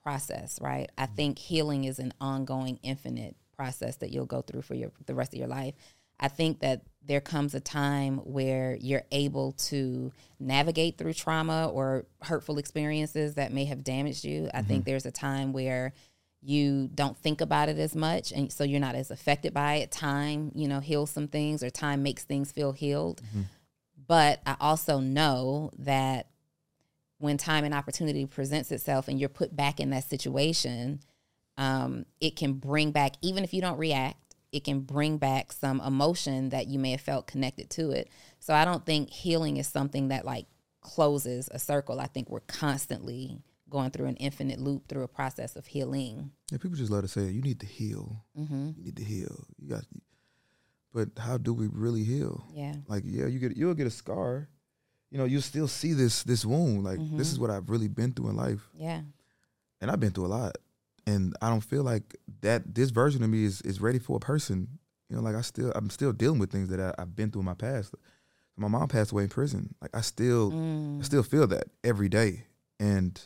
process, 0.02 0.58
right? 0.60 0.90
I 0.98 1.04
mm-hmm. 1.04 1.14
think 1.14 1.38
healing 1.38 1.84
is 1.84 1.98
an 1.98 2.12
ongoing, 2.20 2.78
infinite 2.82 3.36
process 3.56 3.96
that 3.96 4.10
you'll 4.10 4.26
go 4.26 4.42
through 4.42 4.62
for 4.62 4.74
your 4.74 4.90
the 5.06 5.14
rest 5.14 5.32
of 5.32 5.38
your 5.38 5.48
life. 5.48 5.74
I 6.18 6.28
think 6.28 6.60
that 6.60 6.82
there 7.04 7.20
comes 7.20 7.54
a 7.54 7.60
time 7.60 8.18
where 8.18 8.76
you're 8.80 9.04
able 9.12 9.52
to 9.52 10.12
navigate 10.40 10.98
through 10.98 11.12
trauma 11.12 11.68
or 11.68 12.06
hurtful 12.22 12.58
experiences 12.58 13.34
that 13.34 13.52
may 13.52 13.66
have 13.66 13.84
damaged 13.84 14.24
you. 14.24 14.50
I 14.52 14.62
think 14.62 14.82
mm-hmm. 14.82 14.90
there's 14.90 15.06
a 15.06 15.12
time 15.12 15.52
where 15.52 15.92
you 16.46 16.88
don't 16.94 17.18
think 17.18 17.40
about 17.40 17.68
it 17.68 17.76
as 17.76 17.96
much 17.96 18.30
and 18.30 18.52
so 18.52 18.62
you're 18.62 18.78
not 18.78 18.94
as 18.94 19.10
affected 19.10 19.52
by 19.52 19.74
it. 19.76 19.90
Time, 19.90 20.52
you 20.54 20.68
know, 20.68 20.78
heals 20.78 21.10
some 21.10 21.26
things 21.26 21.60
or 21.60 21.70
time 21.70 22.04
makes 22.04 22.22
things 22.22 22.52
feel 22.52 22.70
healed. 22.70 23.20
But 24.06 24.40
I 24.46 24.54
also 24.60 25.00
know 25.00 25.72
that 25.78 26.28
when 27.18 27.36
time 27.36 27.64
and 27.64 27.74
opportunity 27.74 28.26
presents 28.26 28.70
itself 28.70 29.08
and 29.08 29.18
you're 29.18 29.28
put 29.28 29.56
back 29.56 29.80
in 29.80 29.90
that 29.90 30.04
situation, 30.04 31.00
um, 31.58 32.06
it 32.20 32.36
can 32.36 32.52
bring 32.52 32.92
back, 32.92 33.14
even 33.22 33.42
if 33.42 33.52
you 33.52 33.60
don't 33.60 33.78
react, 33.78 34.18
it 34.52 34.62
can 34.62 34.80
bring 34.80 35.18
back 35.18 35.50
some 35.50 35.80
emotion 35.80 36.50
that 36.50 36.68
you 36.68 36.78
may 36.78 36.92
have 36.92 37.00
felt 37.00 37.26
connected 37.26 37.70
to 37.70 37.90
it. 37.90 38.08
So 38.38 38.54
I 38.54 38.64
don't 38.64 38.86
think 38.86 39.10
healing 39.10 39.56
is 39.56 39.66
something 39.66 40.08
that 40.08 40.24
like 40.24 40.46
closes 40.80 41.48
a 41.50 41.58
circle. 41.58 41.98
I 41.98 42.06
think 42.06 42.30
we're 42.30 42.40
constantly 42.40 43.42
going 43.68 43.90
through 43.90 44.06
an 44.06 44.16
infinite 44.16 44.60
loop 44.60 44.86
through 44.88 45.02
a 45.02 45.08
process 45.08 45.56
of 45.56 45.66
healing. 45.66 46.30
Yeah, 46.50 46.58
people 46.58 46.76
just 46.76 46.90
love 46.90 47.02
to 47.02 47.08
say 47.08 47.22
you 47.30 47.42
need 47.42 47.60
to 47.60 47.66
heal. 47.66 48.24
hmm 48.36 48.70
You 48.76 48.84
need 48.84 48.96
to 48.96 49.04
heal. 49.04 49.44
You 49.58 49.68
got 49.70 49.84
but 50.92 51.08
how 51.18 51.36
do 51.36 51.52
we 51.52 51.66
really 51.70 52.04
heal? 52.04 52.46
Yeah. 52.54 52.74
Like, 52.88 53.02
yeah, 53.06 53.26
you 53.26 53.38
get 53.38 53.56
you'll 53.56 53.74
get 53.74 53.86
a 53.86 53.90
scar. 53.90 54.48
You 55.10 55.18
know, 55.18 55.24
you'll 55.24 55.42
still 55.42 55.68
see 55.68 55.92
this 55.92 56.22
this 56.22 56.44
wound. 56.44 56.84
Like 56.84 56.98
this 57.16 57.30
is 57.32 57.38
what 57.38 57.50
I've 57.50 57.68
really 57.70 57.88
been 57.88 58.12
through 58.12 58.30
in 58.30 58.36
life. 58.36 58.68
Yeah. 58.74 59.02
and 59.80 59.90
I've 59.90 60.00
been 60.00 60.10
through 60.12 60.26
a 60.26 60.34
lot, 60.40 60.56
and 61.06 61.34
I 61.42 61.48
don't 61.50 61.60
feel 61.60 61.82
like 61.82 62.16
that. 62.40 62.74
This 62.74 62.90
version 62.90 63.22
of 63.22 63.30
me 63.30 63.44
is 63.44 63.60
is 63.62 63.80
ready 63.80 63.98
for 63.98 64.16
a 64.16 64.20
person. 64.20 64.78
You 65.08 65.16
know, 65.16 65.22
like 65.22 65.36
I 65.36 65.42
still 65.42 65.70
I'm 65.74 65.90
still 65.90 66.12
dealing 66.12 66.38
with 66.40 66.50
things 66.50 66.68
that 66.70 66.80
I, 66.80 66.94
I've 67.00 67.14
been 67.14 67.30
through 67.30 67.42
in 67.42 67.46
my 67.46 67.54
past. 67.54 67.94
My 68.56 68.68
mom 68.68 68.88
passed 68.88 69.12
away 69.12 69.24
in 69.24 69.28
prison. 69.28 69.74
Like 69.82 69.90
I 69.94 70.00
still 70.00 70.50
Mm. 70.50 71.00
I 71.00 71.02
still 71.04 71.22
feel 71.22 71.46
that 71.48 71.64
every 71.84 72.08
day, 72.08 72.46
and 72.80 73.20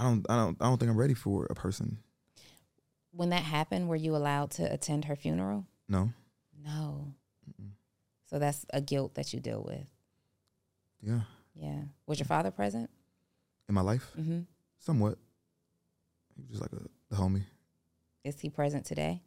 I 0.00 0.04
don't 0.04 0.26
I 0.30 0.36
don't 0.36 0.56
I 0.60 0.64
don't 0.64 0.78
think 0.78 0.90
I'm 0.90 0.96
ready 0.96 1.14
for 1.14 1.46
a 1.50 1.54
person. 1.54 1.98
When 3.12 3.30
that 3.30 3.42
happened, 3.42 3.88
were 3.88 3.96
you 3.96 4.16
allowed 4.16 4.50
to 4.52 4.72
attend 4.72 5.04
her 5.06 5.16
funeral? 5.16 5.66
No, 5.88 6.12
No. 6.64 7.14
So 8.26 8.38
that's 8.38 8.64
a 8.72 8.80
guilt 8.80 9.14
that 9.16 9.32
you 9.32 9.40
deal 9.40 9.62
with. 9.66 9.86
yeah, 11.02 11.22
Yeah. 11.54 11.82
Was 12.06 12.18
your 12.20 12.26
father 12.26 12.50
present? 12.50 12.88
in 13.68 13.74
my 13.74 13.80
life, 13.82 14.10
Mm-hmm. 14.18 14.40
somewhat. 14.78 15.18
He 16.34 16.42
was 16.42 16.50
just 16.58 16.62
like 16.62 16.72
a 16.72 16.84
the 17.10 17.16
homie. 17.16 17.42
Is 18.24 18.40
he 18.40 18.48
present 18.50 18.84
today? 18.86 19.22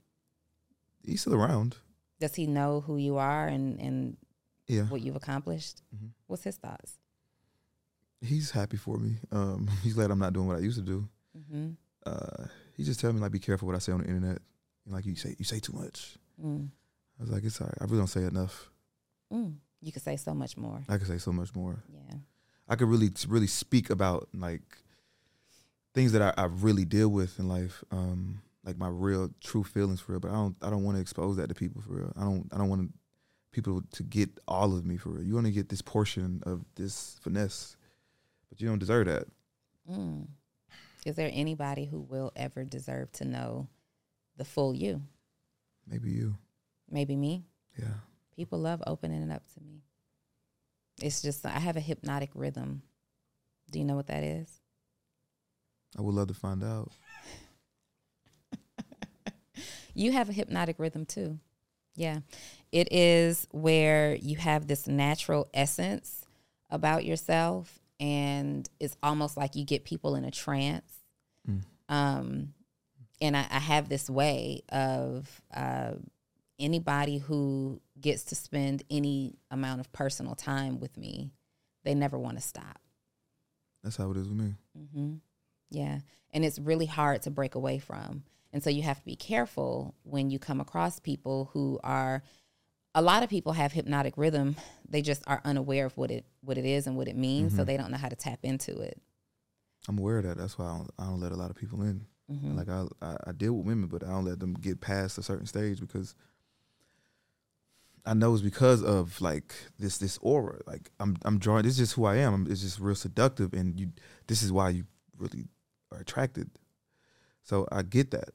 He's 1.05 1.21
still 1.21 1.35
around. 1.35 1.75
Does 2.19 2.35
he 2.35 2.47
know 2.47 2.79
who 2.81 2.95
you 2.97 3.17
are 3.17 3.47
and, 3.47 3.79
and 3.81 4.17
Yeah, 4.67 4.83
what 4.83 5.01
you've 5.01 5.15
accomplished? 5.17 5.81
Mhm. 5.95 6.11
What's 6.27 6.43
his 6.45 6.55
thoughts? 6.57 6.97
He's 8.23 8.51
happy 8.51 8.77
for 8.77 8.97
me. 8.97 9.15
Um, 9.31 9.69
he's 9.83 9.93
glad 9.93 10.11
I'm 10.11 10.19
not 10.19 10.33
doing 10.33 10.47
what 10.47 10.57
I 10.57 10.61
used 10.61 10.77
to 10.77 10.85
do. 10.85 11.07
Mm-hmm. 11.37 11.71
uh, 12.05 12.45
he 12.75 12.83
just 12.83 12.99
tell 12.99 13.11
me 13.11 13.19
like 13.19 13.31
be 13.31 13.39
careful 13.39 13.67
what 13.67 13.75
I 13.75 13.79
say 13.79 13.91
on 13.91 14.01
the 14.01 14.07
internet. 14.07 14.39
And, 14.85 14.93
like 14.93 15.05
you 15.05 15.15
say 15.15 15.35
you 15.37 15.45
say 15.45 15.59
too 15.59 15.73
much. 15.73 16.17
Mm. 16.43 16.69
I 17.19 17.23
was 17.23 17.31
like, 17.31 17.43
it's 17.43 17.61
all 17.61 17.67
right. 17.67 17.77
I 17.79 17.85
really 17.85 17.97
don't 17.97 18.07
say 18.07 18.23
enough. 18.23 18.69
Mm. 19.31 19.55
You 19.81 19.91
could 19.91 20.01
say 20.01 20.17
so 20.17 20.33
much 20.33 20.57
more. 20.57 20.83
I 20.89 20.97
could 20.97 21.07
say 21.07 21.17
so 21.17 21.31
much 21.31 21.55
more. 21.55 21.83
Yeah. 21.91 22.17
I 22.67 22.75
could 22.75 22.87
really 22.87 23.11
really 23.27 23.47
speak 23.47 23.89
about 23.89 24.29
like 24.33 24.61
things 25.93 26.11
that 26.13 26.21
I, 26.21 26.41
I 26.41 26.45
really 26.45 26.85
deal 26.85 27.09
with 27.09 27.39
in 27.39 27.47
life, 27.47 27.83
um, 27.91 28.41
like 28.65 28.77
my 28.77 28.87
real 28.87 29.29
true 29.41 29.63
feelings 29.63 30.01
for 30.01 30.13
real. 30.13 30.19
But 30.19 30.31
I 30.31 30.35
don't 30.35 30.55
I 30.61 30.69
don't 30.69 30.83
want 30.83 30.97
to 30.97 31.01
expose 31.01 31.37
that 31.37 31.49
to 31.49 31.55
people 31.55 31.81
for 31.81 31.93
real. 31.93 32.13
I 32.17 32.21
don't 32.21 32.47
I 32.53 32.57
don't 32.57 32.69
want 32.69 32.91
people 33.51 33.83
to 33.91 34.03
get 34.03 34.29
all 34.47 34.75
of 34.75 34.85
me 34.85 34.97
for 34.97 35.09
real. 35.09 35.23
You 35.23 35.35
want 35.35 35.45
to 35.45 35.51
get 35.51 35.69
this 35.69 35.81
portion 35.81 36.41
of 36.45 36.65
this 36.75 37.17
finesse, 37.21 37.77
but 38.53 38.61
you 38.61 38.67
don't 38.67 38.77
deserve 38.77 39.07
that. 39.07 39.25
Mm. 39.91 40.27
Is 41.07 41.15
there 41.15 41.31
anybody 41.33 41.85
who 41.85 42.01
will 42.01 42.31
ever 42.35 42.63
deserve 42.63 43.11
to 43.13 43.25
know 43.25 43.67
the 44.37 44.45
full 44.45 44.75
you? 44.75 45.01
Maybe 45.87 46.11
you. 46.11 46.37
Maybe 46.87 47.15
me. 47.15 47.45
Yeah. 47.75 47.95
People 48.35 48.59
love 48.59 48.83
opening 48.85 49.23
it 49.23 49.33
up 49.33 49.41
to 49.55 49.59
me. 49.61 49.81
It's 51.01 51.23
just 51.23 51.43
I 51.47 51.57
have 51.57 51.77
a 51.77 51.79
hypnotic 51.81 52.29
rhythm. 52.35 52.83
Do 53.71 53.79
you 53.79 53.85
know 53.85 53.95
what 53.95 54.05
that 54.05 54.23
is? 54.23 54.61
I 55.97 56.03
would 56.03 56.13
love 56.13 56.27
to 56.27 56.35
find 56.35 56.63
out. 56.63 56.91
you 59.95 60.11
have 60.11 60.29
a 60.29 60.33
hypnotic 60.33 60.77
rhythm 60.77 61.07
too. 61.07 61.39
Yeah. 61.95 62.19
It 62.71 62.91
is 62.91 63.47
where 63.49 64.13
you 64.13 64.37
have 64.37 64.67
this 64.67 64.85
natural 64.85 65.47
essence 65.55 66.27
about 66.69 67.03
yourself 67.03 67.79
and 68.03 68.69
it's 68.81 68.97
almost 69.01 69.37
like 69.37 69.55
you 69.55 69.63
get 69.63 69.85
people 69.85 70.15
in 70.15 70.25
a 70.25 70.31
trance. 70.31 70.91
Mm. 71.49 71.61
Um, 71.87 72.53
and 73.21 73.37
I, 73.37 73.47
I, 73.49 73.59
have 73.59 73.87
this 73.87 74.09
way 74.09 74.61
of 74.67 75.41
uh, 75.55 75.93
anybody 76.59 77.17
who 77.17 77.79
gets 77.99 78.25
to 78.25 78.35
spend 78.35 78.83
any 78.91 79.37
amount 79.49 79.79
of 79.79 79.89
personal 79.93 80.35
time 80.35 80.81
with 80.81 80.97
me, 80.97 81.31
they 81.85 81.95
never 81.95 82.19
want 82.19 82.35
to 82.35 82.43
stop. 82.43 82.81
That's 83.83 83.95
how 83.95 84.11
it 84.11 84.17
is 84.17 84.27
with 84.27 84.37
me. 84.37 84.55
Mm-hmm. 84.77 85.13
Yeah. 85.71 85.99
And 86.31 86.43
it's 86.43 86.59
really 86.59 86.85
hard 86.85 87.21
to 87.21 87.31
break 87.31 87.55
away 87.55 87.79
from. 87.79 88.23
And 88.51 88.61
so 88.61 88.69
you 88.69 88.81
have 88.81 88.99
to 88.99 89.05
be 89.05 89.15
careful 89.15 89.95
when 90.03 90.29
you 90.29 90.39
come 90.39 90.59
across 90.59 90.99
people 90.99 91.49
who 91.53 91.79
are 91.85 92.21
a 92.95 93.01
lot 93.01 93.23
of 93.23 93.29
people 93.29 93.53
have 93.53 93.71
hypnotic 93.71 94.13
rhythm. 94.17 94.55
They 94.87 95.01
just 95.01 95.23
are 95.27 95.41
unaware 95.43 95.85
of 95.85 95.97
what 95.97 96.11
it 96.11 96.25
what 96.41 96.57
it 96.57 96.65
is 96.65 96.87
and 96.87 96.95
what 96.95 97.07
it 97.07 97.15
means, 97.15 97.51
mm-hmm. 97.51 97.59
so 97.59 97.65
they 97.65 97.77
don't 97.77 97.91
know 97.91 97.97
how 97.97 98.09
to 98.09 98.15
tap 98.15 98.39
into 98.43 98.79
it. 98.79 99.01
I'm 99.87 99.97
aware 99.97 100.19
of 100.19 100.23
that. 100.25 100.37
That's 100.37 100.57
why 100.57 100.65
I 100.65 100.77
don't, 100.77 100.91
I 100.99 101.05
don't 101.05 101.19
let 101.19 101.31
a 101.31 101.35
lot 101.35 101.49
of 101.49 101.55
people 101.55 101.81
in. 101.81 102.05
Mm-hmm. 102.31 102.57
Like 102.57 102.69
I, 102.69 102.85
I, 103.01 103.17
I 103.27 103.31
deal 103.33 103.53
with 103.53 103.65
women, 103.65 103.87
but 103.87 104.03
I 104.03 104.07
don't 104.07 104.25
let 104.25 104.39
them 104.39 104.53
get 104.53 104.79
past 104.79 105.17
a 105.17 105.23
certain 105.23 105.45
stage 105.45 105.81
because 105.81 106.15
I 108.05 108.13
know 108.13 108.33
it's 108.33 108.41
because 108.41 108.83
of 108.83 109.19
like 109.21 109.53
this 109.79 109.97
this 109.97 110.17
aura. 110.21 110.59
Like 110.65 110.91
I'm 110.99 111.17
I'm 111.23 111.39
drawing. 111.39 111.63
This 111.63 111.73
is 111.73 111.79
just 111.79 111.93
who 111.93 112.05
I 112.05 112.17
am. 112.17 112.47
It's 112.49 112.61
just 112.61 112.79
real 112.79 112.95
seductive, 112.95 113.53
and 113.53 113.79
you. 113.79 113.91
This 114.27 114.43
is 114.43 114.51
why 114.51 114.69
you 114.69 114.85
really 115.17 115.47
are 115.91 115.99
attracted. 115.99 116.49
So 117.43 117.67
I 117.71 117.81
get 117.81 118.11
that, 118.11 118.29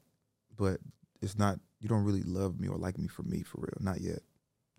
but 0.55 0.79
it's 1.21 1.37
not. 1.37 1.59
You 1.79 1.87
don't 1.87 2.03
really 2.03 2.23
love 2.23 2.59
me 2.59 2.67
or 2.67 2.77
like 2.77 2.97
me 2.97 3.07
for 3.07 3.23
me 3.23 3.41
for 3.41 3.59
real. 3.59 3.77
Not 3.79 4.01
yet. 4.01 4.19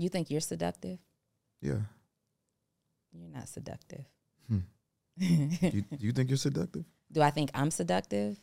You 0.01 0.09
think 0.09 0.31
you're 0.31 0.40
seductive? 0.40 0.98
Yeah. 1.60 1.81
You're 3.12 3.28
not 3.28 3.51
seductive. 3.51 4.06
Hmm. 4.48 4.60
you, 5.18 5.85
you 5.98 6.12
think 6.12 6.31
you're 6.31 6.39
seductive? 6.39 6.86
Do 7.12 7.20
I 7.20 7.28
think 7.28 7.51
I'm 7.52 7.70
seductive? 7.70 8.40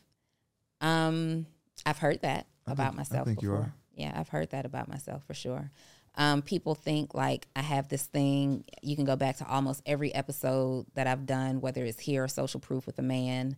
Um, 0.81 1.47
I've 1.83 1.97
heard 1.97 2.21
that 2.21 2.45
I 2.67 2.73
about 2.73 2.89
think, 2.89 2.97
myself. 2.97 3.21
I 3.21 3.25
think 3.25 3.39
before. 3.39 3.55
you 3.55 3.61
are. 3.61 3.73
Yeah, 3.95 4.13
I've 4.15 4.29
heard 4.29 4.51
that 4.51 4.67
about 4.67 4.87
myself 4.87 5.23
for 5.25 5.33
sure. 5.33 5.71
Um, 6.13 6.43
people 6.43 6.75
think 6.75 7.15
like 7.15 7.47
I 7.55 7.63
have 7.63 7.87
this 7.87 8.05
thing. 8.05 8.63
You 8.83 8.95
can 8.95 9.05
go 9.05 9.15
back 9.15 9.37
to 9.37 9.47
almost 9.47 9.81
every 9.87 10.13
episode 10.13 10.85
that 10.93 11.07
I've 11.07 11.25
done, 11.25 11.59
whether 11.59 11.83
it's 11.83 11.99
here 11.99 12.23
or 12.23 12.27
social 12.27 12.59
proof 12.59 12.85
with 12.85 12.99
a 12.99 13.03
man, 13.03 13.55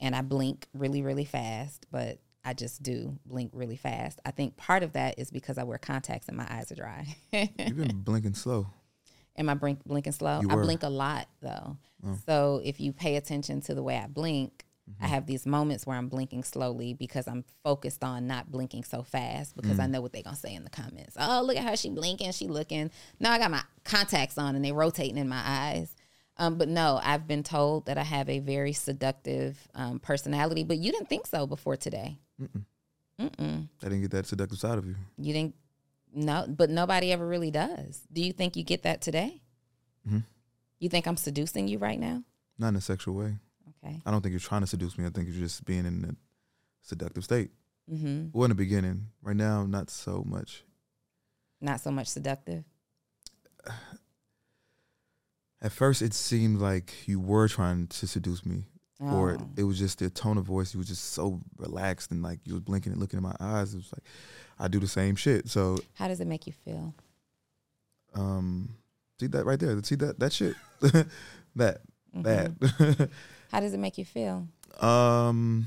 and 0.00 0.16
I 0.16 0.22
blink 0.22 0.66
really, 0.72 1.02
really 1.02 1.26
fast. 1.26 1.84
But 1.90 2.20
I 2.44 2.52
just 2.52 2.82
do 2.82 3.18
blink 3.24 3.50
really 3.54 3.76
fast. 3.76 4.20
I 4.26 4.30
think 4.30 4.56
part 4.56 4.82
of 4.82 4.92
that 4.92 5.18
is 5.18 5.30
because 5.30 5.56
I 5.58 5.64
wear 5.64 5.78
contacts 5.78 6.28
and 6.28 6.36
my 6.36 6.46
eyes 6.48 6.70
are 6.70 6.74
dry. 6.74 7.16
You've 7.32 7.76
been 7.76 8.00
blinking 8.04 8.34
slow. 8.34 8.66
Am 9.36 9.48
I 9.48 9.54
blink, 9.54 9.84
blinking 9.84 10.12
slow? 10.12 10.42
I 10.48 10.54
blink 10.54 10.82
a 10.82 10.88
lot 10.88 11.28
though. 11.40 11.76
Oh. 12.06 12.18
So 12.26 12.60
if 12.64 12.80
you 12.80 12.92
pay 12.92 13.16
attention 13.16 13.60
to 13.62 13.74
the 13.74 13.82
way 13.82 13.96
I 13.96 14.06
blink, 14.06 14.64
mm-hmm. 14.88 15.04
I 15.04 15.08
have 15.08 15.26
these 15.26 15.46
moments 15.46 15.86
where 15.86 15.96
I'm 15.96 16.08
blinking 16.08 16.44
slowly 16.44 16.92
because 16.92 17.26
I'm 17.26 17.44
focused 17.62 18.04
on 18.04 18.26
not 18.26 18.52
blinking 18.52 18.84
so 18.84 19.02
fast 19.02 19.56
because 19.56 19.78
mm. 19.78 19.82
I 19.84 19.86
know 19.86 20.02
what 20.02 20.12
they're 20.12 20.22
gonna 20.22 20.36
say 20.36 20.54
in 20.54 20.64
the 20.64 20.70
comments. 20.70 21.16
Oh, 21.18 21.42
look 21.42 21.56
at 21.56 21.64
how 21.64 21.74
she 21.74 21.90
blinking, 21.90 22.32
she 22.32 22.46
looking. 22.46 22.90
Now 23.18 23.32
I 23.32 23.38
got 23.38 23.50
my 23.50 23.62
contacts 23.84 24.38
on 24.38 24.54
and 24.54 24.64
they 24.64 24.72
rotating 24.72 25.16
in 25.16 25.28
my 25.28 25.42
eyes. 25.44 25.96
Um, 26.36 26.58
but 26.58 26.68
no, 26.68 27.00
I've 27.02 27.28
been 27.28 27.44
told 27.44 27.86
that 27.86 27.96
I 27.96 28.02
have 28.02 28.28
a 28.28 28.40
very 28.40 28.72
seductive 28.72 29.68
um, 29.74 30.00
personality, 30.00 30.64
but 30.64 30.78
you 30.78 30.90
didn't 30.90 31.08
think 31.08 31.26
so 31.26 31.46
before 31.46 31.76
today. 31.76 32.18
Mm-mm. 32.40 32.64
Mm-mm. 33.20 33.68
I 33.82 33.84
didn't 33.84 34.02
get 34.02 34.10
that 34.12 34.26
seductive 34.26 34.58
side 34.58 34.78
of 34.78 34.86
you. 34.86 34.96
You 35.18 35.32
didn't, 35.32 35.54
no, 36.12 36.46
but 36.48 36.70
nobody 36.70 37.12
ever 37.12 37.26
really 37.26 37.50
does. 37.50 38.02
Do 38.12 38.22
you 38.22 38.32
think 38.32 38.56
you 38.56 38.64
get 38.64 38.82
that 38.82 39.00
today? 39.00 39.42
Mm-hmm. 40.06 40.18
You 40.78 40.88
think 40.88 41.06
I'm 41.06 41.16
seducing 41.16 41.68
you 41.68 41.78
right 41.78 41.98
now? 41.98 42.22
Not 42.58 42.68
in 42.68 42.76
a 42.76 42.80
sexual 42.80 43.14
way. 43.14 43.36
Okay. 43.84 44.00
I 44.04 44.10
don't 44.10 44.20
think 44.20 44.32
you're 44.32 44.40
trying 44.40 44.62
to 44.62 44.66
seduce 44.66 44.98
me. 44.98 45.06
I 45.06 45.10
think 45.10 45.28
you're 45.28 45.38
just 45.40 45.64
being 45.64 45.86
in 45.86 46.04
a 46.04 46.14
seductive 46.82 47.24
state. 47.24 47.50
Mm-hmm. 47.92 48.28
Well, 48.32 48.44
in 48.44 48.50
the 48.50 48.54
beginning. 48.54 49.08
Right 49.22 49.36
now, 49.36 49.64
not 49.64 49.90
so 49.90 50.24
much. 50.26 50.64
Not 51.60 51.80
so 51.80 51.90
much 51.90 52.08
seductive? 52.08 52.64
at 55.62 55.72
first 55.72 56.02
it 56.02 56.12
seemed 56.12 56.60
like 56.60 57.08
you 57.08 57.18
were 57.18 57.48
trying 57.48 57.86
to 57.88 58.06
seduce 58.06 58.44
me. 58.44 58.64
Oh. 59.06 59.16
Or 59.16 59.38
it 59.56 59.64
was 59.64 59.78
just 59.78 59.98
the 59.98 60.10
tone 60.10 60.38
of 60.38 60.44
voice. 60.44 60.72
You 60.72 60.78
was 60.78 60.88
just 60.88 61.12
so 61.12 61.40
relaxed 61.58 62.10
and 62.10 62.22
like 62.22 62.40
you 62.44 62.54
was 62.54 62.62
blinking 62.62 62.92
and 62.92 63.00
looking 63.00 63.18
in 63.18 63.22
my 63.22 63.36
eyes. 63.40 63.74
It 63.74 63.78
was 63.78 63.92
like 63.92 64.04
I 64.58 64.68
do 64.68 64.78
the 64.78 64.86
same 64.86 65.16
shit. 65.16 65.48
So 65.48 65.78
how 65.94 66.08
does 66.08 66.20
it 66.20 66.26
make 66.26 66.46
you 66.46 66.52
feel? 66.52 66.94
Um, 68.14 68.70
see 69.20 69.26
that 69.28 69.44
right 69.44 69.58
there. 69.58 69.82
See 69.82 69.96
that 69.96 70.18
that 70.20 70.32
shit. 70.32 70.54
that 70.80 71.80
mm-hmm. 72.16 72.22
that. 72.22 73.10
how 73.50 73.60
does 73.60 73.74
it 73.74 73.80
make 73.80 73.98
you 73.98 74.04
feel? 74.04 74.48
Um, 74.80 75.66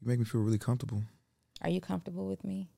you 0.00 0.08
make 0.08 0.18
me 0.18 0.24
feel 0.24 0.42
really 0.42 0.58
comfortable. 0.58 1.02
Are 1.62 1.70
you 1.70 1.80
comfortable 1.80 2.26
with 2.26 2.44
me? 2.44 2.68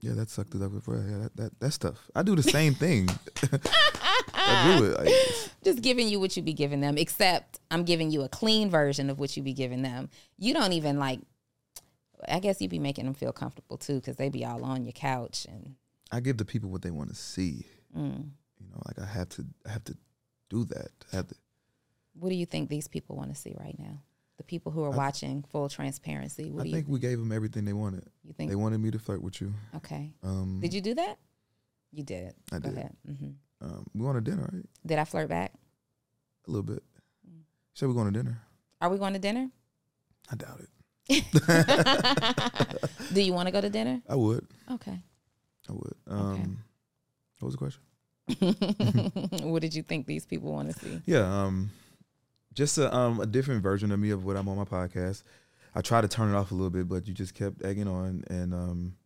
Yeah, 0.00 0.12
that 0.14 0.30
sucked 0.30 0.54
it 0.54 0.62
up 0.62 0.72
with 0.72 0.86
Yeah, 0.88 1.18
that, 1.18 1.36
that 1.36 1.60
that 1.60 1.70
stuff. 1.72 2.10
I 2.14 2.22
do 2.22 2.36
the 2.36 2.42
same 2.42 2.74
thing. 2.74 3.08
I 4.32 4.78
do 4.78 4.84
it. 4.86 4.98
Like, 4.98 5.08
Just 5.64 5.82
giving 5.82 6.08
you 6.08 6.20
what 6.20 6.36
you 6.36 6.42
be 6.42 6.52
giving 6.52 6.80
them, 6.80 6.96
except 6.98 7.60
I'm 7.70 7.84
giving 7.84 8.10
you 8.10 8.22
a 8.22 8.28
clean 8.28 8.70
version 8.70 9.10
of 9.10 9.18
what 9.18 9.36
you 9.36 9.42
be 9.42 9.52
giving 9.52 9.82
them. 9.82 10.08
You 10.38 10.54
don't 10.54 10.72
even 10.72 10.98
like. 10.98 11.20
I 12.26 12.38
guess 12.38 12.60
you'd 12.60 12.70
be 12.70 12.78
making 12.78 13.04
them 13.04 13.14
feel 13.14 13.32
comfortable 13.32 13.76
too, 13.76 13.96
because 13.96 14.16
they'd 14.16 14.32
be 14.32 14.44
all 14.44 14.64
on 14.64 14.84
your 14.84 14.92
couch 14.92 15.46
and. 15.48 15.74
I 16.12 16.20
give 16.20 16.36
the 16.36 16.44
people 16.44 16.70
what 16.70 16.82
they 16.82 16.90
want 16.90 17.10
to 17.10 17.16
see. 17.16 17.66
Mm. 17.96 18.28
You 18.60 18.66
know, 18.70 18.82
like 18.86 18.98
I 18.98 19.10
have 19.10 19.28
to, 19.30 19.44
I 19.66 19.70
have 19.70 19.84
to 19.84 19.96
do 20.48 20.64
that. 20.66 20.88
I 21.12 21.16
have 21.16 21.28
to. 21.28 21.34
What 22.14 22.28
do 22.28 22.36
you 22.36 22.46
think 22.46 22.68
these 22.68 22.86
people 22.86 23.16
want 23.16 23.34
to 23.34 23.40
see 23.40 23.54
right 23.58 23.76
now? 23.78 24.00
the 24.36 24.44
people 24.44 24.72
who 24.72 24.82
are 24.84 24.92
I, 24.92 24.96
watching 24.96 25.44
full 25.50 25.68
transparency? 25.68 26.50
What 26.50 26.66
I 26.66 26.70
think 26.70 26.88
we 26.88 26.98
gave 26.98 27.18
them 27.18 27.32
everything 27.32 27.64
they 27.64 27.72
wanted. 27.72 28.04
You 28.24 28.32
think 28.32 28.50
they 28.50 28.56
wanted 28.56 28.78
me 28.78 28.90
to 28.90 28.98
flirt 28.98 29.22
with 29.22 29.40
you? 29.40 29.52
Okay. 29.76 30.12
Um, 30.22 30.58
did 30.60 30.74
you 30.74 30.80
do 30.80 30.94
that? 30.94 31.18
You 31.92 32.02
did. 32.02 32.34
I 32.52 32.58
Go 32.58 32.70
did. 32.70 32.90
Mm-hmm. 33.08 33.30
Um, 33.64 33.86
we 33.94 34.02
going 34.02 34.14
to 34.14 34.20
dinner, 34.20 34.48
right? 34.52 34.66
Did 34.84 34.98
I 34.98 35.04
flirt 35.04 35.28
back? 35.28 35.52
A 36.46 36.50
little 36.50 36.62
bit. 36.62 36.82
Mm. 37.28 37.40
Said 37.72 37.88
we're 37.88 37.94
going 37.94 38.12
to 38.12 38.18
dinner. 38.18 38.42
Are 38.80 38.90
we 38.90 38.98
going 38.98 39.14
to 39.14 39.18
dinner? 39.18 39.48
I 40.30 40.36
doubt 40.36 40.60
it. 40.60 40.68
do 43.14 43.22
you 43.22 43.32
want 43.32 43.48
to 43.48 43.52
go 43.52 43.60
to 43.60 43.70
dinner? 43.70 44.02
I 44.08 44.16
would. 44.16 44.46
Okay. 44.70 44.98
I 45.68 45.72
would. 45.72 45.94
Um, 46.06 46.32
okay. 46.32 46.42
What 47.38 47.46
was 47.46 47.54
the 47.54 47.58
question? 47.58 47.80
what 49.50 49.62
did 49.62 49.74
you 49.74 49.82
think 49.82 50.06
these 50.06 50.26
people 50.26 50.52
want 50.52 50.72
to 50.72 50.78
see? 50.78 51.00
Yeah. 51.06 51.44
Um, 51.44 51.70
just 52.54 52.78
a 52.78 52.94
um 52.94 53.20
a 53.20 53.26
different 53.26 53.62
version 53.62 53.90
of 53.90 53.98
me 53.98 54.10
of 54.10 54.24
what 54.24 54.36
I'm 54.36 54.48
on 54.48 54.56
my 54.56 54.64
podcast. 54.64 55.24
I 55.74 55.80
try 55.80 56.00
to 56.00 56.08
turn 56.08 56.32
it 56.32 56.36
off 56.36 56.52
a 56.52 56.54
little 56.54 56.70
bit, 56.70 56.88
but 56.88 57.08
you 57.08 57.14
just 57.14 57.34
kept 57.34 57.64
egging 57.64 57.88
on, 57.88 58.24
and 58.30 58.54
um, 58.54 58.96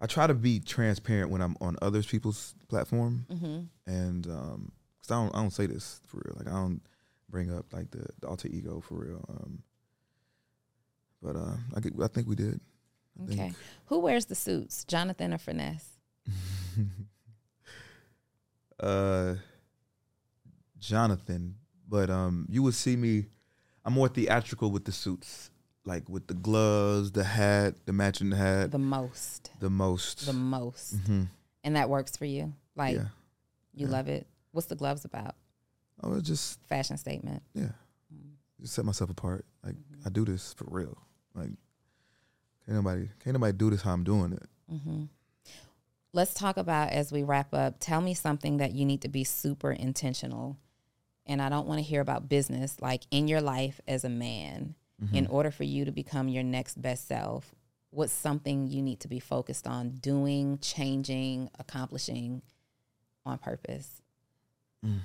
I 0.00 0.06
try 0.06 0.26
to 0.26 0.34
be 0.34 0.60
transparent 0.60 1.30
when 1.30 1.40
I'm 1.40 1.56
on 1.60 1.76
other 1.82 2.02
people's 2.02 2.54
platform, 2.68 3.26
mm-hmm. 3.30 3.92
and 3.92 4.26
um, 4.26 4.72
cause 5.02 5.10
I 5.10 5.14
don't 5.14 5.34
I 5.34 5.40
don't 5.40 5.50
say 5.50 5.66
this 5.66 6.00
for 6.06 6.22
real, 6.24 6.36
like 6.36 6.48
I 6.48 6.52
don't 6.52 6.80
bring 7.28 7.52
up 7.52 7.66
like 7.72 7.90
the, 7.90 8.06
the 8.20 8.28
alter 8.28 8.48
ego 8.48 8.80
for 8.80 8.94
real. 8.94 9.24
Um, 9.28 9.62
but 11.20 11.36
uh, 11.36 11.56
I 11.74 11.80
get, 11.80 11.92
I 12.00 12.06
think 12.06 12.28
we 12.28 12.36
did. 12.36 12.60
I 13.18 13.24
okay, 13.24 13.36
think. 13.36 13.56
who 13.86 13.98
wears 13.98 14.26
the 14.26 14.36
suits, 14.36 14.84
Jonathan 14.84 15.34
or 15.34 15.38
Finesse? 15.38 15.98
uh, 18.80 19.34
Jonathan 20.78 21.56
but 21.88 22.10
um, 22.10 22.46
you 22.50 22.62
would 22.62 22.74
see 22.74 22.96
me. 22.96 23.26
I'm 23.84 23.94
more 23.94 24.08
theatrical 24.08 24.70
with 24.70 24.84
the 24.84 24.92
suits, 24.92 25.50
like 25.88 26.08
with 26.08 26.26
the 26.26 26.34
gloves, 26.34 27.12
the 27.12 27.24
hat, 27.24 27.74
the 27.86 27.92
matching 27.92 28.30
hat. 28.30 28.70
The 28.70 28.78
most. 28.78 29.50
The 29.58 29.70
most. 29.70 30.26
The 30.26 30.32
most. 30.34 30.96
Mm-hmm. 30.96 31.24
And 31.64 31.76
that 31.76 31.88
works 31.88 32.16
for 32.16 32.26
you. 32.26 32.52
Like, 32.76 32.96
yeah. 32.96 33.06
you 33.74 33.86
yeah. 33.86 33.92
love 33.92 34.08
it. 34.08 34.26
What's 34.52 34.68
the 34.68 34.76
gloves 34.76 35.04
about? 35.04 35.34
Oh, 36.02 36.14
it's 36.14 36.28
just 36.28 36.60
fashion 36.68 36.96
statement. 36.96 37.42
Yeah. 37.54 37.72
just 38.60 38.74
set 38.74 38.84
myself 38.84 39.10
apart. 39.10 39.44
Like 39.64 39.76
I 40.06 40.10
do 40.10 40.24
this 40.24 40.54
for 40.54 40.66
real. 40.68 40.96
Like 41.34 41.50
can't 42.66 42.76
nobody 42.76 43.08
can't 43.22 43.34
nobody 43.34 43.52
do 43.52 43.70
this 43.70 43.82
how 43.82 43.92
I'm 43.92 44.04
doing 44.04 44.32
it. 44.32 44.48
Mm-hmm. 44.72 45.04
Let's 46.12 46.34
talk 46.34 46.56
about 46.56 46.90
as 46.90 47.12
we 47.12 47.22
wrap 47.22 47.52
up. 47.52 47.76
Tell 47.80 48.00
me 48.00 48.14
something 48.14 48.58
that 48.58 48.72
you 48.72 48.84
need 48.84 49.02
to 49.02 49.08
be 49.08 49.24
super 49.24 49.72
intentional, 49.72 50.56
and 51.26 51.42
I 51.42 51.48
don't 51.48 51.66
want 51.66 51.78
to 51.78 51.84
hear 51.84 52.00
about 52.00 52.28
business. 52.28 52.76
Like 52.80 53.02
in 53.10 53.28
your 53.28 53.40
life 53.40 53.80
as 53.86 54.04
a 54.04 54.08
man, 54.08 54.74
Mm-hmm. 55.02 55.14
in 55.14 55.26
order 55.28 55.52
for 55.52 55.62
you 55.62 55.84
to 55.84 55.92
become 55.92 56.28
your 56.28 56.42
next 56.42 56.82
best 56.82 57.06
self, 57.06 57.54
what's 57.90 58.12
something 58.12 58.66
you 58.66 58.82
need 58.82 58.98
to 59.00 59.08
be 59.08 59.20
focused 59.20 59.66
on 59.66 59.90
doing, 59.90 60.58
changing, 60.58 61.50
accomplishing 61.56 62.42
on 63.24 63.38
purpose? 63.38 64.02
Mm. 64.84 65.00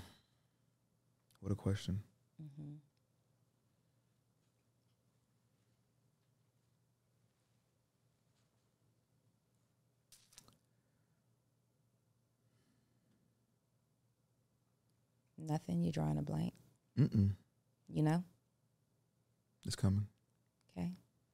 What 1.42 1.52
a 1.52 1.56
question. 1.56 2.00
Mm-hmm. 2.42 2.74
Nothing. 15.38 15.84
You 15.84 15.92
drawing 15.92 16.18
a 16.18 16.22
blank. 16.22 16.54
Mm-mm. 16.98 17.32
You 17.90 18.02
know. 18.02 18.24
It's 19.66 19.76
coming. 19.76 20.08
Okay. 20.78 20.92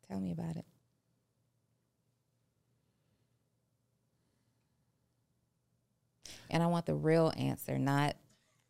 Tell 0.08 0.20
me 0.20 0.32
about 0.32 0.56
it. 0.56 0.66
And 6.50 6.64
I 6.64 6.68
want 6.68 6.86
the 6.86 6.96
real 6.96 7.32
answer, 7.38 7.78
not 7.78 8.16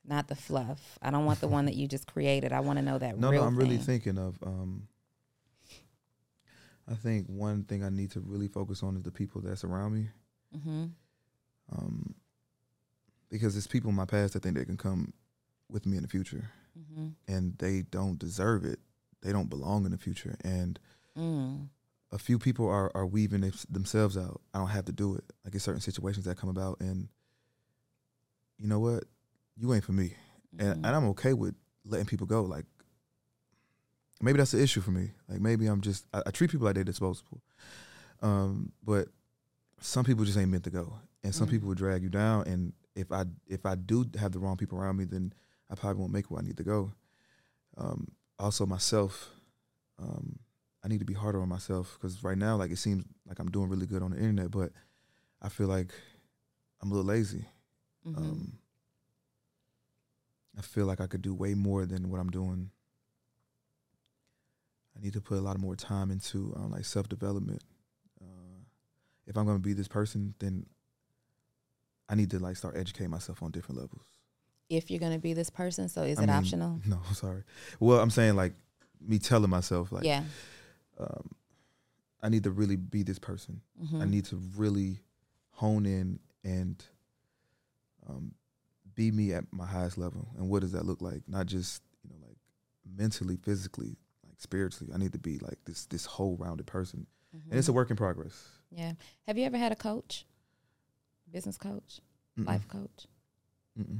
not 0.06 0.27
the 0.27 0.36
fluff. 0.36 0.98
I 1.02 1.11
don't 1.11 1.26
want 1.26 1.40
the 1.41 1.48
one 1.48 1.65
that 1.65 1.76
you 1.76 1.88
just 1.88 2.11
created. 2.11 2.52
I 2.52 2.61
want 2.61 2.80
to 2.80 2.84
know 2.84 2.98
that 2.98 3.18
No, 3.18 3.30
real 3.30 3.41
no, 3.41 3.48
I'm 3.48 3.56
really 3.57 3.77
thing. 3.77 3.86
thinking 3.86 4.18
of. 4.18 4.38
Um, 4.44 4.88
I 6.88 6.95
think 6.95 7.27
one 7.27 7.64
thing 7.65 7.84
I 7.84 7.90
need 7.90 8.11
to 8.11 8.19
really 8.22 8.48
focus 8.48 8.81
on 8.81 8.95
is 8.98 9.03
the 9.03 9.11
people 9.11 9.41
that's 9.41 9.64
around 9.64 9.94
me, 9.94 10.07
hmm 10.64 10.86
um, 11.72 12.15
because 13.30 13.56
it's 13.56 13.68
people 13.68 13.91
in 13.91 13.95
my 13.95 14.06
past 14.06 14.34
that 14.34 14.41
think 14.41 14.57
they 14.57 14.65
can 14.65 14.77
come 14.77 15.14
with 15.69 15.86
me 15.86 15.98
in 15.98 16.02
the 16.03 16.10
future, 16.10 16.49
hmm 16.95 17.10
and 17.27 17.56
they 17.60 17.84
don't 17.84 18.18
deserve 18.18 18.65
it. 18.65 18.80
They 19.21 19.31
don't 19.31 19.49
belong 19.49 19.85
in 19.85 19.91
the 19.91 19.97
future, 19.97 20.35
and 20.43 20.79
Mm. 21.17 21.69
a 22.11 22.17
few 22.17 22.39
people 22.39 22.67
are 22.69 22.91
are 22.95 23.05
weaving 23.05 23.41
them- 23.41 23.53
themselves 23.69 24.15
out. 24.17 24.41
I 24.53 24.59
don't 24.59 24.69
have 24.69 24.85
to 24.85 24.91
do 24.93 25.15
it. 25.15 25.23
Like 25.43 25.53
in 25.53 25.59
certain 25.59 25.81
situations 25.81 26.25
that 26.25 26.37
come 26.37 26.49
about, 26.49 26.79
and 26.79 27.09
you 28.57 28.67
know 28.67 28.79
what, 28.79 29.05
you 29.57 29.73
ain't 29.73 29.83
for 29.83 29.91
me, 29.93 30.15
and 30.57 30.83
Mhm. 30.83 30.87
and 30.87 30.95
I'm 30.95 31.05
okay 31.09 31.33
with 31.33 31.55
letting 31.85 32.05
people 32.05 32.27
go. 32.27 32.43
Like 32.43 32.65
maybe 34.21 34.37
that's 34.37 34.51
the 34.51 34.61
issue 34.61 34.81
for 34.81 34.91
me. 34.91 35.11
Like 35.27 35.41
maybe 35.41 35.67
I'm 35.67 35.81
just 35.81 36.05
I, 36.13 36.23
I 36.27 36.31
treat 36.31 36.51
people 36.51 36.65
like 36.65 36.75
they're 36.75 36.83
disposable, 36.83 37.41
um, 38.21 38.71
but 38.83 39.09
some 39.81 40.05
people 40.05 40.25
just 40.25 40.37
ain't 40.37 40.51
meant 40.51 40.63
to 40.65 40.69
go, 40.71 40.99
and 41.23 41.33
some 41.33 41.47
Mhm. 41.47 41.51
people 41.51 41.67
will 41.69 41.75
drag 41.75 42.03
you 42.03 42.09
down. 42.09 42.47
And 42.47 42.73
if 42.95 43.11
I 43.11 43.25
if 43.47 43.65
I 43.65 43.75
do 43.75 44.05
have 44.17 44.31
the 44.31 44.39
wrong 44.39 44.57
people 44.57 44.77
around 44.77 44.97
me, 44.97 45.05
then 45.05 45.33
I 45.69 45.75
probably 45.75 45.99
won't 45.99 46.13
make 46.13 46.29
where 46.31 46.39
I 46.41 46.43
need 46.45 46.57
to 46.57 46.63
go. 46.63 46.93
Um, 47.77 48.11
also 48.39 48.65
myself. 48.65 49.29
Um, 49.99 50.39
I 50.83 50.87
need 50.87 50.99
to 50.99 51.05
be 51.05 51.13
harder 51.13 51.41
on 51.41 51.49
myself 51.49 51.97
because 51.99 52.23
right 52.23 52.37
now, 52.37 52.55
like 52.55 52.71
it 52.71 52.77
seems 52.77 53.03
like 53.27 53.39
I'm 53.39 53.51
doing 53.51 53.69
really 53.69 53.85
good 53.85 54.01
on 54.01 54.11
the 54.11 54.17
internet, 54.17 54.51
but 54.51 54.71
I 55.41 55.49
feel 55.49 55.67
like 55.67 55.93
I'm 56.81 56.91
a 56.91 56.93
little 56.93 57.09
lazy. 57.09 57.45
Mhm. 58.05 58.17
Um, 58.17 58.59
I 60.57 60.61
feel 60.61 60.85
like 60.85 61.01
I 61.01 61.07
could 61.07 61.21
do 61.21 61.33
way 61.33 61.53
more 61.53 61.85
than 61.85 62.09
what 62.09 62.19
I'm 62.19 62.29
doing. 62.29 62.71
I 64.97 65.01
need 65.01 65.13
to 65.13 65.21
put 65.21 65.37
a 65.37 65.41
lot 65.41 65.57
more 65.59 65.75
time 65.75 66.11
into 66.11 66.53
um, 66.57 66.71
like 66.71 66.85
self 66.85 67.07
development. 67.07 67.61
Uh, 68.21 68.59
if 69.27 69.37
I'm 69.37 69.45
going 69.45 69.57
to 69.57 69.61
be 69.63 69.73
this 69.73 69.87
person, 69.87 70.33
then 70.39 70.65
I 72.09 72.15
need 72.15 72.31
to 72.31 72.39
like 72.39 72.57
start 72.57 72.75
educating 72.75 73.11
myself 73.11 73.43
on 73.43 73.51
different 73.51 73.79
levels. 73.79 74.18
If 74.69 74.89
you're 74.91 74.99
going 74.99 75.13
to 75.13 75.19
be 75.19 75.33
this 75.33 75.49
person, 75.49 75.89
so 75.89 76.03
is 76.03 76.19
I 76.19 76.23
it 76.23 76.27
mean, 76.27 76.35
optional? 76.35 76.79
No, 76.85 76.99
sorry. 77.13 77.43
Well, 77.79 77.99
I'm 77.99 78.09
saying 78.11 78.35
like 78.35 78.53
me 79.01 79.17
telling 79.19 79.49
myself 79.49 79.91
like 79.91 80.03
yeah. 80.03 80.23
um, 80.99 81.31
I 82.21 82.29
need 82.29 82.43
to 82.43 82.51
really 82.51 82.75
be 82.75 83.03
this 83.03 83.19
person. 83.19 83.61
Mhm. 83.83 84.01
I 84.01 84.05
need 84.05 84.25
to 84.25 84.35
really 84.55 84.99
hone 85.51 85.85
in 85.85 86.19
and 86.43 86.83
um, 88.07 88.33
be 88.95 89.11
me 89.11 89.33
at 89.33 89.45
my 89.51 89.65
highest 89.65 89.97
level. 89.97 90.27
And 90.37 90.49
what 90.49 90.61
does 90.61 90.71
that 90.73 90.85
look 90.85 91.01
like? 91.01 91.21
Not 91.27 91.45
just 91.47 91.81
you 92.03 92.09
know 92.11 92.25
like 92.27 92.37
mentally, 92.97 93.37
physically, 93.37 93.95
like 94.25 94.39
spiritually. 94.39 94.91
I 94.93 94.97
need 94.97 95.13
to 95.13 95.19
be 95.19 95.39
like 95.39 95.57
this 95.65 95.85
this 95.85 96.05
whole 96.05 96.37
rounded 96.37 96.67
person. 96.67 97.07
Mhm. 97.35 97.49
And 97.51 97.59
it's 97.59 97.67
a 97.69 97.73
work 97.73 97.89
in 97.89 97.95
progress. 97.95 98.35
yeah. 98.71 98.93
Have 99.27 99.37
you 99.37 99.45
ever 99.45 99.57
had 99.57 99.71
a 99.71 99.75
coach? 99.75 100.25
Business 101.31 101.57
coach, 101.57 102.01
Mm-mm. 102.39 102.47
life 102.47 102.67
coach? 102.67 103.05
Mm-mm. 103.79 103.99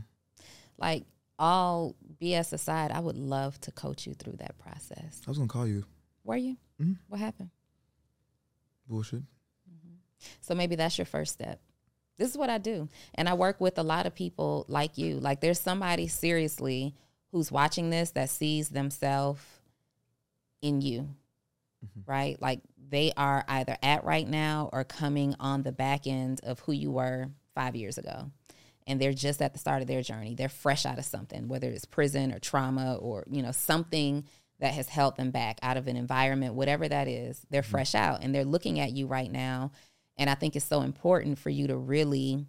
Like 0.80 1.06
all 1.38 1.96
BS 2.22 2.54
aside, 2.54 2.92
I 2.92 3.00
would 3.00 3.18
love 3.18 3.60
to 3.62 3.72
coach 3.72 4.06
you 4.08 4.14
through 4.14 4.38
that 4.38 4.58
process. 4.58 5.22
I 5.26 5.32
was 5.32 5.38
gonna 5.38 5.48
call 5.48 5.68
you 5.68 5.86
Were 6.24 6.36
you? 6.38 6.58
Mhm. 6.82 6.98
What 7.08 7.20
happened? 7.20 7.50
bullshit. 8.88 9.24
So 10.42 10.54
maybe 10.56 10.76
that's 10.76 10.98
your 10.98 11.06
first 11.06 11.32
step. 11.34 11.62
This 12.18 12.30
is 12.32 12.38
what 12.38 12.50
I 12.50 12.58
do. 12.58 12.90
And 13.16 13.30
I 13.30 13.36
work 13.36 13.62
with 13.62 13.78
a 13.78 13.84
lot 13.84 14.06
of 14.06 14.14
people 14.16 14.66
like 14.68 14.98
you. 14.98 15.20
Like 15.20 15.40
there's 15.42 15.60
somebody 15.60 16.08
seriously 16.08 16.94
who's 17.32 17.52
watching 17.52 17.90
this 17.92 18.12
that 18.12 18.30
sees 18.30 18.70
themselves 18.70 19.42
in 20.62 20.82
you. 20.82 21.16
Right? 22.06 22.42
Like 22.42 22.60
they 22.90 23.14
are 23.16 23.46
either 23.48 23.78
at 23.82 24.04
right 24.04 24.28
now 24.28 24.70
or 24.74 24.84
coming 24.84 25.36
on 25.40 25.64
the 25.64 25.72
back 25.72 26.08
end 26.08 26.42
of 26.44 26.60
who 26.62 26.74
you 26.74 26.92
were 26.92 27.30
5 27.56 27.76
years 27.76 27.98
ago. 27.98 28.32
And 28.90 29.00
they're 29.00 29.14
just 29.14 29.42
at 29.42 29.54
the 29.54 29.60
start 29.60 29.82
of 29.82 29.88
their 29.88 30.02
journey. 30.02 30.36
They're 30.36 30.50
fresh 30.50 30.86
out 30.86 30.98
of 30.98 31.06
something, 31.06 31.48
whether 31.48 31.70
it's 31.70 31.86
prison 31.86 32.34
or 32.34 32.40
trauma 32.40 32.96
or, 32.96 33.24
you 33.30 33.42
know, 33.42 33.52
something 33.52 34.26
that 34.60 34.74
has 34.74 34.90
held 34.90 35.16
them 35.16 35.32
back 35.32 35.60
out 35.62 35.78
of 35.78 35.88
an 35.88 35.96
environment, 35.96 36.56
whatever 36.56 36.88
that 36.88 37.08
is. 37.08 37.40
They're 37.50 37.62
mm-hmm. 37.62 37.72
fresh 37.72 37.96
out 37.96 38.24
and 38.24 38.36
they're 38.36 38.44
looking 38.44 38.82
at 38.82 38.92
you 38.92 39.08
right 39.08 39.32
now 39.32 39.72
and 40.20 40.30
I 40.30 40.36
think 40.36 40.56
it's 40.56 40.66
so 40.66 40.82
important 40.82 41.40
for 41.40 41.50
you 41.50 41.68
to 41.68 41.78
really 41.78 42.46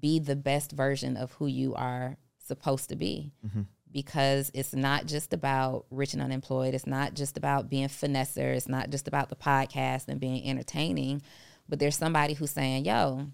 be 0.00 0.18
the 0.18 0.34
best 0.34 0.72
version 0.72 1.18
of 1.18 1.30
who 1.32 1.46
you 1.46 1.74
are 1.74 2.16
supposed 2.38 2.88
to 2.88 2.96
be. 2.96 3.30
Mm-hmm. 3.46 3.62
Because 3.92 4.50
it's 4.54 4.72
not 4.72 5.04
just 5.04 5.34
about 5.34 5.84
rich 5.90 6.14
and 6.14 6.22
unemployed. 6.22 6.72
It's 6.72 6.86
not 6.86 7.12
just 7.12 7.36
about 7.36 7.68
being 7.68 7.88
finesser. 7.88 8.56
It's 8.56 8.66
not 8.66 8.88
just 8.88 9.06
about 9.06 9.28
the 9.28 9.36
podcast 9.36 10.08
and 10.08 10.18
being 10.18 10.48
entertaining. 10.48 11.20
But 11.68 11.78
there's 11.78 11.98
somebody 11.98 12.32
who's 12.32 12.50
saying, 12.50 12.86
yo, 12.86 13.26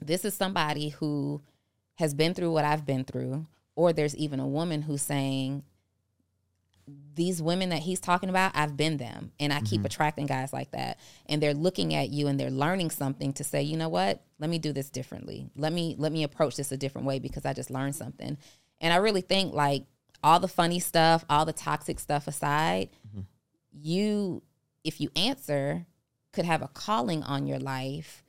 this 0.00 0.24
is 0.24 0.34
somebody 0.34 0.90
who 0.90 1.40
has 1.96 2.14
been 2.14 2.34
through 2.34 2.52
what 2.52 2.64
I've 2.64 2.86
been 2.86 3.04
through. 3.04 3.46
Or 3.76 3.92
there's 3.92 4.16
even 4.16 4.40
a 4.40 4.46
woman 4.46 4.82
who's 4.82 5.02
saying, 5.02 5.62
these 7.14 7.40
women 7.40 7.68
that 7.70 7.80
he's 7.80 8.00
talking 8.00 8.28
about, 8.28 8.52
I've 8.54 8.76
been 8.76 8.96
them. 8.96 9.32
And 9.38 9.52
I 9.52 9.60
keep 9.60 9.80
mm-hmm. 9.80 9.86
attracting 9.86 10.26
guys 10.26 10.52
like 10.52 10.70
that. 10.72 10.98
And 11.26 11.42
they're 11.42 11.54
looking 11.54 11.94
at 11.94 12.10
you 12.10 12.26
and 12.26 12.38
they're 12.38 12.50
learning 12.50 12.90
something 12.90 13.32
to 13.34 13.44
say, 13.44 13.62
you 13.62 13.76
know 13.76 13.88
what? 13.88 14.22
Let 14.38 14.50
me 14.50 14.58
do 14.58 14.72
this 14.72 14.90
differently. 14.90 15.50
Let 15.56 15.72
me 15.72 15.94
let 15.98 16.12
me 16.12 16.24
approach 16.24 16.56
this 16.56 16.72
a 16.72 16.76
different 16.76 17.06
way 17.06 17.18
because 17.18 17.44
I 17.44 17.52
just 17.52 17.70
learned 17.70 17.94
something. 17.94 18.38
And 18.80 18.92
I 18.92 18.96
really 18.96 19.20
think 19.20 19.54
like 19.54 19.84
all 20.22 20.40
the 20.40 20.48
funny 20.48 20.80
stuff, 20.80 21.24
all 21.28 21.44
the 21.44 21.52
toxic 21.52 22.00
stuff 22.00 22.26
aside, 22.26 22.90
mm-hmm. 23.08 23.20
you 23.72 24.42
if 24.82 25.00
you 25.00 25.10
answer 25.14 25.86
could 26.32 26.44
have 26.44 26.62
a 26.62 26.68
calling 26.68 27.22
on 27.22 27.46
your 27.46 27.58
life 27.58 28.24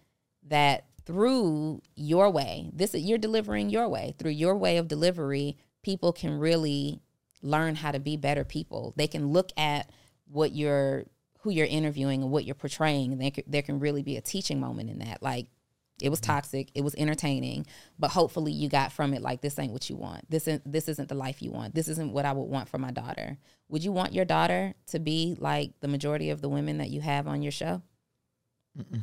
that 0.47 0.85
through 1.05 1.81
your 1.95 2.29
way. 2.29 2.69
This 2.73 2.93
you're 2.93 3.17
delivering 3.17 3.69
your 3.69 3.87
way. 3.89 4.15
Through 4.17 4.31
your 4.31 4.55
way 4.55 4.77
of 4.77 4.87
delivery 4.87 5.57
people 5.83 6.13
can 6.13 6.37
really 6.37 7.01
learn 7.41 7.75
how 7.75 7.91
to 7.91 7.99
be 7.99 8.17
better 8.17 8.43
people. 8.43 8.93
They 8.97 9.07
can 9.07 9.27
look 9.29 9.51
at 9.57 9.89
what 10.27 10.53
you're 10.53 11.05
who 11.39 11.49
you're 11.49 11.65
interviewing 11.65 12.21
and 12.21 12.31
what 12.31 12.45
you're 12.45 12.53
portraying. 12.53 13.11
And 13.11 13.21
there 13.21 13.31
can, 13.31 13.43
there 13.47 13.63
can 13.63 13.79
really 13.79 14.03
be 14.03 14.15
a 14.15 14.21
teaching 14.21 14.59
moment 14.59 14.91
in 14.91 14.99
that. 14.99 15.23
Like 15.23 15.47
it 16.01 16.09
was 16.09 16.21
mm-hmm. 16.21 16.33
toxic. 16.33 16.69
It 16.75 16.83
was 16.83 16.93
entertaining. 16.95 17.65
But 17.97 18.11
hopefully 18.11 18.51
you 18.51 18.69
got 18.69 18.91
from 18.91 19.13
it 19.13 19.21
like 19.21 19.41
this 19.41 19.57
ain't 19.57 19.73
what 19.73 19.89
you 19.89 19.95
want. 19.95 20.29
This 20.29 20.47
isn't 20.47 20.71
this 20.71 20.87
isn't 20.87 21.09
the 21.09 21.15
life 21.15 21.41
you 21.41 21.51
want. 21.51 21.73
This 21.73 21.87
isn't 21.87 22.13
what 22.13 22.25
i 22.25 22.31
would 22.31 22.43
want 22.43 22.69
for 22.69 22.77
my 22.77 22.91
daughter. 22.91 23.37
Would 23.69 23.83
you 23.83 23.91
want 23.91 24.13
your 24.13 24.25
daughter 24.25 24.73
to 24.87 24.99
be 24.99 25.35
like 25.39 25.79
the 25.79 25.87
majority 25.87 26.29
of 26.29 26.41
the 26.41 26.49
women 26.49 26.77
that 26.77 26.89
you 26.89 27.01
have 27.01 27.27
on 27.27 27.41
your 27.41 27.51
show? 27.51 27.81
Mm-mm. 28.77 29.01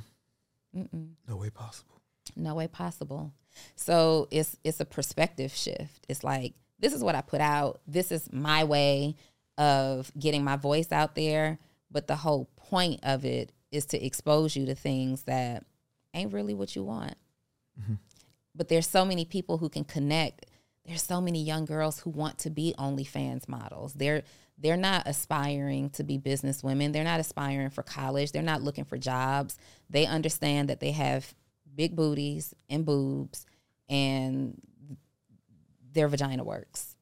No 0.73 1.37
way 1.37 1.51
possible. 1.51 2.01
no 2.37 2.55
way 2.55 2.69
possible. 2.69 3.33
So 3.75 4.29
it's 4.31 4.57
it's 4.65 4.81
a 4.81 4.85
perspective 4.85 5.53
shift. 5.53 6.07
It's 6.09 6.23
like 6.23 6.55
this 6.79 6.93
is 6.93 7.03
what 7.03 7.15
i 7.15 7.21
put 7.23 7.41
out. 7.41 7.81
This 7.87 8.13
is 8.13 8.33
my 8.33 8.65
way 8.65 9.17
of 9.57 10.13
getting 10.19 10.45
my 10.45 10.57
voice 10.57 10.93
out 10.93 11.15
there. 11.15 11.59
But 11.91 12.07
the 12.07 12.17
whole 12.17 12.49
point 12.57 13.01
of 13.03 13.25
it 13.25 13.51
is 13.73 13.87
to 13.87 14.05
expose 14.05 14.55
you 14.55 14.67
to 14.67 14.75
things 14.75 15.23
that 15.25 15.65
ain't 16.15 16.33
really 16.33 16.55
what 16.55 16.77
you 16.77 16.85
want. 16.85 17.15
Mm-hmm. 17.81 17.95
but 18.57 18.69
there's 18.69 18.89
so 18.89 19.05
many 19.05 19.25
people 19.25 19.59
who 19.59 19.69
can 19.69 19.85
connect. 19.85 20.47
There's 20.85 21.03
so 21.03 21.21
many 21.21 21.45
young 21.45 21.65
girls 21.65 22.01
who 22.01 22.11
want 22.11 22.39
to 22.39 22.51
be 22.51 22.75
OnlyFans 22.77 23.49
models. 23.49 23.95
They're 23.95 24.25
they're 24.61 24.77
not 24.77 25.07
aspiring 25.07 25.91
to 25.91 26.03
be 26.03 26.19
business 26.19 26.63
women. 26.63 26.93
They're 26.93 27.05
not 27.05 27.21
aspiring 27.21 27.71
for 27.71 27.83
college. 27.83 28.33
They're 28.33 28.43
not 28.43 28.63
looking 28.63 28.85
for 28.85 28.99
jobs. 28.99 29.57
They 29.89 30.07
understand 30.07 30.69
that 30.69 30.81
they 30.81 30.91
have 30.93 31.33
big 31.75 31.95
booties 31.95 32.55
and 32.69 32.85
boobs 32.85 33.47
and 33.89 34.61
their 35.93 36.09
vagina 36.09 36.43
works. 36.43 36.97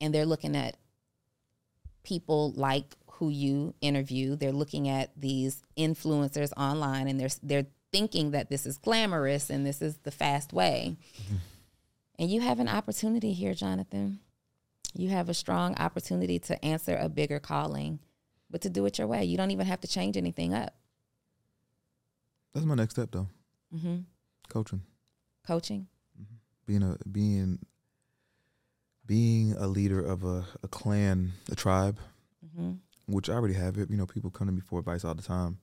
And 0.00 0.14
they're 0.14 0.26
looking 0.26 0.56
at 0.56 0.76
people 2.02 2.52
like 2.56 2.96
who 3.12 3.28
you 3.28 3.74
interview. 3.82 4.36
They're 4.36 4.52
looking 4.52 4.88
at 4.88 5.10
these 5.16 5.62
influencers 5.76 6.52
online 6.56 7.08
and 7.08 7.20
they're 7.20 7.28
they're 7.42 7.66
thinking 7.92 8.30
that 8.30 8.48
this 8.48 8.66
is 8.66 8.78
glamorous 8.78 9.50
and 9.50 9.66
this 9.66 9.82
is 9.82 9.98
the 9.98 10.10
fast 10.10 10.52
way. 10.52 10.96
Mm-hmm. 11.24 11.36
And 12.20 12.30
you 12.30 12.40
have 12.40 12.60
an 12.60 12.68
opportunity 12.68 13.32
here, 13.32 13.54
Jonathan. 13.54 14.20
You 14.94 15.08
have 15.10 15.28
a 15.28 15.34
strong 15.34 15.76
opportunity 15.76 16.38
to 16.40 16.64
answer 16.64 16.96
a 16.96 17.08
bigger 17.08 17.38
calling, 17.38 18.00
but 18.50 18.62
to 18.62 18.70
do 18.70 18.86
it 18.86 18.98
your 18.98 19.06
way. 19.06 19.24
You 19.24 19.36
don't 19.36 19.50
even 19.50 19.66
have 19.66 19.80
to 19.80 19.88
change 19.88 20.16
anything 20.16 20.54
up. 20.54 20.74
That's 22.54 22.66
my 22.66 22.74
next 22.74 22.94
step, 22.94 23.10
though. 23.12 23.28
Mm-hmm. 23.74 23.98
Coaching. 24.48 24.82
Coaching. 25.46 25.86
Mm-hmm. 26.20 26.34
Being 26.66 26.82
a 26.82 26.96
being 27.08 27.58
being 29.06 29.54
a 29.58 29.66
leader 29.66 30.00
of 30.00 30.24
a, 30.24 30.44
a 30.62 30.68
clan, 30.68 31.32
a 31.50 31.54
tribe, 31.54 31.98
mm-hmm. 32.44 32.72
which 33.06 33.28
I 33.28 33.34
already 33.34 33.54
have 33.54 33.76
it. 33.78 33.90
You 33.90 33.96
know, 33.96 34.06
people 34.06 34.30
come 34.30 34.46
to 34.46 34.52
me 34.52 34.60
for 34.60 34.78
advice 34.78 35.04
all 35.04 35.14
the 35.14 35.22
time. 35.22 35.58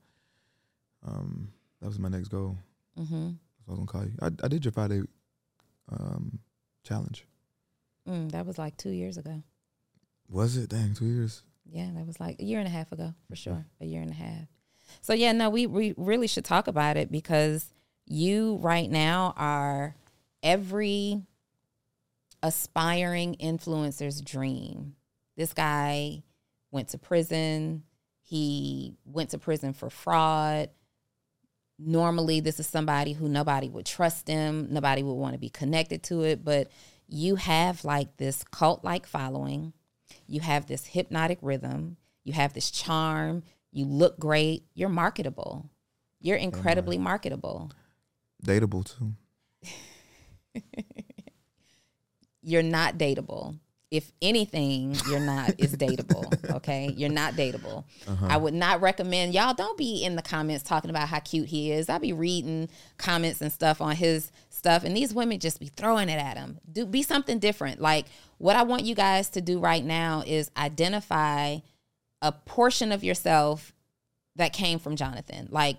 Um, 1.06 1.52
that 1.80 1.88
was 1.88 1.98
my 1.98 2.08
next 2.08 2.28
goal. 2.28 2.58
Mm-hmm. 2.98 3.30
I 3.66 3.70
was 3.70 3.78
gonna 3.78 3.86
call 3.86 4.04
you. 4.04 4.12
I, 4.20 4.26
I 4.44 4.48
did 4.48 4.64
your 4.64 4.72
five 4.72 4.90
day 4.90 5.00
um, 5.90 6.38
challenge. 6.82 7.26
Mm, 8.08 8.30
that 8.32 8.46
was 8.46 8.58
like 8.58 8.76
two 8.76 8.90
years 8.90 9.18
ago. 9.18 9.42
Was 10.30 10.56
it? 10.56 10.70
Dang, 10.70 10.94
two 10.94 11.06
years. 11.06 11.42
Yeah, 11.70 11.88
that 11.94 12.06
was 12.06 12.18
like 12.18 12.40
a 12.40 12.44
year 12.44 12.58
and 12.58 12.66
a 12.66 12.70
half 12.70 12.92
ago 12.92 13.14
for 13.28 13.36
sure. 13.36 13.66
A 13.80 13.84
year 13.84 14.00
and 14.00 14.10
a 14.10 14.14
half. 14.14 14.48
So 15.02 15.12
yeah, 15.12 15.32
no, 15.32 15.50
we 15.50 15.66
we 15.66 15.94
really 15.96 16.26
should 16.26 16.44
talk 16.44 16.66
about 16.66 16.96
it 16.96 17.12
because 17.12 17.72
you 18.06 18.56
right 18.62 18.90
now 18.90 19.34
are 19.36 19.94
every 20.42 21.22
aspiring 22.42 23.36
influencer's 23.40 24.22
dream. 24.22 24.94
This 25.36 25.52
guy 25.52 26.22
went 26.70 26.88
to 26.88 26.98
prison. 26.98 27.82
He 28.22 28.96
went 29.04 29.30
to 29.30 29.38
prison 29.38 29.72
for 29.72 29.90
fraud. 29.90 30.70
Normally, 31.78 32.40
this 32.40 32.58
is 32.58 32.66
somebody 32.66 33.12
who 33.12 33.28
nobody 33.28 33.68
would 33.68 33.86
trust 33.86 34.26
him, 34.26 34.68
nobody 34.70 35.02
would 35.02 35.12
want 35.14 35.34
to 35.34 35.38
be 35.38 35.48
connected 35.48 36.02
to 36.04 36.22
it, 36.22 36.44
but 36.44 36.70
you 37.08 37.36
have 37.36 37.84
like 37.84 38.16
this 38.18 38.44
cult 38.44 38.84
like 38.84 39.06
following. 39.06 39.72
You 40.26 40.40
have 40.40 40.66
this 40.66 40.86
hypnotic 40.86 41.38
rhythm. 41.42 41.96
You 42.24 42.34
have 42.34 42.52
this 42.52 42.70
charm. 42.70 43.42
You 43.72 43.86
look 43.86 44.18
great. 44.18 44.64
You're 44.74 44.88
marketable. 44.88 45.70
You're 46.20 46.36
incredibly 46.36 46.98
marketable. 46.98 47.70
Dateable 48.44 48.84
too. 48.84 49.14
you're 52.42 52.62
not 52.62 52.98
dateable. 52.98 53.58
If 53.90 54.12
anything, 54.20 54.94
you're 55.08 55.20
not 55.20 55.54
is 55.58 55.74
dateable. 55.76 56.26
Okay, 56.58 56.92
you're 56.96 57.10
not 57.10 57.34
dateable. 57.34 57.84
Uh-huh. 58.06 58.26
I 58.28 58.36
would 58.36 58.54
not 58.54 58.80
recommend 58.80 59.32
y'all. 59.32 59.54
Don't 59.54 59.78
be 59.78 60.02
in 60.02 60.16
the 60.16 60.22
comments 60.22 60.64
talking 60.64 60.90
about 60.90 61.08
how 61.08 61.20
cute 61.20 61.48
he 61.48 61.70
is. 61.70 61.88
I'll 61.88 62.00
be 62.00 62.12
reading 62.12 62.68
comments 62.96 63.40
and 63.40 63.52
stuff 63.52 63.80
on 63.80 63.94
his 63.94 64.32
stuff, 64.58 64.84
and 64.84 64.96
these 64.96 65.14
women 65.14 65.38
just 65.38 65.60
be 65.60 65.68
throwing 65.68 66.08
it 66.08 66.18
at 66.18 66.34
them 66.34 66.58
Do 66.70 66.84
be 66.84 67.02
something 67.02 67.38
different. 67.38 67.80
Like 67.80 68.06
what 68.38 68.56
I 68.56 68.64
want 68.64 68.84
you 68.84 68.94
guys 68.94 69.30
to 69.30 69.40
do 69.40 69.58
right 69.58 69.84
now 69.84 70.22
is 70.26 70.50
identify 70.56 71.58
a 72.20 72.32
portion 72.32 72.92
of 72.92 73.04
yourself 73.04 73.72
that 74.36 74.52
came 74.52 74.78
from 74.78 74.96
Jonathan. 74.96 75.48
Like 75.50 75.78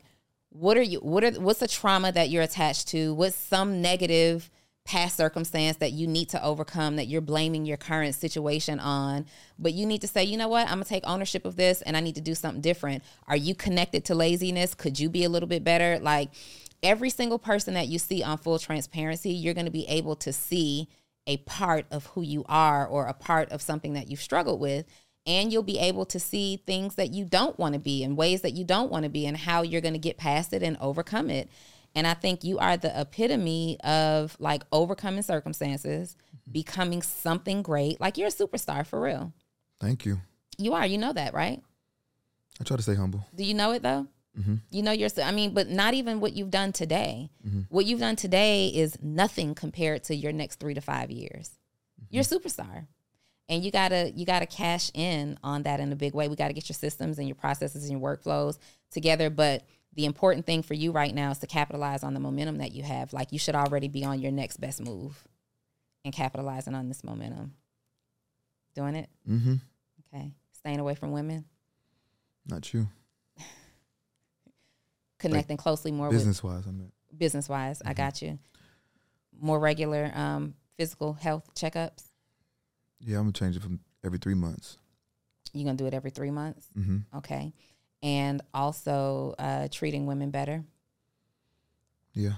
what 0.50 0.78
are 0.78 0.82
you? 0.82 1.00
What 1.00 1.24
are 1.24 1.32
what's 1.32 1.60
the 1.60 1.68
trauma 1.68 2.12
that 2.12 2.30
you're 2.30 2.44
attached 2.44 2.88
to? 2.90 3.14
What's 3.14 3.36
some 3.36 3.82
negative 3.82 4.50
past 4.90 5.16
circumstance 5.16 5.78
that 5.78 5.92
you 5.92 6.08
need 6.08 6.30
to 6.30 6.44
overcome 6.44 6.96
that 6.96 7.06
you're 7.06 7.22
blaming 7.22 7.64
your 7.64 7.78
current 7.78 8.16
situation 8.16 8.80
on 8.80 9.24
but 9.60 9.72
you 9.72 9.86
need 9.86 10.02
to 10.02 10.08
say 10.08 10.24
you 10.24 10.36
know 10.36 10.48
what 10.48 10.66
i'm 10.66 10.76
gonna 10.76 10.86
take 10.86 11.04
ownership 11.06 11.46
of 11.46 11.56
this 11.56 11.84
and 11.84 11.96
i 11.96 12.00
need 12.00 12.16
to 12.16 12.22
do 12.22 12.34
something 12.34 12.60
different 12.60 13.04
are 13.28 13.36
you 13.36 13.54
connected 13.54 14.04
to 14.04 14.16
laziness 14.16 14.74
could 14.74 15.00
you 15.00 15.08
be 15.08 15.24
a 15.24 15.30
little 15.30 15.48
bit 15.48 15.64
better 15.64 16.00
like 16.00 16.32
every 16.82 17.10
single 17.10 17.40
person 17.40 17.74
that 17.74 17.88
you 17.88 18.00
see 18.00 18.24
on 18.24 18.38
full 18.38 18.60
transparency 18.60 19.32
you're 19.32 19.54
gonna 19.54 19.72
be 19.72 19.88
able 19.88 20.16
to 20.16 20.32
see 20.32 20.88
a 21.28 21.38
part 21.38 21.86
of 21.92 22.08
who 22.08 22.22
you 22.22 22.44
are 22.48 22.88
or 22.88 23.06
a 23.06 23.14
part 23.14 23.52
of 23.52 23.62
something 23.62 23.94
that 23.94 24.10
you've 24.10 24.22
struggled 24.22 24.60
with 24.60 24.86
and 25.26 25.52
you'll 25.52 25.62
be 25.62 25.78
able 25.78 26.06
to 26.06 26.20
see 26.20 26.58
things 26.66 26.96
that 26.96 27.12
you 27.12 27.26
don't 27.26 27.60
want 27.60 27.74
to 27.74 27.80
be 27.80 28.04
and 28.04 28.18
ways 28.18 28.42
that 28.42 28.54
you 28.54 28.64
don't 28.64 28.92
want 28.92 29.04
to 29.04 29.10
be 29.10 29.28
and 29.28 29.38
how 29.38 29.62
you're 29.62 29.82
going 29.82 29.94
to 29.94 30.00
get 30.00 30.18
past 30.18 30.54
it 30.54 30.64
and 30.64 30.78
overcome 30.80 31.30
it 31.30 31.50
and 31.96 32.06
I 32.06 32.14
think 32.14 32.44
you 32.44 32.60
are 32.60 32.78
the 32.78 33.00
epitome 33.00 33.80
of 33.82 34.36
like 34.40 34.64
overcoming 34.72 35.24
circumstances, 35.24 36.16
mm-hmm. 36.16 36.52
becoming 36.52 37.02
something 37.02 37.62
great. 37.62 38.00
Like 38.00 38.18
you're 38.18 38.28
a 38.28 38.32
superstar 38.32 38.86
for 38.86 39.02
real. 39.02 39.34
Thank 39.80 40.06
you. 40.06 40.20
You 40.58 40.74
are. 40.74 40.86
You 40.86 40.98
know 40.98 41.14
that, 41.14 41.34
right? 41.34 41.62
I 42.60 42.64
try 42.64 42.78
to 42.78 42.84
stay 42.84 42.96
humble. 42.96 43.26
Do 43.34 43.44
you 43.44 43.54
know 43.54 43.72
it 43.72 43.82
though? 43.82 44.08
Mm-hmm. 44.38 44.56
You 44.72 44.84
know 44.84 44.92
you're. 44.92 45.10
I 45.24 45.32
mean, 45.32 45.54
but 45.54 45.70
not 45.70 45.94
even 45.94 46.20
what 46.20 46.34
you've 46.34 46.52
done 46.52 46.72
today. 46.72 47.30
Mm-hmm. 47.46 47.62
What 47.70 47.86
you've 47.86 48.00
done 48.00 48.16
today 48.16 48.68
is 48.68 48.98
nothing 49.02 49.56
compared 49.56 50.04
to 50.06 50.16
your 50.16 50.32
next 50.32 50.60
three 50.60 50.74
to 50.74 50.82
five 50.82 51.12
years. 51.12 51.52
Mm-hmm. 52.00 52.16
You're 52.16 52.22
a 52.22 52.26
superstar, 52.26 52.88
and 53.48 53.64
you 53.64 53.72
gotta 53.72 54.12
you 54.16 54.26
gotta 54.26 54.46
cash 54.46 54.92
in 54.94 55.38
on 55.44 55.64
that 55.64 55.80
in 55.80 55.92
a 55.92 55.96
big 55.96 56.14
way. 56.14 56.28
We 56.28 56.36
gotta 56.36 56.54
get 56.54 56.70
your 56.70 56.76
systems 56.76 57.18
and 57.18 57.28
your 57.28 57.36
processes 57.36 57.90
and 57.90 58.00
your 58.00 58.02
workflows 58.02 58.60
together. 58.92 59.30
But 59.30 59.66
the 59.94 60.06
important 60.06 60.46
thing 60.46 60.62
for 60.62 60.76
you 60.76 60.92
right 60.92 61.14
now 61.14 61.32
is 61.32 61.40
to 61.40 61.48
capitalize 61.48 62.04
on 62.04 62.14
the 62.14 62.20
momentum 62.20 62.60
that 62.60 62.72
you 62.72 62.84
have. 62.84 63.12
Like 63.12 63.32
you 63.32 63.40
should 63.40 63.56
already 63.56 63.88
be 63.88 64.06
on 64.06 64.22
your 64.22 64.32
next 64.32 64.58
best 64.58 64.80
move 64.80 65.28
and 66.06 66.14
capitalizing 66.14 66.76
on 66.76 66.88
this 66.88 67.04
momentum. 67.04 67.54
Doing 68.76 68.96
it? 68.96 69.10
Mm-hmm. 69.28 69.56
Okay. 70.14 70.34
Staying 70.52 70.80
away 70.80 70.96
from 70.96 71.12
women? 71.12 71.46
Not 72.46 72.74
you. 72.74 72.88
Connecting 75.20 75.58
like 75.58 75.64
closely 75.64 75.92
more 75.92 76.10
business 76.10 76.44
wise, 76.44 76.64
I 76.68 76.72
mean. 76.72 76.92
Business 77.16 77.48
wise, 77.48 77.80
mm-hmm. 77.80 77.90
I 77.90 77.94
got 77.94 78.22
you. 78.22 78.40
More 79.40 79.60
regular 79.60 80.12
um, 80.14 80.56
physical 80.78 81.14
health 81.14 81.54
checkups? 81.56 82.04
Yeah, 83.00 83.18
I'm 83.18 83.24
gonna 83.24 83.34
change 83.34 83.56
it 83.56 83.62
from 83.62 83.80
every 84.04 84.18
three 84.18 84.34
months. 84.34 84.78
You're 85.54 85.66
gonna 85.66 85.78
do 85.78 85.86
it 85.86 85.94
every 85.94 86.12
three 86.12 86.32
months? 86.32 86.68
Mm-hmm. 86.78 87.18
Okay 87.18 87.54
and 88.02 88.42
also 88.54 89.36
uh, 89.40 89.68
treating 89.72 90.06
women 90.06 90.32
better? 90.32 90.64
Yeah. 92.14 92.34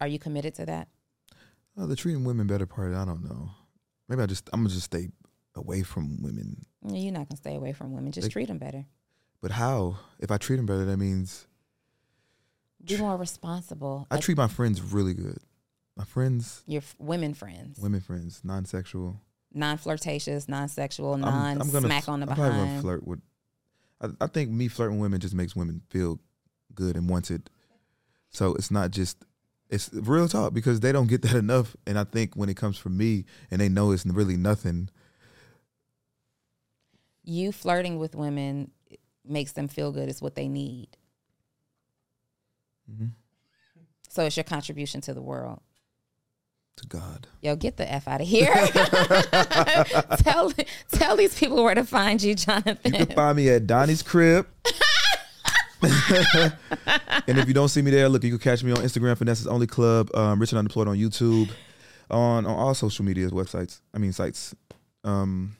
Are 0.00 0.08
you 0.08 0.18
committed 0.18 0.54
to 0.56 0.66
that? 0.66 0.88
Uh, 1.78 1.86
the 1.86 1.96
treating 1.96 2.24
women 2.24 2.46
better 2.46 2.66
part, 2.66 2.94
I 2.94 3.04
don't 3.04 3.24
know. 3.24 3.50
Maybe 4.08 4.22
I 4.22 4.26
just 4.26 4.48
I'm 4.52 4.60
gonna 4.60 4.74
just 4.74 4.86
stay 4.86 5.08
away 5.54 5.82
from 5.82 6.22
women. 6.22 6.64
You're 6.88 7.12
not 7.12 7.28
gonna 7.28 7.36
stay 7.36 7.54
away 7.54 7.72
from 7.72 7.92
women. 7.92 8.12
Just 8.12 8.26
they, 8.26 8.32
treat 8.32 8.48
them 8.48 8.58
better. 8.58 8.86
But 9.40 9.52
how? 9.52 9.98
If 10.18 10.30
I 10.30 10.38
treat 10.38 10.56
them 10.56 10.66
better, 10.66 10.84
that 10.84 10.96
means 10.96 11.46
be 12.84 12.96
more 12.96 13.16
responsible. 13.16 14.06
I, 14.10 14.16
I 14.16 14.20
treat 14.20 14.36
my 14.36 14.48
friends 14.48 14.80
really 14.80 15.14
good. 15.14 15.38
My 15.96 16.04
friends, 16.04 16.62
your 16.66 16.82
f- 16.82 16.94
women 16.98 17.34
friends, 17.34 17.78
women 17.80 18.00
friends, 18.00 18.40
non-sexual, 18.44 19.20
non-flirtatious, 19.52 20.48
non-sexual, 20.48 21.16
non-smack 21.16 22.08
on 22.08 22.20
the 22.20 22.26
I'm 22.26 22.28
behind. 22.28 22.54
I'm 22.54 22.66
gonna 22.66 22.80
flirt 22.80 23.06
with 23.06 23.20
I, 24.00 24.08
I 24.20 24.26
think 24.26 24.50
me 24.50 24.68
flirting 24.68 24.98
with 24.98 25.02
women 25.02 25.20
just 25.20 25.34
makes 25.34 25.56
women 25.56 25.82
feel 25.90 26.20
good 26.74 26.96
and 26.96 27.08
wanted. 27.08 27.50
So 28.30 28.54
it's 28.54 28.70
not 28.70 28.90
just 28.90 29.24
it's 29.70 29.90
real 29.92 30.28
talk 30.28 30.54
because 30.54 30.80
they 30.80 30.92
don't 30.92 31.08
get 31.08 31.22
that 31.22 31.34
enough. 31.34 31.76
And 31.86 31.98
I 31.98 32.04
think 32.04 32.34
when 32.34 32.48
it 32.48 32.56
comes 32.56 32.78
from 32.78 32.96
me 32.96 33.24
and 33.50 33.60
they 33.60 33.68
know 33.68 33.90
it's 33.92 34.06
really 34.06 34.36
nothing. 34.36 34.88
You 37.24 37.52
flirting 37.52 37.98
with 37.98 38.14
women 38.14 38.70
makes 39.24 39.52
them 39.52 39.68
feel 39.68 39.92
good. 39.92 40.08
It's 40.08 40.22
what 40.22 40.34
they 40.34 40.48
need. 40.48 40.88
Mm-hmm. 42.90 43.06
So 44.08 44.24
it's 44.24 44.36
your 44.36 44.44
contribution 44.44 45.00
to 45.02 45.14
the 45.14 45.22
world 45.22 45.60
to 46.78 46.86
God. 46.86 47.26
Yo, 47.42 47.56
get 47.56 47.76
the 47.76 47.90
F 47.90 48.08
out 48.08 48.20
of 48.20 48.26
here. 48.26 48.54
tell 50.18 50.52
tell 50.92 51.16
these 51.16 51.38
people 51.38 51.62
where 51.62 51.74
to 51.74 51.84
find 51.84 52.22
you, 52.22 52.34
Jonathan. 52.34 52.78
You 52.84 53.06
can 53.06 53.14
find 53.14 53.36
me 53.36 53.48
at 53.50 53.66
Donni's 53.66 54.02
crib. 54.02 54.46
and 55.82 57.38
if 57.38 57.46
you 57.46 57.54
don't 57.54 57.68
see 57.68 57.82
me 57.82 57.90
there, 57.90 58.08
look, 58.08 58.24
you 58.24 58.30
can 58.30 58.38
catch 58.38 58.64
me 58.64 58.72
on 58.72 58.78
Instagram, 58.78 59.16
Finesse's 59.16 59.46
Only 59.46 59.66
Club, 59.66 60.10
um, 60.14 60.40
Rich 60.40 60.52
and 60.52 60.58
Unemployed 60.58 60.88
on 60.88 60.96
YouTube, 60.96 61.50
on 62.10 62.46
on 62.46 62.56
all 62.56 62.74
social 62.74 63.04
media 63.04 63.28
websites. 63.30 63.80
I 63.94 63.98
mean 63.98 64.12
sites. 64.12 64.54
Um, 65.04 65.56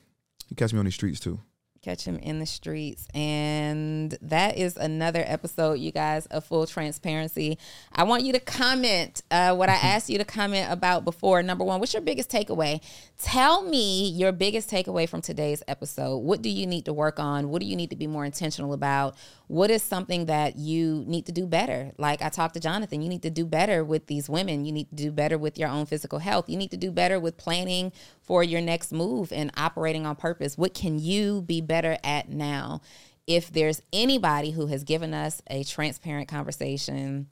you 0.49 0.57
catch 0.57 0.73
me 0.73 0.79
on 0.79 0.85
these 0.85 0.95
streets 0.95 1.21
too. 1.21 1.41
Catch 1.83 2.05
him 2.05 2.17
in 2.19 2.41
the 2.41 2.47
streets. 2.47 3.07
And 3.15 4.17
that 4.21 4.59
is 4.59 4.77
another 4.77 5.23
episode, 5.25 5.75
you 5.75 5.93
guys, 5.93 6.27
of 6.27 6.45
Full 6.45 6.67
Transparency. 6.67 7.57
I 7.93 8.03
want 8.03 8.25
you 8.25 8.33
to 8.33 8.41
comment 8.41 9.23
uh, 9.31 9.55
what 9.55 9.69
I 9.69 9.75
asked 9.83 10.11
you 10.11 10.19
to 10.19 10.25
comment 10.25 10.73
about 10.73 11.05
before. 11.05 11.43
Number 11.43 11.65
one, 11.65 11.79
what's 11.81 11.93
your 11.93 12.03
biggest 12.03 12.31
takeaway? 12.31 12.81
Tell 13.19 13.63
me 13.63 14.11
your 14.11 14.33
biggest 14.33 14.71
takeaway 14.71 15.09
from 15.09 15.23
today's 15.23 15.63
episode. 15.69 16.19
What 16.19 16.43
do 16.43 16.49
you 16.49 16.67
need 16.67 16.85
to 16.87 16.93
work 16.93 17.21
on? 17.21 17.49
What 17.49 17.61
do 17.61 17.67
you 17.67 17.77
need 17.77 17.91
to 17.91 17.97
be 17.97 18.07
more 18.07 18.25
intentional 18.25 18.73
about? 18.73 19.15
What 19.49 19.71
is 19.71 19.83
something 19.83 20.27
that 20.27 20.57
you 20.57 21.05
need 21.07 21.27
to 21.27 21.33
do 21.33 21.47
better? 21.47 21.93
Like 21.99 22.23
I 22.23 22.29
talked 22.29 22.55
to 22.55 22.61
Jonathan, 22.61 23.01
you 23.01 23.09
need 23.09 23.23
to 23.23 23.31
do 23.31 23.47
better 23.47 23.83
with 23.83 24.07
these 24.07 24.29
women. 24.29 24.67
You 24.67 24.73
need 24.73 24.91
to 24.91 24.95
do 24.95 25.11
better 25.11 25.39
with 25.39 25.59
your 25.59 25.71
own 25.71 25.87
physical 25.87 26.19
health. 26.19 26.49
You 26.49 26.59
need 26.59 26.71
to 26.71 26.77
do 26.77 26.91
better 26.91 27.19
with 27.19 27.39
planning 27.39 27.91
for 28.21 28.45
your 28.45 28.61
next 28.61 28.93
move 28.93 29.33
and 29.33 29.51
operating 29.57 30.05
on 30.07 30.17
purpose. 30.17 30.59
What 30.59 30.75
can 30.75 30.99
you 30.99 31.41
be 31.41 31.63
better 31.63 31.97
at 32.05 32.29
now? 32.29 32.83
If 33.27 33.51
there's 33.51 33.83
anybody 33.93 34.51
who 34.51 34.67
has 34.67 34.85
given 34.85 35.15
us 35.15 35.41
a 35.49 35.65
transparent 35.65 36.29
conversation, 36.29 37.29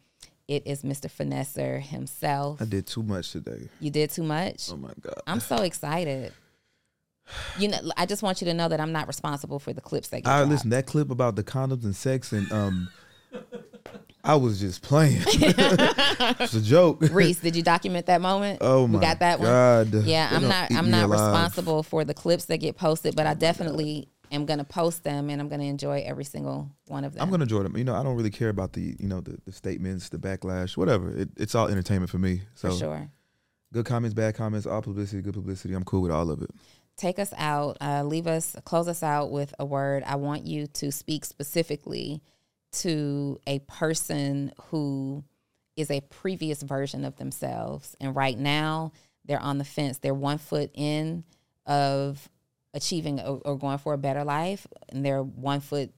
it 0.48 0.66
is 0.66 0.82
Mr. 0.82 1.10
Finesser 1.10 1.82
himself. 1.82 2.62
I 2.62 2.66
did 2.66 2.86
too 2.86 3.02
much 3.02 3.32
today. 3.32 3.68
You 3.80 3.90
did 3.90 4.10
too 4.10 4.22
much? 4.22 4.70
Oh 4.70 4.76
my 4.76 4.92
god. 5.00 5.20
I'm 5.26 5.40
so 5.40 5.56
excited. 5.56 6.32
You 7.58 7.68
know, 7.68 7.78
I 7.96 8.06
just 8.06 8.22
want 8.22 8.40
you 8.40 8.46
to 8.46 8.54
know 8.54 8.68
that 8.68 8.80
I'm 8.80 8.92
not 8.92 9.06
responsible 9.06 9.58
for 9.58 9.72
the 9.72 9.80
clips 9.80 10.08
that 10.08 10.22
get 10.22 10.30
I 10.30 10.38
dropped. 10.38 10.50
listened 10.50 10.72
that 10.72 10.86
clip 10.86 11.10
about 11.10 11.36
the 11.36 11.44
condoms 11.44 11.84
and 11.84 11.94
sex 11.96 12.32
and 12.32 12.50
um 12.52 12.88
I 14.24 14.34
was 14.34 14.58
just 14.58 14.82
playing. 14.82 15.22
it's 15.26 16.54
a 16.54 16.60
joke. 16.60 17.00
Reese, 17.12 17.38
did 17.38 17.54
you 17.54 17.62
document 17.62 18.06
that 18.06 18.20
moment? 18.20 18.58
Oh 18.60 18.88
my 18.88 18.98
we 18.98 19.00
got 19.00 19.20
that 19.20 19.38
one. 19.38 19.48
God. 19.48 19.94
Yeah, 20.04 20.28
They're 20.30 20.38
I'm 20.38 20.48
not. 20.48 20.72
I'm 20.72 20.90
not 20.90 21.04
alive. 21.04 21.20
responsible 21.20 21.82
for 21.84 22.04
the 22.04 22.14
clips 22.14 22.46
that 22.46 22.58
get 22.58 22.76
posted, 22.76 23.14
but 23.14 23.26
I 23.26 23.34
definitely 23.34 24.08
am 24.32 24.44
gonna 24.44 24.64
post 24.64 25.04
them, 25.04 25.30
and 25.30 25.40
I'm 25.40 25.48
gonna 25.48 25.64
enjoy 25.64 26.02
every 26.04 26.24
single 26.24 26.72
one 26.88 27.04
of 27.04 27.12
them. 27.14 27.22
I'm 27.22 27.30
gonna 27.30 27.44
enjoy 27.44 27.62
them. 27.62 27.76
You 27.76 27.84
know, 27.84 27.94
I 27.94 28.02
don't 28.02 28.16
really 28.16 28.30
care 28.30 28.48
about 28.48 28.72
the 28.72 28.96
you 28.98 29.06
know 29.06 29.20
the, 29.20 29.38
the 29.44 29.52
statements, 29.52 30.08
the 30.08 30.18
backlash, 30.18 30.76
whatever. 30.76 31.16
It, 31.16 31.28
it's 31.36 31.54
all 31.54 31.68
entertainment 31.68 32.10
for 32.10 32.18
me. 32.18 32.42
So 32.54 32.70
for 32.70 32.76
sure. 32.76 33.10
good 33.72 33.86
comments, 33.86 34.14
bad 34.14 34.34
comments, 34.34 34.66
all 34.66 34.82
publicity, 34.82 35.22
good 35.22 35.34
publicity. 35.34 35.74
I'm 35.74 35.84
cool 35.84 36.02
with 36.02 36.10
all 36.10 36.32
of 36.32 36.42
it. 36.42 36.50
Take 36.96 37.18
us 37.18 37.32
out. 37.36 37.76
Uh, 37.80 38.02
leave 38.04 38.26
us. 38.26 38.56
Close 38.64 38.88
us 38.88 39.02
out 39.02 39.30
with 39.30 39.54
a 39.58 39.64
word. 39.64 40.02
I 40.06 40.16
want 40.16 40.46
you 40.46 40.66
to 40.68 40.90
speak 40.90 41.24
specifically 41.24 42.22
to 42.72 43.38
a 43.46 43.58
person 43.60 44.52
who 44.70 45.24
is 45.76 45.90
a 45.90 46.00
previous 46.00 46.62
version 46.62 47.04
of 47.04 47.16
themselves, 47.16 47.96
and 48.00 48.16
right 48.16 48.38
now 48.38 48.92
they're 49.26 49.40
on 49.40 49.58
the 49.58 49.64
fence. 49.64 49.98
They're 49.98 50.14
one 50.14 50.38
foot 50.38 50.70
in 50.74 51.24
of 51.66 52.28
achieving 52.72 53.20
or, 53.20 53.58
going 53.58 53.78
for 53.78 53.92
a 53.92 53.98
better 53.98 54.24
life, 54.24 54.66
and 54.88 55.04
they're 55.04 55.22
one 55.22 55.60
foot 55.60 55.92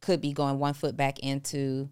could 0.00 0.20
be 0.20 0.32
going 0.32 0.58
one 0.58 0.74
foot 0.74 0.96
back 0.96 1.18
into 1.18 1.88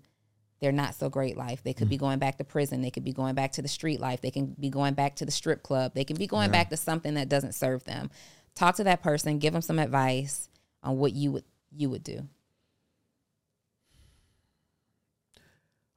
their 0.61 0.73
not 0.73 0.95
so 0.95 1.09
great 1.09 1.37
life. 1.37 1.63
They 1.63 1.75
could 1.75 1.89
be 1.89 1.97
going 1.97 2.19
back 2.19 2.39
to 2.39 2.45
prison. 2.45 2.83
They 2.83 2.91
could 2.91 3.05
be 3.05 3.13
going 3.13 3.35
back 3.35 3.53
to 3.53 3.63
the 3.63 3.69
street 3.69 4.01
life. 4.01 4.21
They 4.21 4.31
can 4.31 4.57
be 4.59 4.71
going 4.71 4.95
back 4.95 5.17
to 5.17 5.25
the 5.25 5.31
strip 5.31 5.63
club. 5.63 5.93
They 5.95 6.05
can 6.05 6.17
be 6.17 6.27
going 6.27 6.51
back 6.51 6.71
to 6.71 6.77
something 6.77 7.15
that 7.15 7.29
doesn't 7.29 7.53
serve 7.53 7.85
them. 7.85 8.11
Talk 8.55 8.77
to 8.77 8.85
that 8.85 9.03
person. 9.03 9.39
Give 9.39 9.53
them 9.53 9.63
some 9.63 9.79
advice 9.79 10.49
on 10.83 10.97
what 10.99 11.13
you 11.13 11.33
would 11.33 11.45
you 11.77 11.91
would 11.91 12.03
do. 12.03 12.27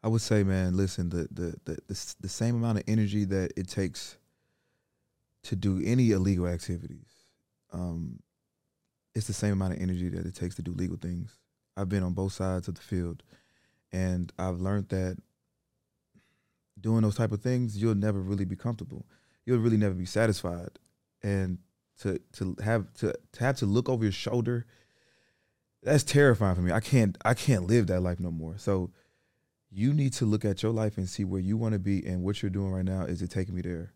I 0.04 0.08
would 0.08 0.22
say, 0.22 0.44
man, 0.44 0.76
listen, 0.76 1.10
the 1.10 1.28
the 1.32 1.56
the 1.66 1.78
the, 1.88 2.16
the 2.22 2.30
same 2.30 2.56
amount 2.56 2.80
of 2.80 2.84
energy 2.88 3.26
that 3.26 3.54
it 3.56 3.68
takes 3.68 4.18
to 5.44 5.56
do 5.56 5.82
any 5.86 6.12
illegal 6.12 6.48
activities, 6.48 7.08
um, 7.72 8.20
it's 9.16 9.28
the 9.28 9.34
same 9.34 9.54
amount 9.54 9.74
of 9.74 9.82
energy 9.82 10.10
that 10.10 10.26
it 10.26 10.36
takes 10.36 10.56
to 10.56 10.62
do 10.62 10.72
legal 10.74 10.98
things. 10.98 11.38
I've 11.78 11.90
been 11.90 12.04
on 12.04 12.14
both 12.14 12.34
sides 12.34 12.68
of 12.68 12.76
the 12.76 12.82
field, 12.82 13.24
and 13.92 14.32
I've 14.38 14.60
learned 14.60 14.90
that 14.90 15.18
doing 16.80 17.02
those 17.02 17.16
type 17.16 17.32
of 17.32 17.42
things, 17.42 17.78
you'll 17.82 17.96
never 17.96 18.22
really 18.22 18.46
be 18.46 18.56
comfortable. 18.56 19.06
You'll 19.46 19.60
really 19.60 19.78
never 19.78 19.96
be 19.96 20.06
satisfied, 20.06 20.80
and 21.24 21.58
to 22.02 22.20
to 22.34 22.56
have 22.64 22.94
to 22.96 23.14
to 23.34 23.40
have 23.40 23.58
to 23.58 23.66
look 23.66 23.90
over 23.90 24.04
your 24.04 24.12
shoulder, 24.12 24.66
that's 25.84 26.04
terrifying 26.04 26.56
for 26.56 26.62
me. 26.62 26.72
I 26.72 26.80
can't 26.80 27.18
I 27.26 27.34
can't 27.34 27.68
live 27.68 27.88
that 27.88 28.02
life 28.02 28.20
no 28.20 28.32
more. 28.32 28.58
So 28.58 28.92
you 29.72 29.94
need 29.94 30.14
to 30.14 30.26
look 30.26 30.46
at 30.46 30.64
your 30.64 30.72
life 30.72 30.98
and 30.98 31.08
see 31.08 31.24
where 31.24 31.42
you 31.42 31.58
want 31.58 31.74
to 31.74 31.80
be 31.80 32.06
and 32.06 32.24
what 32.24 32.42
you're 32.42 32.50
doing 32.50 32.72
right 32.72 32.86
now. 32.86 33.04
Is 33.04 33.22
it 33.22 33.30
taking 33.30 33.56
me 33.56 33.62
there? 33.62 33.94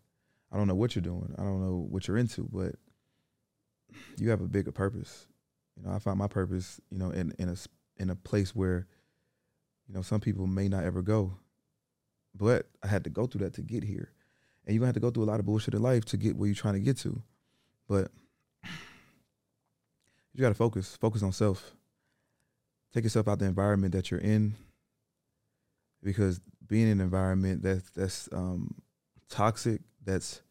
I 0.52 0.56
don't 0.56 0.68
know 0.68 0.74
what 0.74 0.94
you're 0.94 1.02
doing. 1.02 1.34
I 1.36 1.42
don't 1.42 1.60
know 1.60 1.86
what 1.88 2.06
you're 2.06 2.16
into, 2.16 2.48
but 2.52 2.76
you 4.18 4.30
have 4.30 4.40
a 4.40 4.46
bigger 4.46 4.70
purpose. 4.70 5.26
You 5.76 5.84
know, 5.84 5.94
I 5.94 5.98
found 5.98 6.18
my 6.18 6.28
purpose, 6.28 6.80
you 6.90 6.98
know, 6.98 7.10
in 7.10 7.32
in 7.38 7.48
a 7.48 7.56
in 7.96 8.10
a 8.10 8.16
place 8.16 8.54
where, 8.54 8.86
you 9.88 9.94
know, 9.94 10.02
some 10.02 10.20
people 10.20 10.46
may 10.46 10.68
not 10.68 10.84
ever 10.84 11.02
go, 11.02 11.32
but 12.34 12.66
I 12.82 12.88
had 12.88 13.04
to 13.04 13.10
go 13.10 13.26
through 13.26 13.44
that 13.44 13.54
to 13.54 13.62
get 13.62 13.84
here, 13.84 14.10
and 14.66 14.74
you're 14.74 14.80
gonna 14.80 14.88
have 14.88 14.94
to 14.94 15.00
go 15.00 15.10
through 15.10 15.24
a 15.24 15.30
lot 15.30 15.40
of 15.40 15.46
bullshit 15.46 15.74
in 15.74 15.82
life 15.82 16.04
to 16.06 16.16
get 16.16 16.36
where 16.36 16.46
you're 16.46 16.54
trying 16.54 16.74
to 16.74 16.80
get 16.80 16.98
to, 16.98 17.22
but 17.88 18.10
you 20.32 20.40
gotta 20.40 20.54
focus, 20.54 20.96
focus 20.96 21.22
on 21.22 21.32
self. 21.32 21.72
Take 22.92 23.04
yourself 23.04 23.28
out 23.28 23.38
the 23.40 23.44
environment 23.44 23.92
that 23.92 24.10
you're 24.10 24.20
in, 24.20 24.54
because 26.02 26.40
being 26.66 26.86
in 26.86 26.92
an 26.92 27.00
environment 27.00 27.62
that's 27.62 27.90
that's 27.90 28.28
um, 28.32 28.74
toxic, 29.28 29.80
that's 30.04 30.42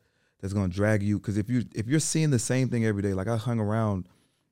that's 0.41 0.53
gonna 0.53 0.67
drag 0.67 1.01
you. 1.01 1.19
Because 1.19 1.37
if 1.37 1.49
you 1.49 1.63
if 1.73 1.87
you're 1.87 1.99
seeing 1.99 2.29
the 2.29 2.39
same 2.39 2.69
thing 2.69 2.85
every 2.85 3.01
day, 3.01 3.13
like 3.13 3.27
I 3.27 3.37
hung 3.37 3.59
around 3.59 4.07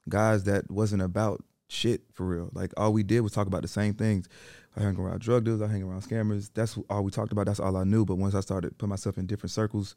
guys 0.08 0.46
that 0.46 0.72
wasn't 0.72 1.02
about 1.02 1.44
shit 1.72 2.02
for 2.12 2.26
real. 2.26 2.50
Like 2.54 2.74
all 2.78 2.94
we 2.94 3.04
did 3.04 3.22
was 3.22 3.32
talk 3.32 3.48
about 3.48 3.62
the 3.62 3.68
same 3.68 3.94
things. 3.94 4.28
I 4.76 4.82
hung 4.82 4.98
around 4.98 5.22
drug 5.22 5.46
dealers, 5.46 5.62
I 5.62 5.68
hang 5.68 5.84
around 5.84 6.02
scammers. 6.02 6.50
That's 6.54 6.78
all 6.90 7.04
we 7.04 7.12
talked 7.12 7.32
about. 7.32 7.46
That's 7.46 7.60
all 7.60 7.76
I 7.76 7.84
knew. 7.84 8.06
But 8.06 8.16
once 8.16 8.36
I 8.36 8.42
started 8.42 8.78
putting 8.78 8.90
myself 8.90 9.18
in 9.18 9.26
different 9.26 9.52
circles, 9.52 9.96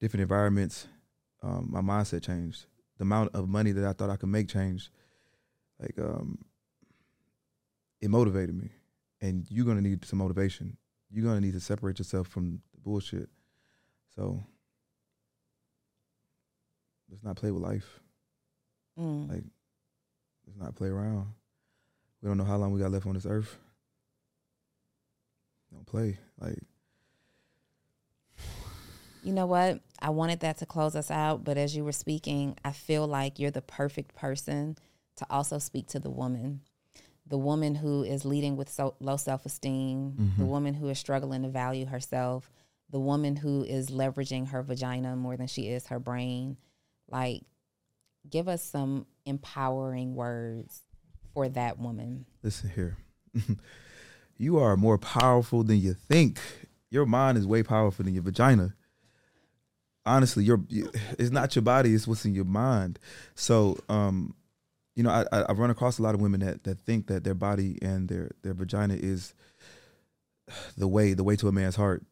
different 0.00 0.22
environments, 0.22 0.86
um, 1.42 1.68
my 1.70 1.80
mindset 1.80 2.22
changed. 2.22 2.66
The 2.98 3.02
amount 3.02 3.34
of 3.34 3.48
money 3.48 3.72
that 3.72 3.84
I 3.84 3.92
thought 3.92 4.10
I 4.10 4.16
could 4.16 4.28
make 4.28 4.48
changed. 4.48 4.90
Like 5.80 5.98
um, 5.98 6.38
it 8.00 8.10
motivated 8.10 8.54
me 8.54 8.70
and 9.20 9.46
you're 9.50 9.66
gonna 9.66 9.80
need 9.80 10.04
some 10.04 10.18
motivation. 10.18 10.76
You're 11.10 11.24
gonna 11.24 11.40
need 11.40 11.54
to 11.54 11.60
separate 11.60 11.98
yourself 11.98 12.28
from 12.28 12.60
the 12.74 12.80
bullshit. 12.80 13.28
So 14.14 14.42
let's 17.10 17.24
not 17.24 17.36
play 17.36 17.50
with 17.50 17.62
life. 17.62 18.00
Mm. 18.98 19.30
Like 19.30 19.44
let's 20.50 20.60
not 20.60 20.76
play 20.76 20.88
around. 20.88 21.26
We 22.22 22.28
don't 22.28 22.38
know 22.38 22.44
how 22.44 22.56
long 22.56 22.72
we 22.72 22.80
got 22.80 22.90
left 22.90 23.06
on 23.06 23.14
this 23.14 23.26
earth. 23.26 23.56
Don't 25.72 25.86
play. 25.86 26.18
Like 26.38 26.58
You 29.22 29.32
know 29.32 29.46
what? 29.46 29.80
I 30.00 30.10
wanted 30.10 30.40
that 30.40 30.58
to 30.58 30.66
close 30.66 30.96
us 30.96 31.10
out, 31.10 31.44
but 31.44 31.56
as 31.56 31.76
you 31.76 31.84
were 31.84 31.92
speaking, 31.92 32.56
I 32.64 32.72
feel 32.72 33.06
like 33.06 33.38
you're 33.38 33.50
the 33.50 33.62
perfect 33.62 34.14
person 34.14 34.76
to 35.16 35.26
also 35.30 35.58
speak 35.58 35.88
to 35.88 35.98
the 35.98 36.10
woman. 36.10 36.60
The 37.26 37.38
woman 37.38 37.76
who 37.76 38.02
is 38.02 38.24
leading 38.24 38.56
with 38.56 38.68
so 38.68 38.94
low 38.98 39.16
self 39.16 39.46
esteem, 39.46 40.14
the 40.16 40.22
mm-hmm. 40.22 40.46
woman 40.46 40.74
who 40.74 40.88
is 40.88 40.98
struggling 40.98 41.42
to 41.42 41.48
value 41.48 41.86
herself, 41.86 42.50
the 42.90 42.98
woman 42.98 43.36
who 43.36 43.62
is 43.62 43.90
leveraging 43.90 44.48
her 44.48 44.62
vagina 44.62 45.14
more 45.14 45.36
than 45.36 45.46
she 45.46 45.68
is 45.68 45.86
her 45.86 46.00
brain. 46.00 46.56
Like, 47.08 47.42
give 48.28 48.48
us 48.48 48.64
some 48.64 49.06
empowering 49.30 50.14
words 50.14 50.82
for 51.32 51.48
that 51.48 51.78
woman. 51.78 52.26
listen 52.42 52.70
here. 52.70 52.98
you 54.36 54.58
are 54.58 54.76
more 54.76 54.98
powerful 54.98 55.62
than 55.62 55.78
you 55.78 55.94
think. 55.94 56.38
Your 56.90 57.06
mind 57.06 57.38
is 57.38 57.46
way 57.46 57.62
powerful 57.62 58.04
than 58.04 58.14
your 58.14 58.24
vagina. 58.24 58.74
Honestly, 60.04 60.44
your 60.44 60.60
it's 60.68 61.30
not 61.30 61.54
your 61.54 61.62
body; 61.62 61.94
it's 61.94 62.06
what's 62.06 62.24
in 62.24 62.34
your 62.34 62.44
mind. 62.44 62.98
So, 63.34 63.78
um, 63.88 64.34
you 64.96 65.02
know, 65.02 65.10
I, 65.10 65.24
I 65.42 65.52
run 65.52 65.70
across 65.70 65.98
a 65.98 66.02
lot 66.02 66.14
of 66.14 66.20
women 66.20 66.40
that 66.40 66.64
that 66.64 66.80
think 66.80 67.06
that 67.06 67.22
their 67.22 67.34
body 67.34 67.78
and 67.80 68.08
their 68.08 68.30
their 68.42 68.54
vagina 68.54 68.94
is 68.94 69.34
the 70.76 70.88
way 70.88 71.14
the 71.14 71.24
way 71.24 71.36
to 71.36 71.48
a 71.48 71.52
man's 71.52 71.76
heart. 71.76 72.02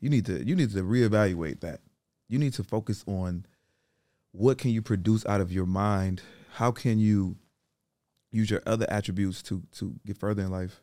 You 0.00 0.10
need 0.10 0.26
to 0.26 0.46
you 0.46 0.54
need 0.54 0.70
to 0.72 0.82
reevaluate 0.82 1.60
that. 1.60 1.80
You 2.28 2.38
need 2.38 2.52
to 2.54 2.64
focus 2.64 3.04
on 3.06 3.46
what 4.36 4.58
can 4.58 4.70
you 4.70 4.82
produce 4.82 5.24
out 5.26 5.40
of 5.40 5.50
your 5.50 5.66
mind. 5.66 6.22
How 6.52 6.70
can 6.70 6.98
you 6.98 7.36
use 8.36 8.50
your 8.50 8.62
other 8.66 8.86
attributes 8.88 9.42
to 9.42 9.62
to 9.72 9.94
get 10.06 10.18
further 10.18 10.42
in 10.42 10.50
life. 10.50 10.82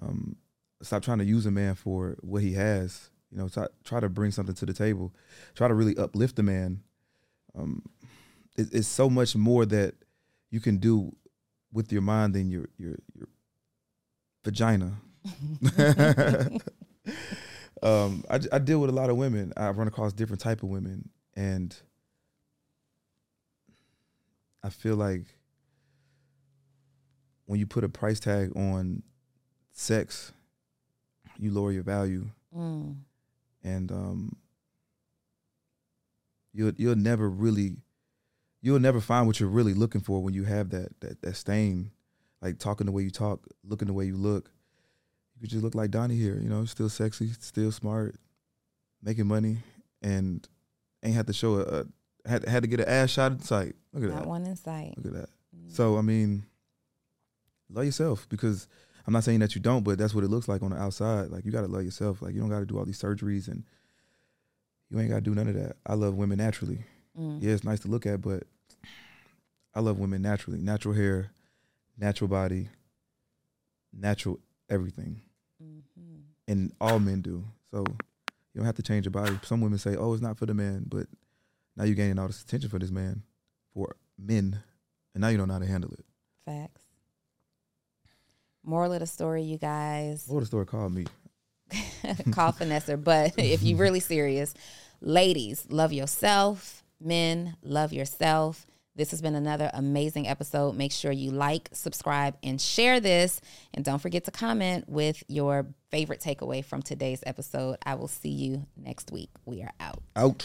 Um, 0.00 0.36
stop 0.82 1.02
trying 1.02 1.18
to 1.18 1.24
use 1.24 1.44
a 1.46 1.50
man 1.50 1.74
for 1.74 2.16
what 2.20 2.42
he 2.42 2.54
has. 2.54 3.10
You 3.30 3.38
know, 3.38 3.48
try, 3.48 3.66
try 3.84 4.00
to 4.00 4.08
bring 4.08 4.30
something 4.30 4.54
to 4.54 4.66
the 4.66 4.72
table. 4.72 5.12
Try 5.54 5.68
to 5.68 5.74
really 5.74 5.96
uplift 5.96 6.36
the 6.36 6.42
man. 6.42 6.80
Um, 7.56 7.82
it, 8.56 8.68
it's 8.72 8.88
so 8.88 9.10
much 9.10 9.36
more 9.36 9.66
that 9.66 9.94
you 10.50 10.60
can 10.60 10.78
do 10.78 11.14
with 11.72 11.92
your 11.92 12.02
mind 12.02 12.34
than 12.34 12.50
your 12.50 12.68
your 12.78 12.96
your 13.14 13.28
vagina. 14.44 14.92
um, 17.82 18.24
I, 18.30 18.40
I 18.52 18.58
deal 18.58 18.80
with 18.80 18.90
a 18.90 18.94
lot 18.94 19.10
of 19.10 19.16
women. 19.16 19.52
I 19.56 19.70
run 19.70 19.88
across 19.88 20.12
different 20.12 20.40
type 20.40 20.62
of 20.62 20.70
women, 20.70 21.10
and 21.34 21.76
I 24.62 24.68
feel 24.70 24.96
like 24.96 25.24
when 27.46 27.58
you 27.58 27.66
put 27.66 27.84
a 27.84 27.88
price 27.88 28.20
tag 28.20 28.52
on 28.56 29.02
sex, 29.72 30.32
you 31.38 31.50
lower 31.50 31.72
your 31.72 31.82
value, 31.82 32.26
Mm. 32.54 32.96
and 33.62 33.92
um, 33.92 34.36
you'll 36.52 36.72
you'll 36.76 36.96
never 36.96 37.28
really 37.28 37.76
you'll 38.60 38.80
never 38.80 39.00
find 39.00 39.26
what 39.26 39.38
you're 39.40 39.48
really 39.48 39.74
looking 39.74 40.00
for 40.00 40.22
when 40.22 40.34
you 40.34 40.44
have 40.44 40.70
that 40.70 40.88
that 41.00 41.22
that 41.22 41.36
stain, 41.36 41.90
like 42.42 42.58
talking 42.58 42.86
the 42.86 42.92
way 42.92 43.02
you 43.02 43.10
talk, 43.10 43.46
looking 43.64 43.86
the 43.88 43.94
way 43.94 44.04
you 44.04 44.16
look. 44.16 44.50
You 45.36 45.42
could 45.42 45.50
just 45.50 45.62
look 45.64 45.74
like 45.74 45.90
Donni 45.90 46.16
here, 46.18 46.38
you 46.38 46.48
know, 46.48 46.64
still 46.66 46.88
sexy, 46.90 47.30
still 47.38 47.72
smart, 47.72 48.16
making 49.02 49.26
money, 49.26 49.58
and 50.02 50.46
ain't 51.02 51.14
have 51.14 51.26
to 51.26 51.32
show 51.32 51.54
a, 51.54 51.62
a 51.62 51.84
had 52.26 52.46
had 52.48 52.62
to 52.62 52.68
get 52.68 52.80
an 52.80 52.88
ass 52.88 53.10
shot 53.10 53.32
in 53.32 53.40
sight. 53.40 53.74
Look 53.92 54.04
at 54.04 54.10
Not 54.10 54.18
that. 54.20 54.28
one 54.28 54.46
in 54.46 54.56
sight. 54.56 54.94
Look 54.96 55.06
at 55.06 55.12
that. 55.20 55.28
Mm. 55.56 55.70
So 55.72 55.96
I 55.98 56.02
mean, 56.02 56.44
love 57.70 57.84
yourself 57.84 58.28
because 58.28 58.68
I'm 59.06 59.12
not 59.12 59.24
saying 59.24 59.40
that 59.40 59.54
you 59.54 59.60
don't, 59.60 59.82
but 59.82 59.98
that's 59.98 60.14
what 60.14 60.24
it 60.24 60.28
looks 60.28 60.48
like 60.48 60.62
on 60.62 60.70
the 60.70 60.76
outside. 60.76 61.30
Like 61.30 61.44
you 61.44 61.52
gotta 61.52 61.66
love 61.68 61.84
yourself. 61.84 62.22
Like 62.22 62.34
you 62.34 62.40
don't 62.40 62.50
gotta 62.50 62.66
do 62.66 62.78
all 62.78 62.84
these 62.84 63.00
surgeries 63.00 63.48
and 63.48 63.64
you 64.90 64.98
ain't 65.00 65.08
gotta 65.10 65.20
do 65.22 65.34
none 65.34 65.48
of 65.48 65.54
that. 65.54 65.76
I 65.86 65.94
love 65.94 66.14
women 66.14 66.38
naturally. 66.38 66.84
Mm. 67.18 67.42
Yeah, 67.42 67.52
it's 67.52 67.64
nice 67.64 67.80
to 67.80 67.88
look 67.88 68.06
at, 68.06 68.20
but 68.20 68.44
I 69.74 69.80
love 69.80 69.98
women 69.98 70.20
naturally. 70.22 70.58
Natural 70.60 70.94
hair, 70.94 71.30
natural 71.98 72.28
body, 72.28 72.68
natural 73.92 74.38
everything. 74.68 75.22
Mhm. 75.62 76.22
And 76.48 76.72
all 76.80 76.98
men 76.98 77.20
do. 77.22 77.44
So 77.70 77.84
you 77.88 78.56
don't 78.58 78.66
have 78.66 78.76
to 78.76 78.82
change 78.82 79.04
your 79.06 79.12
body. 79.12 79.38
Some 79.44 79.60
women 79.60 79.78
say, 79.78 79.96
Oh, 79.96 80.12
it's 80.12 80.22
not 80.22 80.38
for 80.38 80.46
the 80.46 80.54
man, 80.54 80.84
but 80.88 81.06
now 81.80 81.86
you're 81.86 81.94
gaining 81.94 82.18
all 82.18 82.26
this 82.26 82.42
attention 82.42 82.68
for 82.68 82.78
this 82.78 82.90
man, 82.90 83.22
for 83.72 83.96
men, 84.18 84.62
and 85.14 85.22
now 85.22 85.28
you 85.28 85.38
don't 85.38 85.48
know 85.48 85.54
how 85.54 85.60
to 85.60 85.66
handle 85.66 85.90
it. 85.92 86.04
Facts. 86.44 86.82
Moral 88.62 88.92
of 88.92 89.00
the 89.00 89.06
story, 89.06 89.42
you 89.44 89.56
guys. 89.56 90.28
Moral 90.28 90.40
would 90.40 90.42
the 90.42 90.46
story 90.46 90.66
called 90.66 90.92
me? 90.92 91.06
call 92.32 92.52
finesser. 92.52 93.02
But 93.02 93.32
if 93.38 93.62
you're 93.62 93.78
really 93.78 94.00
serious, 94.00 94.52
ladies, 95.00 95.64
love 95.70 95.90
yourself. 95.90 96.84
Men, 97.00 97.56
love 97.62 97.94
yourself. 97.94 98.66
This 98.94 99.10
has 99.12 99.22
been 99.22 99.34
another 99.34 99.70
amazing 99.72 100.28
episode. 100.28 100.76
Make 100.76 100.92
sure 100.92 101.12
you 101.12 101.30
like, 101.30 101.70
subscribe, 101.72 102.36
and 102.42 102.60
share 102.60 103.00
this. 103.00 103.40
And 103.72 103.86
don't 103.86 104.00
forget 104.00 104.24
to 104.24 104.30
comment 104.30 104.86
with 104.86 105.22
your 105.28 105.64
favorite 105.90 106.20
takeaway 106.20 106.62
from 106.62 106.82
today's 106.82 107.22
episode. 107.24 107.78
I 107.86 107.94
will 107.94 108.08
see 108.08 108.28
you 108.28 108.66
next 108.76 109.10
week. 109.10 109.30
We 109.46 109.62
are 109.62 109.72
out. 109.80 110.02
Out. 110.14 110.44